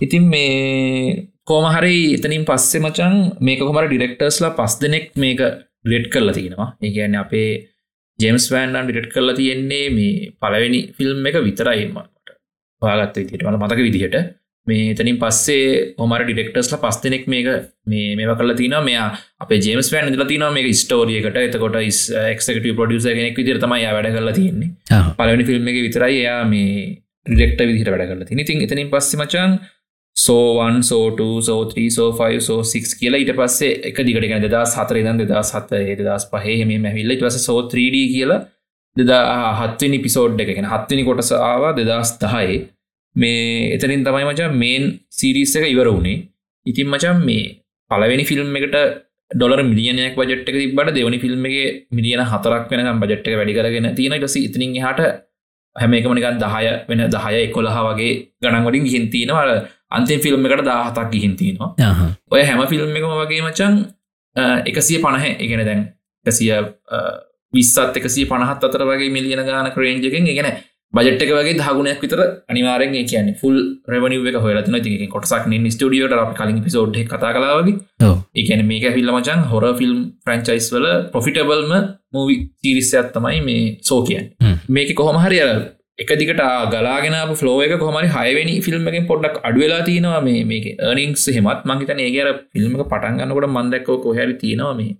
ඉතින් 0.00 0.28
මේ 0.28 1.26
කෝමහරි 1.44 1.96
එතනින් 2.16 2.44
පස්සේ 2.44 2.82
මචන් 2.82 3.16
මේක 3.40 3.58
කොමර 3.60 3.86
ඩිරෙක්ටර්ස්ලා 3.86 4.54
පස් 4.58 4.78
දෙනෙක් 4.82 5.10
මේක 5.16 5.40
ඩිලෙට් 5.84 6.10
කරලා 6.12 6.36
තියෙනවා. 6.38 6.68
ඒගැන්න 6.82 7.20
අපේ 7.24 7.50
ජෙම්ස් 8.18 8.46
වෑන්ඩන් 8.52 8.90
ඩිට් 8.90 9.12
කරලා 9.14 9.38
තියෙන්නේ 9.40 9.86
මේ 9.96 10.32
පලවෙනි 10.40 10.80
ෆිල්ම් 10.96 11.26
එක 11.26 11.40
විතරයිමට 11.46 12.36
පාගත්ත 12.82 13.18
විදිට 13.20 13.44
මල 13.44 13.58
මතක 13.58 13.86
විදිහට 13.86 14.16
මේ 14.66 14.94
තනින් 14.94 15.18
පස්සේ 15.18 15.94
හොමර 15.98 16.24
ඩිෙක්ටර්ස්ල 16.28 16.76
පස් 16.82 17.00
දෙනෙක් 17.04 17.26
මේක 17.26 17.48
මේ 17.86 18.14
මේ 18.16 18.36
කල 18.36 18.54
තින 18.54 18.76
මෙයා 18.88 19.08
අප 19.40 19.52
ජේමස් 19.58 19.90
වෑන් 19.92 20.12
ල 20.12 20.26
තින 20.32 20.46
මේ 20.56 20.72
ස්ටෝරියකට 20.74 21.38
එතකොට 21.38 21.78
එක්කට 21.80 22.70
පොඩියස 22.80 23.08
කෙනෙක් 23.10 23.38
විදිර 23.40 23.58
තමයි 23.58 23.86
වැඩ 23.88 24.10
කරලා 24.16 24.36
තියෙන්නේ. 24.40 24.70
පලවනි 25.18 25.48
ෆිල්ම් 25.50 25.70
එක 25.72 25.80
විතරයි 25.86 26.20
එයා 26.22 26.40
මේ 26.44 26.72
ඩිෙක්ට 27.26 27.60
විදිහට 27.62 27.92
වැඩ 27.94 28.08
කරලා 28.10 28.30
තින 28.30 28.42
ඉතින් 28.44 28.64
එතනින් 28.66 28.90
පස්ස 28.92 29.16
මචන් 29.16 29.58
සෝවන් 30.20 30.76
සෝට 30.82 31.20
සෝත්‍රී 31.42 31.90
සෝෆයි 31.90 32.40
සෝ 32.40 32.60
සික් 32.64 32.86
කියලා 32.94 33.22
ඉට 33.24 33.32
පස්සේ 33.38 33.72
එක 33.88 33.98
දිගටගෙන 34.06 34.44
දෙදා 34.46 34.64
සතරදන් 34.66 35.20
දෙදා 35.22 35.42
සත 35.42 35.70
දෙදස් 36.00 36.26
පහේ 36.32 36.58
මේ 36.64 36.80
මැවිල්ල 36.80 37.14
පස 37.20 37.38
සෝ 37.46 37.60
3D 37.68 38.02
කියලා 38.14 38.40
දෙදා 38.96 39.22
හත්වනි 39.60 39.98
පිසෝඩ් 39.98 40.42
එකගෙන 40.44 40.68
හත්වනි 40.72 41.04
කොටස 41.04 41.32
ආවා 41.42 41.72
දෙදස් 41.78 42.12
දහයි. 42.22 42.58
මේ 43.16 43.70
එතනින් 43.74 44.02
තමයි 44.04 44.24
මචා 44.24 44.50
මේන් 44.54 44.84
සිරිස් 45.10 45.54
එක 45.56 45.66
ඉවර 45.66 45.88
වුණේ 45.88 46.18
ඉතින් 46.66 46.86
මචන් 46.86 47.18
මේ 47.22 47.46
පලවෙනි 47.90 48.24
ෆිල්ම් 48.24 48.52
එකට 48.56 48.76
ඩොලර් 49.30 49.62
මිලියනයක් 49.62 50.14
බජට්ක 50.16 50.54
තිබට 50.54 50.94
දෙවනි 50.96 51.18
ෆිල්ම් 51.18 51.42
එක 51.48 51.56
මිලියන 51.90 52.22
හතරක් 52.24 52.70
වෙනකම් 52.70 53.02
බජට්ක 53.02 53.34
වැඩි 53.34 53.56
කරගෙන 53.56 53.88
තියෙන 53.94 54.14
ටස 54.14 54.36
ඉතිනින් 54.38 54.78
හට 54.78 55.10
හැම 55.76 55.92
එකමනිකන් 55.92 56.38
දහය 56.38 56.70
වෙන 56.88 57.02
දහය 57.08 57.34
එකොළහ 57.40 57.76
වගේ 57.86 58.14
ගණන්වලින් 58.42 58.86
හින්තිනවල 58.86 59.52
අන්තිම 59.90 60.20
ෆිල්ම් 60.20 60.46
එකට 60.46 60.64
දාහතක් 60.64 61.10
ගිහින්තිනවා 61.12 61.70
ඔය 62.30 62.42
හැම 62.42 62.62
ෆිල්ම් 62.66 62.90
එකම 62.92 63.16
වගේ 63.16 63.42
මචන් 63.42 63.74
එකසිය 64.66 64.98
පණහ. 64.98 65.26
එකන 65.36 65.64
දැන් 65.64 65.80
එකසිය 66.26 66.52
විස්සත් 67.52 67.96
එකසි 67.96 68.26
පණහත් 68.26 68.64
අතර 68.64 68.84
වගේ 68.84 69.10
මිලියන 69.10 69.44
ගාන 69.44 69.70
ක්‍රේන්ජකින් 69.72 70.28
ගෙන 70.30 70.50
බජට්ක 70.94 71.30
වගේ 71.30 71.56
දහගුණයක් 71.56 72.00
විතර 72.02 72.20
අනිවාරෙන් 72.48 72.94
කියන 73.04 73.28
ෆුල් 73.34 73.56
රෙවනිව 73.86 74.26
එක 74.26 74.38
හොලතින 74.38 74.78
ති 74.82 75.06
කොටසක් 75.06 75.46
ස්ටියට 75.68 76.14
අප 76.14 76.32
කලින් 76.36 76.62
පිසෝඩ් 76.62 76.96
කතා 77.04 77.32
කලාවගේ 77.32 78.10
එකන 78.34 78.62
මේක 78.66 78.86
ෆිල්ල 78.96 79.12
මචන් 79.12 79.44
හොර 79.44 79.64
ෆිල්ම් 79.74 79.98
ෆ්‍රන්චයිස් 80.24 80.70
වල 80.72 80.86
පොෆිටබල්ම 81.12 81.74
මූවි 82.12 82.36
තිරිස්සයක් 82.60 83.12
තමයි 83.12 83.40
මේ 83.40 83.62
සෝ 83.82 84.00
කියන් 84.02 84.32
මේක 84.68 84.90
කොහොම 84.94 85.18
හරි 85.18 85.38
අර 85.40 85.50
එක 86.00 86.10
දිකට 86.16 86.40
ගලාගෙන 86.72 87.16
ෆලෝ 87.36 87.56
එක 87.64 87.74
කොමරි 87.78 88.08
හයවැනි 88.08 88.54
ෆිල්ම් 88.66 88.88
එක 88.90 89.06
පොඩ්ඩක් 89.10 89.36
අඩුවෙලා 89.48 89.82
තියෙනවා 89.88 90.20
මේ 90.22 90.44
මේක 90.44 90.66
නිංස් 90.98 91.26
හෙමත් 91.36 91.62
මංහිතන 91.64 92.00
ඒගර 92.00 92.28
ෆිල්ම් 92.54 92.72
එක 92.76 92.86
පටන්ගන්නකොට 92.92 93.48
මන්දක්කෝ 93.50 93.98
කොහැරි 94.04 94.34
තියෙනවා 94.42 94.74
මේ. 94.74 94.96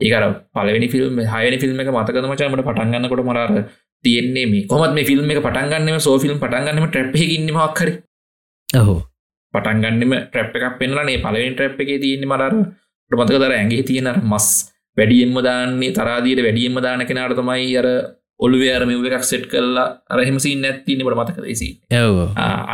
ඒකර 0.00 0.24
පලවෙනි 0.54 0.88
ෆිල්ම් 0.94 1.20
හයනි 1.34 1.58
ෆිල්ම් 1.62 1.80
එක 1.82 1.92
මතකද 1.92 2.26
මචමට 2.26 2.66
පටන්ගන්නකොට 2.68 3.22
මරාර 3.22 3.52
තියෙන්නේ 4.04 4.46
මේ. 4.46 4.66
කොමත් 4.66 4.94
මේ 4.96 5.08
ෆිල්ම් 5.10 5.30
එක 5.30 5.42
පටන්ගන්නම 5.46 6.00
සෝ 6.00 6.16
ෆිල්ම් 6.18 6.38
පටන්ගන්නම 6.38 6.88
ට්‍රප්හ 6.88 7.24
ඉන්නමක්කර 7.28 7.90
ඔහෝ 8.68 9.00
පටන්ගන්නම 9.54 10.12
ට්‍රප් 10.24 10.52
එකක් 10.58 10.78
පෙන්ලනේ 10.78 11.18
පලවෙනි 11.18 11.54
ට්‍රප් 11.54 11.78
එක 11.78 11.90
තියන්නේ 12.02 12.30
මරර 12.32 12.54
මතක 13.10 13.36
දර 13.36 13.54
ඇගේ 13.54 13.82
තියෙන 13.84 14.08
මස් 14.22 14.48
වැඩියෙන්ම 14.96 15.36
දාන්නේ 15.42 15.92
තරාදීට 15.92 16.42
වැඩියෙන්ම 16.46 16.82
දාන 16.82 17.02
කෙනාට 17.06 17.34
තමයි 17.38 17.76
අර 17.76 17.88
ඔළුවයාර 18.40 18.82
මෙව 18.90 19.06
එකක් 19.08 19.26
සෙට් 19.30 19.44
කරලා 19.52 19.88
අරහෙම 20.14 20.38
සිීන් 20.44 20.64
ඇත්තිනට 20.68 21.04
මතකදේසි 21.20 21.68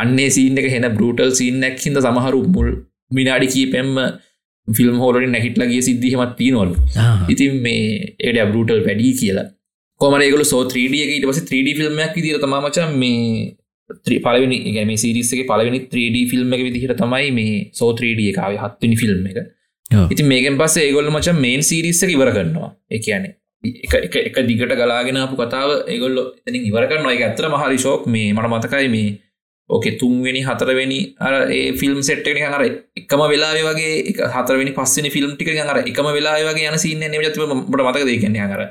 අන්නේ 0.03 0.29
සීන් 0.37 0.61
එක 0.61 0.69
හෙන 0.75 0.87
බෘටල් 0.97 1.33
සිීන්නක් 1.39 1.83
හිද 1.85 1.99
සමහරු 2.05 2.41
මුල් 2.55 2.69
මිනාඩි 3.11 3.47
කීපෙම්ම 3.55 3.93
ෆිල්ම් 4.67 4.97
හෝලින් 5.03 5.31
නැහිටලගේ 5.35 5.83
සිද්ධිහමත් 5.89 6.33
තියනොල් 6.39 6.71
ඉතින් 7.33 7.61
මේ 7.65 7.85
එඩ 8.29 8.39
බෘටල් 8.51 8.81
වැඩී 8.87 9.13
කියලා. 9.21 9.47
කොමරේගල 10.01 10.43
සෝ 10.51 10.63
3D 10.73 10.95
එක 11.03 11.11
ඊට 11.13 11.27
පස 11.29 11.39
3D 11.49 11.77
ෆිල්ම්මයක් 11.79 12.13
විදිර 12.17 12.39
තමාමචා 12.43 12.87
මේ 13.03 14.19
පලවෙනි 14.25 14.57
ගැම 14.75 14.91
සිරිස්සගේ 15.03 15.47
පලවෙනි 15.51 15.79
3D 15.93 16.23
ෆිල්ම් 16.31 16.55
එක 16.55 16.63
විදිහට 16.67 16.95
තමයි 17.01 17.31
මේ 17.39 17.57
සෝ 17.79 17.91
3D 17.99 18.29
එකකාව 18.31 18.57
හත්වනි 18.63 18.97
ෆිල්ම් 19.03 19.27
එක. 19.31 19.37
ඉති 20.13 20.23
මේකෙන් 20.31 20.59
පස්සේ 20.61 20.87
ඒගොල්ල 20.87 21.11
මච 21.13 21.35
මේන් 21.43 21.61
සිරිස්ස 21.63 22.01
ඉවර 22.15 22.31
කරනවා. 22.37 22.69
එක 22.95 23.03
කියන්නේ 23.07 23.33
එක 23.63 24.15
එක 24.15 24.37
දිගට 24.47 24.73
ගලාගෙනපු 24.73 25.35
කතාව 25.35 25.69
ඒගොල්ල 25.87 26.17
එතින් 26.47 26.67
ඉවර 26.69 26.85
කරනවා. 26.89 27.13
එක 27.13 27.23
ඇතර 27.27 27.49
මහරි 27.49 27.77
ශෝක් 27.77 28.05
මේ 28.07 28.33
මට 28.33 28.51
මතකයි 28.53 28.89
මේ 28.89 29.15
ඕකෙ 29.69 29.91
තුන්වෙනි 29.99 30.41
හතරවෙනි 30.43 30.99
අර 31.19 31.33
ඒ 31.51 31.71
ෆිල්ම් 31.73 31.99
සෙට්ටෙන 32.01 32.37
අර 32.47 32.63
එකම 32.63 33.21
වෙලා 33.33 33.53
වගේ 33.69 34.27
හතරවෙනි 34.35 34.71
පස්සනි 34.71 35.09
ෆිල්ම් 35.09 35.31
ටික 35.35 35.49
අර 35.65 35.79
එකම 35.81 36.07
වෙලා 36.17 36.37
වගේ 36.49 36.69
යන 36.71 36.79
සින්න 36.79 37.03
නමජත්ව 37.03 37.43
මට 37.47 37.87
මතක 37.87 38.05
දේ 38.05 38.21
කියන්නේ 38.23 38.47
අර 38.47 38.63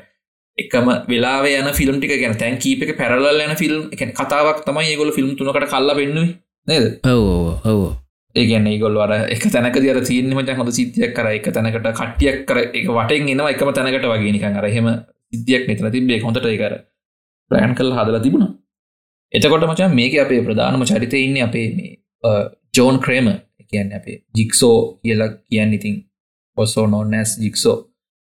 එකම 0.59 0.89
වෙලා 1.13 1.45
යන 1.53 1.71
ෆිල්ම් 1.75 2.01
ටික. 2.01 2.17
ගැන 2.23 2.39
තැන් 2.39 2.59
කීප 2.59 2.83
එක 2.87 2.97
පැරල 2.97 3.45
යන 3.45 3.55
ෆිල්ම් 3.57 3.83
එක 3.93 4.03
කතාවක් 4.15 4.65
තමයි 4.67 4.91
ඒගොල 4.93 5.13
ෆිල්ම් 5.13 5.37
තුනකට 5.37 5.71
කල්ල 5.73 5.95
පෙන්නුව. 6.01 6.35
නේද? 6.69 6.87
ඔවෝ 7.05 7.61
ඔවෝ. 7.65 7.93
ඒගැන්න 8.41 8.69
ගොල්ල 8.83 8.99
අර 9.05 9.13
එක 9.35 9.45
තැනක 9.55 9.79
දර 9.85 10.01
තියනම 10.09 10.37
හොඳ 10.61 10.73
සිතියක් 10.79 11.15
කර. 11.17 11.27
එක 11.39 11.49
තැනකට 11.57 11.89
කට්ටියක් 12.01 12.39
කර 12.49 12.59
එක 12.63 12.87
වටෙන් 12.97 13.33
එනවා 13.35 13.51
එකම 13.55 13.73
තැනකට 13.79 14.07
වගේ. 14.13 14.33
නිකන් 14.37 14.61
අරහෙම 14.61 14.89
සිද්ධියක් 15.33 15.65
මෙතන 15.69 15.91
තිබේ 15.97 16.21
හොඳට 16.27 16.49
කර 16.63 16.75
ප්ලෑන් 17.51 17.75
කල් 17.79 17.91
හදලා 17.99 18.23
තිබුණා. 18.27 18.53
එතකොට 19.33 19.67
මචන් 19.71 19.99
මේක 20.01 20.15
අපේ 20.25 20.45
ප්‍රධානම 20.47 20.87
චරිතය 20.91 21.19
ඉන්න 21.27 21.43
අපේ 21.49 21.67
මේ 21.77 21.91
ජෝන් 22.77 22.97
ක්‍රේම 23.05 23.29
කියන්න 23.71 23.93
අපේ 23.99 24.17
ජික්සෝ 24.39 24.77
කියලා 25.03 25.31
කියන්න 25.51 25.77
ඉතින් 25.79 25.97
ඔස්සෝ 26.57 26.87
නොන්නස් 26.87 27.31
ජික්සෝ. 27.45 27.77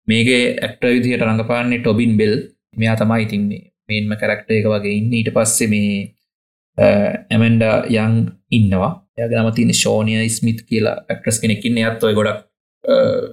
මේගේ 0.08 0.44
ඇක්ට 0.66 0.84
විදිහට 0.96 1.26
රඟපාන්නේ 1.28 1.80
ටොබින් 1.80 2.14
බෙල්. 2.20 2.36
මෙයා 2.80 2.98
තමයි 3.02 3.22
ඉතින් 3.26 3.44
මේ 3.50 3.64
මේන්ම 3.88 4.12
කරක්ට 4.22 4.50
එක 4.58 4.68
වගේ 4.74 4.98
ඉන්න. 5.00 5.14
ඊට 5.14 5.32
පස්සේ 5.36 5.72
මේ 5.74 5.94
ඇමෙන්ඩ 7.30 7.64
යං 7.96 8.16
ඉන්නවා. 8.58 8.92
යගනම 9.18 9.52
තින 9.56 9.74
ශෝනිය 9.74 10.30
ස්මිත් 10.30 10.66
කියලා 10.70 10.96
ඇක්ට්‍රස් 11.06 11.40
කෙනෙකින්න 11.42 11.78
ඇත් 11.82 12.04
ඔය 12.04 12.14
ගොඩක් 12.14 12.42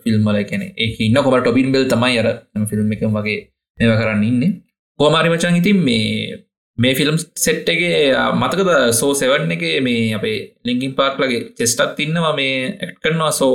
ෆිල්ම්මල 0.04 0.38
කෙන 0.44 0.62
ඒ 0.66 0.90
ඉන්න 1.00 1.22
කොම 1.24 1.36
ටොබින් 1.38 1.72
බෙල් 1.72 1.88
තමයි 1.88 2.20
අර 2.22 2.28
ෆිල්ම් 2.70 2.92
එක 2.92 3.02
වගේ 3.08 3.40
මෙව 3.78 3.96
කරන්න 4.00 4.24
ඉන්න. 4.24 4.54
කෝමාරි 5.00 5.32
මචන් 5.32 5.60
ඉතින් 5.60 5.82
මේ 5.88 6.38
මේ 6.78 6.94
ෆිල්ම් 6.94 7.16
සෙට්ගේ 7.36 8.00
මතකද 8.34 8.72
සෝ 8.92 9.12
සෙවන්න 9.14 9.54
එක 9.56 9.64
මේ 9.82 10.14
අපේ 10.14 10.38
ලිංකින් 10.64 10.94
පාර්ක්ලගේ 10.94 11.46
චෙස්ටත් 11.58 12.04
ඉන්නවා 12.06 12.34
මේ 12.40 12.54
ඇක්් 12.78 12.94
කරනවා 13.02 13.32
සෝ 13.32 13.54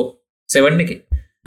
සෙවන්න 0.49 0.83
එක? 0.85 0.91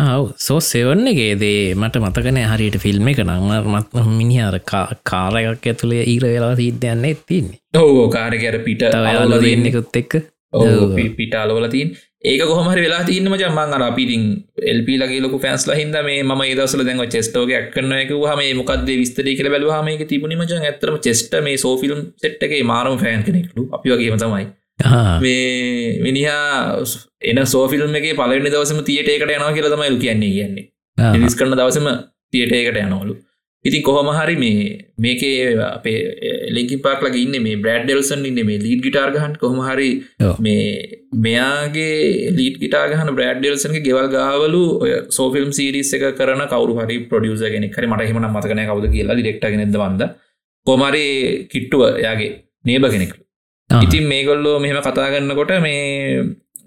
ආව් 0.00 0.24
සෝ 0.38 0.60
සෙවන්න 0.62 1.12
එකේදේ 1.12 1.74
මට 1.74 2.00
මතකනය 2.00 2.46
හරියට 2.46 2.78
ෆිල්ම් 2.78 3.12
එක 3.12 3.22
නං 3.24 3.52
මත් 3.66 4.06
මිනිහර 4.12 4.58
කාරයක් 5.04 5.66
ඇතුළේ 5.66 6.04
ඊර 6.06 6.26
වෙලා 6.26 6.54
සිද්ධයන්න 6.56 7.22
තින්නේ 7.28 7.60
ඕ 7.76 8.08
කාරකර 8.08 8.58
පිට 8.66 8.84
යාල 8.88 9.38
දෙන්නෙකුත් 9.42 10.02
එක්ක 10.02 10.20
පිටාලවල 10.52 11.68
තින් 11.68 11.88
ඒක 12.24 12.42
කොහමරි 12.42 12.80
වෙලා 12.80 13.04
තින්න 13.04 13.28
මචම්මන් 13.28 13.74
අර 13.74 13.82
අපිතින් 13.82 14.22
එල්පි 14.64 14.94
ලගේ 14.96 15.20
ලොක 15.20 15.34
ෆැන්ස්ල 15.38 15.72
හිද 15.72 15.96
මේ 16.02 16.22
ම 16.24 16.42
දසල 16.56 16.84
දැන් 16.84 17.02
චෙස්ටෝග 17.06 17.52
ක්න 17.70 17.92
එක 17.94 18.10
හම 18.10 18.42
මොකද 18.56 18.88
විස්තර 18.92 19.28
කල 19.32 19.50
බැලවාම 19.50 19.88
එක 19.88 20.06
තිබුණ 20.06 20.36
මචන් 20.36 20.64
ඇතරම 20.64 20.96
චෙස්ට 21.00 21.36
මේ 21.42 21.56
සෝෆිල්ම් 21.56 22.00
සෙට්ගේ 22.16 22.62
මාරම 22.64 22.98
ෆෑන් 22.98 23.22
කෙනෙක්ලු 23.22 23.68
අපි 23.72 23.88
වගේම 23.90 24.16
තමයි. 24.16 24.46
මේ 25.20 26.00
මිනිහා 26.00 26.82
එන 27.22 27.44
සෝෆිල්ම් 27.46 27.94
එක 27.94 28.10
පලනි 28.16 28.50
දවසම 28.50 28.82
තියට 28.82 29.08
එකට 29.08 29.28
යනවා 29.28 29.52
කියල 29.52 29.68
තමයි 29.68 29.90
ලු 29.90 29.98
කියන්නේ 29.98 30.32
කියන්නේ. 30.32 30.64
විස් 31.16 31.36
කරන 31.36 31.54
දවසම 31.54 31.88
තියට 32.30 32.52
එකට 32.54 32.78
යනවලු 32.78 33.14
ඉතින් 33.68 33.82
කොහොම 33.82 34.08
හරි 34.10 34.36
මේ 34.36 34.68
මේකේ 34.98 35.32
අපේ 35.66 35.96
ලිකි 36.50 36.78
පාක්ලග 36.78 37.16
ඉන්න 37.16 37.36
මේ 37.46 37.56
බ්‍රඩ් 37.56 37.84
ඩෙල්සන් 37.86 38.24
ඉන්න 38.30 38.40
මේ 38.42 38.58
ලීඩ් 38.58 38.82
ගිටාර්ගහන් 38.86 39.34
කොහොම 39.42 39.60
හරි 39.68 39.90
මේ 40.40 40.64
මෙයාගේ 41.18 42.32
ලීඩ් 42.38 42.56
ගිටාගහන 42.62 43.12
බ්‍රඩ් 43.12 43.40
ඩෙල්සන්ගේ 43.40 43.84
ගෙවල් 43.88 44.08
ගාවලු 44.08 44.62
සෝෆිල්ම් 45.10 45.52
සිරිස් 45.52 45.92
එක 45.98 46.06
කරන 46.18 46.44
කවරු 46.46 46.80
හරි 46.80 46.98
ප්‍රඩියස 47.12 47.44
ගෙන 47.46 47.68
හරි 47.70 47.92
මට 47.92 48.10
හිමන 48.10 48.28
මතකන 48.30 48.64
කවද 48.64 48.92
කියලා 48.94 49.18
ඩෙක්ටගෙනද 49.20 49.78
වන්ද. 49.78 50.10
කොමරි 50.66 51.06
කිට්ටුව 51.52 51.84
යාගේ 52.06 52.30
නේබ 52.64 52.86
කෙනෙක්ලු. 52.94 53.22
ඉතින් 53.70 54.04
මේගොල්ලෝ 54.06 54.58
මෙහම 54.58 54.78
කතා 54.80 55.08
ගන්නකොට 55.12 55.52
මේ 55.60 55.78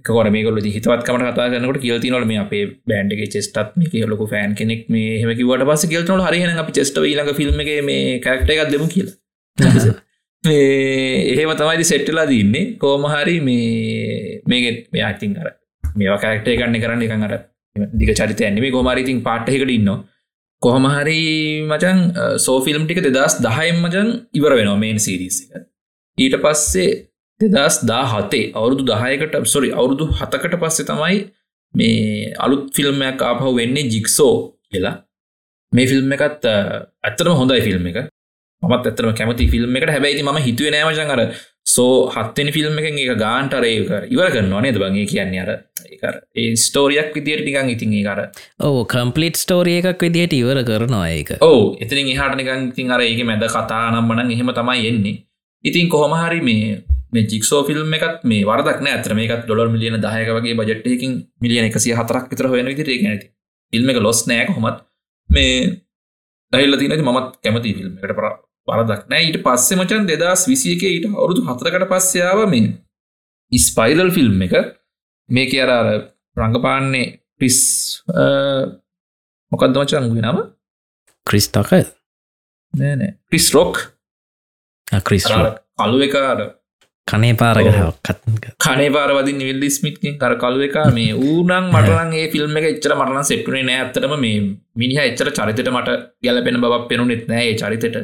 කොට 0.03 0.29
මේකොල 0.29 0.59
හිතවත්කමට 0.67 1.25
කතා 1.27 1.47
කනකට 1.51 1.81
කියල්තිනොල 1.81 2.25
මේ 2.25 2.39
අපේ 2.39 2.63
බෑන්ඩගේ 2.87 3.29
චෙස්ටත් 3.29 3.75
මේ 3.75 3.89
කියලොක 3.89 4.23
ෆෑන් 4.29 4.55
කෙනෙක් 4.55 4.87
මේ 4.89 5.17
හෙමකිවට 5.21 5.65
පස 5.69 5.87
කියල්තනොල 5.87 6.23
හරිහන 6.27 6.61
අපි 6.63 6.77
චෙස්ට 6.77 7.01
ඊලඟ 7.01 7.33
ෆිල්ම් 7.33 7.65
එක 7.65 7.73
මේ 7.83 8.19
කරක්ට 8.19 8.53
එකක් 8.55 8.71
දෙමු 8.71 8.87
කියලා. 8.87 9.15
එහෙම 10.43 11.51
තමයි 11.55 11.83
සෙට්ටලා 11.83 12.25
දන්නේ 12.25 12.63
කෝමහරි 12.77 13.37
මේ 13.41 14.41
මේගෙත් 14.45 14.79
මෙයාතින් 14.91 15.37
අර 15.37 15.51
මේවා 15.95 16.21
කරක්ටේ 16.23 16.57
ගන්න 16.57 16.81
කරන්න 16.81 17.05
එකන් 17.07 17.27
අර 17.27 17.35
දික 17.93 18.13
චරිත 18.13 18.41
ඇන්නේ 18.41 18.71
ගෝමරිතින් 18.71 19.21
පාට්ටෙකට 19.21 19.75
ඉන්න 19.77 19.91
කොහොමහරි 20.61 21.19
මචන් 21.63 21.99
සෝෆිල්ම් 22.39 22.83
ටික 22.85 23.01
දෙදස් 23.07 23.37
දහයම් 23.39 23.77
මචන් 23.81 24.09
ඉවර 24.33 24.57
වෙනවා 24.57 24.81
මේන් 24.83 24.99
සිරිස 24.99 25.37
එක. 25.45 25.63
ඊට 26.17 26.35
පස්සේ 26.37 26.89
දෙදස් 27.41 27.77
දා 27.85 28.05
හතේ 28.05 28.45
අවුරුදු 28.53 28.83
දහයකට 28.83 29.35
සොරි 29.45 29.69
අවුරුදු 29.71 30.07
හතකට 30.19 30.55
පස්සේ 30.63 30.89
තමයි 30.89 31.19
මේ 31.73 32.33
අලුත් 32.37 32.63
ෆිල්ම්මයක් 32.75 33.21
ආපහු 33.21 33.55
වෙන්නේ 33.55 33.89
ජික්සෝ 33.93 34.33
කියලා. 34.71 34.95
මේ 35.73 35.87
ෆිල්ම් 35.87 36.11
එකත් 36.11 36.45
ඇත්තරම 36.49 37.35
හොඳයි 37.41 37.61
ෆිල්ම් 37.61 37.87
එක. 37.91 37.97
මත් 38.63 38.83
ඇතරම 38.85 39.13
කැමති 39.13 39.47
ෆිල්ම් 39.47 39.75
එකට. 39.77 39.89
හැබැයි 39.89 40.23
ම 40.23 40.39
හිතුව 40.47 40.71
නෑමචන් 40.75 41.13
අර 41.15 41.21
සෝ 41.65 42.09
හත්තනි 42.09 42.51
ෆිල්ම් 42.51 42.77
එක 42.79 42.87
එක 42.91 43.17
ගාන්ටරයක 43.17 43.91
ඉවර 44.13 44.29
කරනවා 44.35 44.61
නේද 44.61 44.77
බගේ 44.83 45.05
කියන්නේ 45.05 45.41
අර 45.45 45.51
ඒ 46.35 46.55
ස්ටෝරියක් 46.55 47.09
විදියට 47.15 47.43
නිකං 47.47 47.73
ඉතින් 47.75 47.93
ඒ 47.93 48.03
කර 48.03 48.21
ඕ 48.67 48.85
කම්පලිට් 48.85 49.41
ස්ටෝරිය 49.43 49.77
එකක් 49.81 50.05
විදිහට 50.05 50.33
ඉවර 50.33 50.61
කරනවා 50.63 51.09
ඒක. 51.09 51.31
ඕ 51.41 51.61
එතින් 51.79 52.13
එහට 52.13 52.37
නිකං 52.41 52.69
ඉතින් 52.71 52.95
අර 52.95 53.01
ඒක 53.01 53.21
මැද 53.25 53.45
කතා 53.47 53.83
නම්බනන් 53.91 54.33
එහෙම 54.35 54.53
තමයි 54.59 54.87
එන්නේ. 54.87 55.17
ඉතින් 55.63 55.89
කොහොමහරි 55.89 56.41
මේ 56.41 56.81
මේ 57.13 57.27
ජික්සෝ 57.31 57.61
ෆිල්ම් 57.67 57.93
එකත් 57.97 58.25
මේ 58.31 58.45
වරදක් 58.49 58.79
ඇතර 58.91 59.13
මේකත් 59.19 59.45
ඩොලර් 59.45 59.69
මිලියන 59.75 59.97
දායක 60.05 60.29
වගේ 60.37 60.57
බජට්ටයකින් 60.59 61.13
මිලියන 61.43 61.67
එකසිය 61.69 61.95
හතරක් 61.99 62.29
විතර 62.31 62.49
වෙන 62.53 62.71
විදිරේ 62.71 62.99
ගැනති 63.03 63.27
ෆිල්ම් 63.73 63.91
එක 63.93 63.99
ලොස් 64.05 64.21
නෑ 64.29 64.45
කොමත් 64.49 64.79
මේ 65.29 65.57
දහිල්ල 66.53 66.79
තිනති 66.79 67.03
මත් 67.07 67.27
කැමති 67.43 67.75
ෆිල්ම් 67.79 67.93
එකට 67.97 68.15
පර 68.19 68.27
වරදක් 68.67 69.03
නෑ. 69.11 69.25
ඊට 69.27 69.41
පස්සෙ 69.45 69.79
මචන් 69.79 70.07
දෙදස් 70.11 70.47
විසිය 70.51 70.77
එක 70.77 70.87
ඊට 70.89 71.09
අවුරුදු 71.09 71.45
හතරකට 71.47 71.89
පස්සයාව 71.91 72.45
මේ 72.53 72.75
ඉස්පයිරල් 73.51 74.11
ෆිල්ම් 74.17 74.47
එක. 74.47 74.55
මේක 75.29 75.55
අර 75.63 75.71
රංගපාන්නේ 76.39 77.07
පිස් 77.39 77.57
මොකක්ද 79.51 79.81
මචන් 79.83 80.13
නම? 80.21 80.39
ක්‍රිස්ටක 81.27 81.71
නෑනෑ 82.73 83.11
ක්‍රිස් 83.29 83.47
රොක් 83.55 83.83
ක්‍රිස් 85.07 85.27
කලු 85.27 86.01
එකාර 86.07 86.39
කනේ 87.07 87.33
පාරගහක්ත් 87.33 88.23
කනේ 88.59 88.89
පාරවදි 88.89 89.33
නිවිල්ලි 89.33 89.69
ස්මිත්කින් 89.71 90.15
කර 90.17 90.35
කලු 90.43 90.63
එක 90.67 90.77
මේ 90.93 91.11
ඌනං 91.23 91.53
මටලන්ගේ 91.65 92.31
ෆිල්ම් 92.33 92.57
එක 92.59 92.67
එච්චර 92.71 92.95
මටලන් 92.95 93.29
සෙට්ටුනේ 93.29 93.67
නෑ. 93.67 93.83
ඇතරම 93.83 94.15
මේ 94.19 94.39
මිනිහ 94.75 95.03
එච්චර 95.03 95.29
චරිතට 95.37 95.69
මට 95.69 95.99
ගැලපෙන 96.23 96.59
බවක් 96.63 96.89
පෙනුනෙත් 96.89 97.23
නෑ 97.27 97.53
චරිතට. 97.61 97.97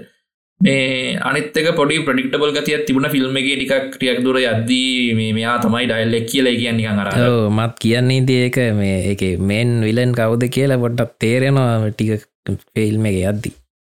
මේ 0.62 1.18
අනිතක 1.22 1.68
පොඩි 1.80 2.00
ප්‍රඩික්ටබල් 2.06 2.54
ගතිය 2.56 2.78
තිබුණ 2.86 3.10
ෆිල්ම් 3.14 3.38
එක 3.40 3.48
ටිකක් 3.50 3.96
ටියක් 3.96 4.20
දුර 4.26 4.40
යද්දී 4.42 5.14
මේ 5.20 5.36
මෙයා 5.38 5.58
තමයි 5.64 5.86
ඩයිල්ලෙක් 5.86 6.26
කියල 6.32 6.50
කියන්නේ 6.62 6.90
අර 7.04 7.12
මත් 7.52 7.78
කියන්නේ 7.84 8.26
දේක 8.26 8.58
මේ 8.80 8.98
එක 9.14 9.24
මෙන් 9.52 9.78
විලන් 9.82 10.18
කවුද 10.20 10.50
කියලා 10.58 10.82
පොඩ්ඩක් 10.84 11.14
තේරෙනවා 11.24 11.92
ටික 11.92 12.28
ෆිල්ම් 12.74 13.10
එක 13.12 13.20
යද්දී 13.24 13.56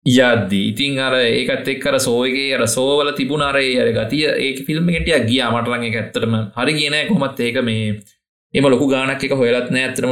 යද්දී. 0.10 0.61
ඉතින් 0.72 0.99
අර 0.99 1.14
ඒකත් 1.19 1.68
එක්කර 1.73 1.95
සෝයගේ 2.07 2.53
අර 2.57 2.64
සෝවල 2.76 3.10
තිබුණ 3.18 3.44
අරේ 3.49 3.73
අර 3.81 3.90
ගතිය 3.98 4.26
ඒ 4.45 4.53
ෆිල්ම් 4.68 4.90
එකටිය 4.90 5.19
ගිය. 5.30 5.41
මටලන් 5.56 5.86
එක 5.90 5.98
ඇත්තටම 6.02 6.36
හරි 6.57 6.73
කියන 6.80 6.95
කොමත් 7.10 7.40
ඒක 7.48 7.60
මේ 7.69 7.99
එම 8.53 8.65
ලොකු 8.73 8.88
ගානක් 8.94 9.23
එක 9.27 9.34
හොයලත් 9.41 9.69
නෑ. 9.73 9.84
ඇතරම 9.88 10.11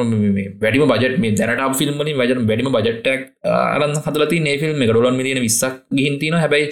වැඩිම 0.63 0.87
බජට 0.93 1.21
මේ 1.23 1.37
දැනට 1.39 1.77
ෆිල්ම්මලින් 1.81 2.19
වජන 2.21 2.43
වැඩිම 2.49 2.71
බජට්ටක් 2.77 3.21
අරන් 3.75 3.95
හදලති 4.05 4.43
ඒ 4.45 4.57
ෆිල්ම් 4.63 4.83
එක. 4.83 4.91
ඩොලන් 4.91 5.17
මිලියන 5.21 5.41
විස්සක් 5.47 5.81
ගිහින්තින 5.99 6.37
හැබැයි 6.43 6.69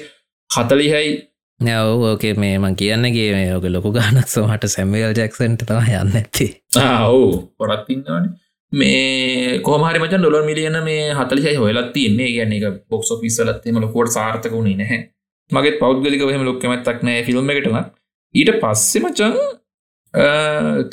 හතලිහයි. 0.49 1.15
නැව 1.59 2.07
ඕකේ 2.11 2.33
මේ 2.43 2.55
මං 2.59 2.75
කියන්නගේ 2.81 3.29
මේ 3.37 3.51
ඕක 3.55 3.69
ලොකු 3.75 3.95
ගානක් 3.97 4.29
සෝහට 4.37 4.65
සැමවල් 4.75 5.13
ජැක්සන්ට 5.19 5.67
තම 5.69 5.93
යන්න 5.99 6.17
ඇති 6.21 6.47
ඔවු. 7.09 7.29
පොරත්තින්නවානේ 7.59 8.44
මේ 8.75 9.59
කෝමහරි 9.67 9.99
මචන් 10.03 10.21
ඩොලර් 10.21 10.45
මිලියන 10.49 10.77
මේ 10.87 11.03
හතලිහයි 11.19 11.57
හොයලත් 11.63 11.91
තියන්නේ. 11.95 12.31
ගැන 12.37 12.55
එක 12.57 12.65
බොක්ස් 12.89 13.11
පිස්සලත්තේම 13.21 13.81
ලොකොට 13.83 14.15
සාර්ථකුණේ 14.17 14.79
නැහැ. 14.81 15.01
මගේ 15.51 15.79
පෞද්ගලික 15.81 16.21
හම 16.27 16.45
ලොක්කමැත්තක් 16.49 17.03
නෑ 17.03 17.23
ෆිල්ම් 17.27 17.49
එකටන 17.53 17.77
ඊට 18.35 18.51
පස්සෙ 18.61 18.99
මචන් 19.03 19.35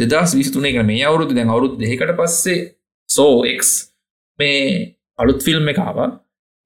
දෙදස් 0.00 0.34
විස්තුනේ 0.40 0.72
කන 0.74 0.86
මේ 0.86 1.04
අවුරුදු 1.10 1.36
දැන් 1.38 1.52
අවුරුදු 1.54 1.80
දෙකට 1.82 2.12
පස්සේ 2.18 2.59
සෝ 3.09 3.44
එක් 3.44 3.62
මේ 4.38 4.59
අලුත් 5.18 5.40
ෆිල්ම් 5.46 5.68
එකාව 5.68 5.98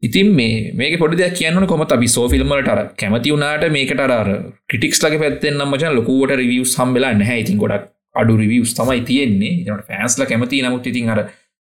ඉතින් 0.03 0.29
මේ 0.35 0.73
මේක 0.75 0.99
පොඩි 0.99 1.21
දෙයක් 1.23 1.37
කියන්න 1.39 1.67
කොම 1.67 1.85
අපි 1.89 2.09
සෝ 2.09 2.27
ෆිල්ම්මට 2.29 2.73
අර 2.75 2.81
කැමති 3.01 3.35
වුණට 3.35 3.69
මේකට 3.77 4.01
අර 4.07 4.31
ක්‍රටික්ස් 4.69 5.03
ලක 5.05 5.21
පැත්තෙන් 5.23 5.63
මචන් 5.65 5.97
ලොකුවට 5.99 6.37
රිවියස් 6.41 6.75
සම්බෙලා 6.75 7.13
නැහැ. 7.15 7.41
ඉතින් 7.45 7.59
ගොඩක් 7.59 7.87
අඩු 8.17 8.37
රිවියස් 8.37 8.73
තමයි 8.75 9.03
තියෙන්නේ. 9.03 9.53
ට 9.67 9.87
ෆෑන්ස්ල 9.89 10.25
කැමති 10.25 10.63
නමුත් 10.63 10.87
ඉතින් 10.87 11.13
අර 11.15 11.21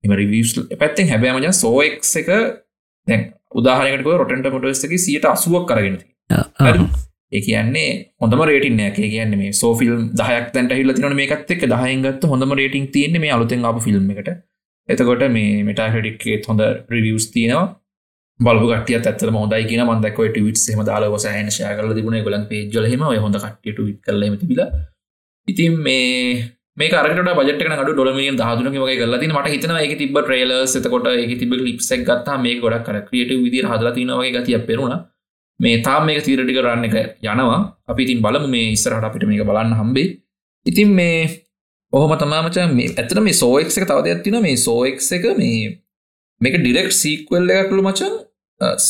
එම 0.04 0.14
රිවියස් 0.14 0.56
පැත්තෙන් 0.76 1.12
හැබෑ 1.12 1.36
මචන් 1.36 1.56
සෝක් 1.56 1.84
එක 2.16 2.32
දැන් 3.08 3.22
උදාහනකට 3.52 4.10
රොටන්ට 4.22 4.52
මොටස්ක 4.54 4.98
සියට 5.00 5.26
අසුවක් 5.26 5.66
කරගෙනති 5.68 6.06
ඒ 7.32 7.42
කියන්නේ 7.42 7.90
හොඳම 8.22 8.44
රේටින් 8.44 8.80
ෑ 8.80 8.92
කියන්න 8.94 9.34
මේ 9.38 9.52
සෝ 9.54 9.72
ෆිල්ම් 9.76 10.06
දහයක් 10.14 10.48
තැන්ට 10.54 10.72
හිල්ල 10.74 10.94
තින 10.94 11.16
මේකත් 11.16 11.52
එක් 11.56 11.66
දහයගත් 11.66 12.24
හොඳම 12.32 12.56
රේටින් 12.60 12.88
තියන්නේ 12.96 13.24
මේ 13.26 13.34
අලුතෙන් 13.36 13.66
අප 13.66 13.82
ෆිල්ම් 13.88 14.08
එකට. 14.14 14.30
එතකොට 14.90 15.26
මේ 15.30 15.64
මෙටාහටික්ේ 15.64 16.40
හොඳ 16.48 16.64
රිවියස් 16.90 17.28
තියෙනවා. 17.36 17.68
බලගට 18.40 19.10
ඇත 19.10 19.26
මොදයි 19.32 19.68
කියන 19.70 19.84
මන්දක් 19.86 20.20
ටවිට 20.28 20.70
ෙම 20.74 20.82
දාල 20.86 21.06
සහන 21.18 21.52
ශය 21.52 21.74
කල 21.78 21.94
තිබුණ. 21.98 22.18
ගලන් 22.26 22.46
පේජලහෙම 22.52 23.06
හොඳ 23.26 23.38
කටට 23.38 23.86
විත් 23.88 24.00
කලම 24.06 24.40
තිබිල 24.42 24.64
ඉතින් 25.50 25.76
මේ 25.86 26.08
මේ 26.78 26.90
කරට 26.92 27.32
බජට 27.40 27.62
ඩ 27.62 28.02
ොලමිය 28.04 28.32
දහතුන 28.40 28.70
වගේ 28.76 28.98
ගල 29.02 29.16
මට 29.30 29.54
හිතන 29.54 29.76
එක 29.84 29.94
තිබ 30.02 30.18
්‍රේල 30.32 30.54
සතකොට 30.66 31.08
එක 31.14 31.34
තිබ 31.42 31.54
ලිප්සක් 31.60 32.06
ගත්තා 32.10 32.38
මේ 32.46 32.60
ගොඩක් 32.64 32.86
කර 32.88 33.00
ක්‍රියට 33.08 33.34
විදි 33.46 33.66
හදලා 33.72 33.96
තිනවගේ 33.98 34.34
ගතිය 34.36 34.60
පෙරුණ 34.70 34.96
මේ 35.60 35.84
තාම 35.86 36.08
මේක 36.08 36.24
තීරටි 36.26 36.56
කරන්න 36.58 36.88
එක 36.88 36.96
යනවා. 37.26 37.60
අපි 37.92 38.02
ඉතින් 38.06 38.20
බලමු 38.26 38.48
මේ 38.56 38.72
ඉස්සරහට 38.76 39.08
අපිට 39.10 39.30
මේක 39.32 39.44
බලන්න 39.50 39.78
හම්බේ 39.82 40.08
ඉතින් 40.66 40.90
මේ 41.00 41.20
ඔහොම 41.94 42.14
තමාමච 42.22 42.58
මේ 42.78 42.90
ඇතන 43.02 43.22
මේ 43.28 43.38
සෝක් 43.42 43.60
එක 43.62 43.88
තවද 43.92 44.08
ඇත්තින 44.14 44.40
මේ 44.48 44.58
සෝක් 44.66 45.06
එක 45.18 45.26
මේ 45.42 45.70
මේක 46.42 46.56
ඩිරෙක්් 46.62 46.90
සීක්වල්ල 47.02 47.52
එකක්ලු 47.56 47.82
මචන්. 47.88 48.14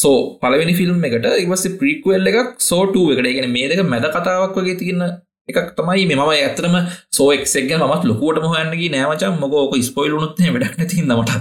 සෝ 0.02 0.19
පලවෙනි 0.41 0.73
ෆිල්ම් 0.80 1.03
එකට. 1.07 1.26
ඉවස 1.45 1.65
ප්‍රීක්වල් 1.80 2.30
එකක් 2.31 2.53
සෝටුව 2.69 3.11
එකට. 3.15 3.31
ගෙන 3.38 3.52
මේ 3.57 3.68
දෙක 3.72 3.81
මැද 3.94 4.07
කතාවක් 4.15 4.56
වගේ 4.60 4.80
තින්න 4.81 5.03
එකක් 5.49 5.69
තමයි 5.77 6.05
මෙම 6.09 6.21
ඇතරම 6.26 6.76
සෝක්ෙක් 7.17 7.45
මත් 7.81 8.03
ලොකුවට 8.11 8.49
හොයන්නගේ 8.53 8.89
නෑමචා 8.95 9.31
මොකෝක 9.43 9.76
ස්පොයිලුනුත් 9.89 10.41
වැඩක් 10.55 10.76
නැති 10.80 11.03
නමට 11.03 11.31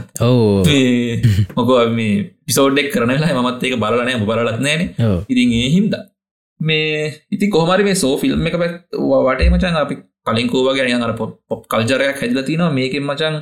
මොකෝ 1.56 1.80
මේ 1.98 2.12
පිසෝඩ්ඩෙක් 2.46 2.92
කරනලා 2.94 3.42
මත් 3.46 3.62
ඒක 3.64 3.80
බලනෑ 3.84 4.20
බලලත් 4.30 4.60
නෑන. 4.66 4.82
ඉතින් 5.32 5.56
ඒ 5.60 5.68
හින්ද 5.76 5.94
මේ 6.60 7.14
ඉති 7.30 7.48
කොහමරි 7.48 7.84
මේ 7.84 7.94
සෝ 7.94 8.14
ෆිල්ම් 8.18 8.46
එක 8.50 8.58
පැත් 8.62 8.76
වටේ 9.24 9.50
මචන් 9.54 9.80
අපි 9.84 9.96
කලින්කෝවගේ 10.26 11.00
අර 11.06 11.14
පොප් 11.20 11.62
කල්ජරයක් 11.72 12.22
හැදිල 12.22 12.42
තිනවා 12.50 12.70
මේකෙන් 12.78 13.04
මචන් 13.04 13.34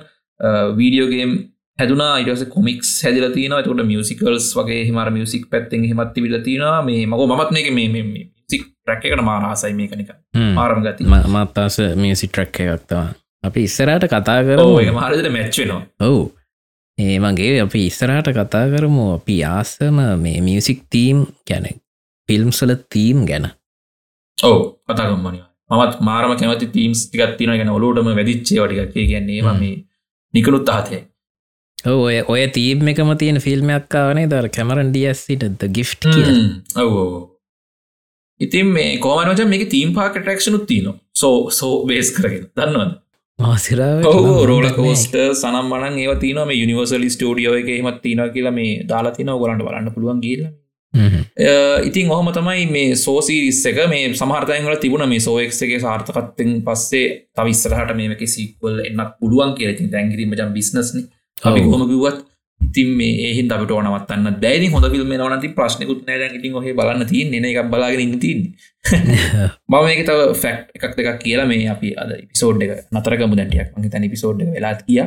වීඩියෝගේම් 0.79 1.33
හැදුනා. 1.79 2.15
ඉටස 2.23 2.45
කොමික්ස් 2.55 2.91
හැදිල 3.05 3.27
තින 3.35 3.55
තුට 3.67 3.83
මියසිකල්ස් 3.91 4.49
වගේ 4.59 4.83
හිමර 4.89 5.11
මියසික් 5.17 5.45
පැත්තෙන් 5.53 5.85
හිමත්ති 5.91 6.25
විල 6.25 6.39
තිනවා 6.49 6.81
මේ 6.89 7.07
මක 7.07 7.21
මත් 7.31 7.61
එක 7.61 7.71
මේ 7.79 7.89
සික් 8.51 8.63
ට්‍රැක් 8.65 9.05
එකට 9.05 9.23
මාරාසයි 9.29 9.75
මේකනික 9.75 10.11
මාරම 10.55 10.83
ගති. 10.85 11.05
මත්තාස 11.05 11.79
මේ 11.97 12.15
සිට්‍රක් 12.15 12.61
එකක්තවා 12.65 13.07
අපි 13.45 13.65
ඉස්සරට 13.69 14.07
කතා 14.07 14.39
කර 14.47 14.93
මාරට 14.93 15.31
මැච්චනවා 15.37 15.81
ඔවු. 16.01 16.23
ඒ 16.99 17.19
මගේ 17.19 17.57
අපි 17.61 17.87
ඉස්සරහට 17.87 18.31
කතා 18.39 18.65
කරමු. 18.75 19.07
අපි 19.15 19.37
ආසම 19.47 19.99
මේ 20.23 20.39
මියසික් 20.41 20.87
තීම් 20.91 21.27
ගැන 21.51 21.67
ෆිල්ම්සල 22.29 22.75
තීම් 22.91 23.27
ගැන. 23.27 23.51
ඔව 24.39 24.57
කතාගම්මනි 24.87 25.43
මත් 25.71 26.01
මාරම 26.01 26.39
කැමති 26.39 26.73
තීම්ස් 26.79 27.05
ටිකත්තින 27.09 27.59
ගැන 27.59 27.75
ඔලුටම 27.77 28.15
වැදිච්චේ 28.15 28.63
වටික 28.63 29.07
කියන්නේ 29.11 29.59
මේ 29.61 29.77
නිකනුත් 30.35 30.69
අහතේ. 30.69 31.03
ඔය 31.85 32.19
ඔය 32.29 32.43
තීම් 32.49 32.89
එකම 32.89 33.17
තියෙන 33.19 33.39
ෆිල්ම්යක්කාවනේ 33.41 34.29
දර 34.31 34.49
කැමරන් 34.57 34.93
ඩියස්සිට 34.93 35.67
ගිෆ් 35.77 35.97
කිය 36.05 36.31
ඔවෝ 36.77 37.36
ඉතින් 38.41 38.67
මේ 38.77 38.99
කෝමනච 38.99 39.43
මේක 39.47 39.67
තීම් 39.71 39.95
පාක 39.95 40.17
ටක්ෂනුත් 40.19 40.67
තියන 40.67 40.93
සෝ 41.15 41.51
සෝ 41.51 41.75
බේස් 41.87 42.11
කරගෙන. 42.11 42.47
දන්නවද? 42.57 42.93
රෝල 44.51 44.69
කෝස්ට 44.73 45.17
සනම් 45.33 45.73
මනන් 45.73 45.99
ඒ 46.05 46.15
තින 46.17 46.39
මේ 46.51 46.63
යනිවර්සලි 46.65 47.11
ස්ටඩියෝ 47.11 47.57
එක 47.63 47.73
හෙමත් 47.73 47.99
තින 48.03 48.23
කියලා 48.35 48.55
මේ 48.61 48.85
දාලා 48.93 49.17
තින 49.17 49.33
ගලන්ට 49.43 49.67
බලන්න 49.67 49.93
පුළුවන් 49.97 50.21
ගිල්ල 50.21 50.47
ඉතින් 51.89 52.11
ඔහම 52.11 52.31
තමයි 52.33 52.67
මේ 52.71 52.95
සෝසිරිස් 52.97 53.61
එක. 53.67 53.79
මේ 53.89 54.15
සමහර්තයන්ගල 54.15 54.79
තිබුණ 54.81 55.09
මේ 55.09 55.21
සෝක්ගේ 55.21 55.81
සාර්ථකත්තෙන් 55.81 56.63
පස්සේ 56.65 57.29
තවිස්සරහට 57.37 57.97
මේක 57.97 58.23
සික්වල් 58.37 58.81
එන්නක් 58.89 59.19
පුළුවන් 59.21 59.53
කියලති 59.59 59.91
දැන්ගරීම 59.93 60.33
ජම් 60.35 60.53
බිස්නස්න 60.53 61.05
අපි 61.43 61.61
හොම 61.63 61.85
කිවත් 61.91 62.25
ඉතින් 62.61 62.89
මේ 62.93 63.13
ඒහින් 63.27 63.53
අපට 63.53 63.71
ඕනවත්තන්න 63.71 64.41
දැනි 64.41 64.69
හොඳ 64.69 64.87
ිල්ම 64.91 65.13
නවනති 65.13 65.53
ප්‍රශ්නකුත් 65.57 66.01
නෑ 66.05 66.31
ඉතින් 66.31 66.55
ඔහ 66.55 66.65
බලන්න 66.73 67.07
තින් 67.07 67.31
න. 67.33 67.45
එකක් 67.45 67.71
බලාගෙන 67.71 68.19
තින් 68.19 68.41
මම 69.71 69.77
මේක 69.83 70.03
තව 70.05 70.33
ෆැක්් 70.37 70.59
එකක් 70.77 70.97
දෙකක් 70.99 71.21
කියලා 71.23 71.47
මේ 71.47 71.69
අපි 71.69 71.95
අද 71.97 72.11
පිසෝඩ් 72.25 72.67
එක 72.67 72.75
නතරගම 72.93 73.33
දැටියක් 73.35 73.71
මගේ 73.75 73.93
තනි 73.93 74.09
පිසෝඩ් 74.09 74.45
වෙලාත් 74.49 74.83
කිය 74.85 75.03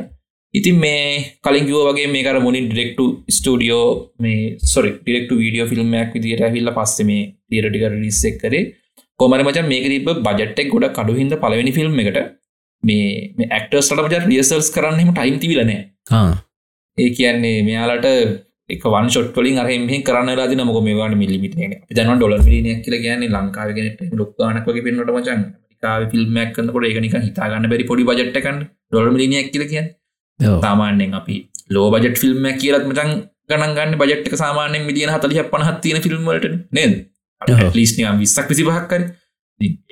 ඉතින් 0.53 0.77
මේ 0.77 1.03
කලින් 1.39 1.65
කිව 1.65 1.79
වගේ 1.87 2.09
මේකර 2.09 2.37
මොනින් 2.39 2.67
ඩිරෙක්ට 2.67 3.01
ස්ටඩියෝ 3.29 3.85
මේ 4.19 4.57
සොරි 4.65 4.91
ඩිරෙක්ට 4.95 5.31
වීඩියෝ 5.35 5.67
ෆිල්ම්මයක් 5.67 6.11
විදිට 6.15 6.45
හිල්ල 6.49 6.71
පස්ස 6.71 7.05
මේ 7.05 7.23
තිරටික 7.49 7.85
රිස්සෙක් 7.95 8.37
කරේ. 8.41 8.65
කොමර 9.19 9.41
මචන් 9.43 9.67
මේක 9.67 9.87
තිබ 9.87 10.09
බජට්ටෙක් 10.19 10.69
ගොඩ 10.73 10.89
කඩු 10.91 11.17
හිද 11.17 11.35
පලවෙනි 11.37 11.71
ෆිල්ම් 11.71 11.99
එකට 12.03 12.19
මේ 12.83 13.49
ඇක්ටර්ස්ට 13.49 13.97
මච 13.97 14.21
රියසල්ස් 14.25 14.69
කරන්නම 14.75 15.11
ටයිම් 15.11 15.39
තිවිලනෑ 15.39 15.79
ඒ 16.97 17.09
කියන්නේ 17.11 17.57
මෙයාලට 17.61 18.07
එක 18.69 18.83
වන් 18.87 19.07
ෂොට්ලින් 19.07 19.57
අරහෙම 19.57 19.87
කරන්න 20.01 20.31
ලාදින 20.33 20.63
මොක 20.63 20.79
මේවාට 20.81 21.15
මිලිමිට 21.15 21.55
ජන 21.93 22.11
ඩොල 22.13 22.35
මිලිනයක් 22.39 22.83
කියල 22.83 22.97
කියන්නේ 22.97 23.33
ලංකාවගෙන 23.35 23.89
ලොක්කානක්ගේ 24.13 24.85
පෙන්න්නට 24.85 25.11
මචන් 25.13 25.41
කාව 25.83 26.03
ෆිල්ම්මයක් 26.11 26.51
කන්නකොට 26.55 26.85
ඒකනික 26.85 27.15
හිතාගන්න 27.19 27.69
බැරි 27.71 27.85
පොඩි 27.85 28.03
බජට්ටකන් 28.03 28.59
ඩොල 28.89 29.09
මිලිනියක් 29.11 29.49
කියල 29.53 29.65
කිය 29.65 29.85
සාමාන්‍යෙන් 30.59 31.13
අපි 31.13 31.37
ලෝ 31.69 31.87
බජට 31.91 32.17
ෆිල්ම්මක් 32.17 32.57
කියලත් 32.57 32.85
මචන් 32.85 33.11
ගණන්ගන්න 33.49 33.95
බජට්ක 33.97 34.35
සාමානයෙන් 34.35 34.85
මිලියන 34.85 35.09
හතලිය 35.09 35.43
පනහත්තින 35.45 36.01
ෆිල්ම්වලට 36.01 36.45
නේද? 36.71 36.93
ලිස්නියම් 37.73 38.19
විස්සක් 38.19 38.47
විසි 38.47 38.63
පහක්කර 38.63 39.03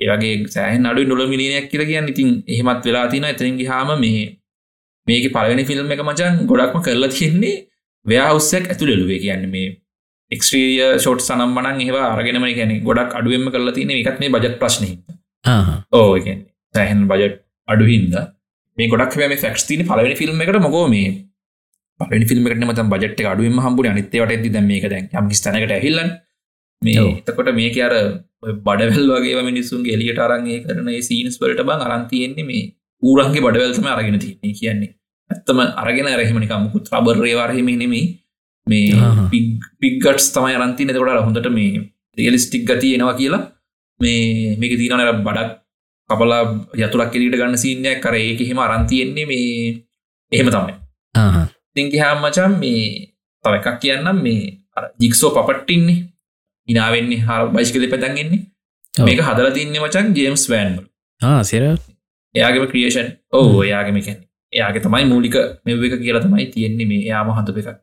ඒගේ 0.04 0.34
සෑහ 0.48 0.76
නඩු 0.76 1.04
ඩොල 1.04 1.24
මිලිනයක් 1.26 1.66
කියල 1.70 1.84
කියන්න 1.84 2.08
ඉතින් 2.08 2.28
එහෙමත් 2.46 2.84
වෙලා 2.84 3.06
තින 3.08 3.26
එතරින්ගේ 3.26 3.68
හාම 3.68 3.90
මේ 4.00 4.22
මේක 5.08 5.26
පලවෙනි 5.32 5.64
ෆිල්ම් 5.64 5.92
එක 5.94 6.04
මචන් 6.04 6.40
ගොඩක්ම 6.46 6.80
කරලා 6.82 7.10
තියෙන්නේ 7.10 7.56
ව්‍යහවස්සයක් 8.06 8.64
ඇතුළෙලුවේ 8.68 9.20
කියන්න 9.20 9.44
මේ 9.50 9.68
එක්ස්ට්‍රිය 10.32 10.80
ෂෝට් 10.96 11.22
සනම් 11.22 11.52
මනන් 11.54 11.84
ඒවා 11.84 12.08
අරගෙනම 12.14 12.48
ගැන 12.52 12.74
ගොඩක් 12.82 13.14
අඩුවම 13.14 13.46
කරලා 13.50 13.76
තියෙන 13.76 13.94
එකත් 13.94 14.18
මේ 14.20 14.34
බජත් 14.34 14.56
ප්‍රශ්නය 14.58 14.90
ඕ 15.92 16.10
සෑහන් 16.74 17.06
බජට් 17.06 17.38
අඩුහින්ද 17.68 18.18
මේ 18.78 18.88
ගොඩක් 18.88 19.16
මේ 19.20 19.36
ෆක්ස් 19.36 19.64
තින 19.66 19.82
පලවෙනි 19.84 20.14
ෆිල්ම් 20.14 20.40
එකට 20.40 20.60
මොකෝ 20.60 20.86
මේ? 20.88 21.10
පලනි 22.00 22.26
ෆිල්ම් 22.30 22.46
එකට 22.46 22.64
මත 22.64 22.86
බජට් 22.92 23.20
අඩුවම 23.26 23.58
හම්බුර 23.58 23.86
අනිත්තවට 23.86 24.32
ඇති 24.34 24.50
දැ 24.50 24.64
මේක 24.64 24.84
දැන් 24.86 25.06
යම් 25.12 25.30
ස්තනකට 25.32 25.72
ඇහිල්ලන්. 25.72 26.10
මේ 26.82 27.06
එතකොට 27.12 27.50
මේක 27.54 27.78
අර 27.86 27.94
බඩවල් 28.60 29.08
වගේ 29.14 29.42
මිනිසුන්ගේ 29.42 29.96
එලියට 29.96 30.20
අරන්ගේ 30.20 30.60
කරන 30.64 30.90
සීනස් 31.02 31.40
වලට 31.42 31.64
බං 31.64 31.86
අරන්තියෙන්නේ 31.86 32.48
මේ 32.50 32.64
ඌරන්ගේ 33.02 33.42
බඩවල්තම 33.44 33.86
අරගෙන 33.92 34.18
තින්නේ 34.24 34.54
කියන්නේ. 34.58 34.90
ඇත්තම 35.30 35.60
අරගෙන 35.82 36.08
රැහිමනික 36.18 36.54
මුකුත් 36.64 36.90
රබර්රේ 36.92 37.36
වරහෙම 37.40 37.68
නෙමේ 37.82 38.06
මේ 38.66 39.30
පිග්ගට්ස් 39.80 40.26
තමයි 40.34 40.58
අරන්ති 40.58 40.86
නතකොට 40.86 41.24
හොඳට 41.26 41.48
මේ 41.58 41.84
රියලිස්ටික් 42.18 42.64
ගති 42.68 42.94
එනවා 42.96 43.16
කියලා 43.20 43.42
මේ 44.00 44.56
මේක 44.60 44.74
තිීනන 44.80 45.04
බඩක් 45.26 45.50
කපලා 46.10 46.42
යතුලක් 46.82 47.10
කෙලීට 47.12 47.38
ගන්න 47.40 47.62
සිීනයක් 47.64 48.00
කර 48.04 48.14
ඒක 48.16 48.40
හෙම 48.50 48.60
අරන්තියෙන්නේ 48.66 49.26
මේ 49.30 49.48
එහෙම 50.32 50.48
තමයි. 50.54 50.74
තිංකි 51.74 51.98
හාම් 52.04 52.18
මචම් 52.24 52.52
මේ 52.62 52.82
තව 53.44 53.52
එකක් 53.58 53.76
කියන්නම්. 53.82 54.18
මේ 54.26 54.40
ජික්සෝ 55.00 55.30
පපට්ටින්නේ 55.36 55.98
ඉනාවෙන්නේ 56.68 57.20
හා 57.26 57.46
බයිස්කද 57.54 57.84
පැතන්ගෙන්නේ 57.92 58.40
මේක 58.94 59.20
හදල 59.28 59.50
තින්නේ 59.56 59.82
මචන් 59.82 60.06
ජේම්ස් 60.18 60.44
වෑන්බල් 60.52 60.84
සිර 61.42 61.64
එයාගේම 62.38 62.66
ක්‍රියේෂන් 62.72 63.12
ඕ 63.32 63.62
එයාගේම 63.62 64.00
කැන්නේ 64.00 64.28
එයාගේ 64.52 64.82
තමයි 64.86 65.06
මූලික 65.12 65.36
මෙව් 65.66 65.84
එක 65.86 65.94
කියලා 66.02 66.24
තමයි 66.24 66.46
තියෙන්නේ 66.54 66.88
මේ. 66.90 67.06
යාම 67.10 67.30
හඳප 67.30 67.58
එකක් 67.62 67.78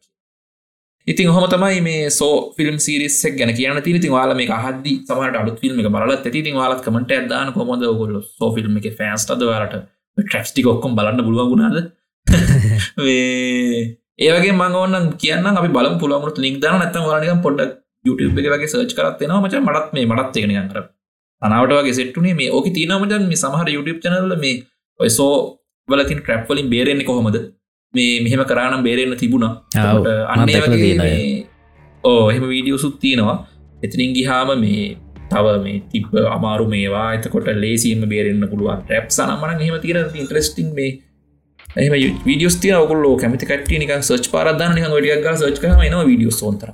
ඉතින් 1.07 1.27
හොම 1.30 1.45
තමයි 1.49 1.82
මේ 1.88 2.06
සෝ 2.11 2.36
ෆිල්ම් 2.57 2.77
සිරිස්සක් 2.80 3.36
ගැන 3.40 3.52
කියන 3.57 3.82
ති 3.84 3.99
ති 4.06 4.10
වාල 4.10 4.34
මේ 4.40 4.61
හද 4.64 4.95
සමට 5.07 5.36
අලු 5.41 5.52
එක 5.53 5.91
බලත් 5.95 6.26
ඇති. 6.27 6.53
වාලත් 6.61 6.82
කමට 6.86 7.11
ඇදදාන 7.18 7.53
කොමද 7.57 7.86
ගොල්ල 7.99 8.15
සෝ 8.32 8.49
ෆිල්ම් 8.56 8.82
එක 8.82 8.90
ෆෑන්ස් 9.02 9.30
අද 9.36 9.45
වාලට 9.52 9.77
ට්‍රස්ටික 10.18 10.68
ඔක්කොම් 10.73 10.98
බලන්න 10.98 11.26
පුළුවගුණාද 11.27 11.77
ඒවගේ 14.26 14.53
මංගවන්න 14.60 15.07
කියන්න 15.22 15.48
අපි 15.52 15.69
බල 15.77 15.90
පුළමුත් 16.03 16.38
ලික් 16.44 16.60
දන 16.64 16.80
නැතම 16.82 17.07
වාලනික 17.10 17.41
පොඩ්ඩ 17.45 17.72
YouTube 18.06 18.40
එක 18.41 18.48
වගේ 18.53 18.72
සර්ච් 18.72 18.94
කරත්වෙනවා 18.98 19.44
මච 19.44 19.61
මටත් 19.61 19.95
මේ 19.95 20.10
මටත් 20.10 20.40
එකන 20.41 20.69
කර 20.72 20.86
අනාවට 21.41 21.76
වගේ 21.78 21.95
සෙට්ටුනේ 21.99 22.36
මේ. 22.40 22.49
ඕක 22.56 22.68
තිනමචන් 22.78 23.28
මේ 23.32 23.41
සමහර 23.44 23.68
YouTube 23.76 23.99
චනල්ල 24.03 24.36
මේ 24.44 24.56
ඔය 24.99 25.10
සෝ 25.10 25.34
වලතින් 25.90 26.22
ක්‍රප්වලින් 26.28 26.70
බේරෙන්නේ 26.74 27.07
කොහොමද? 27.10 27.40
මේ 27.94 28.14
මෙහෙම 28.26 28.44
කරනම් 28.52 28.84
බේරෙන්න්න 28.88 29.18
තිබුණා. 29.24 29.53
අන්න 30.34 30.45
ඕ 32.03 32.22
එහම 32.32 32.45
වීඩියෝ 32.53 32.84
සුත් 32.86 32.99
තියෙනවා. 32.99 33.38
එතිනින් 33.86 34.14
ගිහාම 34.18 34.53
මේ 34.66 34.86
තව 35.32 35.56
මේ 35.66 35.80
තිබ 35.91 36.06
අමාරු 36.36 36.68
මේවා. 36.76 37.07
එතකොට 37.18 37.49
ලේසිම 37.64 38.06
බේරෙන්න්න 38.14 38.52
පුළුවන්. 38.53 38.86
රැප් 38.91 39.10
සනමන 39.18 39.66
හෙම 39.68 39.82
තිර 39.86 39.98
ඉන්ට්‍රස්ටිං 40.22 40.70
මේ 40.80 40.91
එහම 41.84 41.94
විඩියස් 42.26 42.56
තිය 42.64 42.74
ඔකුල්ලෝ 42.76 43.14
කැමති 43.22 43.48
කට 43.49 43.80
නික 43.82 43.94
සච් 43.98 44.32
පාරදන්න 44.34 44.76
නික 44.78 44.86
ඩියක් 44.94 45.26
සච් 45.32 45.57
කරම 45.64 45.82
න 45.90 45.95
විඩියෝ 46.12 46.36
සෝන්තර 46.41 46.70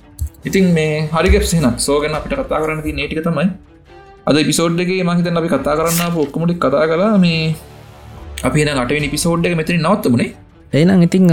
ඉතින් 0.50 0.68
මේ 0.78 0.94
හරිගෙප්සෙන 1.14 1.68
සෝගන 1.88 2.18
අපිට 2.18 2.36
කතා 2.40 2.60
කරන්න 2.64 2.82
නටික 2.98 3.22
තමයි 3.28 3.48
අද 4.28 4.38
පිසෝඩ්ගේ 4.46 5.02
මහිතන් 5.04 5.40
අපි 5.40 5.50
කතා 5.50 5.76
කරන්න 5.78 6.22
ඔක්කමටි 6.24 6.56
කතා 6.58 6.86
කලා 6.90 7.18
මේ 7.18 7.42
අපි 8.44 8.66
නට 8.66 9.12
පිසෝඩ් 9.14 9.46
එක 9.46 9.56
මෙතන 9.60 9.82
නවත්තමුණේ 9.82 10.30
එනම් 10.74 11.02
ඉතිං 11.04 11.26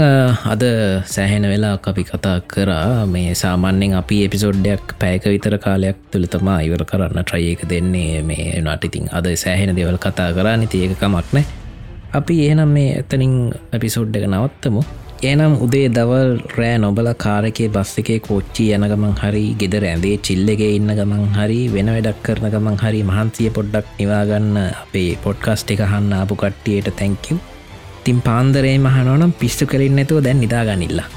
අද 0.45 0.63
සෑහෙන 1.05 1.45
වෙලා 1.51 1.77
අපි 1.81 2.03
කතා 2.03 2.37
කරා. 2.53 3.05
මේ 3.05 3.35
සාමාන්‍යෙන් 3.35 3.93
අපි 3.93 4.17
එපිසෝඩ්ඩයක් 4.25 4.95
පැයක 4.99 5.23
විතර 5.25 5.55
කාලයක් 5.57 5.99
තුළතමා 6.11 6.57
ඉවර 6.61 6.83
කරන්න 6.83 7.23
ට්‍රයක 7.23 7.61
දෙන්නේ. 7.69 8.21
මේ 8.21 8.47
නටිතින් 8.59 9.05
අද 9.11 9.27
සෑහෙන 9.35 9.75
දෙවල් 9.75 9.97
කතා 9.97 10.33
කරා. 10.33 10.57
නිති 10.57 10.81
ඒකමක්නෑ 10.83 11.45
අපි 12.13 12.35
ඒනම් 12.47 12.73
මේ 12.77 12.89
එතනින් 13.01 13.35
එපිසෝඩ් 13.71 14.17
එක 14.17 14.27
නවත්තමු. 14.27 14.81
ඒනම් 15.27 15.53
උදේ 15.63 15.87
දවල් 15.95 16.29
රෑ 16.57 16.75
නොබල 16.83 17.07
කාරකේ 17.23 17.67
බස් 17.75 17.89
එකේ 18.01 18.19
කෝච්චි 18.27 18.65
යන 18.75 18.85
ගමන් 18.91 19.15
හරි 19.21 19.41
ගෙදර 19.61 19.85
ඇඳේ 19.89 20.13
චිල්ලගේ 20.27 20.69
ඉන්න 20.77 20.91
ගමන් 20.99 21.25
හරි 21.37 21.57
වෙන 21.73 21.89
වැඩක් 21.93 22.21
කරන 22.27 22.45
ගමන් 22.53 22.77
හරි 22.83 23.01
මහන්සිය 23.09 23.49
පොඩ්ඩක් 23.57 23.89
නිවාගන්න 23.97 24.55
අපේ 24.61 25.09
පොඩ්කාස්ට් 25.25 25.73
එක 25.75 25.81
හන්න 25.91 26.15
ආපු 26.19 26.37
කට්ටියට 26.43 26.87
තැංකව් 27.01 27.41
තින් 28.05 28.21
පාන්දරේ 28.27 28.77
මහනෝනම් 28.85 29.35
පිස්සු 29.41 29.67
කලින් 29.73 29.99
නැතුව 29.99 30.23
දැන් 30.25 30.39
නිදාගනිල්ලා. 30.43 31.09